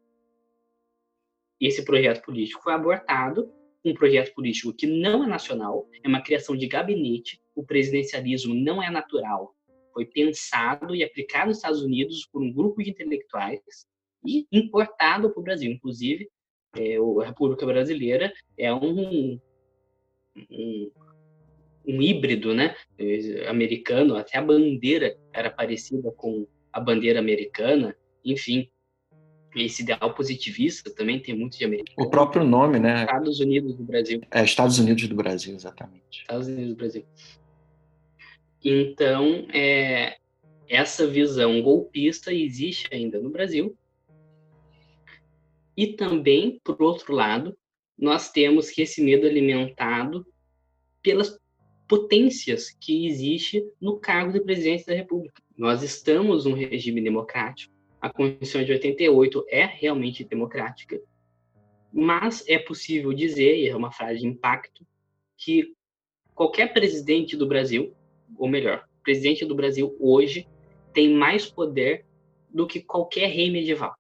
esse 1.61 1.85
projeto 1.85 2.23
político 2.25 2.63
foi 2.63 2.75
abortado, 2.75 3.51
um 3.85 3.95
projeto 3.95 4.35
político 4.35 4.73
que 4.73 4.87
não 4.87 5.25
é 5.25 5.27
nacional, 5.27 5.89
é 6.03 6.09
uma 6.09 6.23
criação 6.23 6.57
de 6.57 6.67
gabinete, 6.67 7.41
o 7.55 7.65
presidencialismo 7.65 8.55
não 8.55 8.83
é 8.83 8.91
natural, 8.91 9.55
foi 9.93 10.05
pensado 10.05 10.95
e 10.95 11.05
aplicado 11.05 11.49
nos 11.49 11.59
Estados 11.59 11.83
Unidos 11.83 12.27
por 12.33 12.43
um 12.43 12.53
grupo 12.53 12.83
de 12.83 12.91
intelectuais 12.91 13.87
e 14.27 14.47
importado 14.51 15.31
para 15.31 15.41
o 15.41 15.43
Brasil. 15.43 15.71
Inclusive, 15.71 16.29
é, 16.77 16.97
a 16.97 17.27
República 17.27 17.65
Brasileira 17.65 18.33
é 18.59 18.73
um, 18.75 19.39
um, 20.51 20.91
um 21.87 22.03
híbrido 22.03 22.55
né, 22.55 22.75
americano, 23.49 24.17
até 24.17 24.39
a 24.39 24.43
bandeira 24.43 25.17
era 25.33 25.51
parecida 25.51 26.11
com 26.13 26.47
a 26.73 26.81
bandeira 26.81 27.19
americana, 27.19 27.97
enfim, 28.25 28.69
esse 29.55 29.83
ideal 29.83 30.13
positivista 30.15 30.91
também 30.91 31.21
tem 31.21 31.37
muito 31.37 31.57
de 31.57 31.65
americano. 31.65 31.95
O 31.97 32.11
próprio 32.11 32.45
nome, 32.45 32.79
né? 32.81 33.03
Estados 33.03 33.39
Unidos 33.39 33.77
do 33.77 33.85
Brasil. 33.85 34.21
É, 34.31 34.43
Estados 34.43 34.79
Unidos 34.79 35.07
do 35.07 35.15
Brasil, 35.15 35.55
exatamente. 35.55 36.23
Estados 36.23 36.49
Unidos 36.49 36.71
do 36.71 36.77
Brasil. 36.77 37.05
Então, 38.65 39.47
é, 39.53 40.17
essa 40.69 41.07
visão 41.07 41.63
golpista 41.63 42.33
existe 42.33 42.89
ainda 42.93 43.21
no 43.21 43.31
Brasil. 43.31 43.77
E 45.77 45.89
também, 45.89 46.61
por 46.65 46.81
outro 46.83 47.15
lado, 47.15 47.57
nós 47.99 48.31
temos 48.31 48.71
que 48.71 48.83
esse 48.83 49.03
medo 49.03 49.27
alimentado 49.27 50.27
pelas 51.05 51.39
potências 51.87 52.71
que 52.71 53.07
existe 53.07 53.65
no 53.81 54.01
cargo 54.01 54.33
de 54.33 54.41
presidente 54.41 54.87
da 54.87 54.95
República. 54.95 55.41
Nós 55.57 55.85
estamos 55.85 56.45
num 56.45 56.55
regime 56.55 57.01
democrático 57.01 57.73
a 58.05 58.11
Constituição 58.11 58.63
de 58.63 58.71
88 58.71 59.47
é 59.49 59.65
realmente 59.65 60.23
democrática, 60.25 61.01
mas 61.91 62.47
é 62.47 62.59
possível 62.59 63.15
dizer, 63.15 63.57
e 63.57 63.67
é 63.67 63.75
uma 63.75 63.91
frase 63.91 64.21
de 64.21 64.27
impacto, 64.27 64.87
que 65.39 65.73
qualquer 66.35 66.75
presidente 66.75 67.35
do 67.35 67.47
Brasil, 67.47 67.95
ou 68.37 68.47
melhor, 68.47 68.87
presidente 69.03 69.47
do 69.47 69.55
Brasil 69.55 69.97
hoje 69.99 70.47
tem 70.93 71.15
mais 71.15 71.47
poder 71.47 72.05
do 72.51 72.67
que 72.67 72.83
qualquer 72.83 73.29
rei 73.29 73.51
medieval. 73.51 73.95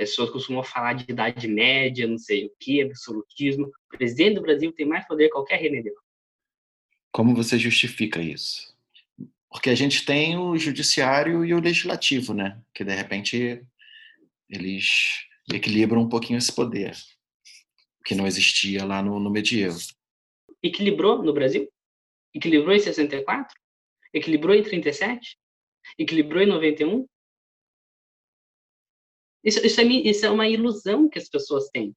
As 0.00 0.10
pessoas 0.10 0.30
costumam 0.30 0.62
falar 0.62 0.94
de 0.94 1.04
idade 1.10 1.46
média, 1.46 2.06
não 2.06 2.16
sei 2.16 2.46
o 2.46 2.52
que, 2.58 2.80
absolutismo. 2.80 3.66
O 3.66 3.98
presidente 3.98 4.36
do 4.36 4.42
Brasil 4.42 4.72
tem 4.72 4.86
mais 4.86 5.06
poder 5.06 5.26
que 5.26 5.32
qualquer 5.32 5.60
rei 5.60 5.70
medieval. 5.70 6.02
Como 7.12 7.34
você 7.34 7.58
justifica 7.58 8.22
isso? 8.22 8.74
Porque 9.50 9.68
a 9.68 9.74
gente 9.74 10.06
tem 10.06 10.38
o 10.38 10.56
judiciário 10.56 11.44
e 11.44 11.52
o 11.52 11.60
legislativo, 11.60 12.32
né? 12.32 12.58
Que 12.72 12.84
de 12.84 12.94
repente 12.94 13.62
eles 14.48 15.26
equilibram 15.52 16.02
um 16.02 16.08
pouquinho 16.08 16.38
esse 16.38 16.54
poder, 16.54 16.96
que 18.04 18.14
não 18.14 18.26
existia 18.26 18.84
lá 18.84 19.02
no, 19.02 19.18
no 19.18 19.28
medievo. 19.28 19.80
Equilibrou 20.62 21.22
no 21.22 21.32
Brasil? 21.32 21.70
Equilibrou 22.32 22.74
em 22.74 22.78
64? 22.78 23.54
Equilibrou 24.14 24.54
em 24.54 24.62
37? 24.62 25.36
Equilibrou 25.98 26.42
em 26.42 26.46
91? 26.46 27.06
Isso, 29.44 29.64
isso, 29.64 29.80
é, 29.80 29.84
isso 29.84 30.26
é 30.26 30.30
uma 30.30 30.48
ilusão 30.48 31.08
que 31.08 31.18
as 31.18 31.28
pessoas 31.28 31.68
têm. 31.68 31.94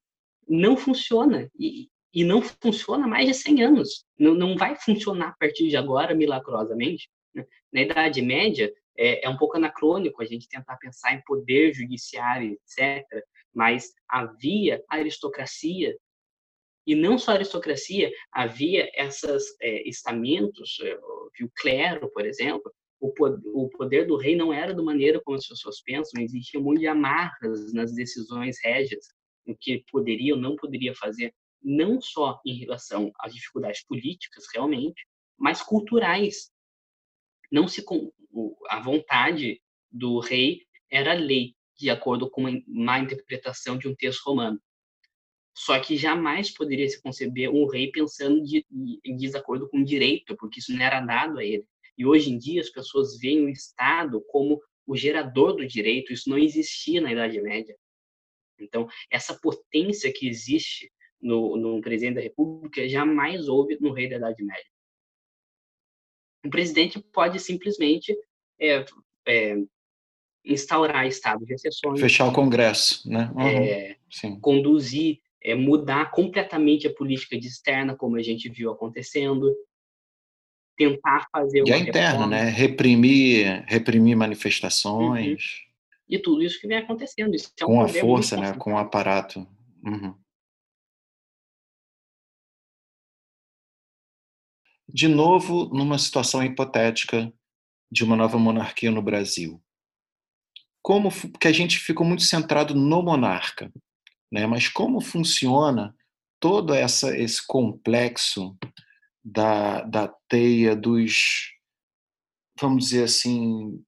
Não 0.48 0.76
funciona. 0.76 1.50
E, 1.58 1.88
e 2.12 2.22
não 2.24 2.40
funciona 2.40 3.04
há 3.04 3.08
mais 3.08 3.26
de 3.26 3.34
100 3.34 3.62
anos. 3.62 4.04
Não, 4.18 4.34
não 4.34 4.56
vai 4.56 4.76
funcionar 4.76 5.28
a 5.28 5.36
partir 5.38 5.68
de 5.68 5.76
agora 5.76 6.14
milagrosamente. 6.14 7.08
Né? 7.34 7.44
Na 7.72 7.82
Idade 7.82 8.22
Média, 8.22 8.72
é, 8.96 9.26
é, 9.26 9.28
um 9.28 9.36
pouco 9.36 9.56
anacrônico 9.56 10.22
a 10.22 10.24
gente 10.24 10.48
tentar 10.48 10.76
pensar 10.76 11.12
em 11.14 11.22
poder 11.24 11.72
judiciário, 11.74 12.52
etc., 12.52 13.04
mas 13.52 13.92
havia 14.08 14.82
aristocracia, 14.88 15.96
e 16.86 16.94
não 16.94 17.18
só 17.18 17.32
aristocracia, 17.32 18.12
havia 18.30 18.90
esses 18.94 19.56
é, 19.60 19.88
estamentos, 19.88 20.78
é, 20.82 20.96
o 20.96 21.50
clero, 21.56 22.10
por 22.12 22.26
exemplo, 22.26 22.72
o 23.06 23.68
poder, 23.68 24.06
do 24.06 24.16
rei 24.16 24.34
não 24.34 24.52
era 24.52 24.72
da 24.72 24.82
maneira 24.82 25.20
como 25.20 25.36
as 25.36 25.46
pessoas 25.46 25.82
pensam, 25.82 26.22
existia 26.22 26.58
muito 26.58 26.80
de 26.80 26.86
amarras 26.86 27.72
nas 27.72 27.92
decisões 27.92 28.56
régias, 28.62 29.06
o 29.46 29.54
que 29.54 29.84
poderia 29.90 30.34
ou 30.34 30.40
não 30.40 30.56
poderia 30.56 30.94
fazer, 30.94 31.34
não 31.62 32.00
só 32.00 32.40
em 32.46 32.54
relação 32.54 33.12
às 33.20 33.34
dificuldades 33.34 33.84
políticas, 33.86 34.44
realmente, 34.54 35.06
mas 35.36 35.60
culturais. 35.60 36.50
Não 37.52 37.68
se 37.68 37.84
a 38.68 38.80
vontade 38.80 39.60
do 39.90 40.18
rei 40.18 40.62
era 40.90 41.12
lei, 41.12 41.54
de 41.76 41.90
acordo 41.90 42.30
com 42.30 42.42
uma 42.42 42.62
má 42.66 43.00
interpretação 43.00 43.76
de 43.76 43.86
um 43.86 43.94
texto 43.94 44.22
romano. 44.24 44.58
Só 45.54 45.78
que 45.78 45.96
jamais 45.96 46.50
poderia 46.50 46.88
se 46.88 47.00
conceber 47.02 47.50
um 47.50 47.66
rei 47.66 47.90
pensando 47.90 48.42
de, 48.42 48.66
em 49.04 49.16
desacordo 49.16 49.68
com 49.68 49.80
o 49.80 49.84
direito, 49.84 50.34
porque 50.36 50.58
isso 50.58 50.72
não 50.72 50.82
era 50.82 51.00
dado 51.00 51.38
a 51.38 51.44
ele. 51.44 51.66
E 51.96 52.04
hoje 52.04 52.30
em 52.30 52.38
dia 52.38 52.60
as 52.60 52.70
pessoas 52.70 53.18
veem 53.18 53.44
o 53.44 53.48
Estado 53.48 54.20
como 54.28 54.60
o 54.86 54.96
gerador 54.96 55.56
do 55.56 55.66
direito, 55.66 56.12
isso 56.12 56.28
não 56.28 56.38
existia 56.38 57.00
na 57.00 57.12
Idade 57.12 57.40
Média. 57.40 57.74
Então, 58.58 58.86
essa 59.10 59.34
potência 59.34 60.12
que 60.12 60.28
existe 60.28 60.92
no, 61.20 61.56
no 61.56 61.80
presidente 61.80 62.16
da 62.16 62.20
República 62.20 62.86
jamais 62.88 63.48
houve 63.48 63.78
no 63.80 63.92
rei 63.92 64.08
da 64.08 64.16
Idade 64.16 64.44
Média. 64.44 64.70
O 66.44 66.50
presidente 66.50 67.02
pode 67.12 67.40
simplesmente 67.40 68.14
é, 68.60 68.84
é, 69.26 69.56
instaurar 70.44 71.06
estado 71.06 71.44
de 71.46 71.54
exceções. 71.54 71.98
Fechar 71.98 72.26
o 72.26 72.32
Congresso, 72.32 73.08
né? 73.08 73.32
Uhum, 73.34 73.40
é, 73.48 73.96
conduzir, 74.42 75.20
é, 75.42 75.54
mudar 75.54 76.10
completamente 76.10 76.86
a 76.86 76.92
política 76.92 77.38
de 77.38 77.48
externa, 77.48 77.96
como 77.96 78.16
a 78.16 78.22
gente 78.22 78.50
viu 78.50 78.70
acontecendo 78.70 79.54
tentar 80.76 81.26
fazer 81.30 81.62
e 81.66 81.72
a 81.72 81.78
interna, 81.78 82.26
né? 82.26 82.44
Reprimir, 82.44 83.64
reprimir 83.66 84.16
manifestações. 84.16 85.42
Uhum. 85.42 85.64
E 86.08 86.18
tudo 86.18 86.42
isso 86.42 86.60
que 86.60 86.66
vem 86.66 86.78
acontecendo. 86.78 87.34
Isso 87.34 87.52
é 87.58 87.64
um 87.64 87.68
com 87.68 87.80
a 87.80 87.88
força, 87.88 88.36
né? 88.36 88.54
Com 88.54 88.74
o 88.74 88.78
aparato. 88.78 89.46
Uhum. 89.84 90.14
De 94.88 95.08
novo, 95.08 95.66
numa 95.74 95.98
situação 95.98 96.42
hipotética 96.42 97.32
de 97.90 98.04
uma 98.04 98.16
nova 98.16 98.38
monarquia 98.38 98.90
no 98.90 99.02
Brasil. 99.02 99.62
Como 100.82 101.10
que 101.40 101.48
a 101.48 101.52
gente 101.52 101.78
ficou 101.78 102.06
muito 102.06 102.22
centrado 102.22 102.74
no 102.74 103.02
monarca, 103.02 103.72
né? 104.30 104.46
Mas 104.46 104.68
como 104.68 105.00
funciona 105.00 105.94
todo 106.38 106.74
essa 106.74 107.16
esse 107.16 107.44
complexo 107.46 108.56
da, 109.24 109.82
da 109.82 110.08
teia 110.28 110.76
dos, 110.76 111.52
vamos 112.60 112.84
dizer 112.84 113.04
assim, 113.04 113.82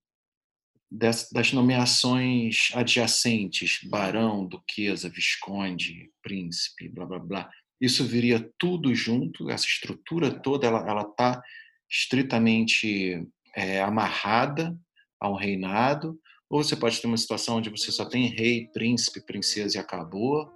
das, 0.91 1.29
das 1.31 1.53
nomeações 1.53 2.71
adjacentes, 2.75 3.81
barão, 3.85 4.47
duquesa, 4.47 5.09
visconde, 5.09 6.11
príncipe, 6.23 6.89
blá 6.89 7.05
blá 7.05 7.19
blá. 7.19 7.51
Isso 7.81 8.05
viria 8.05 8.51
tudo 8.59 8.95
junto, 8.95 9.51
essa 9.51 9.67
estrutura 9.67 10.31
toda, 10.31 10.67
ela 10.67 11.03
está 11.03 11.43
estritamente 11.91 13.27
é, 13.55 13.83
amarrada 13.83 14.77
a 15.21 15.29
um 15.29 15.35
reinado, 15.35 16.19
ou 16.49 16.63
você 16.63 16.77
pode 16.77 17.01
ter 17.01 17.07
uma 17.07 17.17
situação 17.17 17.57
onde 17.57 17.69
você 17.69 17.91
só 17.91 18.05
tem 18.05 18.29
rei, 18.29 18.69
príncipe, 18.69 19.21
princesa 19.21 19.77
e 19.77 19.81
acabou. 19.81 20.51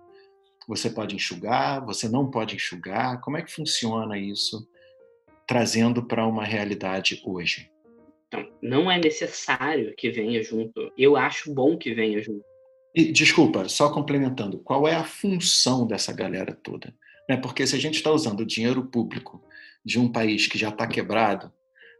Você 0.70 0.88
pode 0.88 1.16
enxugar, 1.16 1.84
você 1.84 2.09
não 2.09 2.30
pode 2.30 2.55
enxugar. 2.55 3.20
Como 3.22 3.36
é 3.36 3.42
que 3.42 3.52
funciona 3.52 4.16
isso 4.16 4.68
trazendo 5.44 6.01
para 6.06 6.24
uma 6.24 6.44
realidade 6.44 7.20
hoje? 7.24 7.68
Então, 8.28 8.48
não 8.62 8.88
é 8.88 8.97
necessário 8.97 9.92
que 9.97 10.12
venha 10.12 10.40
junto. 10.44 10.92
Eu 10.97 11.16
acho 11.16 11.52
bom 11.52 11.76
que 11.76 11.92
venha 11.92 12.22
junto. 12.22 12.44
E, 12.94 13.10
desculpa, 13.10 13.68
só 13.68 13.92
complementando, 13.92 14.60
qual 14.60 14.86
é 14.86 14.94
a 14.94 15.02
função 15.02 15.84
dessa 15.88 16.12
galera 16.12 16.56
toda? 16.62 16.94
Né? 17.28 17.36
Porque 17.36 17.66
se 17.66 17.74
a 17.74 17.80
gente 17.80 17.97
está 17.97 18.12
usando 18.12 18.42
o 18.42 18.47
dinheiro 18.47 18.86
público 18.86 19.42
de 19.84 19.98
um 19.98 20.10
país 20.10 20.47
que 20.47 20.56
já 20.56 20.68
está 20.68 20.86
quebrado, 20.86 21.52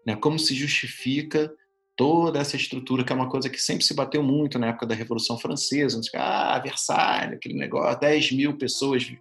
né? 0.07 0.15
como 0.15 0.39
se 0.39 0.55
justifica 0.55 1.53
toda 2.01 2.39
essa 2.39 2.57
estrutura, 2.57 3.05
que 3.05 3.13
é 3.13 3.15
uma 3.15 3.29
coisa 3.29 3.51
que 3.51 3.61
sempre 3.61 3.85
se 3.85 3.93
bateu 3.93 4.23
muito 4.23 4.59
na 4.59 4.69
época 4.69 4.87
da 4.87 4.95
Revolução 4.95 5.37
Francesa, 5.37 6.01
ah, 6.15 6.59
Versalhes, 6.59 7.35
aquele 7.35 7.59
negócio, 7.59 8.01
10 8.01 8.33
mil 8.33 8.57
pessoas 8.57 9.13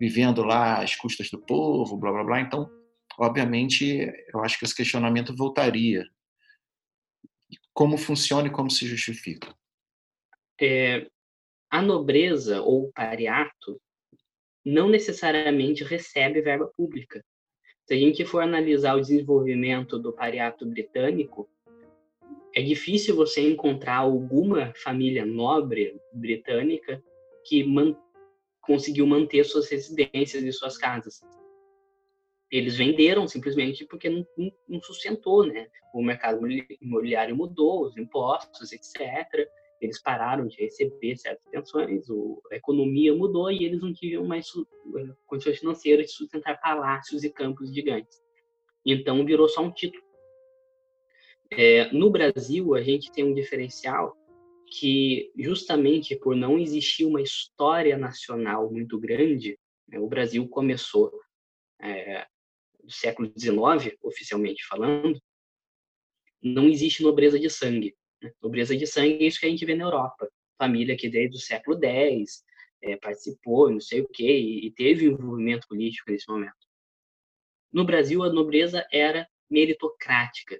vivendo 0.00 0.42
lá 0.42 0.82
às 0.82 0.96
custas 0.96 1.30
do 1.30 1.38
povo, 1.38 1.94
blá 1.98 2.10
blá 2.10 2.24
blá. 2.24 2.40
Então, 2.40 2.70
obviamente, 3.18 4.10
eu 4.32 4.42
acho 4.42 4.58
que 4.58 4.64
esse 4.64 4.74
questionamento 4.74 5.36
voltaria. 5.36 6.06
Como 7.74 7.98
funciona 7.98 8.48
e 8.48 8.50
como 8.50 8.70
se 8.70 8.86
justifica? 8.86 9.54
É, 10.58 11.06
a 11.70 11.82
nobreza 11.82 12.62
ou 12.62 12.84
o 12.84 12.92
pariato 12.92 13.78
não 14.64 14.88
necessariamente 14.88 15.84
recebe 15.84 16.40
verba 16.40 16.72
pública. 16.74 17.22
Se 17.84 17.92
a 17.92 17.98
gente 17.98 18.24
for 18.24 18.42
analisar 18.42 18.94
o 18.94 19.02
desenvolvimento 19.02 19.98
do 19.98 20.14
pariato 20.14 20.64
britânico, 20.64 21.51
é 22.54 22.62
difícil 22.62 23.16
você 23.16 23.40
encontrar 23.40 23.98
alguma 23.98 24.72
família 24.76 25.24
nobre 25.24 26.00
britânica 26.12 27.02
que 27.44 27.64
man 27.64 27.96
conseguiu 28.60 29.06
manter 29.06 29.44
suas 29.44 29.68
residências 29.68 30.44
e 30.44 30.52
suas 30.52 30.78
casas 30.78 31.20
eles 32.52 32.76
venderam 32.76 33.26
simplesmente 33.26 33.86
porque 33.86 34.10
não, 34.10 34.26
não, 34.68 34.82
sustentou, 34.82 35.46
né? 35.46 35.66
O 35.94 36.02
mercado 36.02 36.38
imobiliário 36.82 37.34
mudou, 37.34 37.86
os 37.86 37.96
impostos, 37.96 38.72
etc. 38.72 39.48
Eles 39.80 40.00
pararam 40.00 40.46
de 40.46 40.58
receber 40.58 41.16
certas 41.16 41.48
pensões, 41.48 42.04
a 42.52 42.56
economia 42.56 43.14
mudou 43.14 43.50
e 43.50 43.64
eles 43.64 43.80
não 43.80 43.92
tinham 43.92 44.24
mais 44.26 44.46
eh, 44.48 45.14
condições 45.26 45.58
financeiras 45.58 46.06
de 46.06 46.12
sustentar 46.12 46.60
palácios 46.60 47.24
e 47.24 47.30
campos 47.30 47.74
gigantes. 47.74 48.22
Então 48.84 49.24
virou 49.24 49.48
só 49.48 49.62
um 49.62 49.72
título. 49.72 50.04
É, 51.56 51.92
no 51.92 52.10
Brasil, 52.10 52.74
a 52.74 52.82
gente 52.82 53.12
tem 53.12 53.24
um 53.24 53.34
diferencial 53.34 54.16
que, 54.66 55.30
justamente 55.36 56.16
por 56.16 56.34
não 56.34 56.58
existir 56.58 57.04
uma 57.04 57.20
história 57.20 57.98
nacional 57.98 58.70
muito 58.70 58.98
grande, 58.98 59.58
né, 59.86 59.98
o 59.98 60.08
Brasil 60.08 60.48
começou 60.48 61.12
é, 61.80 62.26
do 62.82 62.90
século 62.90 63.30
XIX, 63.38 63.96
oficialmente 64.02 64.64
falando, 64.66 65.20
não 66.42 66.68
existe 66.68 67.02
nobreza 67.02 67.38
de 67.38 67.50
sangue. 67.50 67.94
Né? 68.22 68.32
Nobreza 68.42 68.74
de 68.74 68.86
sangue 68.86 69.22
é 69.22 69.26
isso 69.26 69.38
que 69.38 69.46
a 69.46 69.50
gente 69.50 69.64
vê 69.66 69.74
na 69.74 69.84
Europa. 69.84 70.28
Família 70.58 70.96
que 70.96 71.08
desde 71.08 71.36
o 71.36 71.40
século 71.40 71.78
X 71.84 72.42
é, 72.82 72.96
participou, 72.96 73.70
não 73.70 73.80
sei 73.80 74.00
o 74.00 74.08
quê, 74.08 74.38
e, 74.38 74.66
e 74.66 74.70
teve 74.72 75.04
envolvimento 75.04 75.68
político 75.68 76.10
nesse 76.10 76.28
momento. 76.30 76.54
No 77.70 77.84
Brasil, 77.84 78.22
a 78.22 78.32
nobreza 78.32 78.86
era 78.90 79.28
meritocrática, 79.50 80.58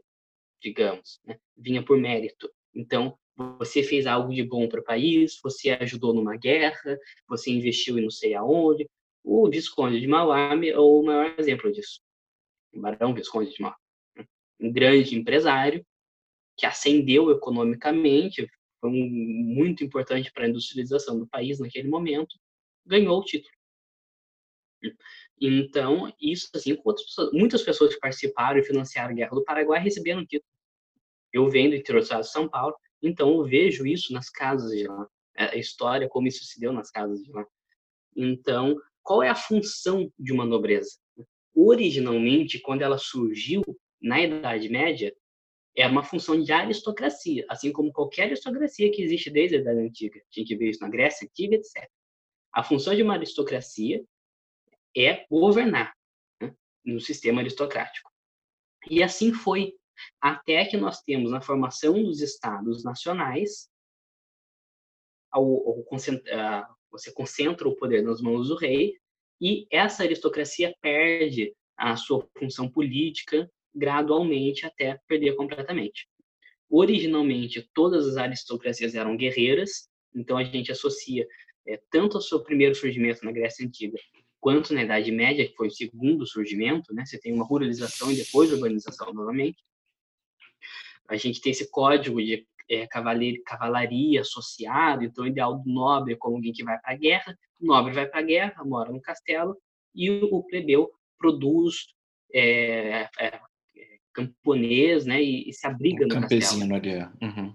digamos, 0.62 1.20
né? 1.24 1.38
vinha 1.56 1.84
por 1.84 1.98
mérito. 1.98 2.50
Então, 2.74 3.18
você 3.58 3.82
fez 3.82 4.06
algo 4.06 4.32
de 4.32 4.42
bom 4.42 4.68
para 4.68 4.80
o 4.80 4.84
país, 4.84 5.38
você 5.42 5.70
ajudou 5.70 6.14
numa 6.14 6.36
guerra, 6.36 6.98
você 7.28 7.50
investiu 7.50 7.98
em 7.98 8.02
não 8.02 8.10
sei 8.10 8.34
aonde. 8.34 8.88
O 9.24 9.48
Visconde 9.48 10.00
de 10.00 10.06
Mauá 10.06 10.54
é 10.54 10.78
o 10.78 11.02
maior 11.02 11.34
exemplo 11.38 11.70
disso. 11.72 12.00
Barão 12.74 13.14
Visconde 13.14 13.54
de 13.54 13.62
Mar, 13.62 13.76
né? 14.16 14.26
um 14.60 14.72
grande 14.72 15.14
empresário 15.14 15.84
que 16.56 16.66
ascendeu 16.66 17.30
economicamente, 17.30 18.48
foi 18.80 18.90
um, 18.90 19.08
muito 19.08 19.84
importante 19.84 20.30
para 20.32 20.44
a 20.44 20.48
industrialização 20.48 21.18
do 21.18 21.26
país 21.26 21.58
naquele 21.58 21.88
momento, 21.88 22.36
ganhou 22.84 23.20
o 23.20 23.24
título. 23.24 23.54
Então, 25.40 26.12
isso 26.20 26.48
assim, 26.54 26.76
pessoas, 26.76 27.32
muitas 27.32 27.62
pessoas 27.62 27.94
que 27.94 28.00
participaram 28.00 28.58
e 28.58 28.64
financiaram 28.64 29.10
a 29.10 29.14
Guerra 29.14 29.34
do 29.34 29.44
Paraguai 29.44 29.80
receberam 29.80 30.22
o 30.22 30.26
título. 30.26 30.51
Eu 31.32 31.48
venho 31.48 31.70
do 31.70 31.76
interior 31.76 32.02
de 32.02 32.28
São 32.28 32.48
Paulo, 32.48 32.74
então 33.02 33.30
eu 33.30 33.44
vejo 33.44 33.86
isso 33.86 34.12
nas 34.12 34.28
casas 34.28 34.70
de 34.70 34.86
lá, 34.86 35.06
a 35.36 35.56
história, 35.56 36.08
como 36.08 36.28
isso 36.28 36.44
se 36.44 36.60
deu 36.60 36.72
nas 36.72 36.90
casas 36.90 37.22
de 37.22 37.30
lá. 37.32 37.44
Então, 38.14 38.76
qual 39.02 39.22
é 39.22 39.28
a 39.28 39.34
função 39.34 40.12
de 40.18 40.32
uma 40.32 40.44
nobreza? 40.44 41.02
originalmente, 41.54 42.60
quando 42.60 42.82
ela 42.82 42.98
surgiu 42.98 43.62
na 44.00 44.20
Idade 44.20 44.68
Média, 44.68 45.14
era 45.76 45.90
uma 45.90 46.02
função 46.02 46.40
de 46.40 46.52
aristocracia, 46.52 47.46
assim 47.48 47.72
como 47.72 47.92
qualquer 47.92 48.24
aristocracia 48.24 48.90
que 48.90 49.02
existe 49.02 49.30
desde 49.30 49.56
a 49.56 49.60
Idade 49.60 49.80
Antiga. 49.80 50.20
A 50.20 50.40
gente 50.40 50.54
vê 50.56 50.70
isso 50.70 50.80
na 50.80 50.88
Grécia 50.88 51.26
Antiga, 51.26 51.56
etc. 51.56 51.88
A 52.52 52.62
função 52.62 52.94
de 52.94 53.02
uma 53.02 53.14
aristocracia 53.14 54.04
é 54.94 55.24
governar 55.30 55.94
né, 56.40 56.54
no 56.84 57.00
sistema 57.00 57.40
aristocrático. 57.40 58.10
E 58.90 59.02
assim 59.02 59.32
foi, 59.32 59.74
até 60.20 60.64
que 60.64 60.76
nós 60.76 61.02
temos 61.02 61.30
na 61.30 61.40
formação 61.40 61.94
dos 62.02 62.20
estados 62.20 62.84
nacionais, 62.84 63.68
ao, 65.30 65.44
ao, 65.44 65.86
você 66.90 67.12
concentra 67.12 67.68
o 67.68 67.76
poder 67.76 68.02
nas 68.02 68.20
mãos 68.20 68.48
do 68.48 68.56
rei, 68.56 68.94
e 69.40 69.66
essa 69.70 70.02
aristocracia 70.02 70.74
perde 70.80 71.54
a 71.76 71.96
sua 71.96 72.26
função 72.38 72.70
política 72.70 73.50
gradualmente 73.74 74.66
até 74.66 75.00
perder 75.08 75.34
completamente. 75.34 76.06
originalmente 76.70 77.68
todas 77.74 78.06
as 78.06 78.16
aristocracias 78.16 78.94
eram 78.94 79.16
guerreiras, 79.16 79.88
então 80.14 80.36
a 80.36 80.44
gente 80.44 80.72
associa 80.72 81.26
é, 81.66 81.80
tanto 81.90 82.16
ao 82.16 82.22
seu 82.22 82.42
primeiro 82.42 82.74
surgimento 82.74 83.24
na 83.24 83.32
Grécia 83.32 83.66
Antiga 83.66 83.98
quanto 84.42 84.74
na 84.74 84.82
Idade 84.82 85.12
Média, 85.12 85.46
que 85.46 85.54
foi 85.54 85.68
o 85.68 85.70
segundo 85.70 86.26
surgimento, 86.26 86.92
né? 86.92 87.06
Você 87.06 87.16
tem 87.16 87.32
uma 87.32 87.44
ruralização 87.44 88.10
e 88.10 88.16
depois 88.16 88.52
urbanização 88.52 89.12
novamente. 89.14 89.62
A 91.12 91.16
gente 91.16 91.40
tem 91.40 91.52
esse 91.52 91.70
código 91.70 92.22
de 92.22 92.46
é, 92.70 92.86
cavalaria 92.86 94.20
associado, 94.20 95.04
então 95.04 95.24
o 95.24 95.26
ideal 95.26 95.58
do 95.58 95.70
nobre 95.70 96.14
é 96.14 96.16
como 96.16 96.36
alguém 96.36 96.52
que 96.52 96.64
vai 96.64 96.78
para 96.80 96.92
a 96.92 96.96
guerra, 96.96 97.38
o 97.60 97.66
nobre 97.66 97.92
vai 97.92 98.06
para 98.06 98.20
a 98.20 98.24
guerra, 98.24 98.64
mora 98.64 98.90
no 98.90 99.00
castelo, 99.00 99.56
e 99.94 100.10
o 100.10 100.42
plebeu 100.44 100.90
produz 101.18 101.88
é, 102.34 103.08
é, 103.20 103.40
camponês, 104.12 105.04
né, 105.04 105.22
e, 105.22 105.48
e, 105.48 105.52
se 105.52 105.66
abriga 105.66 106.04
um 106.04 106.08
no 106.08 106.14
campesino 106.14 106.68
castelo. 106.70 106.74
ali, 106.74 107.12
é. 107.20 107.26
uhum. 107.26 107.54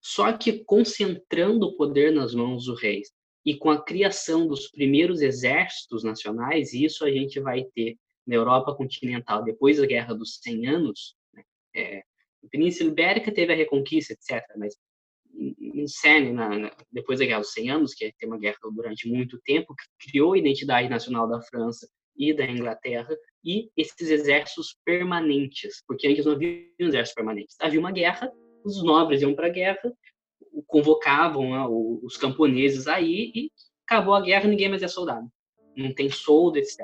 Só 0.00 0.32
que 0.32 0.64
concentrando 0.64 1.66
o 1.66 1.76
poder 1.76 2.12
nas 2.12 2.34
mãos 2.34 2.66
dos 2.66 2.80
reis 2.80 3.10
e 3.44 3.56
com 3.56 3.70
a 3.70 3.82
criação 3.82 4.46
dos 4.46 4.68
primeiros 4.68 5.22
exércitos 5.22 6.04
nacionais, 6.04 6.72
isso 6.72 7.04
a 7.04 7.10
gente 7.10 7.40
vai 7.40 7.64
ter 7.74 7.96
na 8.26 8.34
Europa 8.34 8.74
continental 8.74 9.42
depois 9.42 9.78
da 9.78 9.86
Guerra 9.86 10.14
dos 10.14 10.38
100 10.42 10.66
Anos, 10.66 11.14
né, 11.32 11.42
é, 11.74 12.02
Península 12.48 12.90
Ibérica 12.90 13.32
teve 13.32 13.52
a 13.52 13.56
Reconquista, 13.56 14.12
etc., 14.12 14.42
mas 14.56 14.74
em 15.34 15.86
Sene, 15.86 16.34
depois 16.92 17.18
da 17.18 17.24
Guerra 17.24 17.40
dos 17.40 17.52
100 17.52 17.70
Anos, 17.70 17.94
que 17.94 18.12
tem 18.18 18.28
uma 18.28 18.38
guerra 18.38 18.58
durante 18.74 19.08
muito 19.08 19.40
tempo, 19.44 19.74
que 19.74 20.10
criou 20.10 20.32
a 20.32 20.38
identidade 20.38 20.88
nacional 20.88 21.28
da 21.28 21.40
França 21.42 21.88
e 22.16 22.34
da 22.34 22.44
Inglaterra, 22.44 23.16
e 23.44 23.70
esses 23.76 24.10
exércitos 24.10 24.76
permanentes, 24.84 25.82
porque 25.86 26.06
antes 26.06 26.26
não 26.26 26.32
havia 26.32 26.66
exércitos 26.78 27.14
permanentes. 27.14 27.56
Havia 27.60 27.80
uma 27.80 27.92
guerra, 27.92 28.30
os 28.64 28.82
nobres 28.82 29.22
iam 29.22 29.34
para 29.34 29.46
a 29.46 29.50
guerra, 29.50 29.92
convocavam 30.66 31.50
né, 31.50 31.66
os 32.02 32.16
camponeses 32.16 32.86
aí, 32.86 33.32
e 33.34 33.50
acabou 33.86 34.14
a 34.14 34.20
guerra, 34.20 34.48
ninguém 34.48 34.68
mais 34.68 34.82
é 34.82 34.88
soldado. 34.88 35.26
Não 35.76 35.94
tem 35.94 36.10
soldo, 36.10 36.58
etc. 36.58 36.80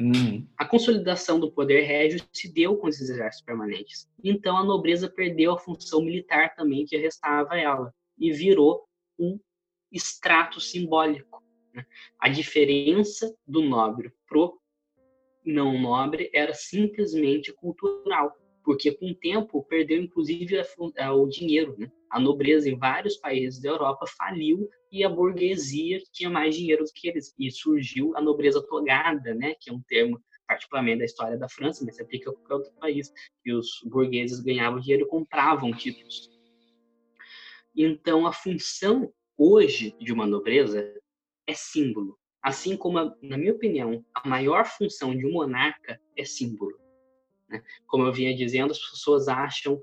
Uhum. 0.00 0.46
A 0.56 0.64
consolidação 0.64 1.38
do 1.38 1.52
poder 1.52 1.82
régio 1.82 2.20
se 2.32 2.52
deu 2.52 2.76
com 2.76 2.88
esses 2.88 3.08
exércitos 3.08 3.44
permanentes. 3.44 4.08
Então 4.22 4.56
a 4.56 4.64
nobreza 4.64 5.08
perdeu 5.08 5.52
a 5.52 5.58
função 5.58 6.02
militar 6.02 6.54
também 6.54 6.84
que 6.84 6.96
restava 6.96 7.54
a 7.54 7.58
ela 7.58 7.94
e 8.18 8.32
virou 8.32 8.84
um 9.18 9.38
extrato 9.92 10.60
simbólico. 10.60 11.42
Né? 11.72 11.86
A 12.18 12.28
diferença 12.28 13.34
do 13.46 13.62
nobre 13.62 14.12
pro 14.26 14.60
não 15.44 15.78
nobre 15.78 16.30
era 16.32 16.54
simplesmente 16.54 17.52
cultural, 17.52 18.34
porque 18.64 18.92
com 18.92 19.10
o 19.10 19.14
tempo 19.14 19.62
perdeu 19.64 20.02
inclusive 20.02 20.56
o 21.12 21.28
dinheiro. 21.28 21.76
Né? 21.78 21.90
A 22.14 22.20
nobreza 22.20 22.70
em 22.70 22.78
vários 22.78 23.16
países 23.16 23.60
da 23.60 23.70
Europa 23.70 24.06
faliu 24.06 24.70
e 24.92 25.02
a 25.02 25.08
burguesia 25.08 26.00
tinha 26.12 26.30
mais 26.30 26.54
dinheiro 26.54 26.84
do 26.84 26.92
que 26.94 27.08
eles. 27.08 27.34
E 27.36 27.50
surgiu 27.50 28.16
a 28.16 28.20
nobreza 28.20 28.64
togada, 28.64 29.34
né, 29.34 29.56
que 29.58 29.68
é 29.68 29.72
um 29.72 29.82
termo 29.82 30.22
particularmente 30.46 31.00
da 31.00 31.06
história 31.06 31.36
da 31.36 31.48
França, 31.48 31.84
mas 31.84 31.96
se 31.96 32.02
aplica 32.02 32.30
a 32.30 32.32
qualquer 32.32 32.54
outro 32.54 32.72
país, 32.74 33.12
que 33.42 33.52
os 33.52 33.80
burgueses 33.86 34.38
ganhavam 34.38 34.78
dinheiro 34.78 35.06
e 35.06 35.08
compravam 35.08 35.72
títulos. 35.72 36.30
Então, 37.74 38.28
a 38.28 38.32
função 38.32 39.12
hoje 39.36 39.96
de 39.98 40.12
uma 40.12 40.24
nobreza 40.24 40.94
é 41.48 41.52
símbolo. 41.52 42.16
Assim 42.40 42.76
como, 42.76 42.96
na 43.20 43.36
minha 43.36 43.54
opinião, 43.54 44.04
a 44.14 44.28
maior 44.28 44.66
função 44.66 45.16
de 45.16 45.26
um 45.26 45.32
monarca 45.32 46.00
é 46.16 46.24
símbolo. 46.24 46.78
Né? 47.48 47.60
Como 47.88 48.06
eu 48.06 48.12
vinha 48.12 48.36
dizendo, 48.36 48.70
as 48.70 48.78
pessoas 48.78 49.26
acham 49.26 49.82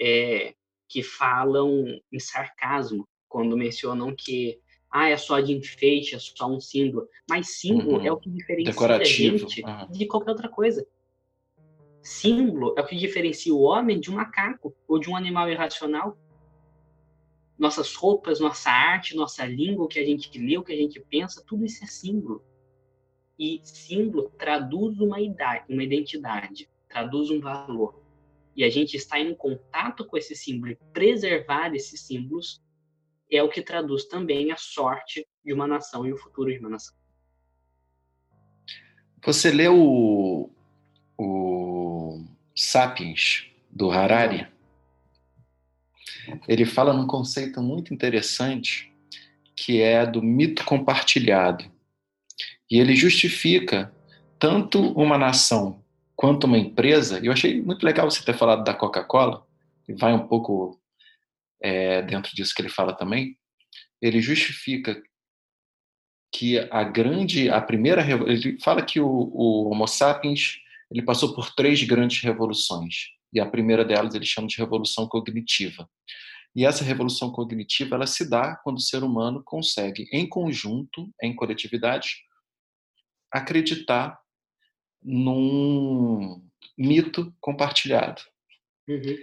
é, 0.00 0.54
que 0.88 1.02
falam 1.02 1.84
em 2.12 2.18
sarcasmo 2.18 3.08
quando 3.28 3.56
mencionam 3.56 4.14
que 4.14 4.60
ah, 4.90 5.08
é 5.08 5.16
só 5.16 5.40
de 5.40 5.52
enfeite, 5.52 6.14
é 6.14 6.18
só 6.18 6.48
um 6.48 6.60
símbolo. 6.60 7.08
Mas 7.28 7.58
símbolo 7.58 7.98
uhum. 7.98 8.06
é 8.06 8.12
o 8.12 8.16
que 8.16 8.30
diferencia 8.30 8.72
Decorativo. 8.72 9.34
a 9.34 9.38
gente 9.38 9.62
uhum. 9.62 9.90
de 9.90 10.06
qualquer 10.06 10.30
outra 10.30 10.48
coisa. 10.48 10.86
Símbolo 12.02 12.74
é 12.78 12.80
o 12.80 12.86
que 12.86 12.96
diferencia 12.96 13.52
o 13.52 13.62
homem 13.62 13.98
de 13.98 14.10
um 14.10 14.14
macaco 14.14 14.74
ou 14.86 14.98
de 14.98 15.10
um 15.10 15.16
animal 15.16 15.50
irracional. 15.50 16.16
Nossas 17.58 17.94
roupas, 17.94 18.38
nossa 18.38 18.70
arte, 18.70 19.16
nossa 19.16 19.44
língua, 19.44 19.84
o 19.84 19.88
que 19.88 19.98
a 19.98 20.04
gente 20.04 20.38
lê, 20.38 20.56
o 20.56 20.62
que 20.62 20.72
a 20.72 20.76
gente 20.76 21.00
pensa, 21.00 21.44
tudo 21.46 21.64
isso 21.64 21.82
é 21.82 21.86
símbolo. 21.86 22.44
E 23.38 23.60
símbolo 23.64 24.30
traduz 24.38 24.98
uma, 25.00 25.20
idade, 25.20 25.64
uma 25.68 25.82
identidade, 25.82 26.70
traduz 26.88 27.30
um 27.30 27.40
valor 27.40 28.05
e 28.56 28.64
a 28.64 28.70
gente 28.70 28.96
está 28.96 29.20
em 29.20 29.34
contato 29.34 30.06
com 30.06 30.16
esse 30.16 30.34
símbolo 30.34 30.72
e 30.72 30.78
preservar 30.92 31.74
esses 31.74 32.00
símbolos 32.06 32.62
é 33.30 33.42
o 33.42 33.48
que 33.48 33.60
traduz 33.60 34.06
também 34.06 34.50
a 34.50 34.56
sorte 34.56 35.26
de 35.44 35.52
uma 35.52 35.66
nação 35.66 36.06
e 36.06 36.12
o 36.12 36.16
futuro 36.16 36.50
de 36.50 36.58
uma 36.58 36.70
nação. 36.70 36.96
Você 39.24 39.50
leu 39.50 39.76
o, 39.76 40.50
o 41.18 42.24
Sapiens, 42.54 43.50
do 43.70 43.90
Harari? 43.90 44.46
Ele 46.48 46.64
fala 46.64 46.92
num 46.92 47.06
conceito 47.06 47.60
muito 47.60 47.92
interessante 47.92 48.92
que 49.54 49.80
é 49.80 50.06
do 50.06 50.22
mito 50.22 50.64
compartilhado. 50.64 51.64
E 52.70 52.78
ele 52.78 52.94
justifica 52.94 53.92
tanto 54.38 54.92
uma 54.92 55.18
nação 55.18 55.84
quanto 56.16 56.44
uma 56.44 56.58
empresa, 56.58 57.20
eu 57.22 57.30
achei 57.30 57.60
muito 57.62 57.84
legal 57.84 58.10
você 58.10 58.24
ter 58.24 58.36
falado 58.36 58.64
da 58.64 58.74
Coca-Cola, 58.74 59.46
e 59.86 59.92
vai 59.92 60.12
um 60.14 60.26
pouco 60.26 60.80
é, 61.62 62.02
dentro 62.02 62.34
disso 62.34 62.54
que 62.54 62.62
ele 62.62 62.68
fala 62.68 62.96
também, 62.96 63.38
ele 64.00 64.20
justifica 64.20 65.00
que 66.32 66.58
a 66.70 66.82
grande, 66.82 67.48
a 67.48 67.60
primeira, 67.60 68.02
ele 68.28 68.58
fala 68.60 68.82
que 68.82 69.00
o, 69.00 69.06
o 69.06 69.70
Homo 69.70 69.86
sapiens 69.86 70.58
ele 70.90 71.02
passou 71.02 71.34
por 71.34 71.54
três 71.54 71.82
grandes 71.82 72.22
revoluções 72.22 73.10
e 73.32 73.40
a 73.40 73.46
primeira 73.46 73.84
delas 73.84 74.14
ele 74.14 74.24
chama 74.24 74.46
de 74.46 74.56
revolução 74.56 75.08
cognitiva. 75.08 75.88
E 76.54 76.64
essa 76.64 76.84
revolução 76.84 77.30
cognitiva 77.30 77.96
ela 77.96 78.06
se 78.06 78.28
dá 78.28 78.56
quando 78.56 78.78
o 78.78 78.82
ser 78.82 79.02
humano 79.02 79.42
consegue, 79.44 80.08
em 80.12 80.26
conjunto, 80.28 81.12
em 81.22 81.34
coletividade, 81.34 82.24
acreditar 83.32 84.18
num 85.02 86.42
mito 86.76 87.34
compartilhado. 87.40 88.22
Uhum. 88.88 89.16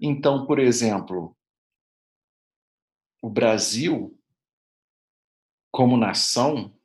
Então, 0.00 0.46
por 0.46 0.58
exemplo, 0.58 1.36
o 3.22 3.28
Brasil, 3.28 4.16
como 5.70 5.96
nação, 5.96 6.76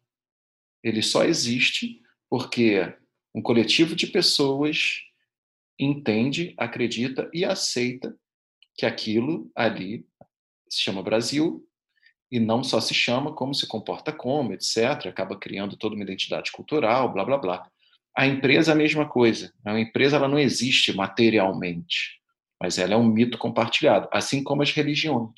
ele 0.83 1.01
só 1.01 1.23
existe 1.23 2.01
porque 2.29 2.81
um 3.33 3.41
coletivo 3.41 3.95
de 3.95 4.07
pessoas 4.07 5.01
entende, 5.79 6.53
acredita 6.57 7.29
e 7.33 7.45
aceita 7.45 8.17
que 8.75 8.85
aquilo 8.85 9.51
ali 9.55 10.07
se 10.69 10.81
chama 10.81 11.03
Brasil 11.03 11.67
e 12.31 12.39
não 12.39 12.63
só 12.63 12.81
se 12.81 12.95
chama, 12.95 13.33
como 13.35 13.53
se 13.53 13.67
comporta 13.67 14.11
como, 14.11 14.53
etc. 14.53 15.07
Acaba 15.07 15.37
criando 15.37 15.77
toda 15.77 15.93
uma 15.93 16.03
identidade 16.03 16.51
cultural, 16.51 17.13
blá 17.13 17.23
blá 17.23 17.37
blá. 17.37 17.71
A 18.15 18.27
empresa 18.27 18.71
é 18.71 18.73
a 18.73 18.77
mesma 18.77 19.09
coisa. 19.09 19.51
A 19.65 19.79
empresa 19.79 20.17
ela 20.17 20.27
não 20.27 20.37
existe 20.37 20.93
materialmente, 20.93 22.21
mas 22.61 22.77
ela 22.77 22.93
é 22.93 22.97
um 22.97 23.07
mito 23.07 23.37
compartilhado, 23.37 24.07
assim 24.11 24.43
como 24.43 24.61
as 24.61 24.71
religiões. 24.71 25.31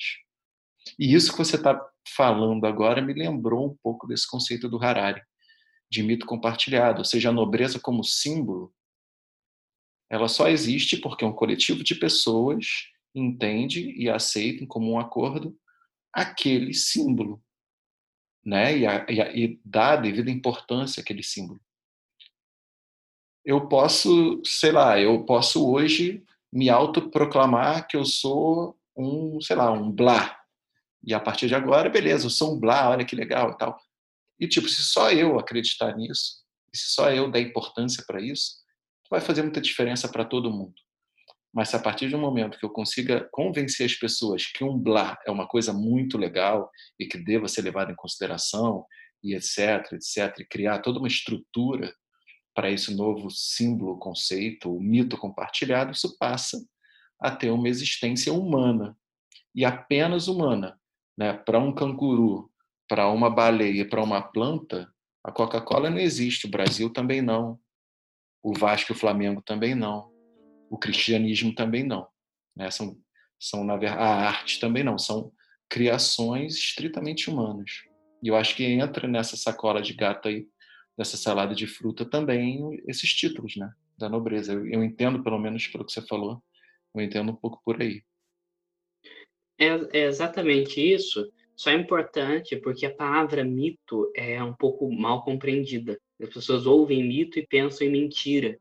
E 0.98 1.14
isso 1.14 1.32
que 1.32 1.38
você 1.38 1.56
está 1.56 1.80
falando 2.14 2.66
agora 2.66 3.00
me 3.00 3.14
lembrou 3.14 3.66
um 3.66 3.76
pouco 3.82 4.06
desse 4.06 4.28
conceito 4.28 4.68
do 4.68 4.82
Harari, 4.82 5.22
de 5.90 6.02
mito 6.02 6.26
compartilhado, 6.26 6.98
ou 6.98 7.04
seja, 7.04 7.30
a 7.30 7.32
nobreza 7.32 7.80
como 7.80 8.04
símbolo, 8.04 8.72
ela 10.10 10.28
só 10.28 10.48
existe 10.48 10.96
porque 10.98 11.24
um 11.24 11.32
coletivo 11.32 11.82
de 11.82 11.94
pessoas 11.94 12.66
entende 13.14 13.90
e 13.96 14.08
aceita 14.08 14.62
em 14.62 14.66
comum 14.66 14.98
acordo 14.98 15.58
aquele 16.12 16.74
símbolo, 16.74 17.42
né? 18.44 18.78
E, 18.78 18.86
a, 18.86 19.06
e, 19.08 19.20
a, 19.20 19.36
e 19.36 19.60
dá 19.64 19.92
a 19.92 19.96
devida 19.96 20.30
importância 20.30 21.00
àquele 21.00 21.22
símbolo 21.22 21.60
eu 23.46 23.68
posso, 23.68 24.42
sei 24.44 24.72
lá, 24.72 25.00
eu 25.00 25.24
posso 25.24 25.70
hoje 25.70 26.24
me 26.52 26.68
autoproclamar 26.68 27.86
que 27.86 27.96
eu 27.96 28.04
sou 28.04 28.76
um, 28.96 29.40
sei 29.40 29.54
lá, 29.54 29.70
um 29.70 29.88
blá. 29.88 30.36
E 31.04 31.14
a 31.14 31.20
partir 31.20 31.46
de 31.46 31.54
agora, 31.54 31.88
beleza, 31.88 32.26
eu 32.26 32.30
sou 32.30 32.56
um 32.56 32.58
blá, 32.58 32.90
olha 32.90 33.04
que 33.04 33.14
legal 33.14 33.52
e 33.52 33.56
tal. 33.56 33.78
E 34.40 34.48
tipo, 34.48 34.68
se 34.68 34.82
só 34.82 35.12
eu 35.12 35.38
acreditar 35.38 35.96
nisso, 35.96 36.44
se 36.74 36.90
só 36.92 37.12
eu 37.12 37.30
der 37.30 37.40
importância 37.40 38.02
para 38.04 38.20
isso, 38.20 38.56
vai 39.08 39.20
fazer 39.20 39.42
muita 39.42 39.60
diferença 39.60 40.08
para 40.08 40.24
todo 40.24 40.50
mundo. 40.50 40.74
Mas 41.54 41.68
se 41.68 41.76
a 41.76 41.78
partir 41.78 42.08
de 42.08 42.16
um 42.16 42.20
momento 42.20 42.58
que 42.58 42.66
eu 42.66 42.70
consiga 42.70 43.28
convencer 43.30 43.86
as 43.86 43.94
pessoas 43.94 44.44
que 44.44 44.64
um 44.64 44.76
blá 44.76 45.16
é 45.24 45.30
uma 45.30 45.46
coisa 45.46 45.72
muito 45.72 46.18
legal 46.18 46.68
e 46.98 47.06
que 47.06 47.16
deva 47.16 47.46
ser 47.46 47.62
levado 47.62 47.92
em 47.92 47.96
consideração 47.96 48.84
e 49.22 49.36
etc, 49.36 49.92
etc, 49.92 50.40
e 50.40 50.44
criar 50.44 50.80
toda 50.80 50.98
uma 50.98 51.08
estrutura 51.08 51.94
para 52.56 52.70
esse 52.70 52.94
novo 52.94 53.30
símbolo, 53.30 53.98
conceito, 53.98 54.74
o 54.74 54.80
mito 54.80 55.18
compartilhado, 55.18 55.92
isso 55.92 56.16
passa 56.18 56.58
a 57.20 57.30
ter 57.30 57.50
uma 57.50 57.68
existência 57.68 58.32
humana 58.32 58.96
e 59.54 59.62
apenas 59.62 60.26
humana. 60.26 60.80
Né? 61.18 61.34
Para 61.34 61.58
um 61.58 61.74
canguru, 61.74 62.50
para 62.88 63.10
uma 63.10 63.28
baleia, 63.28 63.86
para 63.86 64.02
uma 64.02 64.22
planta, 64.22 64.90
a 65.22 65.30
Coca-Cola 65.30 65.90
não 65.90 65.98
existe, 65.98 66.46
o 66.46 66.50
Brasil 66.50 66.90
também 66.90 67.20
não, 67.20 67.60
o 68.42 68.54
Vasco 68.58 68.92
e 68.92 68.94
o 68.94 68.98
Flamengo 68.98 69.42
também 69.42 69.74
não, 69.74 70.10
o 70.70 70.78
cristianismo 70.78 71.54
também 71.54 71.84
não. 71.84 72.08
Né? 72.56 72.70
São, 72.70 72.96
são 73.38 73.64
na 73.64 73.76
verdade, 73.76 74.02
a 74.02 74.28
arte 74.28 74.58
também 74.58 74.82
não, 74.82 74.98
são 74.98 75.30
criações 75.68 76.54
estritamente 76.54 77.28
humanas. 77.28 77.70
E 78.22 78.28
eu 78.28 78.36
acho 78.36 78.56
que 78.56 78.64
entra 78.64 79.06
nessa 79.06 79.36
sacola 79.36 79.82
de 79.82 79.92
gato 79.92 80.28
aí, 80.28 80.46
dessa 80.96 81.16
salada 81.16 81.54
de 81.54 81.66
fruta 81.66 82.04
também 82.04 82.82
esses 82.86 83.10
títulos, 83.10 83.56
né, 83.56 83.70
da 83.98 84.08
nobreza. 84.08 84.52
Eu, 84.52 84.66
eu 84.66 84.84
entendo, 84.84 85.22
pelo 85.22 85.38
menos 85.38 85.66
pelo 85.68 85.84
que 85.84 85.92
você 85.92 86.02
falou, 86.02 86.42
eu 86.94 87.02
entendo 87.02 87.30
um 87.32 87.36
pouco 87.36 87.60
por 87.64 87.80
aí. 87.80 88.02
É, 89.58 90.00
é 90.00 90.06
exatamente 90.06 90.80
isso. 90.80 91.30
Só 91.54 91.70
é 91.70 91.74
importante 91.74 92.56
porque 92.56 92.84
a 92.84 92.94
palavra 92.94 93.42
mito 93.42 94.10
é 94.14 94.42
um 94.42 94.54
pouco 94.54 94.90
mal 94.92 95.24
compreendida. 95.24 95.98
As 96.20 96.28
pessoas 96.28 96.66
ouvem 96.66 97.06
mito 97.06 97.38
e 97.38 97.46
pensam 97.46 97.86
em 97.86 97.90
mentira. 97.90 98.58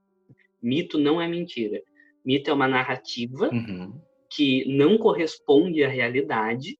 Mito 0.61 0.97
não 0.97 1.21
é 1.21 1.27
mentira. 1.27 1.81
Mito 2.23 2.49
é 2.49 2.53
uma 2.53 2.67
narrativa 2.67 3.49
uhum. 3.51 4.01
que 4.29 4.65
não 4.65 4.97
corresponde 4.97 5.83
à 5.83 5.89
realidade, 5.89 6.79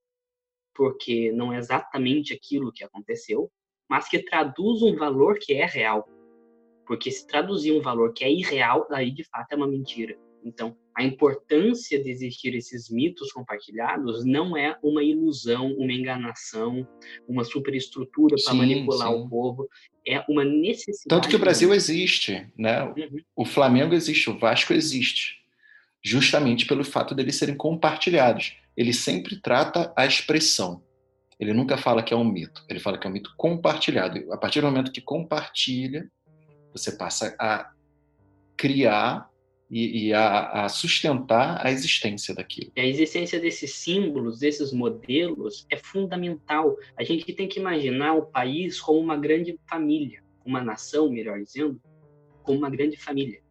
porque 0.74 1.32
não 1.32 1.54
é 1.54 1.58
exatamente 1.58 2.34
aquilo 2.34 2.72
que 2.72 2.84
aconteceu, 2.84 3.52
mas 3.90 4.08
que 4.08 4.20
traduz 4.20 4.82
um 4.82 4.96
valor 4.96 5.38
que 5.40 5.54
é 5.54 5.66
real. 5.66 6.08
Porque 6.86 7.12
se 7.12 7.26
traduzir 7.26 7.72
um 7.72 7.82
valor 7.82 8.14
que 8.14 8.24
é 8.24 8.32
irreal, 8.32 8.88
daí 8.90 9.12
de 9.12 9.24
fato 9.24 9.54
é 9.54 9.56
uma 9.56 9.68
mentira. 9.68 10.16
Então, 10.46 10.78
a 10.96 11.04
importância 11.04 12.02
de 12.02 12.10
existir 12.10 12.54
esses 12.54 12.90
mitos 12.90 13.32
compartilhados 13.32 14.24
não 14.24 14.56
é 14.56 14.78
uma 14.84 15.04
ilusão, 15.04 15.74
uma 15.74 15.92
enganação, 15.92 16.88
uma 17.28 17.44
superestrutura 17.44 18.36
para 18.46 18.54
manipular 18.54 19.10
sim. 19.10 19.16
o 19.16 19.28
povo, 19.28 19.68
é 20.08 20.24
uma 20.30 20.46
necessidade. 20.46 21.10
Tanto 21.10 21.28
que 21.28 21.36
o 21.36 21.40
Brasil 21.40 21.74
existe, 21.74 22.48
né? 22.56 22.84
Uhum. 22.84 23.18
O 23.36 23.44
Flamengo 23.44 23.96
existe, 23.96 24.30
o 24.30 24.38
Vasco 24.38 24.72
existe, 24.72 25.38
justamente 26.04 26.68
pelo 26.68 26.86
fato 26.86 27.16
deles 27.16 27.36
serem 27.36 27.58
compartilhados. 27.58 28.56
Ele 28.78 28.94
sempre 28.94 29.42
trata 29.42 29.92
a 29.98 30.06
expressão. 30.06 30.84
Ele 31.40 31.54
nunca 31.54 31.78
fala 31.78 32.02
que 32.02 32.14
é 32.14 32.18
um 32.18 32.24
mito, 32.24 32.64
ele 32.70 32.80
fala 32.80 32.98
que 32.98 33.06
é 33.06 33.10
um 33.10 33.14
mito 33.14 33.34
compartilhado. 33.38 34.32
A 34.32 34.38
partir 34.38 34.62
do 34.62 34.68
momento 34.68 34.92
que 34.92 35.02
compartilha, 35.02 36.10
você 36.72 36.92
passa 36.94 37.36
a 37.40 37.72
criar 38.58 39.30
e, 39.70 40.08
e 40.08 40.14
a, 40.14 40.66
a, 40.66 40.70
sustentar 40.70 41.66
a 41.66 41.72
existência 41.72 42.34
daquilo. 42.34 42.72
A 42.78 42.86
existência 42.86 43.40
desses 43.40 43.74
símbolos, 43.74 44.40
desses 44.40 44.72
modelos, 44.72 45.66
é 45.70 45.78
fundamental. 45.78 46.76
A 46.98 47.04
gente 47.04 47.32
tem 47.34 47.48
que 47.48 47.60
imaginar 47.60 48.14
o 48.14 48.26
país 48.28 48.80
como 48.80 49.00
uma 49.00 49.18
grande 49.18 49.60
família, 49.68 50.24
uma 50.46 50.62
nação, 50.62 51.10
melhor 51.10 51.42
dizendo, 51.42 51.82
como 52.44 52.60
uma 52.60 52.70
grande 52.70 52.96
família. 52.96 53.42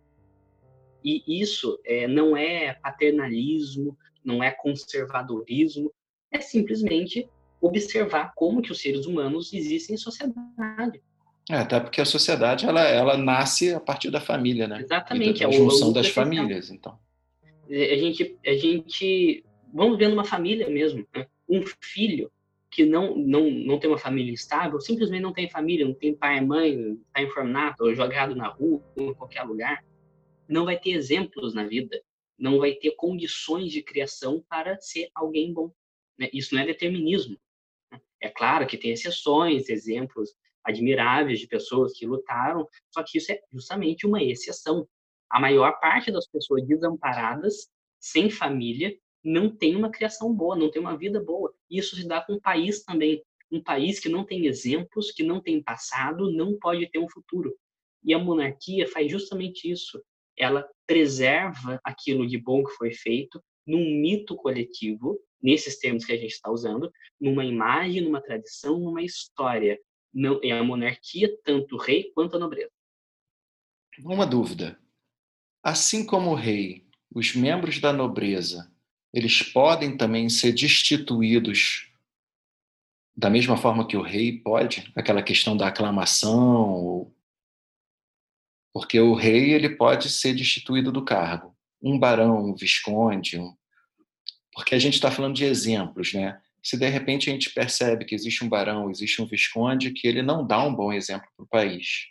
E 1.04 1.22
isso 1.26 1.78
é, 1.84 2.06
não 2.08 2.34
é 2.34 2.72
paternalismo, 2.74 3.96
não 4.24 4.42
é 4.42 4.50
conservadorismo, 4.50 5.92
é 6.30 6.40
simplesmente 6.40 7.28
observar 7.66 8.32
como 8.34 8.60
que 8.60 8.70
os 8.70 8.80
seres 8.80 9.06
humanos 9.06 9.52
existem 9.52 9.94
em 9.94 9.98
sociedade. 9.98 11.02
É, 11.50 11.56
até 11.56 11.80
porque 11.80 12.00
a 12.00 12.04
sociedade 12.04 12.66
ela, 12.66 12.82
ela 12.82 13.16
nasce 13.16 13.72
a 13.72 13.80
partir 13.80 14.10
da 14.10 14.20
família, 14.20 14.68
né? 14.68 14.80
Exatamente, 14.80 15.40
da, 15.40 15.46
é 15.46 15.48
a 15.48 15.52
junção 15.52 15.92
das 15.92 16.08
famílias, 16.08 16.70
então. 16.70 16.98
A 17.70 17.96
gente, 17.96 18.36
a 18.46 18.54
gente, 18.54 19.44
vamos 19.72 19.98
vendo 19.98 20.12
uma 20.12 20.24
família 20.24 20.68
mesmo, 20.68 21.06
né? 21.14 21.26
um 21.48 21.62
filho 21.80 22.30
que 22.70 22.84
não, 22.84 23.16
não, 23.16 23.50
não 23.50 23.78
tem 23.78 23.88
uma 23.88 23.98
família 23.98 24.32
estável, 24.32 24.80
simplesmente 24.80 25.22
não 25.22 25.32
tem 25.32 25.48
família, 25.48 25.86
não 25.86 25.94
tem 25.94 26.14
pai 26.14 26.38
e 26.38 26.40
mãe, 26.40 26.98
está 27.06 27.22
enfermado 27.22 27.84
ou 27.84 27.94
jogado 27.94 28.34
na 28.34 28.48
rua, 28.48 28.82
ou 28.96 29.10
em 29.10 29.14
qualquer 29.14 29.42
lugar, 29.42 29.84
não 30.48 30.64
vai 30.64 30.78
ter 30.78 30.90
exemplos 30.90 31.54
na 31.54 31.64
vida, 31.64 32.02
não 32.38 32.58
vai 32.58 32.72
ter 32.72 32.90
condições 32.96 33.70
de 33.70 33.82
criação 33.82 34.44
para 34.48 34.78
ser 34.80 35.08
alguém 35.14 35.52
bom. 35.52 35.70
Né? 36.18 36.28
Isso 36.32 36.54
não 36.54 36.62
é 36.62 36.66
determinismo. 36.66 37.38
É 38.24 38.30
claro 38.30 38.66
que 38.66 38.78
tem 38.78 38.90
exceções, 38.90 39.68
exemplos 39.68 40.30
admiráveis 40.64 41.40
de 41.40 41.46
pessoas 41.46 41.92
que 41.92 42.06
lutaram, 42.06 42.66
só 42.90 43.02
que 43.02 43.18
isso 43.18 43.30
é 43.30 43.38
justamente 43.52 44.06
uma 44.06 44.22
exceção. 44.22 44.88
A 45.30 45.38
maior 45.38 45.78
parte 45.78 46.10
das 46.10 46.26
pessoas 46.26 46.66
desamparadas, 46.66 47.68
sem 48.00 48.30
família, 48.30 48.96
não 49.22 49.54
tem 49.54 49.76
uma 49.76 49.90
criação 49.90 50.32
boa, 50.32 50.56
não 50.56 50.70
tem 50.70 50.80
uma 50.80 50.96
vida 50.96 51.22
boa. 51.22 51.54
Isso 51.70 51.96
se 51.96 52.08
dá 52.08 52.22
com 52.22 52.32
o 52.32 52.40
país 52.40 52.82
também. 52.82 53.22
Um 53.52 53.62
país 53.62 54.00
que 54.00 54.08
não 54.08 54.24
tem 54.24 54.46
exemplos, 54.46 55.10
que 55.10 55.22
não 55.22 55.42
tem 55.42 55.62
passado, 55.62 56.32
não 56.32 56.58
pode 56.58 56.90
ter 56.90 56.98
um 56.98 57.10
futuro. 57.10 57.54
E 58.02 58.14
a 58.14 58.18
monarquia 58.18 58.88
faz 58.88 59.10
justamente 59.10 59.70
isso. 59.70 60.02
Ela 60.34 60.66
preserva 60.86 61.78
aquilo 61.84 62.26
de 62.26 62.38
bom 62.38 62.64
que 62.64 62.72
foi 62.72 62.90
feito 62.94 63.38
num 63.66 63.84
mito 64.00 64.34
coletivo, 64.34 65.20
nesses 65.44 65.78
termos 65.78 66.06
que 66.06 66.12
a 66.12 66.16
gente 66.16 66.32
está 66.32 66.50
usando, 66.50 66.90
numa 67.20 67.44
imagem, 67.44 68.00
numa 68.00 68.22
tradição, 68.22 68.80
numa 68.80 69.02
história 69.02 69.78
não 70.12 70.40
é 70.42 70.52
a 70.52 70.64
monarquia, 70.64 71.28
tanto 71.44 71.74
o 71.74 71.78
rei 71.78 72.10
quanto 72.14 72.36
a 72.36 72.38
nobreza. 72.38 72.70
Uma 74.02 74.26
dúvida. 74.26 74.78
Assim 75.62 76.06
como 76.06 76.30
o 76.30 76.34
rei, 76.34 76.86
os 77.14 77.34
membros 77.34 77.78
da 77.80 77.92
nobreza, 77.92 78.72
eles 79.12 79.42
podem 79.42 79.96
também 79.96 80.28
ser 80.28 80.52
destituídos 80.52 81.90
da 83.16 83.30
mesma 83.30 83.56
forma 83.56 83.86
que 83.86 83.96
o 83.96 84.02
rei 84.02 84.40
pode? 84.40 84.90
Aquela 84.96 85.22
questão 85.22 85.56
da 85.56 85.68
aclamação, 85.68 87.12
porque 88.72 88.98
o 88.98 89.14
rei 89.14 89.52
ele 89.52 89.76
pode 89.76 90.10
ser 90.10 90.34
destituído 90.34 90.90
do 90.90 91.04
cargo. 91.04 91.56
Um 91.80 91.98
barão, 91.98 92.46
um 92.46 92.54
visconde, 92.54 93.38
um... 93.38 93.56
porque 94.54 94.74
a 94.74 94.78
gente 94.78 94.94
está 94.94 95.10
falando 95.10 95.34
de 95.34 95.44
exemplos, 95.44 96.14
né? 96.14 96.40
se 96.64 96.78
de 96.78 96.88
repente 96.88 97.28
a 97.28 97.32
gente 97.32 97.52
percebe 97.52 98.06
que 98.06 98.14
existe 98.14 98.42
um 98.42 98.48
barão, 98.48 98.90
existe 98.90 99.20
um 99.20 99.26
visconde, 99.26 99.92
que 99.92 100.08
ele 100.08 100.22
não 100.22 100.46
dá 100.46 100.64
um 100.64 100.74
bom 100.74 100.90
exemplo 100.90 101.28
para 101.36 101.44
o 101.44 101.48
país. 101.48 102.06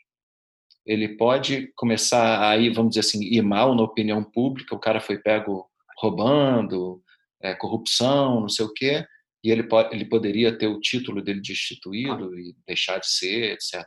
Ele 0.86 1.18
pode 1.18 1.72
começar 1.76 2.48
aí, 2.48 2.70
vamos 2.70 2.92
dizer 2.92 3.00
assim, 3.00 3.24
ir 3.24 3.42
mal 3.42 3.74
na 3.74 3.82
opinião 3.82 4.24
pública, 4.24 4.76
o 4.76 4.80
cara 4.80 5.02
foi 5.02 5.18
pego 5.18 5.68
roubando, 5.98 7.02
é, 7.42 7.56
corrupção, 7.56 8.42
não 8.42 8.50
sei 8.50 8.66
o 8.66 8.74
quê, 8.74 9.04
e 9.44 9.50
ele, 9.50 9.64
pode, 9.64 9.96
ele 9.96 10.06
poderia 10.06 10.56
ter 10.56 10.68
o 10.68 10.80
título 10.80 11.22
dele 11.22 11.42
destituído 11.42 12.30
pode. 12.30 12.42
e 12.42 12.56
deixar 12.68 13.00
de 13.00 13.08
ser, 13.08 13.54
etc. 13.54 13.84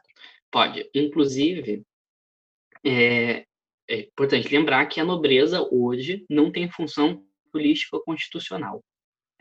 Pode. 0.50 0.88
Inclusive, 0.92 1.84
é, 2.84 3.44
é 3.88 4.00
importante 4.00 4.48
lembrar 4.48 4.86
que 4.86 4.98
a 4.98 5.04
nobreza 5.04 5.62
hoje 5.70 6.24
não 6.28 6.50
tem 6.50 6.68
função 6.68 7.24
política 7.56 8.00
constitucional 8.04 8.82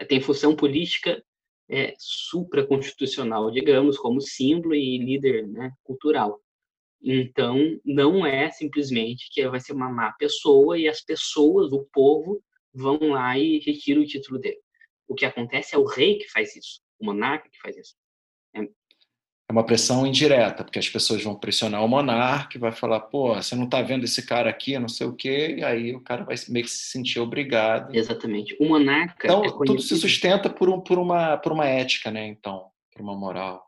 tem 0.08 0.20
função 0.20 0.56
política 0.56 1.24
é, 1.70 1.94
supraconstitucional, 1.98 3.50
digamos, 3.52 3.98
como 3.98 4.20
símbolo 4.20 4.76
e 4.76 4.98
líder 4.98 5.48
né, 5.48 5.72
cultural. 5.84 6.42
Então, 7.02 7.80
não 7.86 8.26
é 8.26 8.50
simplesmente 8.50 9.30
que 9.32 9.48
vai 9.48 9.60
ser 9.60 9.74
uma 9.74 9.90
má 9.90 10.12
pessoa 10.14 10.78
e 10.78 10.88
as 10.88 11.02
pessoas, 11.02 11.72
o 11.72 11.88
povo, 11.94 12.42
vão 12.74 12.98
lá 13.12 13.38
e 13.38 13.60
retiram 13.60 14.02
o 14.02 14.06
título 14.06 14.40
dele. 14.40 14.60
O 15.08 15.16
que 15.16 15.26
acontece 15.26 15.76
é 15.76 15.78
o 15.78 15.86
rei 15.86 16.18
que 16.18 16.30
faz 16.30 16.56
isso, 16.56 16.82
o 17.00 17.06
monarca 17.06 17.50
que 17.50 17.60
faz 17.60 17.78
isso. 17.78 17.96
Uma 19.56 19.66
pressão 19.66 20.06
indireta, 20.06 20.66
porque 20.66 20.80
as 20.80 20.90
pessoas 20.90 21.24
vão 21.24 21.34
pressionar 21.34 21.82
o 21.82 21.88
monarca 21.88 22.60
vai 22.60 22.74
falar, 22.74 23.00
pô, 23.00 23.36
você 23.36 23.56
não 23.56 23.64
está 23.64 23.82
vendo 23.82 24.04
esse 24.04 24.26
cara 24.26 24.50
aqui, 24.50 24.78
não 24.78 24.90
sei 24.90 25.08
o 25.08 25.16
quê, 25.16 25.56
e 25.60 25.64
aí 25.64 25.96
o 25.96 26.02
cara 26.02 26.26
vai 26.26 26.36
meio 26.50 26.66
que 26.66 26.72
se 26.72 26.92
sentir 26.92 27.22
obrigado. 27.22 27.96
Exatamente. 27.96 28.54
O 28.60 28.66
monarca. 28.66 29.26
Então, 29.26 29.46
é 29.46 29.50
tudo 29.50 29.80
se 29.80 29.96
sustenta 29.96 30.50
por, 30.50 30.68
um, 30.68 30.82
por, 30.82 31.00
uma, 31.00 31.38
por 31.38 31.54
uma 31.54 31.66
ética, 31.66 32.12
né? 32.12 32.28
Então, 32.28 32.70
por 32.92 33.02
uma 33.02 33.16
moral. 33.16 33.66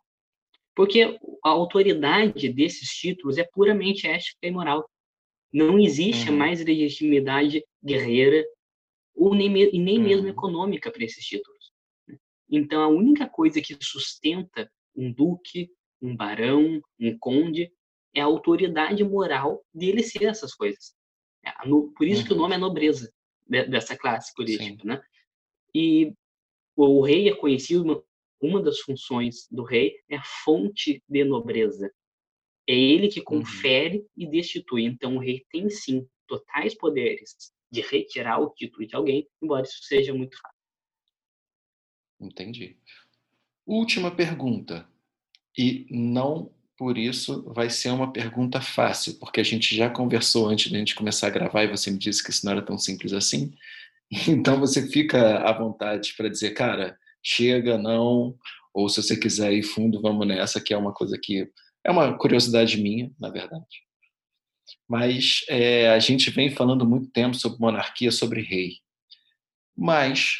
Porque 0.76 1.18
a 1.42 1.50
autoridade 1.50 2.50
desses 2.50 2.90
títulos 2.90 3.38
é 3.38 3.46
puramente 3.46 4.06
ética 4.06 4.40
e 4.44 4.52
moral. 4.52 4.86
Não 5.54 5.80
existe 5.80 6.30
uhum. 6.30 6.36
mais 6.36 6.62
legitimidade 6.66 7.64
guerreira 7.82 8.44
ou 9.16 9.34
nem, 9.34 9.56
e 9.74 9.80
nem 9.80 10.00
uhum. 10.00 10.04
mesmo 10.04 10.28
econômica 10.28 10.92
para 10.92 11.06
esses 11.06 11.26
títulos. 11.26 11.72
Então, 12.52 12.82
a 12.82 12.90
única 12.90 13.26
coisa 13.26 13.62
que 13.62 13.78
sustenta 13.80 14.70
um 14.94 15.14
duque, 15.14 15.70
um 16.02 16.16
barão, 16.16 16.82
um 17.00 17.18
conde, 17.18 17.72
é 18.14 18.22
a 18.22 18.26
autoridade 18.26 19.04
moral 19.04 19.64
dele 19.74 20.04
ser 20.04 20.26
essas 20.26 20.54
coisas. 20.54 20.96
É, 21.46 21.52
por 21.96 22.08
isso 22.08 22.22
uhum. 22.22 22.28
que 22.28 22.34
o 22.34 22.36
uhum. 22.36 22.42
nome 22.42 22.56
é 22.56 22.58
nobreza 22.58 23.12
dessa 23.48 23.98
classe 23.98 24.34
política, 24.34 24.82
Sim. 24.82 24.88
né? 24.88 25.02
E 25.74 26.14
o 26.76 27.02
rei 27.02 27.30
é 27.30 27.36
conhecido, 27.36 28.04
uma 28.42 28.62
das 28.62 28.80
funções 28.80 29.48
do 29.50 29.64
rei 29.64 29.96
é 30.10 30.18
a 30.18 30.24
fonte 30.24 31.04
de 31.08 31.24
nobreza. 31.24 31.92
É 32.68 32.74
ele 32.74 33.08
que 33.08 33.20
uhum. 33.20 33.26
confere 33.26 34.00
uhum. 34.00 34.08
e 34.18 34.28
destitui. 34.28 34.84
Então 34.84 35.16
o 35.16 35.20
rei 35.20 35.46
tem 35.50 35.70
sim 35.70 36.08
totais 36.28 36.76
poderes 36.76 37.36
de 37.72 37.82
retirar 37.82 38.40
o 38.40 38.50
título 38.50 38.86
de 38.86 38.96
alguém, 38.96 39.28
embora 39.42 39.64
isso 39.64 39.84
seja 39.84 40.14
muito 40.14 40.38
raro. 40.44 40.56
Entendi. 42.20 42.78
Última 43.66 44.16
pergunta, 44.16 44.90
e 45.58 45.86
não 45.90 46.52
por 46.78 46.98
isso 46.98 47.44
vai 47.54 47.70
ser 47.70 47.90
uma 47.90 48.14
pergunta 48.14 48.62
fácil, 48.62 49.16
porque 49.16 49.42
a 49.42 49.44
gente 49.44 49.76
já 49.76 49.90
conversou 49.90 50.48
antes 50.48 50.70
de 50.70 50.76
a 50.76 50.80
gente 50.80 50.94
começar 50.94 51.28
a 51.28 51.32
gravar 51.32 51.64
e 51.64 51.68
você 51.72 51.90
me 51.90 51.98
disse 51.98 52.24
que 52.24 52.30
isso 52.30 52.46
não 52.46 52.52
era 52.52 52.62
tão 52.62 52.78
simples 52.78 53.14
assim. 53.14 53.52
Então 54.30 54.58
você 54.58 54.90
fica 54.90 55.40
à 55.40 55.52
vontade 55.52 56.14
para 56.16 56.30
dizer, 56.30 56.52
cara, 56.52 56.98
chega, 57.22 57.78
não, 57.78 58.38
ou 58.74 58.88
se 58.88 59.04
você 59.04 59.18
quiser 59.18 59.52
ir 59.52 59.64
fundo, 59.64 60.02
vamos 60.02 60.26
nessa, 60.26 60.62
que 60.62 60.74
é 60.74 60.78
uma 60.78 60.94
coisa 60.94 61.18
que 61.22 61.52
é 61.84 61.92
uma 61.92 62.18
curiosidade 62.18 62.82
minha, 62.82 63.12
na 63.20 63.30
verdade. 63.30 63.84
Mas 64.88 65.44
é, 65.50 65.90
a 65.90 66.00
gente 66.00 66.30
vem 66.30 66.50
falando 66.50 66.88
muito 66.88 67.10
tempo 67.10 67.36
sobre 67.36 67.60
monarquia, 67.60 68.12
sobre 68.12 68.42
rei. 68.42 68.78
Mas 69.76 70.38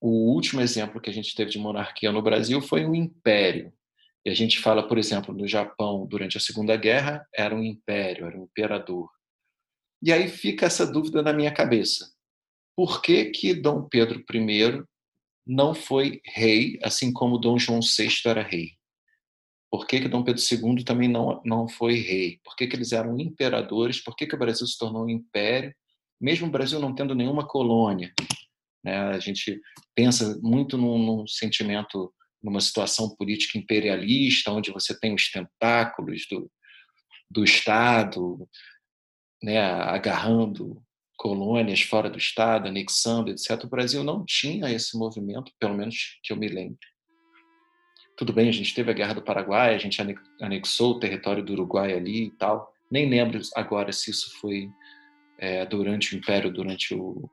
o 0.00 0.32
último 0.32 0.60
exemplo 0.60 1.00
que 1.00 1.10
a 1.10 1.12
gente 1.12 1.34
teve 1.34 1.50
de 1.50 1.58
monarquia 1.58 2.12
no 2.12 2.22
Brasil 2.22 2.60
foi 2.60 2.84
o 2.84 2.94
império. 2.94 3.72
E 4.26 4.28
a 4.28 4.34
gente 4.34 4.58
fala, 4.58 4.88
por 4.88 4.98
exemplo, 4.98 5.32
no 5.32 5.46
Japão, 5.46 6.04
durante 6.04 6.36
a 6.36 6.40
Segunda 6.40 6.76
Guerra, 6.76 7.24
era 7.32 7.54
um 7.54 7.62
império, 7.62 8.26
era 8.26 8.36
um 8.36 8.42
imperador. 8.42 9.08
E 10.02 10.12
aí 10.12 10.26
fica 10.28 10.66
essa 10.66 10.84
dúvida 10.84 11.22
na 11.22 11.32
minha 11.32 11.54
cabeça. 11.54 12.12
Por 12.76 13.00
que 13.00 13.26
que 13.26 13.54
Dom 13.54 13.84
Pedro 13.88 14.24
I 14.34 14.82
não 15.46 15.76
foi 15.76 16.20
rei, 16.24 16.76
assim 16.82 17.12
como 17.12 17.38
Dom 17.38 17.56
João 17.56 17.78
VI 17.78 18.08
era 18.26 18.42
rei? 18.42 18.72
Por 19.70 19.86
que, 19.86 20.00
que 20.00 20.08
Dom 20.08 20.24
Pedro 20.24 20.42
II 20.42 20.84
também 20.84 21.08
não, 21.08 21.40
não 21.44 21.68
foi 21.68 21.94
rei? 21.94 22.40
Por 22.42 22.56
que, 22.56 22.66
que 22.66 22.74
eles 22.74 22.90
eram 22.90 23.20
imperadores? 23.20 24.02
Por 24.02 24.16
que, 24.16 24.26
que 24.26 24.34
o 24.34 24.38
Brasil 24.38 24.66
se 24.66 24.76
tornou 24.76 25.04
um 25.04 25.08
império, 25.08 25.72
mesmo 26.20 26.48
o 26.48 26.50
Brasil 26.50 26.80
não 26.80 26.92
tendo 26.92 27.14
nenhuma 27.14 27.46
colônia? 27.46 28.12
Né? 28.84 28.98
A 28.98 29.20
gente 29.20 29.60
pensa 29.94 30.36
muito 30.42 30.76
num, 30.76 30.98
num 30.98 31.26
sentimento, 31.28 32.12
numa 32.42 32.60
situação 32.60 33.14
política 33.16 33.58
imperialista, 33.58 34.52
onde 34.52 34.70
você 34.70 34.98
tem 34.98 35.14
os 35.14 35.30
tentáculos 35.30 36.26
do, 36.30 36.50
do 37.30 37.44
Estado 37.44 38.48
né, 39.42 39.60
agarrando 39.60 40.82
colônias 41.16 41.80
fora 41.80 42.10
do 42.10 42.18
Estado, 42.18 42.68
anexando, 42.68 43.30
etc. 43.30 43.64
O 43.64 43.68
Brasil 43.68 44.04
não 44.04 44.24
tinha 44.24 44.70
esse 44.70 44.96
movimento, 44.98 45.52
pelo 45.58 45.74
menos 45.74 46.18
que 46.22 46.32
eu 46.32 46.36
me 46.36 46.48
lembre. 46.48 46.78
Tudo 48.16 48.32
bem, 48.32 48.48
a 48.48 48.52
gente 48.52 48.74
teve 48.74 48.90
a 48.90 48.94
Guerra 48.94 49.14
do 49.14 49.22
Paraguai, 49.22 49.74
a 49.74 49.78
gente 49.78 50.00
anexou 50.40 50.92
o 50.92 50.98
território 50.98 51.44
do 51.44 51.52
Uruguai 51.52 51.92
ali 51.92 52.26
e 52.26 52.30
tal. 52.30 52.72
Nem 52.90 53.08
lembro 53.08 53.40
agora 53.54 53.92
se 53.92 54.10
isso 54.10 54.38
foi 54.40 54.70
é, 55.38 55.66
durante 55.66 56.14
o 56.14 56.18
Império, 56.18 56.50
durante 56.50 56.94
o, 56.94 57.28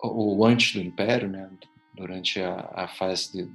ou 0.00 0.44
antes 0.44 0.72
do 0.72 0.80
Império, 0.80 1.28
né? 1.28 1.50
durante 1.94 2.40
a, 2.40 2.70
a 2.74 2.88
fase 2.88 3.32
de, 3.32 3.50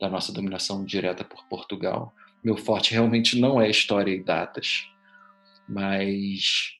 da 0.00 0.08
nossa 0.08 0.32
dominação 0.32 0.84
direta 0.84 1.24
por 1.24 1.46
Portugal. 1.48 2.14
Meu 2.44 2.56
forte 2.56 2.92
realmente 2.92 3.38
não 3.38 3.60
é 3.60 3.68
história 3.68 4.12
e 4.12 4.22
datas, 4.22 4.86
mas 5.68 6.76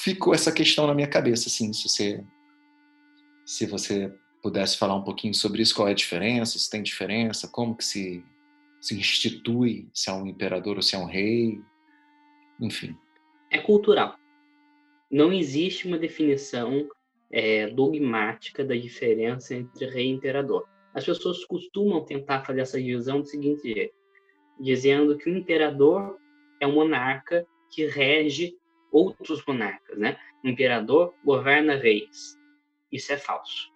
ficou 0.00 0.34
essa 0.34 0.52
questão 0.52 0.86
na 0.86 0.94
minha 0.94 1.08
cabeça, 1.08 1.48
assim, 1.48 1.72
se 1.72 1.88
você, 1.88 2.24
se 3.46 3.66
você 3.66 4.12
pudesse 4.42 4.76
falar 4.76 4.94
um 4.94 5.04
pouquinho 5.04 5.34
sobre 5.34 5.62
isso, 5.62 5.74
qual 5.74 5.88
é 5.88 5.92
a 5.92 5.94
diferença, 5.94 6.58
se 6.58 6.68
tem 6.68 6.82
diferença, 6.82 7.48
como 7.48 7.76
que 7.76 7.84
se, 7.84 8.24
se 8.80 8.94
institui, 8.94 9.88
se 9.92 10.10
é 10.10 10.12
um 10.12 10.26
imperador 10.26 10.76
ou 10.76 10.82
se 10.82 10.94
é 10.94 10.98
um 10.98 11.06
rei, 11.06 11.60
enfim. 12.60 12.96
É 13.50 13.58
cultural. 13.58 14.16
Não 15.10 15.32
existe 15.32 15.86
uma 15.86 15.98
definição 15.98 16.88
é, 17.30 17.68
dogmática 17.68 18.64
da 18.64 18.74
diferença 18.74 19.54
entre 19.54 19.86
rei 19.86 20.06
e 20.06 20.10
imperador. 20.10 20.68
As 20.94 21.04
pessoas 21.04 21.44
costumam 21.44 22.04
tentar 22.04 22.44
fazer 22.44 22.60
essa 22.60 22.80
divisão 22.80 23.20
do 23.20 23.26
seguinte 23.26 23.62
jeito, 23.62 23.94
dizendo 24.60 25.18
que 25.18 25.28
o 25.28 25.36
imperador 25.36 26.16
é 26.60 26.66
um 26.66 26.74
monarca 26.74 27.46
que 27.70 27.86
rege 27.86 28.56
outros 28.92 29.44
monarcas, 29.46 29.98
né? 29.98 30.16
O 30.44 30.48
imperador 30.48 31.12
governa 31.24 31.74
reis. 31.74 32.38
Isso 32.92 33.12
é 33.12 33.16
falso. 33.16 33.72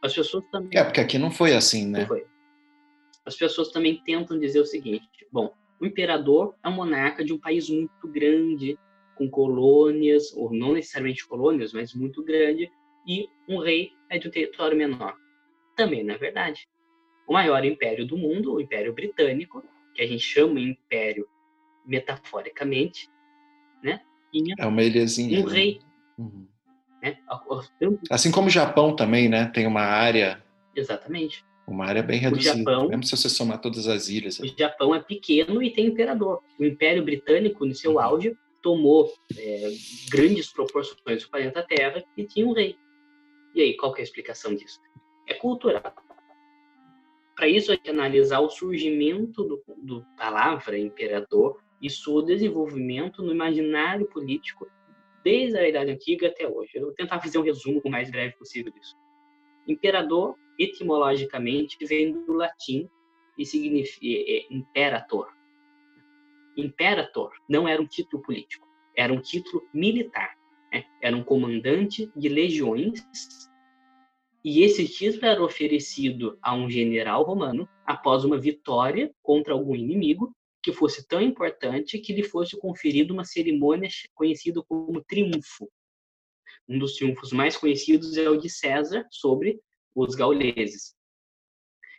As 0.00 0.14
pessoas 0.14 0.44
também. 0.52 0.78
É, 0.78 0.84
porque 0.84 1.00
aqui 1.00 1.18
não 1.18 1.30
foi 1.30 1.54
assim, 1.54 1.88
né? 1.88 2.00
Não 2.00 2.06
foi. 2.06 2.24
As 3.24 3.34
pessoas 3.34 3.72
também 3.72 4.00
tentam 4.04 4.38
dizer 4.38 4.60
o 4.60 4.66
seguinte: 4.66 5.26
bom, 5.32 5.52
o 5.80 5.86
imperador 5.86 6.54
é 6.64 6.68
um 6.68 6.72
monarca 6.72 7.24
de 7.24 7.32
um 7.32 7.38
país 7.38 7.68
muito 7.68 8.06
grande, 8.06 8.78
com 9.16 9.28
colônias, 9.28 10.32
ou 10.36 10.52
não 10.52 10.74
necessariamente 10.74 11.26
colônias, 11.26 11.72
mas 11.72 11.92
muito 11.92 12.22
grande, 12.22 12.70
e 13.06 13.28
um 13.48 13.58
rei 13.58 13.90
é 14.08 14.18
de 14.18 14.28
um 14.28 14.30
território 14.30 14.76
menor. 14.76 15.16
Também 15.76 16.02
não 16.02 16.14
é 16.14 16.18
verdade. 16.18 16.66
O 17.26 17.34
maior 17.34 17.64
império 17.64 18.06
do 18.06 18.16
mundo, 18.16 18.54
o 18.54 18.60
Império 18.60 18.92
Britânico, 18.92 19.62
que 19.94 20.02
a 20.02 20.06
gente 20.06 20.22
chama 20.22 20.58
império 20.58 21.28
metaforicamente, 21.84 23.08
né? 23.82 24.00
Tinha 24.32 24.54
é 24.58 24.66
uma 24.66 24.82
ilhazinha. 24.82 25.40
Um 25.40 25.46
né? 25.46 25.52
rei. 25.52 25.80
Uhum. 26.18 26.46
Né? 27.02 27.18
Assim 28.10 28.30
como 28.30 28.48
o 28.48 28.50
Japão 28.50 28.96
também, 28.96 29.28
né? 29.28 29.46
Tem 29.46 29.66
uma 29.66 29.82
área. 29.82 30.42
Exatamente. 30.74 31.44
Uma 31.66 31.86
área 31.86 32.02
bem 32.02 32.18
reduzida, 32.18 32.54
o 32.54 32.58
Japão, 32.58 32.88
mesmo 32.88 33.02
se 33.02 33.16
você 33.16 33.28
somar 33.28 33.60
todas 33.60 33.88
as 33.88 34.08
ilhas. 34.08 34.38
O 34.38 34.46
Japão 34.56 34.94
é 34.94 35.00
pequeno 35.00 35.62
e 35.62 35.70
tem 35.72 35.86
imperador. 35.86 36.42
O 36.58 36.64
Império 36.64 37.04
Britânico, 37.04 37.66
no 37.66 37.74
seu 37.74 37.94
uhum. 37.94 38.00
auge, 38.00 38.36
tomou 38.62 39.12
é, 39.36 39.72
grandes 40.08 40.52
proporções 40.52 41.24
do 41.24 41.28
planeta 41.28 41.62
Terra 41.62 42.04
e 42.16 42.24
tinha 42.24 42.46
um 42.46 42.52
rei. 42.52 42.76
E 43.54 43.62
aí, 43.62 43.76
qual 43.76 43.94
é 43.96 44.00
a 44.00 44.02
explicação 44.02 44.54
disso? 44.54 44.78
É 45.26 45.34
cultural. 45.34 45.94
Para 47.34 47.48
isso, 47.48 47.72
gente 47.72 47.90
analisar 47.90 48.40
o 48.40 48.48
surgimento 48.48 49.44
do, 49.44 49.62
do 49.76 50.06
palavra 50.16 50.78
imperador 50.78 51.60
e 51.82 51.90
seu 51.90 52.22
desenvolvimento 52.22 53.22
no 53.22 53.32
imaginário 53.32 54.06
político 54.06 54.66
desde 55.22 55.58
a 55.58 55.68
Idade 55.68 55.90
Antiga 55.90 56.28
até 56.28 56.48
hoje. 56.48 56.70
Eu 56.74 56.82
vou 56.82 56.92
tentar 56.94 57.20
fazer 57.20 57.36
um 57.38 57.42
resumo 57.42 57.82
o 57.84 57.90
mais 57.90 58.10
breve 58.10 58.34
possível 58.36 58.72
disso. 58.72 58.94
Imperador, 59.68 60.36
etimologicamente, 60.58 61.76
vem 61.84 62.12
do 62.12 62.32
latim 62.32 62.88
e 63.36 63.44
significa 63.44 64.06
é, 64.06 64.38
é, 64.38 64.46
imperator. 64.50 65.28
Imperator 66.56 67.32
não 67.48 67.68
era 67.68 67.82
um 67.82 67.86
título 67.86 68.22
político, 68.22 68.66
era 68.96 69.12
um 69.12 69.20
título 69.20 69.62
militar. 69.74 70.38
Né? 70.72 70.84
Era 71.02 71.16
um 71.16 71.22
comandante 71.22 72.10
de 72.16 72.28
legiões 72.28 73.04
e 74.46 74.62
esse 74.62 74.86
título 74.86 75.26
era 75.26 75.42
oferecido 75.42 76.38
a 76.40 76.54
um 76.54 76.70
general 76.70 77.24
romano 77.24 77.68
após 77.84 78.24
uma 78.24 78.38
vitória 78.38 79.12
contra 79.20 79.52
algum 79.52 79.74
inimigo 79.74 80.32
que 80.62 80.72
fosse 80.72 81.04
tão 81.04 81.20
importante 81.20 81.98
que 81.98 82.12
lhe 82.12 82.22
fosse 82.22 82.56
conferida 82.56 83.12
uma 83.12 83.24
cerimônia 83.24 83.88
conhecida 84.14 84.62
como 84.68 85.02
triunfo. 85.02 85.68
Um 86.68 86.78
dos 86.78 86.94
triunfos 86.94 87.32
mais 87.32 87.56
conhecidos 87.56 88.16
é 88.16 88.30
o 88.30 88.36
de 88.36 88.48
César 88.48 89.04
sobre 89.10 89.60
os 89.92 90.14
gauleses, 90.14 90.94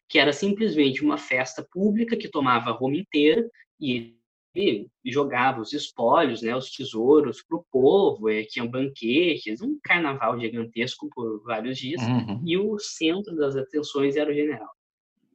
que 0.07 0.17
era 0.17 0.31
simplesmente 0.31 1.03
uma 1.03 1.17
festa 1.17 1.67
pública 1.69 2.15
que 2.15 2.29
tomava 2.29 2.71
Roma 2.71 2.95
inteira 2.95 3.45
e 3.77 4.16
ele 4.57 4.89
jogava 5.05 5.61
os 5.61 5.71
espólios, 5.73 6.41
né, 6.41 6.55
os 6.55 6.71
tesouros 6.71 7.43
para 7.43 7.57
o 7.57 7.65
povo, 7.71 8.29
é, 8.29 8.43
tinha 8.43 8.65
banquetes, 8.65 9.61
um 9.61 9.79
carnaval 9.83 10.39
gigantesco 10.39 11.07
por 11.13 11.43
vários 11.43 11.77
dias, 11.77 12.01
uhum. 12.01 12.41
e 12.45 12.57
o 12.57 12.77
centro 12.79 13.35
das 13.35 13.55
atenções 13.55 14.15
era 14.15 14.31
o 14.31 14.33
general. 14.33 14.69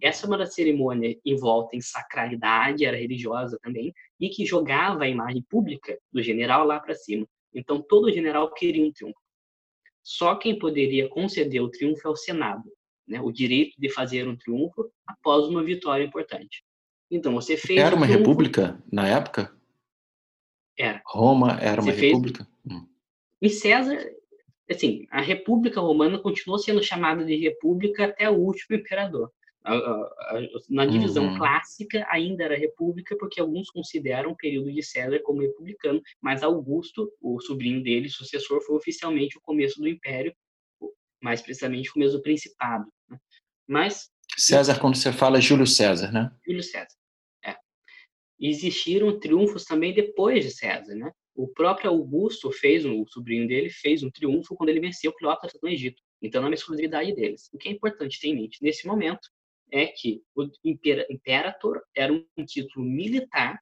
Essa 0.00 0.26
é 0.26 0.28
uma 0.28 0.44
cerimônia 0.46 1.16
envolta 1.24 1.76
em 1.76 1.80
sacralidade, 1.80 2.84
era 2.84 2.96
religiosa 2.96 3.56
também, 3.62 3.94
e 4.18 4.28
que 4.28 4.44
jogava 4.44 5.04
a 5.04 5.08
imagem 5.08 5.42
pública 5.48 5.96
do 6.12 6.20
general 6.20 6.66
lá 6.66 6.80
para 6.80 6.94
cima. 6.94 7.24
Então, 7.54 7.80
todo 7.80 8.12
general 8.12 8.52
queria 8.52 8.84
um 8.84 8.92
triunfo. 8.92 9.20
Só 10.02 10.34
quem 10.34 10.58
poderia 10.58 11.08
conceder 11.08 11.62
o 11.62 11.70
triunfo 11.70 12.08
é 12.08 12.10
o 12.10 12.16
Senado, 12.16 12.68
né? 13.06 13.20
o 13.20 13.30
direito 13.30 13.74
de 13.78 13.88
fazer 13.88 14.26
um 14.26 14.36
triunfo 14.36 14.90
após 15.06 15.46
uma 15.46 15.62
vitória 15.62 16.02
importante. 16.02 16.64
Então, 17.12 17.32
você 17.32 17.56
fez. 17.56 17.78
Era 17.78 17.94
uma 17.94 18.06
república 18.06 18.82
na 18.90 19.06
época? 19.06 19.54
Era. 20.76 21.02
Roma 21.06 21.58
era 21.60 21.80
uma 21.80 21.92
fez... 21.92 22.10
república? 22.10 22.48
Hum. 22.68 22.86
E 23.40 23.50
César, 23.50 23.98
assim, 24.70 25.06
a 25.10 25.20
República 25.20 25.80
Romana 25.80 26.18
continuou 26.18 26.58
sendo 26.58 26.82
chamada 26.82 27.24
de 27.24 27.36
república 27.36 28.06
até 28.06 28.28
o 28.30 28.34
último 28.34 28.76
imperador 28.76 29.30
na 30.68 30.86
divisão 30.86 31.28
uhum. 31.28 31.38
clássica 31.38 32.04
ainda 32.10 32.44
era 32.44 32.56
república, 32.56 33.16
porque 33.16 33.40
alguns 33.40 33.70
consideram 33.70 34.32
o 34.32 34.36
período 34.36 34.72
de 34.72 34.82
César 34.82 35.20
como 35.20 35.40
republicano, 35.40 36.02
mas 36.20 36.42
Augusto, 36.42 37.10
o 37.20 37.40
sobrinho 37.40 37.82
dele, 37.82 38.08
sucessor, 38.08 38.60
foi 38.62 38.76
oficialmente 38.76 39.38
o 39.38 39.40
começo 39.40 39.80
do 39.80 39.88
Império, 39.88 40.34
mais 41.22 41.40
precisamente 41.40 41.90
o 41.90 41.92
começo 41.92 42.16
do 42.16 42.22
Principado. 42.22 42.86
Né? 43.08 43.18
Mas 43.68 44.10
César, 44.36 44.80
quando 44.80 44.96
você 44.96 45.12
fala, 45.12 45.38
é 45.38 45.40
Júlio 45.40 45.66
César, 45.66 46.10
né? 46.10 46.32
Júlio 46.44 46.62
César. 46.62 46.96
Existiram 48.42 49.18
triunfos 49.18 49.64
também 49.64 49.94
depois 49.94 50.44
de 50.44 50.50
César, 50.50 50.94
né? 50.94 51.12
o 51.34 51.48
próprio 51.48 51.90
Augusto 51.90 52.50
fez, 52.50 52.84
o 52.84 53.06
sobrinho 53.06 53.48
dele 53.48 53.70
fez 53.70 54.02
um 54.02 54.10
triunfo 54.10 54.54
quando 54.54 54.68
ele 54.68 54.80
venceu 54.80 55.12
Cleópatra 55.12 55.58
no 55.62 55.68
Egito. 55.68 56.02
Então, 56.20 56.40
não 56.40 56.48
é 56.48 56.50
uma 56.50 56.54
exclusividade 56.54 57.14
deles. 57.14 57.48
O 57.52 57.58
que 57.58 57.68
é 57.68 57.72
importante 57.72 58.20
ter 58.20 58.28
em 58.28 58.34
mente 58.34 58.62
nesse 58.62 58.86
momento 58.86 59.30
é 59.70 59.86
que 59.86 60.22
o 60.36 60.48
imperator 61.08 61.82
era 61.96 62.12
um 62.12 62.44
título 62.44 62.84
militar 62.84 63.58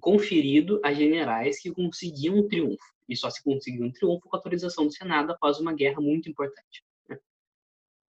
conferido 0.00 0.80
a 0.82 0.92
generais 0.92 1.60
que 1.60 1.70
conseguiam 1.70 2.38
um 2.38 2.48
triunfo. 2.48 2.82
E 3.08 3.14
só 3.14 3.28
se 3.28 3.42
conseguiu 3.44 3.84
um 3.84 3.92
triunfo 3.92 4.28
com 4.28 4.34
autorização 4.34 4.86
do 4.86 4.92
Senado 4.92 5.32
após 5.32 5.60
uma 5.60 5.74
guerra 5.74 6.00
muito 6.00 6.30
importante. 6.30 6.82
Né? 7.08 7.18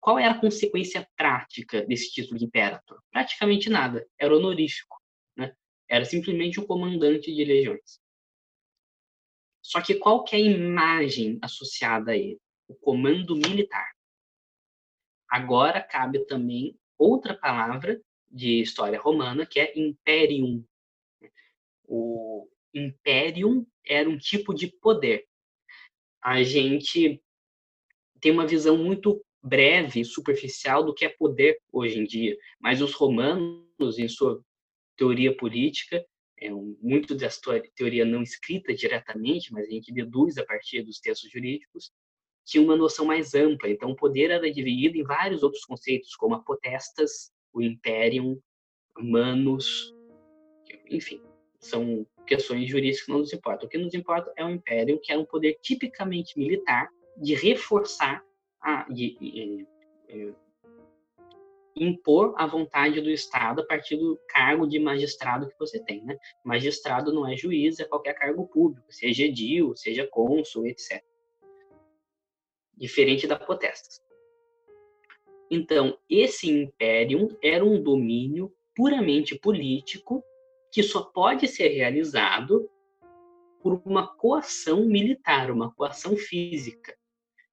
Qual 0.01 0.19
era 0.19 0.33
a 0.35 0.41
consequência 0.41 1.09
prática 1.17 1.87
desse 1.87 2.11
título 2.11 2.39
de 2.39 2.47
imperator? 2.47 3.01
Praticamente 3.13 3.71
nada. 3.71 4.07
Era 4.19 4.37
honorífico. 4.37 4.98
Era 5.89 6.05
simplesmente 6.05 6.61
o 6.61 6.67
comandante 6.67 7.35
de 7.35 7.45
legiões. 7.45 8.01
Só 9.63 9.81
que 9.81 9.95
qual 9.95 10.25
que 10.25 10.37
é 10.37 10.39
a 10.39 10.43
imagem 10.43 11.39
associada 11.43 12.13
a 12.13 12.17
ele? 12.17 12.41
O 12.67 12.75
comando 12.75 13.37
militar. 13.37 13.91
Agora 15.29 15.81
cabe 15.81 16.25
também 16.27 16.79
outra 16.99 17.35
palavra 17.35 18.01
de 18.31 18.61
história 18.61 19.01
romana, 19.01 19.47
que 19.47 19.61
é 19.61 19.79
imperium. 19.79 20.65
O 21.85 22.49
imperium 22.75 23.67
era 23.87 24.09
um 24.09 24.19
tipo 24.19 24.55
de 24.55 24.69
poder. 24.69 25.27
A 26.23 26.43
gente 26.43 27.23
tem 28.21 28.33
uma 28.33 28.47
visão 28.47 28.77
muito 28.77 29.25
breve, 29.43 30.05
superficial 30.05 30.85
do 30.85 30.95
que 30.95 31.05
é 31.05 31.09
poder 31.09 31.59
hoje 31.73 31.99
em 31.99 32.05
dia, 32.05 32.37
mas 32.59 32.83
os 32.83 32.93
romanos, 32.93 33.99
em 33.99 34.09
sua 34.09 34.43
teoria 34.99 35.35
política, 35.35 36.05
é 36.41 36.51
muito 36.51 37.15
dessa 37.15 37.41
teoria 37.75 38.05
não 38.05 38.23
escrita 38.23 38.75
diretamente, 38.75 39.53
mas 39.53 39.67
a 39.67 39.71
gente 39.71 39.93
deduz 39.93 40.37
a 40.37 40.45
partir 40.45 40.83
dos 40.83 41.01
textos 41.01 41.31
jurídicos, 41.31 41.91
tinha 42.45 42.63
uma 42.63 42.77
noção 42.77 43.07
mais 43.07 43.35
ampla. 43.35 43.71
Então, 43.71 43.91
o 43.91 43.97
poder 43.97 44.31
era 44.31 44.51
dividido 44.51 44.97
em 44.99 45.03
vários 45.03 45.43
outros 45.43 45.65
conceitos, 45.65 46.15
como 46.15 46.35
a 46.35 46.41
potestas, 46.41 47.31
o 47.53 47.63
imperium, 47.63 48.41
manus, 48.99 49.95
enfim, 50.91 51.23
são 51.61 52.07
questões 52.27 52.69
jurídicas 52.69 53.05
que 53.05 53.13
não 53.13 53.19
nos 53.19 53.33
importam. 53.33 53.67
O 53.67 53.71
que 53.71 53.79
nos 53.79 53.95
importa 53.95 54.33
é 54.37 54.45
o 54.45 54.51
império, 54.51 55.01
que 55.01 55.13
era 55.13 55.21
um 55.21 55.25
poder 55.25 55.59
tipicamente 55.63 56.39
militar 56.39 56.89
de 57.17 57.35
reforçar, 57.35 58.23
a, 58.61 58.91
de, 58.93 59.17
de, 59.19 59.67
de 60.09 60.35
impor 61.83 62.35
a 62.37 62.47
vontade 62.47 63.01
do 63.01 63.11
Estado 63.11 63.61
a 63.63 63.67
partir 63.67 63.97
do 63.97 64.19
cargo 64.29 64.67
de 64.67 64.79
magistrado 64.79 65.49
que 65.49 65.59
você 65.59 65.83
tem, 65.83 66.05
né? 66.05 66.17
Magistrado 66.45 67.13
não 67.13 67.27
é 67.27 67.37
juiz, 67.37 67.79
é 67.81 67.85
qualquer 67.85 68.15
cargo 68.15 68.47
público, 68.47 68.87
seja 68.93 69.25
edil, 69.25 69.75
seja 69.77 70.07
cônsul, 70.07 70.67
etc 70.67 71.03
diferente 72.79 73.27
da 73.27 73.37
potestas. 73.37 74.01
Então, 75.51 75.99
esse 76.09 76.49
império 76.49 77.37
era 77.43 77.65
um 77.65 77.83
domínio 77.83 78.53
puramente 78.75 79.37
político 79.37 80.23
que 80.71 80.83
só 80.83 81.03
pode 81.03 81.49
ser 81.49 81.69
realizado 81.69 82.71
por 83.61 83.83
uma 83.85 84.07
coação 84.07 84.85
militar, 84.85 85.51
uma 85.51 85.73
coação 85.73 86.17
física. 86.17 86.97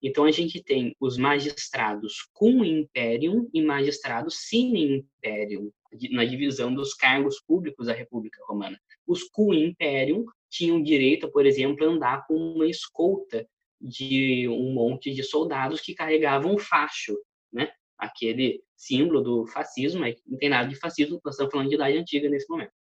Então, 0.01 0.26
a 0.26 0.31
gente 0.31 0.61
tem 0.61 0.95
os 0.99 1.17
magistrados 1.17 2.27
cum 2.34 2.63
imperium 2.63 3.49
e 3.53 3.61
magistrados 3.61 4.47
sine 4.47 4.97
imperium, 4.97 5.72
na 6.11 6.26
divisão 6.26 6.73
dos 6.73 6.93
cargos 6.93 7.41
públicos 7.41 7.88
da 7.88 7.93
República 7.93 8.43
Romana. 8.47 8.80
Os 9.07 9.23
cum 9.23 9.53
imperium 9.53 10.26
tinham 10.49 10.81
direito, 10.81 11.31
por 11.31 11.45
exemplo, 11.45 11.85
a 11.85 11.89
andar 11.89 12.27
com 12.27 12.35
uma 12.35 12.67
escolta 12.67 13.47
de 13.81 14.47
um 14.47 14.73
monte 14.73 15.13
de 15.13 15.23
soldados 15.23 15.81
que 15.81 15.93
carregavam 15.93 16.55
um 16.55 16.57
facho, 16.57 17.17
né? 17.51 17.72
Aquele 17.97 18.61
símbolo 18.76 19.22
do 19.22 19.47
fascismo, 19.47 20.01
mas 20.01 20.15
não 20.26 20.38
tem 20.38 20.49
nada 20.49 20.67
de 20.67 20.76
fascismo, 20.76 21.19
nós 21.23 21.35
estamos 21.35 21.51
falando 21.51 21.69
de 21.69 21.76
idade 21.76 21.97
antiga 21.97 22.30
nesse 22.30 22.49
momento. 22.49 22.72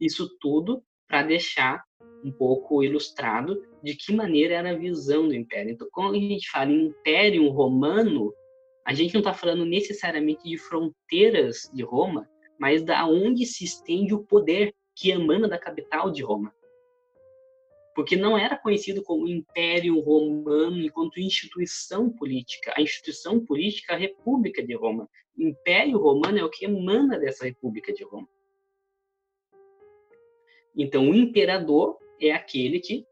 Isso 0.00 0.28
tudo 0.38 0.84
para 1.06 1.22
deixar 1.22 1.84
um 2.26 2.32
pouco 2.32 2.82
ilustrado 2.82 3.62
de 3.82 3.94
que 3.94 4.12
maneira 4.12 4.54
era 4.54 4.70
a 4.70 4.76
visão 4.76 5.28
do 5.28 5.34
império. 5.34 5.70
Então, 5.70 5.88
quando 5.92 6.16
a 6.16 6.18
gente 6.18 6.50
fala 6.50 6.72
em 6.72 6.86
império 6.86 7.48
romano, 7.48 8.32
a 8.84 8.92
gente 8.92 9.14
não 9.14 9.20
está 9.20 9.32
falando 9.32 9.64
necessariamente 9.64 10.48
de 10.48 10.58
fronteiras 10.58 11.70
de 11.72 11.82
Roma, 11.82 12.28
mas 12.58 12.82
da 12.82 13.06
onde 13.06 13.46
se 13.46 13.64
estende 13.64 14.14
o 14.14 14.24
poder 14.24 14.74
que 14.94 15.10
emana 15.10 15.48
da 15.48 15.58
capital 15.58 16.10
de 16.10 16.22
Roma 16.22 16.52
porque 17.96 18.14
não 18.14 18.36
era 18.36 18.58
conhecido 18.58 19.02
como 19.02 19.26
Império 19.26 19.98
Romano 20.00 20.82
enquanto 20.82 21.18
instituição 21.18 22.10
política. 22.10 22.74
A 22.76 22.82
instituição 22.82 23.42
política 23.42 23.94
é 23.94 23.96
a 23.96 23.98
República 23.98 24.62
de 24.62 24.74
Roma. 24.74 25.08
Império 25.34 25.98
Romano 25.98 26.38
é 26.38 26.44
o 26.44 26.50
que 26.50 26.66
emana 26.66 27.18
dessa 27.18 27.46
República 27.46 27.94
de 27.94 28.04
Roma. 28.04 28.28
Então, 30.76 31.08
o 31.08 31.14
imperador 31.14 31.98
é 32.20 32.32
aquele 32.32 32.80
que 32.80 33.06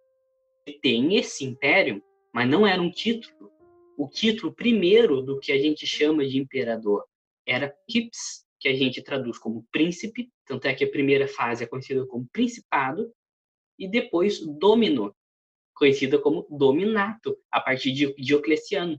tem 0.80 1.16
esse 1.16 1.44
império, 1.44 2.02
mas 2.32 2.48
não 2.48 2.66
era 2.66 2.80
um 2.80 2.90
título. 2.90 3.50
O 3.96 4.08
título 4.08 4.52
primeiro 4.52 5.22
do 5.22 5.38
que 5.38 5.52
a 5.52 5.58
gente 5.58 5.86
chama 5.86 6.26
de 6.26 6.38
imperador 6.38 7.04
era 7.46 7.74
Pips, 7.86 8.44
que 8.58 8.68
a 8.68 8.74
gente 8.74 9.02
traduz 9.02 9.38
como 9.38 9.66
príncipe, 9.70 10.30
tanto 10.46 10.66
é 10.66 10.74
que 10.74 10.84
a 10.84 10.90
primeira 10.90 11.28
fase 11.28 11.64
é 11.64 11.66
conhecida 11.66 12.06
como 12.06 12.26
principado, 12.32 13.12
e 13.78 13.86
depois 13.86 14.40
Domino, 14.40 15.14
conhecida 15.74 16.18
como 16.18 16.46
Dominato, 16.50 17.36
a 17.50 17.60
partir 17.60 17.92
de 17.92 18.14
Diocleciano, 18.14 18.98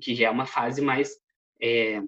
que 0.00 0.14
já 0.14 0.26
é 0.26 0.30
uma 0.30 0.46
fase 0.46 0.82
mais 0.82 1.16
é, 1.60 2.02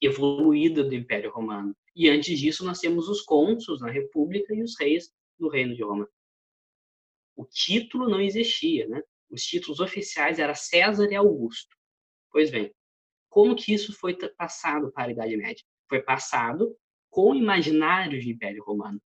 evoluída 0.00 0.84
do 0.84 0.94
Império 0.94 1.32
Romano. 1.32 1.74
E 1.94 2.08
antes 2.08 2.38
disso, 2.38 2.64
nós 2.64 2.78
temos 2.78 3.08
os 3.08 3.20
cônsuls 3.22 3.80
na 3.80 3.90
República 3.90 4.54
e 4.54 4.62
os 4.62 4.78
reis 4.78 5.10
no 5.42 5.48
Reino 5.48 5.74
de 5.74 5.82
Roma. 5.82 6.08
O 7.36 7.44
título 7.44 8.08
não 8.08 8.20
existia, 8.20 8.86
né? 8.88 9.02
Os 9.28 9.42
títulos 9.42 9.80
oficiais 9.80 10.38
eram 10.38 10.54
César 10.54 11.10
e 11.10 11.16
Augusto. 11.16 11.76
Pois 12.30 12.50
bem, 12.50 12.72
como 13.28 13.56
que 13.56 13.72
isso 13.74 13.92
foi 13.92 14.16
passado 14.36 14.92
para 14.92 15.08
a 15.08 15.12
Idade 15.12 15.36
Média? 15.36 15.64
Foi 15.88 16.00
passado 16.00 16.76
com 17.10 17.32
o 17.32 17.34
imaginário 17.34 18.22
do 18.22 18.30
Império 18.30 18.62
Romano. 18.62 19.00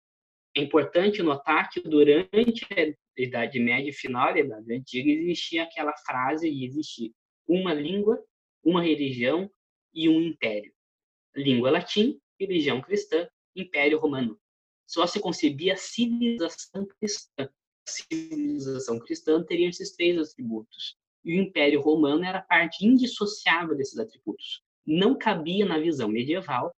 É 0.56 0.62
importante 0.62 1.22
notar 1.22 1.70
que 1.70 1.82
durante 1.82 2.66
a 2.74 3.22
Idade 3.22 3.60
Média 3.60 3.92
final 3.94 4.34
da 4.34 4.40
Idade 4.40 4.74
Antiga 4.74 5.10
existia 5.12 5.64
aquela 5.64 5.96
frase 5.98 6.50
de 6.50 6.66
existir 6.66 7.12
uma 7.48 7.74
língua, 7.74 8.24
uma 8.64 8.82
religião 8.82 9.50
e 9.94 10.08
um 10.10 10.22
império. 10.22 10.74
Língua 11.36 11.72
latim, 11.72 12.20
religião 12.40 12.82
cristã, 12.82 13.28
império 13.56 14.00
romano. 14.00 14.40
Só 14.94 15.08
se 15.08 15.20
concebia 15.20 15.74
a 15.74 15.76
civilização 15.76 16.86
cristã. 16.86 17.50
A 17.50 17.90
civilização 17.90 19.00
cristã 19.00 19.44
teria 19.44 19.68
esses 19.68 19.96
três 19.96 20.20
atributos. 20.20 20.96
E 21.26 21.34
o 21.34 21.42
império 21.42 21.82
romano 21.82 22.24
era 22.24 22.40
parte 22.40 22.86
indissociável 22.86 23.76
desses 23.76 23.98
atributos. 23.98 24.62
Não 24.86 25.18
cabia 25.18 25.66
na 25.66 25.80
visão 25.80 26.08
medieval 26.08 26.72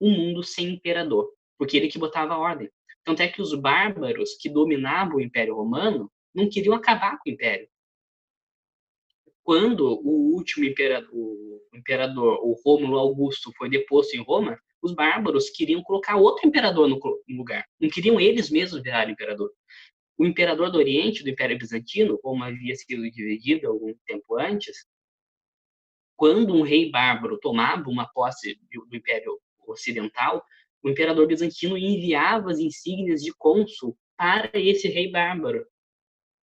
um 0.00 0.12
mundo 0.12 0.44
sem 0.44 0.74
imperador, 0.74 1.28
porque 1.58 1.76
ele 1.76 1.88
que 1.88 1.98
botava 1.98 2.36
ordem. 2.36 2.70
Tanto 3.02 3.20
é 3.20 3.26
que 3.26 3.42
os 3.42 3.52
bárbaros 3.52 4.36
que 4.36 4.48
dominavam 4.48 5.16
o 5.16 5.20
Império 5.20 5.56
Romano 5.56 6.08
não 6.32 6.48
queriam 6.48 6.72
acabar 6.72 7.18
com 7.18 7.28
o 7.28 7.32
Império. 7.32 7.68
Quando 9.46 10.00
o 10.02 10.34
último 10.34 10.64
imperador, 10.64 11.08
o 11.12 11.60
imperador, 11.72 12.40
o 12.42 12.60
Rômulo 12.64 12.98
Augusto, 12.98 13.52
foi 13.56 13.70
deposto 13.70 14.16
em 14.16 14.20
Roma, 14.20 14.58
os 14.82 14.92
bárbaros 14.92 15.50
queriam 15.50 15.84
colocar 15.84 16.16
outro 16.16 16.48
imperador 16.48 16.88
no 16.88 16.98
lugar. 17.28 17.64
Não 17.80 17.88
queriam 17.88 18.20
eles 18.20 18.50
mesmos 18.50 18.82
virar 18.82 19.08
imperador. 19.08 19.52
O 20.18 20.26
imperador 20.26 20.72
do 20.72 20.78
Oriente, 20.78 21.22
do 21.22 21.30
Império 21.30 21.56
Bizantino, 21.56 22.18
como 22.18 22.42
havia 22.42 22.74
sido 22.74 23.08
dividido 23.08 23.68
algum 23.68 23.94
tempo 24.04 24.36
antes, 24.36 24.84
quando 26.16 26.52
um 26.52 26.62
rei 26.62 26.90
bárbaro 26.90 27.38
tomava 27.38 27.88
uma 27.88 28.08
posse 28.12 28.58
do 28.90 28.96
Império 28.96 29.38
Ocidental, 29.64 30.44
o 30.82 30.90
imperador 30.90 31.24
bizantino 31.28 31.78
enviava 31.78 32.50
as 32.50 32.58
insígnias 32.58 33.22
de 33.22 33.32
cônsul 33.32 33.96
para 34.16 34.50
esse 34.54 34.88
rei 34.88 35.08
bárbaro. 35.08 35.64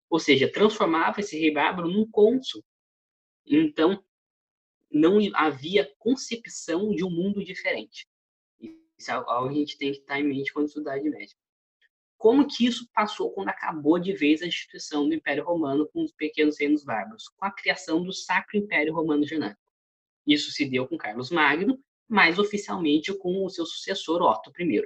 Ou 0.07 0.19
seja, 0.19 0.51
transformava 0.51 1.19
esse 1.19 1.39
rei 1.39 1.51
bárbaro 1.51 1.87
num 1.87 2.07
cônsul. 2.07 2.63
Então, 3.53 4.01
não 4.89 5.19
havia 5.33 5.93
concepção 5.99 6.91
de 6.95 7.03
um 7.03 7.09
mundo 7.09 7.43
diferente. 7.43 8.07
Isso 8.97 9.11
é 9.11 9.13
algo 9.13 9.49
que 9.49 9.55
a 9.55 9.59
gente 9.59 9.77
tem 9.77 9.91
que 9.91 9.99
estar 9.99 10.19
em 10.19 10.23
mente 10.23 10.53
quando 10.53 10.67
estudar 10.67 10.99
de 10.99 11.09
média. 11.09 11.35
Como 12.17 12.47
que 12.47 12.65
isso 12.65 12.87
passou 12.93 13.31
quando 13.33 13.49
acabou 13.49 13.99
de 13.99 14.13
vez 14.13 14.41
a 14.41 14.47
instituição 14.47 15.09
do 15.09 15.15
Império 15.15 15.43
Romano 15.43 15.89
com 15.91 16.03
os 16.03 16.13
pequenos 16.13 16.59
reinos 16.59 16.85
bárbaros? 16.85 17.27
Com 17.27 17.45
a 17.45 17.51
criação 17.51 18.01
do 18.01 18.13
Sacro 18.13 18.57
Império 18.57 18.93
Romano 18.93 19.25
Germânico. 19.25 19.59
Isso 20.25 20.51
se 20.51 20.63
deu 20.69 20.87
com 20.87 20.97
Carlos 20.97 21.29
Magno, 21.29 21.77
mas 22.07 22.39
oficialmente 22.39 23.13
com 23.17 23.43
o 23.43 23.49
seu 23.49 23.65
sucessor 23.65 24.21
Otto 24.21 24.51
I. 24.59 24.83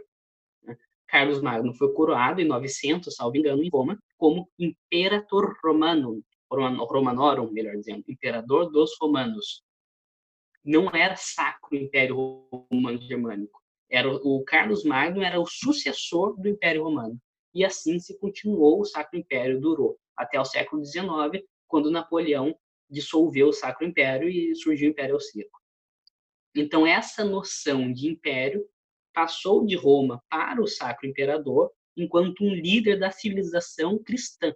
Né? 0.63 0.77
Carlos 1.07 1.41
Magno 1.41 1.73
foi 1.73 1.93
coroado 1.93 2.41
em 2.41 2.45
900, 2.45 3.13
salvo 3.13 3.37
engano, 3.37 3.61
em 3.61 3.69
Roma, 3.69 3.99
como 4.17 4.49
Imperator 4.57 5.55
Romanum, 5.63 6.23
Romanorum, 6.55 7.51
melhor 7.51 7.75
dizendo, 7.75 8.03
Imperador 8.07 8.71
dos 8.71 8.97
Romanos. 8.99 9.63
Não 10.63 10.89
era 10.89 11.15
sacro 11.15 11.75
Império 11.75 12.47
Romano 12.51 13.01
Germânico. 13.01 13.61
Era 13.89 14.09
o 14.09 14.43
Carlos 14.43 14.83
Magno 14.83 15.21
era 15.21 15.39
o 15.39 15.45
sucessor 15.45 16.39
do 16.39 16.49
Império 16.49 16.83
Romano. 16.83 17.19
E 17.53 17.63
assim 17.63 17.99
se 17.99 18.17
continuou, 18.19 18.81
o 18.81 18.85
Sacro 18.85 19.17
Império 19.17 19.61
durou 19.61 19.97
até 20.17 20.39
o 20.39 20.45
século 20.45 20.83
XIX, 20.83 21.45
quando 21.67 21.91
Napoleão 21.91 22.57
dissolveu 22.89 23.47
o 23.49 23.53
Sacro 23.53 23.85
Império 23.85 24.27
e 24.27 24.55
surgiu 24.55 24.89
o 24.89 24.91
Império 24.91 25.15
Austríaco. 25.15 25.59
Então, 26.55 26.87
essa 26.87 27.23
noção 27.23 27.91
de 27.91 28.07
império 28.07 28.65
passou 29.13 29.65
de 29.65 29.75
Roma 29.75 30.23
para 30.29 30.61
o 30.61 30.67
Sacro 30.67 31.07
Imperador 31.07 31.71
enquanto 31.97 32.43
um 32.43 32.53
líder 32.53 32.99
da 32.99 33.11
civilização 33.11 33.97
cristã. 33.97 34.53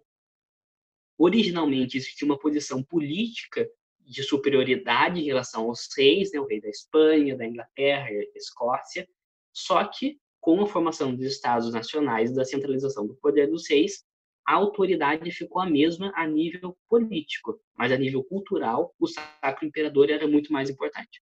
Originalmente 1.19 1.97
existia 1.97 2.25
uma 2.25 2.39
posição 2.39 2.81
política 2.81 3.69
de 3.99 4.23
superioridade 4.23 5.19
em 5.19 5.25
relação 5.25 5.65
aos 5.65 5.89
reis, 5.95 6.31
né, 6.31 6.39
o 6.39 6.47
rei 6.47 6.61
da 6.61 6.69
Espanha, 6.69 7.37
da 7.37 7.45
Inglaterra, 7.45 8.09
da 8.09 8.37
Escócia, 8.37 9.07
só 9.53 9.83
que 9.83 10.17
com 10.39 10.61
a 10.61 10.65
formação 10.65 11.13
dos 11.13 11.25
estados 11.25 11.73
nacionais 11.73 12.31
e 12.31 12.35
da 12.35 12.45
centralização 12.45 13.05
do 13.05 13.15
poder 13.15 13.47
dos 13.47 13.69
reis, 13.69 14.05
a 14.47 14.53
autoridade 14.53 15.29
ficou 15.31 15.61
a 15.61 15.69
mesma 15.69 16.11
a 16.15 16.25
nível 16.25 16.75
político, 16.87 17.59
mas 17.77 17.91
a 17.91 17.97
nível 17.97 18.23
cultural, 18.23 18.95
o 18.97 19.05
Sacro 19.05 19.67
Imperador 19.67 20.09
era 20.09 20.25
muito 20.25 20.53
mais 20.53 20.69
importante. 20.69 21.21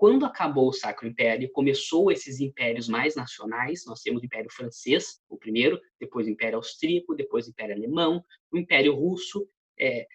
Quando 0.00 0.24
acabou 0.24 0.70
o 0.70 0.72
Sacro 0.72 1.06
Império, 1.06 1.52
começou 1.52 2.10
esses 2.10 2.40
impérios 2.40 2.88
mais 2.88 3.14
nacionais, 3.16 3.84
nós 3.84 4.00
temos 4.00 4.22
o 4.22 4.24
Império 4.24 4.50
Francês, 4.50 5.20
o 5.28 5.36
primeiro, 5.36 5.78
depois 6.00 6.26
o 6.26 6.30
Império 6.30 6.56
Austríaco, 6.56 7.14
depois 7.14 7.46
o 7.46 7.50
Império 7.50 7.76
Alemão, 7.76 8.24
o 8.50 8.56
Império 8.56 8.94
Russo, 8.94 9.46
é, 9.78 10.06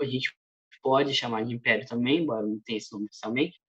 a 0.00 0.04
gente 0.06 0.34
pode 0.82 1.12
chamar 1.12 1.44
de 1.44 1.54
Império 1.54 1.86
também, 1.86 2.20
embora 2.22 2.46
não 2.46 2.58
tenha 2.60 2.78
esse 2.78 2.90
nome 2.90 3.04
oficialmente, 3.04 3.60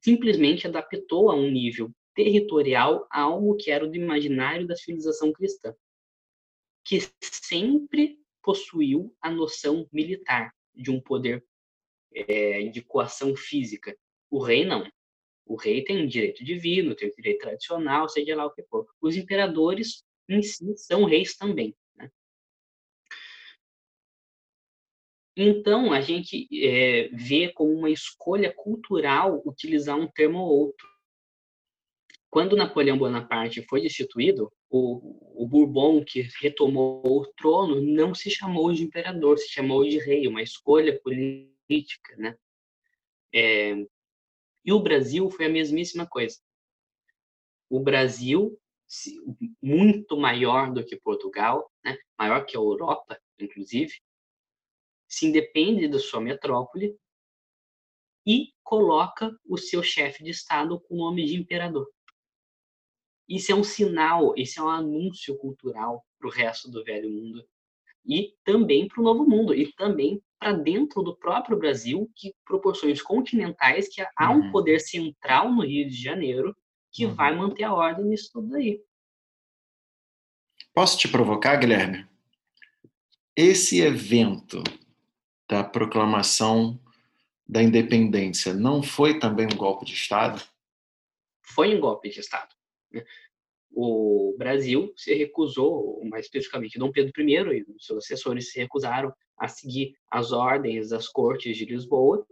simplesmente 0.00 0.68
adaptou 0.68 1.28
a 1.28 1.34
um 1.34 1.50
nível 1.50 1.90
territorial 2.14 3.04
algo 3.10 3.56
que 3.56 3.68
era 3.68 3.88
do 3.88 3.96
imaginário 3.96 4.64
da 4.64 4.76
civilização 4.76 5.32
cristã, 5.32 5.74
que 6.84 7.00
sempre 7.20 8.16
possuiu 8.40 9.12
a 9.20 9.28
noção 9.28 9.88
militar 9.92 10.54
de 10.72 10.92
um 10.92 11.00
poder 11.00 11.44
é, 12.14 12.62
de 12.68 12.82
coação 12.82 13.34
física. 13.36 13.96
O 14.30 14.42
rei 14.42 14.64
não. 14.64 14.88
O 15.46 15.56
rei 15.56 15.84
tem 15.84 16.02
um 16.02 16.06
direito 16.06 16.44
divino, 16.44 16.94
tem 16.94 17.08
um 17.08 17.14
direito 17.14 17.40
tradicional, 17.40 18.08
seja 18.08 18.34
lá 18.34 18.46
o 18.46 18.50
que 18.50 18.62
for. 18.64 18.86
Os 19.00 19.16
imperadores 19.16 20.02
em 20.28 20.42
si 20.42 20.76
são 20.76 21.04
reis 21.04 21.36
também. 21.36 21.76
Né? 21.96 22.10
Então, 25.36 25.92
a 25.92 26.00
gente 26.00 26.48
é, 26.52 27.08
vê 27.08 27.52
como 27.52 27.72
uma 27.72 27.90
escolha 27.90 28.52
cultural 28.52 29.42
utilizar 29.44 29.98
um 29.98 30.06
termo 30.06 30.38
ou 30.38 30.58
outro. 30.66 30.88
Quando 32.30 32.56
Napoleão 32.56 32.98
Bonaparte 32.98 33.62
foi 33.62 33.80
destituído, 33.80 34.50
o, 34.68 35.44
o 35.44 35.46
Bourbon, 35.46 36.04
que 36.04 36.28
retomou 36.40 37.00
o 37.04 37.26
trono, 37.36 37.80
não 37.80 38.12
se 38.12 38.28
chamou 38.28 38.72
de 38.72 38.82
imperador, 38.82 39.38
se 39.38 39.48
chamou 39.48 39.84
de 39.84 39.98
rei, 39.98 40.26
uma 40.26 40.42
escolha 40.42 40.98
política, 41.00 41.53
né? 42.16 42.38
É, 43.32 43.74
e 44.64 44.72
o 44.72 44.80
Brasil 44.80 45.30
foi 45.30 45.46
a 45.46 45.50
mesmíssima 45.50 46.06
coisa. 46.06 46.38
O 47.68 47.80
Brasil, 47.80 48.58
muito 49.60 50.16
maior 50.16 50.72
do 50.72 50.84
que 50.84 50.96
Portugal, 50.96 51.70
né? 51.84 51.98
maior 52.18 52.44
que 52.46 52.56
a 52.56 52.60
Europa, 52.60 53.20
inclusive, 53.38 53.94
se 55.08 55.26
independe 55.26 55.88
da 55.88 55.98
sua 55.98 56.20
metrópole 56.20 56.96
e 58.26 58.52
coloca 58.62 59.36
o 59.46 59.58
seu 59.58 59.82
chefe 59.82 60.24
de 60.24 60.30
Estado 60.30 60.80
com 60.80 60.94
o 60.94 60.98
nome 60.98 61.26
de 61.26 61.36
imperador. 61.36 61.90
Isso 63.28 63.52
é 63.52 63.54
um 63.54 63.64
sinal, 63.64 64.34
isso 64.36 64.60
é 64.60 64.62
um 64.62 64.68
anúncio 64.68 65.36
cultural 65.38 66.04
para 66.18 66.28
o 66.28 66.30
resto 66.30 66.70
do 66.70 66.84
velho 66.84 67.10
mundo 67.10 67.46
e 68.06 68.34
também 68.44 68.86
para 68.86 69.00
o 69.00 69.04
novo 69.04 69.24
mundo 69.24 69.54
e 69.54 69.72
também 69.72 70.22
para 70.38 70.52
dentro 70.52 71.02
do 71.02 71.16
próprio 71.16 71.58
Brasil, 71.58 72.10
que 72.14 72.34
proporções 72.44 73.00
continentais, 73.00 73.88
que 73.88 74.04
há 74.16 74.30
um 74.30 74.46
uhum. 74.46 74.52
poder 74.52 74.78
central 74.78 75.50
no 75.50 75.62
Rio 75.62 75.88
de 75.88 75.94
Janeiro 75.94 76.54
que 76.92 77.06
uhum. 77.06 77.14
vai 77.14 77.34
manter 77.34 77.64
a 77.64 77.74
ordem 77.74 78.04
nisso 78.04 78.30
tudo 78.32 78.54
aí. 78.54 78.80
Posso 80.72 80.98
te 80.98 81.08
provocar, 81.08 81.56
Guilherme? 81.56 82.06
Esse 83.36 83.80
evento 83.80 84.62
da 85.48 85.64
proclamação 85.64 86.80
da 87.46 87.62
independência 87.62 88.54
não 88.54 88.82
foi 88.82 89.18
também 89.18 89.46
um 89.46 89.56
golpe 89.56 89.84
de 89.84 89.94
Estado? 89.94 90.42
Foi 91.42 91.74
um 91.74 91.80
golpe 91.80 92.08
de 92.08 92.20
Estado. 92.20 92.54
O 93.76 94.36
Brasil 94.38 94.92
se 94.96 95.14
recusou, 95.14 96.00
mais 96.04 96.26
especificamente 96.26 96.78
Dom 96.78 96.92
Pedro 96.92 97.12
I 97.22 97.34
e 97.34 97.62
os 97.72 97.86
seus 97.86 98.04
assessores 98.04 98.52
se 98.52 98.60
recusaram 98.60 99.12
a 99.36 99.48
seguir 99.48 99.94
as 100.10 100.30
ordens 100.32 100.90
das 100.90 101.08
cortes 101.08 101.56
de 101.56 101.64
Lisboa. 101.64 102.24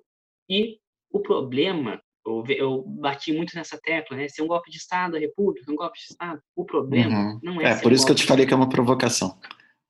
E 0.48 0.78
o 1.10 1.20
problema, 1.20 2.00
eu, 2.24 2.44
eu 2.48 2.82
bati 2.86 3.32
muito 3.32 3.56
nessa 3.56 3.78
tecla, 3.78 4.16
né? 4.16 4.28
Se 4.28 4.40
é 4.40 4.44
um 4.44 4.48
golpe 4.48 4.70
de 4.70 4.76
Estado, 4.76 5.16
a 5.16 5.18
República, 5.18 5.70
um 5.70 5.76
golpe 5.76 5.98
de 5.98 6.04
Estado. 6.04 6.40
O 6.54 6.64
problema 6.64 7.32
uhum. 7.32 7.40
não 7.42 7.60
é. 7.60 7.72
É 7.72 7.80
por 7.80 7.92
isso 7.92 8.06
que 8.06 8.12
eu 8.12 8.16
te 8.16 8.24
falei 8.24 8.46
que 8.46 8.52
é 8.52 8.56
uma 8.56 8.68
provocação. 8.68 9.36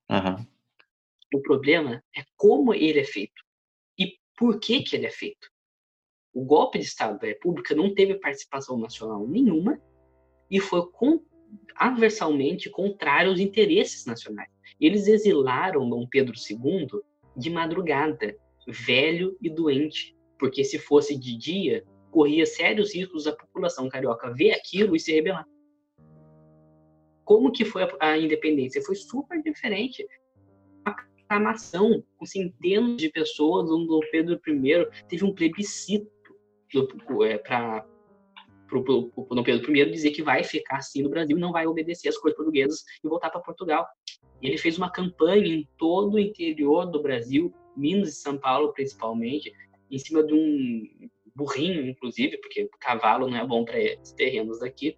Uhum. 0.09 0.45
O 1.33 1.41
problema 1.41 2.03
é 2.15 2.23
como 2.35 2.73
ele 2.73 2.99
é 2.99 3.05
feito 3.05 3.43
e 3.97 4.17
por 4.37 4.59
que 4.59 4.81
que 4.81 4.95
ele 4.95 5.05
é 5.07 5.11
feito. 5.11 5.47
O 6.33 6.43
golpe 6.43 6.79
de 6.79 6.85
Estado 6.85 7.19
da 7.19 7.27
República 7.27 7.75
não 7.75 7.93
teve 7.93 8.15
participação 8.15 8.77
nacional 8.77 9.27
nenhuma 9.27 9.79
e 10.49 10.59
foi 10.59 10.85
com, 10.91 11.23
adversalmente 11.75 12.69
contrário 12.69 13.29
aos 13.31 13.39
interesses 13.39 14.05
nacionais. 14.05 14.49
Eles 14.79 15.07
exilaram 15.07 15.89
Dom 15.89 16.07
Pedro 16.07 16.33
II 16.33 17.01
de 17.35 17.49
madrugada, 17.49 18.35
velho 18.67 19.37
e 19.41 19.49
doente, 19.49 20.15
porque 20.37 20.63
se 20.63 20.77
fosse 20.77 21.17
de 21.17 21.37
dia, 21.37 21.83
corria 22.11 22.45
sérios 22.45 22.93
riscos 22.93 23.23
da 23.25 23.35
população 23.35 23.89
carioca 23.89 24.33
ver 24.33 24.51
aquilo 24.51 24.95
e 24.95 24.99
se 24.99 25.11
rebelar. 25.11 25.47
Como 27.25 27.51
que 27.51 27.65
foi 27.65 27.83
a, 27.83 27.89
a 27.99 28.17
independência? 28.17 28.81
Foi 28.81 28.95
super 28.95 29.41
diferente. 29.41 30.05
A 30.85 30.91
aclamação 30.91 32.03
com 32.17 32.25
centenas 32.25 32.97
de 32.97 33.09
pessoas, 33.09 33.69
o 33.69 33.85
Dom 33.85 34.01
Pedro 34.11 34.39
I 34.47 34.85
teve 35.07 35.23
um 35.23 35.33
plebiscito 35.33 36.11
é, 37.25 37.37
para 37.37 37.85
para 38.81 38.93
o 38.93 39.35
Dom 39.35 39.43
Pedro 39.43 39.75
I 39.75 39.91
dizer 39.91 40.11
que 40.11 40.23
vai 40.23 40.43
ficar 40.43 40.77
assim 40.77 41.01
no 41.03 41.09
Brasil, 41.09 41.37
não 41.37 41.51
vai 41.51 41.67
obedecer 41.67 42.09
às 42.09 42.17
cores 42.17 42.35
portuguesas 42.35 42.83
e 43.03 43.07
voltar 43.07 43.29
para 43.29 43.41
Portugal. 43.41 43.85
Ele 44.41 44.57
fez 44.57 44.77
uma 44.77 44.91
campanha 44.91 45.47
em 45.47 45.67
todo 45.77 46.15
o 46.15 46.19
interior 46.19 46.85
do 46.85 47.01
Brasil, 47.01 47.53
Minas 47.75 48.09
e 48.09 48.21
São 48.21 48.37
Paulo 48.37 48.73
principalmente, 48.73 49.51
em 49.89 49.97
cima 49.97 50.23
de 50.23 50.33
um 50.33 51.09
burrinho, 51.35 51.87
inclusive, 51.87 52.37
porque 52.37 52.69
cavalo 52.79 53.29
não 53.29 53.37
é 53.37 53.45
bom 53.45 53.63
para 53.65 53.79
esses 53.79 54.11
terrenos 54.13 54.59
daqui, 54.59 54.97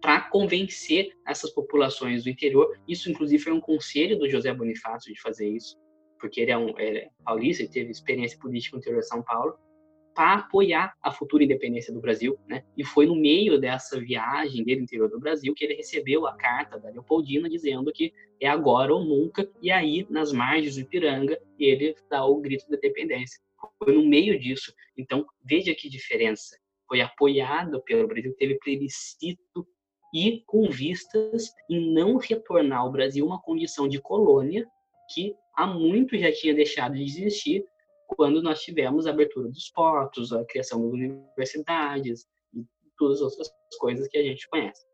para 0.00 0.20
convencer 0.20 1.10
essas 1.26 1.50
populações 1.50 2.24
do 2.24 2.30
interior. 2.30 2.78
Isso, 2.86 3.10
inclusive, 3.10 3.42
foi 3.42 3.52
um 3.52 3.60
conselho 3.60 4.18
do 4.18 4.28
José 4.28 4.52
Bonifácio 4.52 5.12
de 5.12 5.20
fazer 5.20 5.48
isso, 5.48 5.76
porque 6.18 6.40
ele 6.40 6.50
é 6.50 6.58
um 6.58 6.78
ele 6.78 6.98
é 6.98 7.08
paulista, 7.24 7.62
ele 7.62 7.72
teve 7.72 7.90
experiência 7.90 8.38
política 8.38 8.76
no 8.76 8.80
interior 8.80 9.00
de 9.00 9.08
São 9.08 9.22
Paulo, 9.22 9.58
para 10.18 10.40
apoiar 10.40 10.96
a 11.00 11.12
futura 11.12 11.44
independência 11.44 11.94
do 11.94 12.00
Brasil, 12.00 12.36
né? 12.48 12.64
E 12.76 12.82
foi 12.82 13.06
no 13.06 13.14
meio 13.14 13.56
dessa 13.56 14.00
viagem 14.00 14.64
dele 14.64 14.78
no 14.78 14.82
interior 14.82 15.08
do 15.08 15.20
Brasil 15.20 15.54
que 15.54 15.64
ele 15.64 15.74
recebeu 15.74 16.26
a 16.26 16.34
carta 16.36 16.76
da 16.76 16.90
Leopoldina 16.90 17.48
dizendo 17.48 17.92
que 17.92 18.12
é 18.40 18.48
agora 18.48 18.92
ou 18.92 19.04
nunca, 19.04 19.48
e 19.62 19.70
aí, 19.70 20.04
nas 20.10 20.32
margens 20.32 20.74
do 20.74 20.80
Ipiranga, 20.80 21.40
ele 21.56 21.94
dá 22.10 22.26
o 22.26 22.40
grito 22.40 22.68
da 22.68 22.76
independência. 22.76 23.38
Foi 23.78 23.92
no 23.94 24.04
meio 24.04 24.36
disso. 24.40 24.74
Então, 24.96 25.24
veja 25.44 25.72
que 25.72 25.88
diferença. 25.88 26.58
Foi 26.88 27.00
apoiado 27.00 27.80
pelo 27.84 28.08
Brasil, 28.08 28.34
teve 28.36 28.58
plebiscito 28.58 29.64
e 30.12 30.42
com 30.48 30.68
vistas 30.68 31.52
em 31.70 31.94
não 31.94 32.16
retornar 32.16 32.80
ao 32.80 32.90
Brasil 32.90 33.24
uma 33.24 33.40
condição 33.40 33.86
de 33.86 34.00
colônia 34.00 34.66
que 35.14 35.32
há 35.54 35.64
muito 35.64 36.18
já 36.18 36.32
tinha 36.32 36.52
deixado 36.52 36.96
de 36.96 37.04
existir 37.04 37.64
quando 38.08 38.42
nós 38.42 38.62
tivemos 38.62 39.06
a 39.06 39.10
abertura 39.10 39.48
dos 39.48 39.70
portos, 39.70 40.32
a 40.32 40.44
criação 40.46 40.82
das 40.82 40.92
universidades 40.92 42.26
e 42.54 42.64
todas 42.96 43.18
as 43.18 43.32
outras 43.32 43.50
coisas 43.78 44.08
que 44.08 44.16
a 44.16 44.22
gente 44.22 44.48
conhece. 44.48 44.84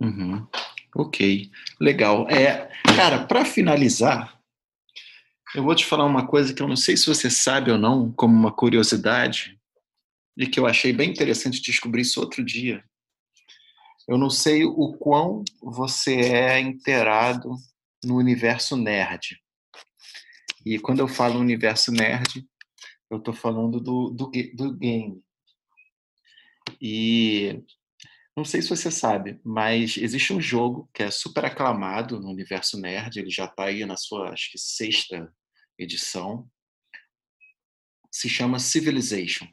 Uhum. 0.00 0.46
Ok, 0.96 1.50
legal. 1.80 2.28
É, 2.28 2.70
cara, 2.96 3.26
para 3.26 3.44
finalizar, 3.44 4.40
eu 5.54 5.62
vou 5.62 5.74
te 5.74 5.84
falar 5.84 6.04
uma 6.04 6.26
coisa 6.26 6.54
que 6.54 6.62
eu 6.62 6.68
não 6.68 6.76
sei 6.76 6.96
se 6.96 7.06
você 7.06 7.30
sabe 7.30 7.70
ou 7.70 7.78
não, 7.78 8.10
como 8.12 8.34
uma 8.34 8.52
curiosidade. 8.52 9.58
e 10.36 10.48
que 10.48 10.58
eu 10.58 10.66
achei 10.66 10.92
bem 10.92 11.10
interessante 11.10 11.62
descobrir 11.62 12.02
isso 12.02 12.20
outro 12.20 12.44
dia. 12.44 12.82
Eu 14.08 14.18
não 14.18 14.28
sei 14.28 14.64
o 14.64 14.92
quão 14.94 15.44
você 15.62 16.16
é 16.16 16.58
inteirado 16.58 17.54
no 18.04 18.16
universo 18.16 18.76
nerd. 18.76 19.40
E 20.64 20.78
quando 20.78 21.00
eu 21.00 21.08
falo 21.08 21.38
universo 21.38 21.92
nerd, 21.92 22.46
eu 23.10 23.18
estou 23.18 23.34
falando 23.34 23.80
do, 23.80 24.10
do, 24.10 24.30
do 24.54 24.76
game. 24.76 25.22
E 26.80 27.62
não 28.36 28.44
sei 28.44 28.60
se 28.62 28.68
você 28.68 28.90
sabe, 28.90 29.40
mas 29.44 29.96
existe 29.96 30.32
um 30.32 30.40
jogo 30.40 30.90
que 30.92 31.02
é 31.02 31.10
super 31.10 31.44
aclamado 31.44 32.18
no 32.18 32.30
universo 32.30 32.80
nerd, 32.80 33.18
ele 33.18 33.30
já 33.30 33.44
está 33.44 33.66
aí 33.66 33.84
na 33.84 33.96
sua, 33.96 34.30
acho 34.30 34.50
que, 34.50 34.58
sexta 34.58 35.32
edição. 35.78 36.50
Se 38.10 38.28
chama 38.28 38.58
Civilization. 38.58 39.46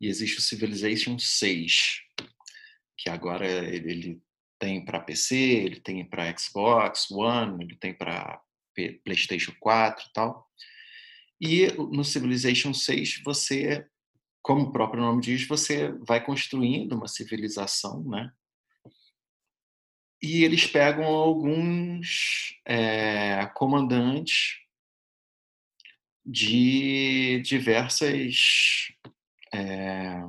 E 0.00 0.06
existe 0.06 0.38
o 0.38 0.42
Civilization 0.42 1.18
6, 1.18 2.00
que 2.96 3.10
agora 3.10 3.46
ele 3.46 4.20
tem 4.58 4.84
para 4.84 5.00
PC, 5.00 5.36
ele 5.36 5.80
tem 5.80 6.04
para 6.04 6.36
Xbox 6.36 7.10
One, 7.10 7.64
ele 7.64 7.76
tem 7.76 7.94
para 7.94 8.40
PlayStation 9.04 9.52
4 9.60 10.06
e 10.06 10.12
tal. 10.12 10.48
E 11.40 11.66
no 11.72 12.04
Civilization 12.04 12.74
6 12.74 13.22
você 13.24 13.86
como 14.42 14.66
o 14.66 14.72
próprio 14.72 15.02
nome 15.02 15.20
diz, 15.20 15.46
você 15.46 15.92
vai 16.06 16.24
construindo 16.24 16.92
uma 16.92 17.08
civilização, 17.08 18.02
né? 18.04 18.32
E 20.22 20.44
eles 20.44 20.66
pegam 20.66 21.04
alguns 21.04 22.60
é, 22.66 23.46
comandantes 23.54 24.58
de 26.24 27.40
diversas 27.40 28.88
é, 29.52 30.20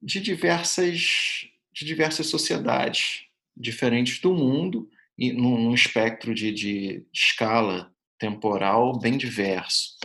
de 0.00 0.20
diversas 0.20 1.50
de 1.72 1.84
diversas 1.84 2.26
sociedades 2.26 3.26
diferentes 3.56 4.18
do 4.18 4.34
mundo 4.34 4.90
num, 5.18 5.58
num 5.58 5.74
espectro 5.74 6.34
de, 6.34 6.52
de 6.52 7.06
escala 7.12 7.92
temporal 8.18 8.98
bem 8.98 9.18
diverso. 9.18 9.96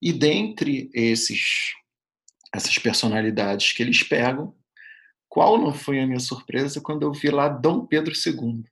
E 0.00 0.12
dentre 0.12 0.90
esses 0.94 1.72
essas 2.54 2.78
personalidades 2.78 3.72
que 3.72 3.82
eles 3.82 4.04
pegam, 4.04 4.54
qual 5.28 5.58
não 5.58 5.74
foi 5.74 5.98
a 5.98 6.06
minha 6.06 6.20
surpresa 6.20 6.80
quando 6.80 7.02
eu 7.02 7.12
vi 7.12 7.28
lá 7.28 7.48
Dom 7.48 7.84
Pedro 7.84 8.14
II? 8.14 8.64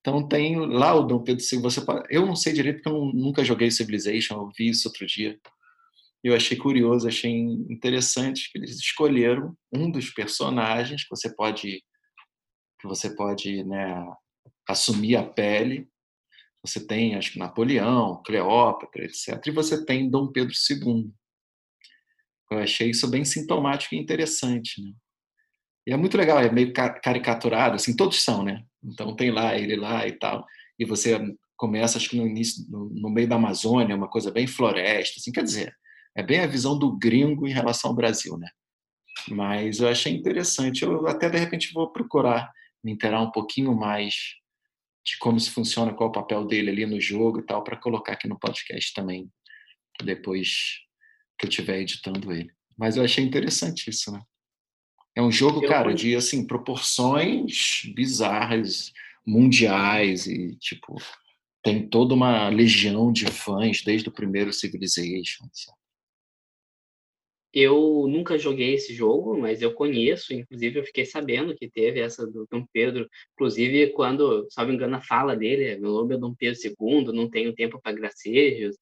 Então 0.00 0.26
tem 0.26 0.58
lá 0.58 0.94
o 0.94 1.02
Dom 1.02 1.22
Pedro 1.22 1.44
II. 1.44 1.60
Você, 1.60 1.80
eu 2.08 2.24
não 2.24 2.34
sei 2.34 2.54
direito 2.54 2.82
porque 2.82 2.88
eu 2.88 3.12
nunca 3.12 3.44
joguei 3.44 3.70
Civilization, 3.70 4.36
eu 4.36 4.50
vi 4.56 4.70
isso 4.70 4.88
outro 4.88 5.06
dia. 5.06 5.38
Eu 6.24 6.34
achei 6.34 6.56
curioso, 6.56 7.06
achei 7.06 7.30
interessante 7.30 8.50
que 8.50 8.58
eles 8.58 8.78
escolheram 8.78 9.54
um 9.70 9.90
dos 9.90 10.08
personagens 10.10 11.02
que 11.02 11.10
você 11.10 11.34
pode 11.34 11.82
que 12.80 12.88
você 12.88 13.14
pode 13.14 13.62
né, 13.64 14.06
assumir 14.70 15.16
a 15.16 15.22
pele 15.22 15.90
você 16.62 16.86
tem, 16.86 17.14
acho 17.14 17.32
que 17.32 17.38
Napoleão, 17.38 18.22
Cleópatra, 18.24 19.04
etc. 19.04 19.40
E 19.46 19.50
você 19.50 19.84
tem 19.84 20.10
Dom 20.10 20.28
Pedro 20.28 20.52
II. 20.52 21.10
Eu 22.50 22.58
achei 22.58 22.90
isso 22.90 23.08
bem 23.08 23.24
sintomático 23.24 23.94
e 23.94 23.98
interessante, 23.98 24.82
né? 24.82 24.92
E 25.86 25.92
é 25.92 25.96
muito 25.96 26.16
legal, 26.18 26.38
é 26.38 26.52
meio 26.52 26.72
caricaturado, 26.72 27.76
assim, 27.76 27.96
todos 27.96 28.22
são, 28.22 28.44
né? 28.44 28.62
Então 28.84 29.16
tem 29.16 29.30
lá, 29.30 29.56
ele 29.56 29.76
lá 29.76 30.06
e 30.06 30.12
tal. 30.12 30.44
E 30.78 30.84
você 30.84 31.18
começa, 31.56 31.96
acho 31.96 32.10
que 32.10 32.16
no 32.16 32.26
início, 32.26 32.66
no, 32.68 33.08
meio 33.08 33.26
da 33.26 33.36
Amazônia, 33.36 33.96
uma 33.96 34.08
coisa 34.08 34.30
bem 34.30 34.46
floresta, 34.46 35.18
assim, 35.18 35.32
quer 35.32 35.42
dizer, 35.42 35.74
é 36.14 36.22
bem 36.22 36.40
a 36.40 36.46
visão 36.46 36.78
do 36.78 36.96
gringo 36.98 37.46
em 37.46 37.52
relação 37.52 37.90
ao 37.90 37.96
Brasil, 37.96 38.36
né? 38.36 38.48
Mas 39.28 39.80
eu 39.80 39.88
achei 39.88 40.12
interessante. 40.12 40.82
Eu 40.82 41.06
até, 41.06 41.30
de 41.30 41.38
repente, 41.38 41.72
vou 41.72 41.90
procurar 41.90 42.50
me 42.84 42.92
inteirar 42.92 43.22
um 43.22 43.30
pouquinho 43.30 43.74
mais 43.74 44.39
de 45.04 45.18
como 45.18 45.38
se 45.40 45.50
funciona, 45.50 45.94
qual 45.94 46.08
é 46.08 46.10
o 46.10 46.14
papel 46.14 46.44
dele 46.44 46.70
ali 46.70 46.86
no 46.86 47.00
jogo 47.00 47.40
e 47.40 47.42
tal, 47.42 47.64
para 47.64 47.76
colocar 47.76 48.12
aqui 48.12 48.28
no 48.28 48.38
podcast 48.38 48.92
também, 48.94 49.30
depois 50.02 50.80
que 51.38 51.46
eu 51.46 51.48
estiver 51.48 51.80
editando 51.80 52.32
ele. 52.32 52.50
Mas 52.76 52.96
eu 52.96 53.04
achei 53.04 53.24
interessante 53.24 53.88
isso, 53.88 54.12
né? 54.12 54.20
É 55.14 55.22
um 55.22 55.32
jogo, 55.32 55.64
eu 55.64 55.68
cara, 55.68 55.92
de 55.92 56.14
assim, 56.14 56.46
proporções 56.46 57.82
bizarras, 57.94 58.92
mundiais 59.26 60.26
e 60.26 60.56
tipo 60.56 60.96
tem 61.62 61.86
toda 61.88 62.14
uma 62.14 62.48
legião 62.48 63.12
de 63.12 63.26
fãs 63.26 63.82
desde 63.82 64.08
o 64.08 64.12
primeiro 64.12 64.52
Civilization. 64.52 65.46
Sabe? 65.52 65.78
Eu 67.52 68.06
nunca 68.08 68.38
joguei 68.38 68.74
esse 68.74 68.94
jogo, 68.94 69.36
mas 69.36 69.60
eu 69.60 69.74
conheço, 69.74 70.32
inclusive 70.32 70.78
eu 70.78 70.84
fiquei 70.84 71.04
sabendo 71.04 71.54
que 71.54 71.68
teve 71.68 71.98
essa 71.98 72.24
do 72.24 72.46
Dom 72.48 72.64
Pedro, 72.72 73.08
inclusive 73.34 73.88
quando, 73.88 74.46
salvo 74.50 74.72
engano, 74.72 74.96
a 74.96 75.00
fala 75.00 75.36
dele, 75.36 75.76
meu 75.80 75.92
nome 75.92 76.14
é 76.14 76.18
Dom 76.18 76.32
Pedro 76.32 76.60
II, 76.64 77.12
não 77.12 77.28
tenho 77.28 77.52
tempo 77.52 77.80
para 77.82 77.96
gracejos. 77.96 78.76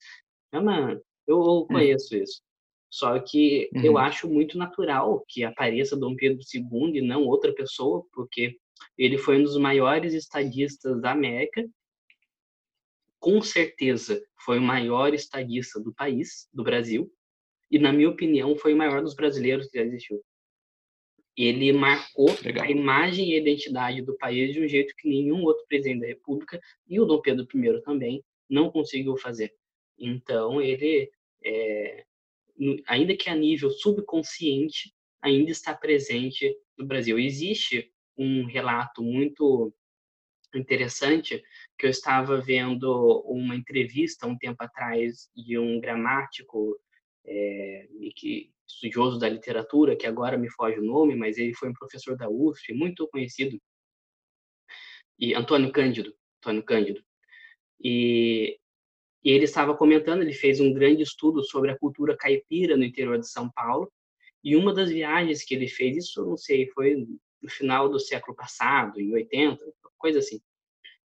É 0.52 0.58
uma, 0.58 1.00
eu 1.26 1.40
hum. 1.40 1.66
conheço 1.66 2.14
hum. 2.14 2.22
isso. 2.22 2.42
Só 2.90 3.18
que 3.20 3.70
uhum. 3.74 3.84
eu 3.84 3.98
acho 3.98 4.28
muito 4.28 4.56
natural 4.58 5.24
que 5.28 5.44
apareça 5.44 5.96
Dom 5.96 6.14
Pedro 6.14 6.40
II 6.54 6.98
e 6.98 7.02
não 7.02 7.24
outra 7.24 7.54
pessoa, 7.54 8.04
porque 8.12 8.56
ele 8.96 9.18
foi 9.18 9.38
um 9.38 9.42
dos 9.44 9.56
maiores 9.56 10.14
estadistas 10.14 11.00
da 11.00 11.12
América. 11.12 11.66
Com 13.18 13.42
certeza 13.42 14.22
foi 14.44 14.58
o 14.58 14.62
maior 14.62 15.12
estadista 15.12 15.80
do 15.80 15.92
país, 15.92 16.48
do 16.52 16.62
Brasil 16.62 17.10
e, 17.70 17.78
na 17.78 17.92
minha 17.92 18.08
opinião, 18.08 18.56
foi 18.56 18.74
o 18.74 18.76
maior 18.76 19.02
dos 19.02 19.14
brasileiros 19.14 19.68
que 19.68 19.78
já 19.78 19.84
existiu. 19.84 20.22
Ele 21.36 21.72
marcou 21.72 22.28
Legal. 22.44 22.64
a 22.64 22.70
imagem 22.70 23.30
e 23.30 23.34
a 23.34 23.38
identidade 23.38 24.02
do 24.02 24.16
país 24.16 24.52
de 24.52 24.60
um 24.60 24.66
jeito 24.66 24.94
que 24.96 25.08
nenhum 25.08 25.42
outro 25.44 25.64
presidente 25.68 26.00
da 26.00 26.06
República, 26.06 26.60
e 26.88 26.98
o 26.98 27.04
Dom 27.04 27.20
Pedro 27.20 27.46
I 27.54 27.82
também, 27.82 28.24
não 28.48 28.70
conseguiu 28.70 29.16
fazer. 29.16 29.54
Então, 29.98 30.60
ele, 30.60 31.10
é, 31.44 32.04
ainda 32.86 33.16
que 33.16 33.30
a 33.30 33.34
nível 33.34 33.70
subconsciente, 33.70 34.92
ainda 35.22 35.50
está 35.50 35.74
presente 35.74 36.56
no 36.76 36.86
Brasil. 36.86 37.18
Existe 37.18 37.92
um 38.16 38.46
relato 38.46 39.02
muito 39.02 39.72
interessante 40.54 41.42
que 41.78 41.86
eu 41.86 41.90
estava 41.90 42.40
vendo 42.40 43.22
uma 43.26 43.54
entrevista 43.54 44.26
um 44.26 44.36
tempo 44.36 44.62
atrás 44.62 45.28
de 45.36 45.58
um 45.58 45.80
gramático 45.80 46.76
é, 47.28 47.88
e 48.00 48.10
que 48.12 48.50
estudioso 48.66 49.18
da 49.18 49.28
literatura, 49.28 49.96
que 49.96 50.06
agora 50.06 50.38
me 50.38 50.50
foge 50.50 50.78
o 50.78 50.84
nome, 50.84 51.14
mas 51.14 51.38
ele 51.38 51.54
foi 51.54 51.68
um 51.68 51.74
professor 51.74 52.16
da 52.16 52.28
USP, 52.28 52.72
muito 52.72 53.06
conhecido, 53.08 53.58
e 55.18 55.34
Antônio 55.34 55.72
Cândido, 55.72 56.14
Antônio 56.38 56.62
Cândido. 56.62 57.02
E, 57.82 58.58
e 59.24 59.30
ele 59.30 59.44
estava 59.44 59.76
comentando, 59.76 60.22
ele 60.22 60.32
fez 60.32 60.60
um 60.60 60.72
grande 60.72 61.02
estudo 61.02 61.42
sobre 61.44 61.70
a 61.70 61.78
cultura 61.78 62.16
caipira 62.16 62.76
no 62.76 62.84
interior 62.84 63.18
de 63.18 63.28
São 63.28 63.50
Paulo, 63.50 63.90
e 64.42 64.56
uma 64.56 64.72
das 64.72 64.90
viagens 64.90 65.44
que 65.44 65.54
ele 65.54 65.68
fez, 65.68 65.96
isso 65.96 66.20
eu 66.20 66.26
não 66.26 66.36
sei, 66.36 66.68
foi 66.70 67.06
no 67.42 67.50
final 67.50 67.88
do 67.88 67.98
século 67.98 68.36
passado, 68.36 69.00
em 69.00 69.12
80, 69.12 69.64
coisa 69.96 70.20
assim, 70.20 70.40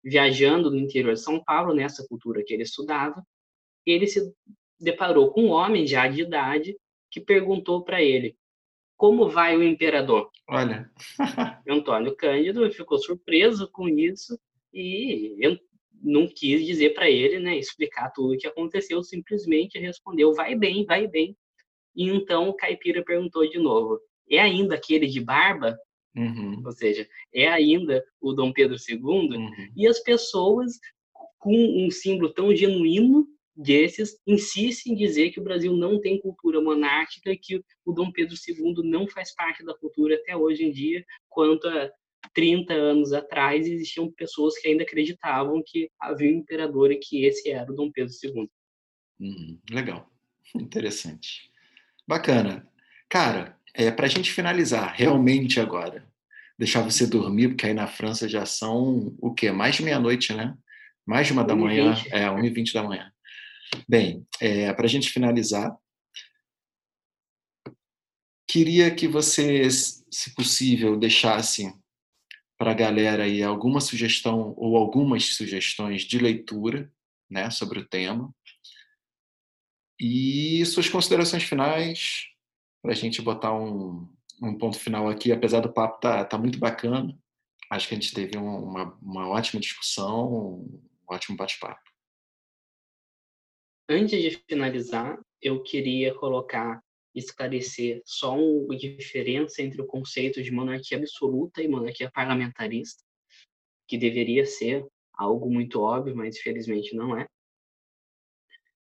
viajando 0.02 0.70
no 0.70 0.78
interior 0.78 1.14
de 1.14 1.20
São 1.20 1.42
Paulo, 1.42 1.74
nessa 1.74 2.06
cultura 2.06 2.42
que 2.44 2.54
ele 2.54 2.62
estudava, 2.62 3.24
ele 3.86 4.06
se 4.06 4.20
deparou 4.80 5.30
com 5.30 5.44
um 5.44 5.50
homem 5.50 5.86
já 5.86 6.06
de 6.08 6.22
idade 6.22 6.76
que 7.10 7.20
perguntou 7.20 7.82
para 7.82 8.02
ele: 8.02 8.36
Como 8.96 9.28
vai 9.28 9.56
o 9.56 9.62
imperador? 9.62 10.30
Olha. 10.48 10.90
Antônio 11.68 12.14
Cândido 12.16 12.70
ficou 12.70 12.98
surpreso 12.98 13.70
com 13.70 13.88
isso 13.88 14.38
e 14.72 15.36
não 16.02 16.26
quis 16.26 16.64
dizer 16.66 16.92
para 16.92 17.08
ele, 17.08 17.38
né, 17.38 17.56
explicar 17.56 18.10
tudo 18.10 18.34
o 18.34 18.36
que 18.36 18.46
aconteceu, 18.46 19.02
simplesmente 19.02 19.78
respondeu: 19.78 20.34
Vai 20.34 20.54
bem, 20.54 20.84
vai 20.84 21.06
bem. 21.06 21.36
E 21.94 22.08
então 22.08 22.48
o 22.48 22.54
caipira 22.54 23.02
perguntou 23.04 23.48
de 23.48 23.58
novo: 23.58 23.98
É 24.28 24.40
ainda 24.40 24.74
aquele 24.74 25.06
de 25.06 25.20
barba? 25.20 25.76
Uhum. 26.16 26.62
Ou 26.64 26.72
seja, 26.72 27.08
é 27.32 27.48
ainda 27.48 28.04
o 28.20 28.32
Dom 28.32 28.52
Pedro 28.52 28.76
II? 28.76 28.98
Uhum. 29.00 29.50
E 29.76 29.86
as 29.86 30.00
pessoas, 30.00 30.78
com 31.38 31.54
um 31.54 31.90
símbolo 31.90 32.32
tão 32.32 32.54
genuíno, 32.54 33.26
desses 33.56 34.18
insiste 34.26 34.86
em 34.86 34.94
dizer 34.94 35.30
que 35.30 35.40
o 35.40 35.44
Brasil 35.44 35.72
não 35.72 36.00
tem 36.00 36.20
cultura 36.20 36.60
monárquica 36.60 37.30
e 37.30 37.38
que 37.38 37.62
o 37.84 37.92
Dom 37.92 38.10
Pedro 38.10 38.34
II 38.34 38.74
não 38.82 39.06
faz 39.06 39.34
parte 39.34 39.64
da 39.64 39.74
cultura 39.74 40.16
até 40.16 40.36
hoje 40.36 40.64
em 40.64 40.72
dia, 40.72 41.04
quanto 41.28 41.68
a 41.68 41.90
30 42.34 42.72
anos 42.72 43.12
atrás 43.12 43.66
existiam 43.66 44.10
pessoas 44.12 44.58
que 44.58 44.68
ainda 44.68 44.82
acreditavam 44.82 45.62
que 45.64 45.90
havia 46.00 46.30
um 46.30 46.38
imperador 46.38 46.90
e 46.90 46.96
que 46.96 47.24
esse 47.24 47.50
era 47.50 47.70
o 47.70 47.74
Dom 47.74 47.90
Pedro 47.92 48.12
II. 48.22 48.48
Hum, 49.20 49.58
legal, 49.70 50.10
interessante. 50.54 51.50
Bacana. 52.06 52.68
Cara, 53.08 53.58
é, 53.72 53.90
para 53.90 54.06
a 54.06 54.08
gente 54.08 54.32
finalizar, 54.32 54.92
realmente 54.94 55.60
agora, 55.60 56.06
deixar 56.58 56.82
você 56.82 57.06
dormir, 57.06 57.48
porque 57.48 57.66
aí 57.66 57.74
na 57.74 57.86
França 57.86 58.28
já 58.28 58.44
são 58.46 59.14
o 59.20 59.32
quê? 59.32 59.50
Mais 59.50 59.76
de 59.76 59.82
meia-noite, 59.82 60.32
né? 60.32 60.56
Mais 61.06 61.26
de 61.26 61.32
uma 61.32 61.44
da 61.44 61.54
manhã, 61.54 61.94
é, 62.10 62.26
1h20 62.28 62.72
da 62.72 62.82
manhã. 62.82 63.13
Bem, 63.88 64.26
é, 64.40 64.72
para 64.72 64.86
a 64.86 64.88
gente 64.88 65.10
finalizar, 65.10 65.76
queria 68.46 68.94
que 68.94 69.08
você, 69.08 69.68
se 69.68 70.34
possível, 70.34 70.96
deixasse 70.96 71.72
para 72.56 72.70
a 72.70 72.74
galera 72.74 73.24
aí 73.24 73.42
alguma 73.42 73.80
sugestão 73.80 74.54
ou 74.56 74.76
algumas 74.76 75.34
sugestões 75.34 76.02
de 76.02 76.18
leitura 76.18 76.92
né, 77.28 77.50
sobre 77.50 77.80
o 77.80 77.86
tema. 77.86 78.34
E 79.98 80.64
suas 80.66 80.88
considerações 80.88 81.42
finais, 81.42 82.26
para 82.82 82.92
a 82.92 82.94
gente 82.94 83.22
botar 83.22 83.52
um, 83.52 84.08
um 84.42 84.56
ponto 84.56 84.78
final 84.78 85.08
aqui, 85.08 85.32
apesar 85.32 85.60
do 85.60 85.72
papo 85.72 86.00
tá, 86.00 86.24
tá 86.24 86.38
muito 86.38 86.58
bacana. 86.58 87.16
Acho 87.70 87.88
que 87.88 87.94
a 87.94 87.98
gente 87.98 88.14
teve 88.14 88.36
uma, 88.36 88.96
uma 89.00 89.28
ótima 89.28 89.60
discussão, 89.60 90.32
um 90.32 90.80
ótimo 91.08 91.36
bate-papo. 91.36 91.93
Antes 93.88 94.22
de 94.22 94.30
finalizar, 94.48 95.20
eu 95.42 95.62
queria 95.62 96.14
colocar, 96.14 96.82
esclarecer 97.14 98.00
só 98.06 98.34
uma 98.34 98.74
diferença 98.76 99.62
entre 99.62 99.80
o 99.82 99.86
conceito 99.86 100.42
de 100.42 100.50
monarquia 100.50 100.96
absoluta 100.96 101.62
e 101.62 101.68
monarquia 101.68 102.10
parlamentarista, 102.10 103.04
que 103.86 103.98
deveria 103.98 104.46
ser 104.46 104.86
algo 105.12 105.50
muito 105.50 105.80
óbvio, 105.80 106.16
mas 106.16 106.36
infelizmente 106.38 106.96
não 106.96 107.16
é 107.16 107.26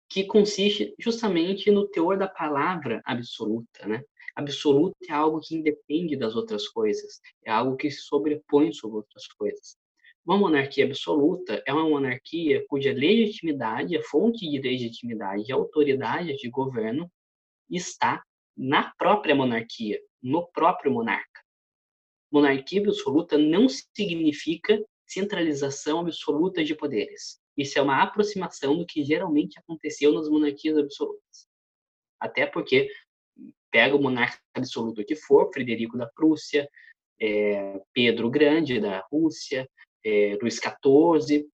que 0.08 0.24
consiste 0.26 0.94
justamente 1.00 1.72
no 1.72 1.88
teor 1.88 2.18
da 2.18 2.28
palavra 2.28 3.02
absoluta, 3.04 3.88
né? 3.88 4.04
Absoluto 4.36 4.96
é 5.10 5.12
algo 5.12 5.42
que 5.42 5.56
independe 5.56 6.16
das 6.16 6.36
outras 6.36 6.68
coisas, 6.68 7.20
é 7.44 7.52
algo 7.52 7.76
que 7.76 7.90
se 7.90 8.02
sobrepõe 8.02 8.72
sobre 8.72 8.98
outras 8.98 9.28
coisas. 9.28 9.76
Uma 10.26 10.38
monarquia 10.38 10.86
absoluta 10.86 11.62
é 11.68 11.74
uma 11.74 11.88
monarquia 11.88 12.66
cuja 12.68 12.92
legitimidade, 12.92 13.96
a 13.96 14.02
fonte 14.02 14.50
de 14.50 14.60
legitimidade 14.60 15.44
e 15.48 15.52
autoridade 15.52 16.36
de 16.36 16.50
governo 16.50 17.12
está 17.70 18.24
na 18.58 18.92
própria 18.98 19.36
monarquia, 19.36 20.00
no 20.24 20.48
próprio 20.48 20.92
monarca. 20.92 21.42
Monarquia 22.32 22.82
absoluta 22.82 23.38
não 23.38 23.68
significa 23.70 24.84
centralização 25.06 26.00
absoluta 26.00 26.64
de 26.64 26.74
poderes. 26.74 27.40
Isso 27.56 27.78
é 27.78 27.82
uma 27.82 28.02
aproximação 28.02 28.76
do 28.76 28.86
que 28.86 29.04
geralmente 29.04 29.60
aconteceu 29.60 30.12
nas 30.12 30.28
monarquias 30.28 30.78
absolutas. 30.78 31.48
Até 32.20 32.48
porque 32.48 32.90
pega 33.72 33.96
o 33.96 34.02
monarca 34.02 34.40
absoluto 34.56 35.06
que 35.06 35.16
for, 35.16 35.52
Frederico 35.54 35.98
da 35.98 36.08
Prússia, 36.08 36.68
é, 37.22 37.80
Pedro 37.94 38.30
Grande 38.30 38.80
da 38.80 39.06
Rússia, 39.12 39.70
é, 40.06 40.38
Luís 40.42 40.56
XIV, 40.56 41.48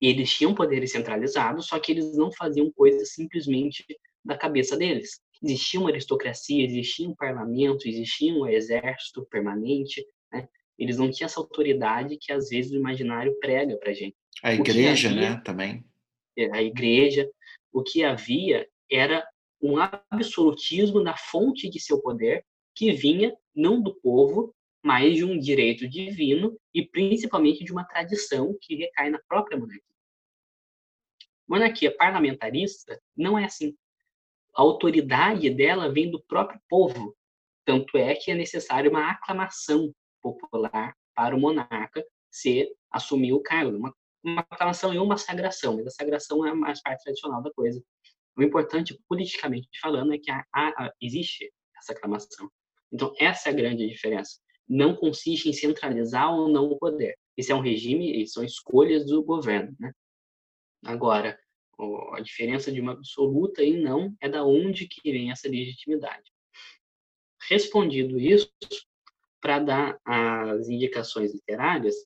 eles 0.00 0.30
tinham 0.30 0.54
poderes 0.54 0.92
centralizados, 0.92 1.66
só 1.66 1.78
que 1.78 1.92
eles 1.92 2.16
não 2.16 2.30
faziam 2.32 2.70
coisas 2.70 3.12
simplesmente 3.12 3.84
da 4.24 4.36
cabeça 4.36 4.76
deles. 4.76 5.20
Existia 5.42 5.80
uma 5.80 5.90
aristocracia, 5.90 6.64
existia 6.64 7.08
um 7.08 7.14
parlamento, 7.14 7.88
existia 7.88 8.32
um 8.32 8.46
exército 8.46 9.26
permanente, 9.30 10.06
né? 10.32 10.46
Eles 10.78 10.96
não 10.96 11.10
tinham 11.10 11.26
essa 11.26 11.40
autoridade 11.40 12.18
que 12.18 12.32
às 12.32 12.48
vezes 12.48 12.72
o 12.72 12.76
imaginário 12.76 13.38
prega 13.40 13.76
para 13.76 13.92
gente. 13.92 14.16
A 14.42 14.54
igreja, 14.54 15.08
havia, 15.08 15.20
né, 15.20 15.42
também. 15.44 15.84
É, 16.36 16.50
a 16.56 16.62
igreja, 16.62 17.30
o 17.72 17.82
que 17.82 18.02
havia 18.02 18.66
era 18.90 19.26
um 19.62 19.76
absolutismo 20.10 21.00
na 21.00 21.16
fonte 21.16 21.68
de 21.68 21.78
seu 21.78 22.00
poder 22.00 22.44
que 22.74 22.92
vinha 22.92 23.34
não 23.54 23.82
do 23.82 23.94
povo, 24.00 24.54
mas 24.82 25.14
de 25.14 25.24
um 25.24 25.38
direito 25.38 25.88
divino 25.88 26.58
e 26.74 26.86
principalmente 26.86 27.64
de 27.64 27.72
uma 27.72 27.84
tradição 27.84 28.56
que 28.60 28.74
recai 28.74 29.10
na 29.10 29.20
própria 29.28 29.58
monarquia. 29.58 29.84
Monarquia 31.48 31.96
parlamentarista 31.96 33.00
não 33.16 33.38
é 33.38 33.44
assim. 33.44 33.76
A 34.54 34.62
autoridade 34.62 35.50
dela 35.50 35.92
vem 35.92 36.10
do 36.10 36.22
próprio 36.22 36.60
povo, 36.68 37.16
tanto 37.64 37.98
é 37.98 38.14
que 38.14 38.30
é 38.30 38.34
necessário 38.34 38.90
uma 38.90 39.10
aclamação 39.10 39.94
popular 40.22 40.94
para 41.14 41.34
o 41.34 41.40
monarca 41.40 42.04
se 42.30 42.74
assumir 42.90 43.32
o 43.32 43.42
cargo, 43.42 43.76
uma, 43.76 43.94
uma 44.22 44.40
aclamação 44.48 44.94
e 44.94 44.98
uma 44.98 45.16
sagração, 45.16 45.76
mas 45.76 45.88
a 45.88 45.90
sagração 45.90 46.46
é 46.46 46.50
a 46.50 46.54
mais 46.54 46.80
parte 46.80 47.02
tradicional 47.02 47.42
da 47.42 47.52
coisa. 47.52 47.82
O 48.36 48.42
importante, 48.42 48.98
politicamente 49.08 49.68
falando, 49.80 50.14
é 50.14 50.18
que 50.18 50.30
há, 50.30 50.44
há, 50.54 50.92
existe 51.00 51.52
essa 51.76 51.92
aclamação. 51.92 52.50
Então, 52.92 53.12
essa 53.18 53.48
é 53.48 53.52
a 53.52 53.54
grande 53.54 53.88
diferença. 53.88 54.40
Não 54.70 54.94
consiste 54.94 55.48
em 55.48 55.52
centralizar 55.52 56.32
ou 56.32 56.48
não 56.48 56.70
o 56.70 56.78
poder. 56.78 57.18
Esse 57.36 57.50
é 57.50 57.54
um 57.54 57.60
regime, 57.60 58.24
são 58.28 58.44
escolhas 58.44 59.04
do 59.04 59.20
governo. 59.20 59.74
Né? 59.80 59.92
Agora, 60.84 61.36
a 62.12 62.20
diferença 62.20 62.70
de 62.70 62.80
uma 62.80 62.92
absoluta 62.92 63.64
e 63.64 63.76
não 63.82 64.14
é 64.20 64.28
da 64.28 64.44
onde 64.44 64.86
que 64.86 65.10
vem 65.10 65.32
essa 65.32 65.48
legitimidade. 65.48 66.30
Respondido 67.48 68.20
isso, 68.20 68.48
para 69.40 69.58
dar 69.58 70.00
as 70.04 70.68
indicações 70.68 71.34
literárias, 71.34 71.96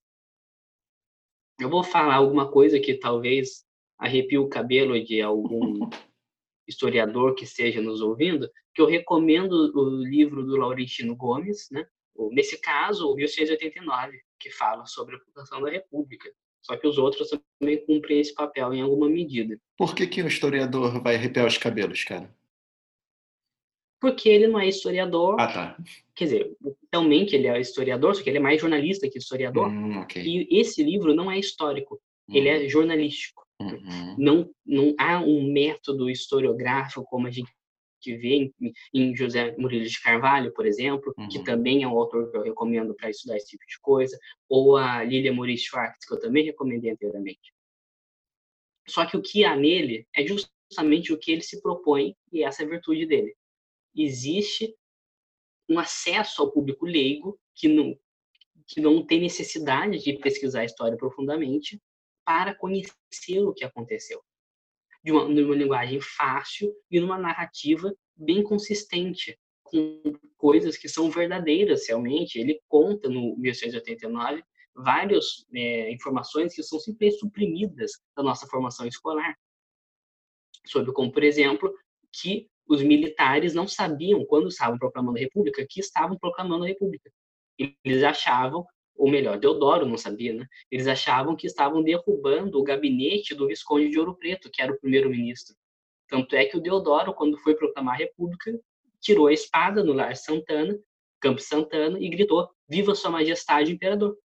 eu 1.60 1.68
vou 1.68 1.84
falar 1.84 2.14
alguma 2.14 2.50
coisa 2.50 2.80
que 2.80 2.94
talvez 2.94 3.66
arrepie 3.98 4.38
o 4.38 4.48
cabelo 4.48 4.98
de 5.04 5.20
algum 5.20 5.80
historiador 6.66 7.34
que 7.34 7.44
esteja 7.44 7.82
nos 7.82 8.00
ouvindo, 8.00 8.50
que 8.72 8.80
eu 8.80 8.86
recomendo 8.86 9.52
o 9.52 10.02
livro 10.02 10.44
do 10.46 10.56
Laurentino 10.56 11.14
Gomes, 11.14 11.68
né? 11.70 11.86
Nesse 12.32 12.60
caso, 12.60 13.10
o 13.10 13.14
1689, 13.14 14.20
que 14.38 14.50
fala 14.50 14.86
sobre 14.86 15.16
a 15.16 15.20
fundação 15.20 15.62
da 15.62 15.70
República. 15.70 16.30
Só 16.62 16.76
que 16.76 16.86
os 16.86 16.96
outros 16.96 17.30
também 17.60 17.84
cumprem 17.84 18.20
esse 18.20 18.32
papel 18.32 18.72
em 18.72 18.80
alguma 18.80 19.08
medida. 19.08 19.58
Por 19.76 19.94
que, 19.94 20.06
que 20.06 20.22
um 20.22 20.26
historiador 20.26 21.02
vai 21.02 21.16
arrepiar 21.16 21.46
os 21.46 21.58
cabelos, 21.58 22.04
cara? 22.04 22.32
porque 24.04 24.28
ele 24.28 24.46
não 24.46 24.60
é 24.60 24.68
historiador. 24.68 25.34
Ah, 25.40 25.46
tá. 25.46 25.76
Quer 26.14 26.24
dizer, 26.24 26.56
também 26.90 27.24
que 27.24 27.34
ele 27.34 27.46
é 27.46 27.58
historiador, 27.58 28.14
só 28.14 28.22
que 28.22 28.28
ele 28.28 28.36
é 28.36 28.40
mais 28.40 28.60
jornalista 28.60 29.08
que 29.08 29.16
historiador. 29.16 29.68
Hum, 29.68 29.98
okay. 30.02 30.22
E 30.22 30.60
esse 30.60 30.82
livro 30.82 31.14
não 31.14 31.30
é 31.30 31.38
histórico, 31.38 31.98
hum. 32.28 32.34
ele 32.34 32.50
é 32.50 32.58
uhum. 32.58 32.68
jornalístico. 32.68 33.46
Uhum. 33.58 34.14
Não, 34.18 34.50
não 34.66 34.94
há 34.98 35.20
um 35.20 35.50
método 35.50 36.10
historiográfico 36.10 37.02
como 37.04 37.26
a 37.26 37.30
gente 37.30 37.50
vê 38.16 38.52
em, 38.60 38.72
em 38.92 39.16
José 39.16 39.54
Murilo 39.56 39.86
de 39.86 40.00
Carvalho, 40.00 40.52
por 40.52 40.66
exemplo, 40.66 41.14
uhum. 41.16 41.28
que 41.28 41.42
também 41.44 41.82
é 41.82 41.88
um 41.88 41.98
autor 41.98 42.30
que 42.30 42.36
eu 42.36 42.42
recomendo 42.42 42.94
para 42.94 43.10
estudar 43.10 43.36
esse 43.36 43.48
tipo 43.48 43.64
de 43.66 43.78
coisa, 43.80 44.18
ou 44.48 44.76
a 44.76 45.04
Lilia 45.04 45.32
Maurice 45.32 45.64
Schwartz, 45.64 46.06
que 46.06 46.14
eu 46.14 46.20
também 46.20 46.44
recomendei 46.44 46.90
anteriormente. 46.90 47.52
Só 48.86 49.06
que 49.06 49.16
o 49.16 49.22
que 49.22 49.44
há 49.44 49.56
nele 49.56 50.06
é 50.14 50.24
justamente 50.26 51.12
o 51.12 51.18
que 51.18 51.32
ele 51.32 51.42
se 51.42 51.62
propõe 51.62 52.14
e 52.32 52.42
essa 52.42 52.62
é 52.62 52.66
a 52.66 52.68
virtude 52.68 53.06
dele 53.06 53.34
existe 53.94 54.74
um 55.68 55.78
acesso 55.78 56.42
ao 56.42 56.50
público 56.50 56.84
leigo 56.84 57.38
que 57.54 57.68
não, 57.68 57.98
que 58.66 58.80
não 58.80 59.04
tem 59.04 59.20
necessidade 59.20 59.98
de 59.98 60.18
pesquisar 60.18 60.60
a 60.60 60.64
história 60.64 60.96
profundamente 60.96 61.80
para 62.24 62.54
conhecer 62.54 63.40
o 63.40 63.54
que 63.54 63.64
aconteceu. 63.64 64.22
De 65.04 65.12
uma, 65.12 65.28
numa 65.28 65.54
linguagem 65.54 66.00
fácil 66.00 66.72
e 66.90 66.98
numa 66.98 67.18
narrativa 67.18 67.94
bem 68.16 68.42
consistente, 68.42 69.38
com 69.62 70.00
coisas 70.36 70.76
que 70.76 70.88
são 70.88 71.10
verdadeiras 71.10 71.86
realmente. 71.88 72.38
Ele 72.38 72.60
conta 72.68 73.08
no 73.08 73.36
1689 73.36 74.42
várias 74.74 75.46
é, 75.54 75.92
informações 75.92 76.54
que 76.54 76.62
são 76.62 76.78
simplesmente 76.78 77.20
suprimidas 77.20 77.92
da 78.16 78.22
nossa 78.22 78.46
formação 78.46 78.86
escolar. 78.86 79.36
Sobre 80.66 80.92
como, 80.92 81.12
por 81.12 81.22
exemplo, 81.22 81.72
que 82.12 82.48
os 82.66 82.82
militares 82.82 83.54
não 83.54 83.68
sabiam, 83.68 84.24
quando 84.24 84.48
estavam 84.48 84.78
proclamando 84.78 85.18
a 85.18 85.20
República, 85.20 85.66
que 85.68 85.80
estavam 85.80 86.16
proclamando 86.18 86.64
a 86.64 86.68
República. 86.68 87.10
Eles 87.58 88.02
achavam, 88.02 88.66
ou 88.96 89.10
melhor, 89.10 89.38
Deodoro 89.38 89.86
não 89.86 89.98
sabia, 89.98 90.32
né? 90.32 90.46
Eles 90.70 90.86
achavam 90.86 91.34
que 91.34 91.46
estavam 91.46 91.82
derrubando 91.82 92.58
o 92.58 92.62
gabinete 92.62 93.34
do 93.34 93.46
Visconde 93.46 93.88
de 93.88 93.98
Ouro 93.98 94.16
Preto, 94.16 94.50
que 94.50 94.62
era 94.62 94.72
o 94.72 94.78
primeiro-ministro. 94.78 95.56
Tanto 96.08 96.36
é 96.36 96.44
que 96.44 96.56
o 96.56 96.60
Deodoro, 96.60 97.12
quando 97.12 97.38
foi 97.38 97.54
proclamar 97.54 97.94
a 97.94 97.98
República, 97.98 98.52
tirou 99.00 99.26
a 99.26 99.32
espada 99.32 99.82
no 99.82 99.92
Lar 99.92 100.16
Santana, 100.16 100.78
Campo 101.20 101.40
Santana, 101.40 101.98
e 101.98 102.08
gritou: 102.08 102.48
Viva 102.68 102.94
Sua 102.94 103.10
Majestade 103.10 103.72
Imperador! 103.72 104.16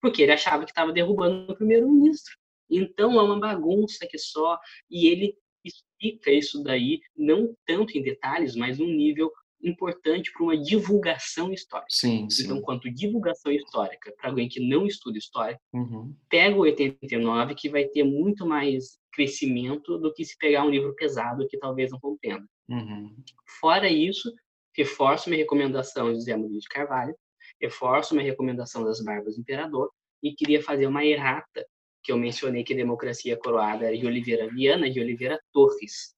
Porque 0.00 0.22
ele 0.22 0.32
achava 0.32 0.64
que 0.64 0.70
estava 0.70 0.92
derrubando 0.92 1.52
o 1.52 1.56
primeiro-ministro. 1.56 2.36
Então 2.70 3.18
é 3.18 3.22
uma 3.22 3.38
bagunça 3.38 4.06
que 4.06 4.18
só. 4.18 4.58
E 4.90 5.08
ele 5.08 5.36
explica 5.64 6.30
isso 6.30 6.62
daí, 6.62 7.00
não 7.16 7.54
tanto 7.66 7.96
em 7.96 8.02
detalhes, 8.02 8.54
mas 8.54 8.78
num 8.78 8.86
nível 8.86 9.32
importante 9.62 10.32
para 10.32 10.42
uma 10.42 10.56
divulgação 10.56 11.52
histórica. 11.52 11.88
Sim, 11.90 12.28
sim. 12.30 12.44
Então, 12.44 12.60
quanto 12.60 12.90
divulgação 12.90 13.50
histórica 13.52 14.12
para 14.16 14.30
alguém 14.30 14.48
que 14.48 14.60
não 14.60 14.86
estuda 14.86 15.18
história, 15.18 15.58
uhum. 15.72 16.14
pega 16.28 16.56
o 16.56 16.60
89 16.60 17.54
que 17.54 17.68
vai 17.68 17.84
ter 17.84 18.04
muito 18.04 18.46
mais 18.46 18.98
crescimento 19.12 19.98
do 19.98 20.12
que 20.12 20.24
se 20.24 20.36
pegar 20.38 20.64
um 20.64 20.70
livro 20.70 20.94
pesado 20.94 21.46
que 21.48 21.58
talvez 21.58 21.90
não 21.90 21.98
compreenda. 21.98 22.46
Uhum. 22.68 23.16
Fora 23.60 23.90
isso, 23.90 24.32
reforço 24.76 25.28
minha 25.28 25.42
recomendação 25.42 26.10
de 26.10 26.18
José 26.18 26.36
Murilo 26.36 26.60
de 26.60 26.68
Carvalho, 26.68 27.14
reforço 27.60 28.14
minha 28.14 28.26
recomendação 28.26 28.84
das 28.84 29.02
Barbas 29.02 29.34
do 29.34 29.40
Imperador 29.40 29.90
e 30.22 30.34
queria 30.34 30.62
fazer 30.62 30.86
uma 30.86 31.04
errata 31.04 31.66
que 32.02 32.12
eu 32.12 32.16
mencionei 32.16 32.62
que 32.62 32.74
Democracia 32.74 33.36
Coroada 33.36 33.86
era 33.86 33.96
de 33.96 34.06
Oliveira 34.06 34.48
Viana 34.48 34.90
de 34.90 35.00
Oliveira 35.00 35.40
Torres. 35.52 36.14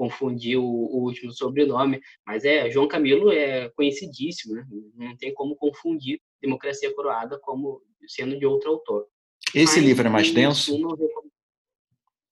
Confundir 0.00 0.56
o, 0.56 0.64
o, 0.64 1.02
último 1.02 1.30
sobrenome, 1.30 2.00
mas 2.26 2.42
é 2.42 2.70
João 2.70 2.88
Camilo 2.88 3.30
é 3.30 3.68
conhecidíssimo, 3.76 4.54
né? 4.54 4.66
Não 4.94 5.14
tem 5.14 5.34
como 5.34 5.54
confundir 5.54 6.18
Democracia 6.40 6.90
Coroada 6.94 7.38
como 7.38 7.82
sendo 8.08 8.38
de 8.38 8.46
outro 8.46 8.70
autor. 8.70 9.06
Esse 9.54 9.76
mas, 9.76 9.84
livro 9.84 10.06
é 10.06 10.10
mais 10.10 10.32
denso? 10.32 10.74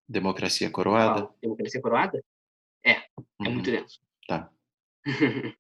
Democracia 0.09 0.71
Coroada? 0.71 1.21
Qual? 1.27 1.39
Democracia 1.43 1.83
Coroada? 1.83 2.25
É, 2.83 2.93
é 2.93 3.03
uhum. 3.39 3.53
muito 3.53 3.71
denso. 3.71 4.01
Tá. 4.27 4.51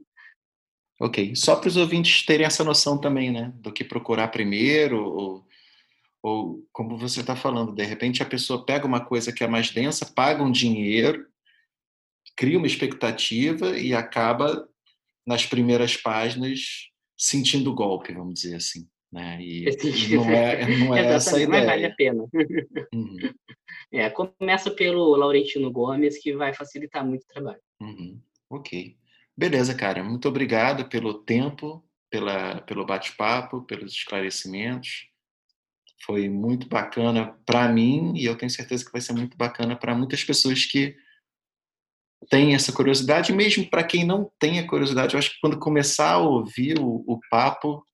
ok. 0.98 1.36
Só 1.36 1.56
para 1.56 1.68
os 1.68 1.76
ouvintes 1.76 2.24
terem 2.24 2.46
essa 2.46 2.64
noção 2.64 2.98
também, 2.98 3.30
né? 3.30 3.52
Do 3.56 3.70
que 3.70 3.84
procurar 3.84 4.28
primeiro, 4.28 5.04
ou, 5.04 5.46
ou 6.22 6.66
como 6.72 6.96
você 6.96 7.20
está 7.20 7.36
falando, 7.36 7.74
de 7.74 7.84
repente 7.84 8.22
a 8.22 8.26
pessoa 8.26 8.64
pega 8.64 8.86
uma 8.86 9.04
coisa 9.04 9.30
que 9.30 9.44
é 9.44 9.46
mais 9.46 9.70
densa, 9.70 10.06
paga 10.06 10.42
um 10.42 10.50
dinheiro 10.50 11.28
cria 12.38 12.56
uma 12.56 12.68
expectativa 12.68 13.76
e 13.76 13.92
acaba 13.92 14.68
nas 15.26 15.44
primeiras 15.44 15.96
páginas 15.96 16.88
sentindo 17.16 17.72
o 17.72 17.74
golpe, 17.74 18.14
vamos 18.14 18.34
dizer 18.34 18.54
assim. 18.54 18.88
Né? 19.10 19.38
E, 19.40 19.64
e 19.64 20.14
não 20.14 20.30
é, 20.30 20.78
não 20.78 20.96
é 20.96 21.04
essa 21.16 21.36
a 21.36 21.42
ideia. 21.42 21.48
Mas 21.48 21.66
vale 21.66 21.86
a 21.86 21.94
pena. 21.94 22.24
Uhum. 22.94 23.34
É, 23.92 24.08
começa 24.08 24.70
pelo 24.70 25.16
Laurentino 25.16 25.70
Gomes, 25.72 26.18
que 26.22 26.32
vai 26.32 26.54
facilitar 26.54 27.04
muito 27.04 27.24
o 27.24 27.26
trabalho. 27.26 27.60
Uhum. 27.80 28.20
Ok. 28.48 28.96
Beleza, 29.36 29.74
cara. 29.74 30.04
Muito 30.04 30.28
obrigado 30.28 30.88
pelo 30.88 31.14
tempo, 31.14 31.84
pela, 32.08 32.60
pelo 32.60 32.86
bate-papo, 32.86 33.62
pelos 33.62 33.92
esclarecimentos. 33.92 35.08
Foi 36.04 36.28
muito 36.28 36.68
bacana 36.68 37.36
para 37.44 37.68
mim 37.68 38.12
e 38.14 38.26
eu 38.26 38.36
tenho 38.36 38.50
certeza 38.50 38.84
que 38.84 38.92
vai 38.92 39.00
ser 39.00 39.12
muito 39.14 39.36
bacana 39.36 39.74
para 39.74 39.94
muitas 39.96 40.22
pessoas 40.22 40.64
que 40.64 40.94
tem 42.30 42.54
essa 42.54 42.72
curiosidade, 42.72 43.32
mesmo 43.32 43.68
para 43.68 43.84
quem 43.84 44.04
não 44.04 44.30
tem 44.38 44.58
a 44.58 44.66
curiosidade, 44.66 45.14
eu 45.14 45.18
acho 45.18 45.30
que 45.30 45.40
quando 45.40 45.58
começar 45.58 46.12
a 46.12 46.18
ouvir 46.18 46.78
o, 46.78 47.04
o 47.06 47.20
papo, 47.30 47.84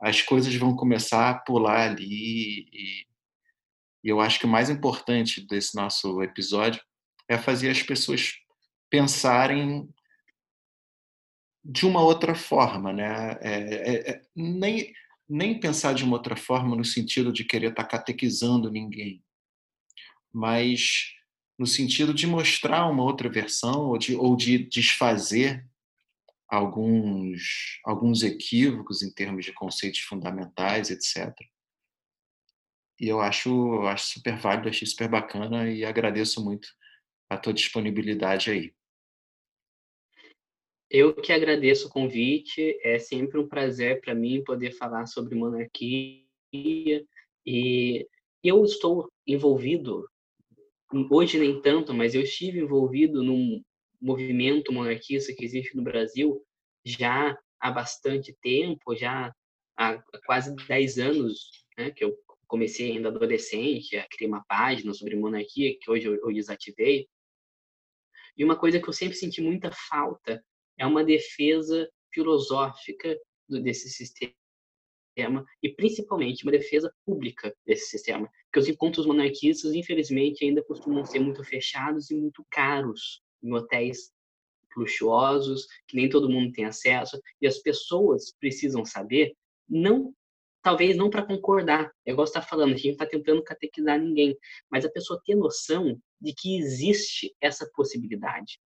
as 0.00 0.22
coisas 0.22 0.54
vão 0.54 0.74
começar 0.74 1.30
a 1.30 1.38
pular 1.38 1.90
ali. 1.90 2.68
E, 2.72 3.06
e 4.04 4.08
eu 4.08 4.20
acho 4.20 4.38
que 4.38 4.46
o 4.46 4.48
mais 4.48 4.70
importante 4.70 5.44
desse 5.46 5.74
nosso 5.74 6.22
episódio 6.22 6.80
é 7.28 7.36
fazer 7.36 7.70
as 7.70 7.82
pessoas 7.82 8.34
pensarem 8.88 9.88
de 11.64 11.84
uma 11.84 12.00
outra 12.00 12.34
forma, 12.34 12.92
né? 12.92 13.36
É, 13.40 13.52
é, 13.52 14.10
é, 14.10 14.22
nem, 14.36 14.92
nem 15.28 15.58
pensar 15.58 15.92
de 15.92 16.04
uma 16.04 16.16
outra 16.16 16.36
forma 16.36 16.76
no 16.76 16.84
sentido 16.84 17.32
de 17.32 17.44
querer 17.44 17.70
estar 17.70 17.84
catequizando 17.84 18.70
ninguém, 18.70 19.24
mas 20.32 21.15
no 21.58 21.66
sentido 21.66 22.12
de 22.12 22.26
mostrar 22.26 22.86
uma 22.86 23.02
outra 23.02 23.28
versão 23.28 23.88
ou 23.88 23.98
de, 23.98 24.14
ou 24.14 24.36
de 24.36 24.58
desfazer 24.58 25.66
alguns, 26.48 27.80
alguns 27.84 28.22
equívocos 28.22 29.02
em 29.02 29.12
termos 29.12 29.44
de 29.44 29.52
conceitos 29.52 30.00
fundamentais, 30.00 30.90
etc. 30.90 31.34
E 33.00 33.08
eu 33.08 33.20
acho, 33.20 33.82
acho 33.82 34.06
super 34.06 34.36
válido, 34.36 34.68
achei 34.68 34.86
super 34.86 35.08
bacana 35.08 35.70
e 35.70 35.84
agradeço 35.84 36.42
muito 36.44 36.68
a 37.28 37.36
tua 37.36 37.52
disponibilidade 37.52 38.50
aí. 38.50 38.74
Eu 40.88 41.14
que 41.14 41.32
agradeço 41.32 41.88
o 41.88 41.90
convite, 41.90 42.78
é 42.82 42.98
sempre 42.98 43.40
um 43.40 43.48
prazer 43.48 44.00
para 44.00 44.14
mim 44.14 44.44
poder 44.44 44.70
falar 44.72 45.06
sobre 45.06 45.34
monarquia 45.34 46.24
e 46.52 48.06
eu 48.42 48.64
estou 48.64 49.10
envolvido 49.26 50.08
hoje 51.10 51.38
nem 51.38 51.60
tanto, 51.60 51.92
mas 51.92 52.14
eu 52.14 52.22
estive 52.22 52.60
envolvido 52.60 53.22
num 53.22 53.62
movimento 54.00 54.72
monarquista 54.72 55.34
que 55.34 55.44
existe 55.44 55.76
no 55.76 55.82
Brasil 55.82 56.42
já 56.84 57.36
há 57.60 57.70
bastante 57.70 58.36
tempo, 58.40 58.94
já 58.94 59.34
há 59.76 60.02
quase 60.24 60.54
10 60.68 60.98
anos, 60.98 61.64
né, 61.76 61.90
que 61.90 62.04
eu 62.04 62.16
comecei 62.46 62.92
ainda 62.92 63.08
adolescente 63.08 63.96
a 63.96 64.06
criar 64.08 64.28
uma 64.28 64.44
página 64.44 64.94
sobre 64.94 65.16
monarquia, 65.16 65.76
que 65.80 65.90
hoje 65.90 66.06
eu, 66.06 66.32
desativei. 66.32 67.08
E 68.36 68.44
uma 68.44 68.56
coisa 68.56 68.80
que 68.80 68.88
eu 68.88 68.92
sempre 68.92 69.16
senti 69.16 69.40
muita 69.40 69.70
falta 69.88 70.42
é 70.78 70.86
uma 70.86 71.02
defesa 71.02 71.90
filosófica 72.12 73.18
desse 73.48 73.88
sistema 73.88 74.32
sistema 75.16 75.44
e 75.62 75.70
principalmente 75.70 76.44
uma 76.44 76.52
defesa 76.52 76.92
pública 77.04 77.54
desse 77.66 77.86
sistema, 77.86 78.30
porque 78.44 78.60
os 78.60 78.68
encontros 78.68 79.06
monarquistas, 79.06 79.74
infelizmente, 79.74 80.44
ainda 80.44 80.62
costumam 80.62 81.04
ser 81.04 81.20
muito 81.20 81.42
fechados 81.42 82.10
e 82.10 82.14
muito 82.14 82.44
caros 82.50 83.22
em 83.42 83.52
hotéis 83.52 84.12
luxuosos, 84.76 85.66
que 85.88 85.96
nem 85.96 86.08
todo 86.08 86.28
mundo 86.28 86.52
tem 86.52 86.66
acesso, 86.66 87.18
e 87.40 87.46
as 87.46 87.58
pessoas 87.58 88.34
precisam 88.38 88.84
saber, 88.84 89.32
não 89.66 90.12
talvez 90.62 90.96
não 90.96 91.08
para 91.08 91.24
concordar, 91.24 91.92
é 92.04 92.10
igual 92.10 92.26
você 92.26 92.32
está 92.36 92.42
falando, 92.42 92.74
a 92.74 92.76
gente 92.76 92.90
está 92.90 93.06
tentando 93.06 93.42
catequizar 93.42 94.00
ninguém, 94.00 94.36
mas 94.68 94.84
a 94.84 94.90
pessoa 94.90 95.22
ter 95.24 95.36
noção 95.36 95.96
de 96.20 96.34
que 96.34 96.58
existe 96.58 97.34
essa 97.40 97.70
possibilidade, 97.74 98.58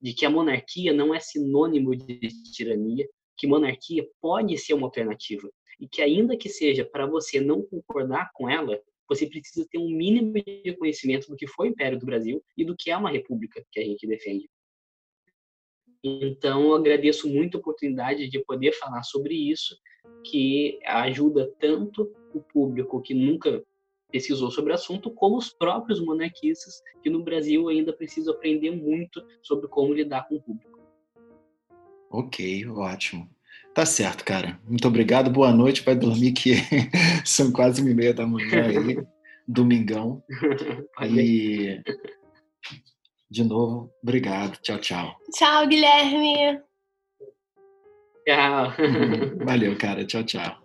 de 0.00 0.14
que 0.14 0.24
a 0.24 0.30
monarquia 0.30 0.92
não 0.92 1.12
é 1.12 1.18
sinônimo 1.18 1.94
de 1.96 2.20
tirania, 2.52 3.06
que 3.36 3.48
monarquia 3.48 4.06
pode 4.20 4.56
ser 4.58 4.74
uma 4.74 4.86
alternativa, 4.86 5.50
e 5.80 5.88
que 5.88 6.02
ainda 6.02 6.36
que 6.36 6.48
seja 6.48 6.84
para 6.84 7.06
você 7.06 7.40
não 7.40 7.62
concordar 7.62 8.30
com 8.34 8.48
ela, 8.48 8.80
você 9.08 9.26
precisa 9.26 9.66
ter 9.68 9.78
um 9.78 9.90
mínimo 9.90 10.34
de 10.34 10.76
conhecimento 10.76 11.28
do 11.28 11.36
que 11.36 11.46
foi 11.46 11.68
o 11.68 11.70
Império 11.72 11.98
do 11.98 12.06
Brasil 12.06 12.44
e 12.56 12.64
do 12.64 12.76
que 12.76 12.90
é 12.90 12.96
uma 12.96 13.10
república 13.10 13.64
que 13.72 13.80
a 13.80 13.84
gente 13.84 14.06
defende. 14.06 14.48
Então, 16.02 16.68
eu 16.68 16.74
agradeço 16.74 17.28
muito 17.28 17.56
a 17.56 17.60
oportunidade 17.60 18.28
de 18.28 18.38
poder 18.44 18.72
falar 18.72 19.02
sobre 19.02 19.34
isso, 19.34 19.76
que 20.24 20.78
ajuda 20.84 21.52
tanto 21.58 22.12
o 22.32 22.40
público 22.40 23.02
que 23.02 23.12
nunca 23.12 23.64
pesquisou 24.10 24.50
sobre 24.50 24.72
o 24.72 24.74
assunto, 24.74 25.10
como 25.10 25.36
os 25.36 25.50
próprios 25.50 26.00
monarquistas, 26.00 26.82
que 27.02 27.10
no 27.10 27.22
Brasil 27.22 27.68
ainda 27.68 27.92
precisam 27.92 28.34
aprender 28.34 28.70
muito 28.70 29.24
sobre 29.42 29.68
como 29.68 29.92
lidar 29.92 30.26
com 30.28 30.36
o 30.36 30.42
público. 30.42 30.80
Ok, 32.10 32.66
ótimo. 32.68 33.28
Tá 33.80 33.86
certo, 33.86 34.26
cara. 34.26 34.60
Muito 34.68 34.86
obrigado. 34.86 35.30
Boa 35.30 35.54
noite. 35.54 35.80
Vai 35.82 35.94
dormir 35.94 36.32
que 36.32 36.52
são 37.24 37.50
quase 37.50 37.80
uma 37.80 37.90
e 37.90 37.94
meia 37.94 38.12
da 38.12 38.26
manhã 38.26 38.66
aí, 38.66 39.02
domingão. 39.48 40.22
E 41.02 41.82
de 43.30 43.42
novo, 43.42 43.90
obrigado. 44.02 44.58
Tchau, 44.60 44.78
tchau. 44.80 45.16
Tchau, 45.32 45.66
Guilherme. 45.66 46.60
Tchau. 48.26 48.74
Valeu, 49.46 49.78
cara. 49.78 50.04
Tchau, 50.04 50.24
tchau. 50.24 50.62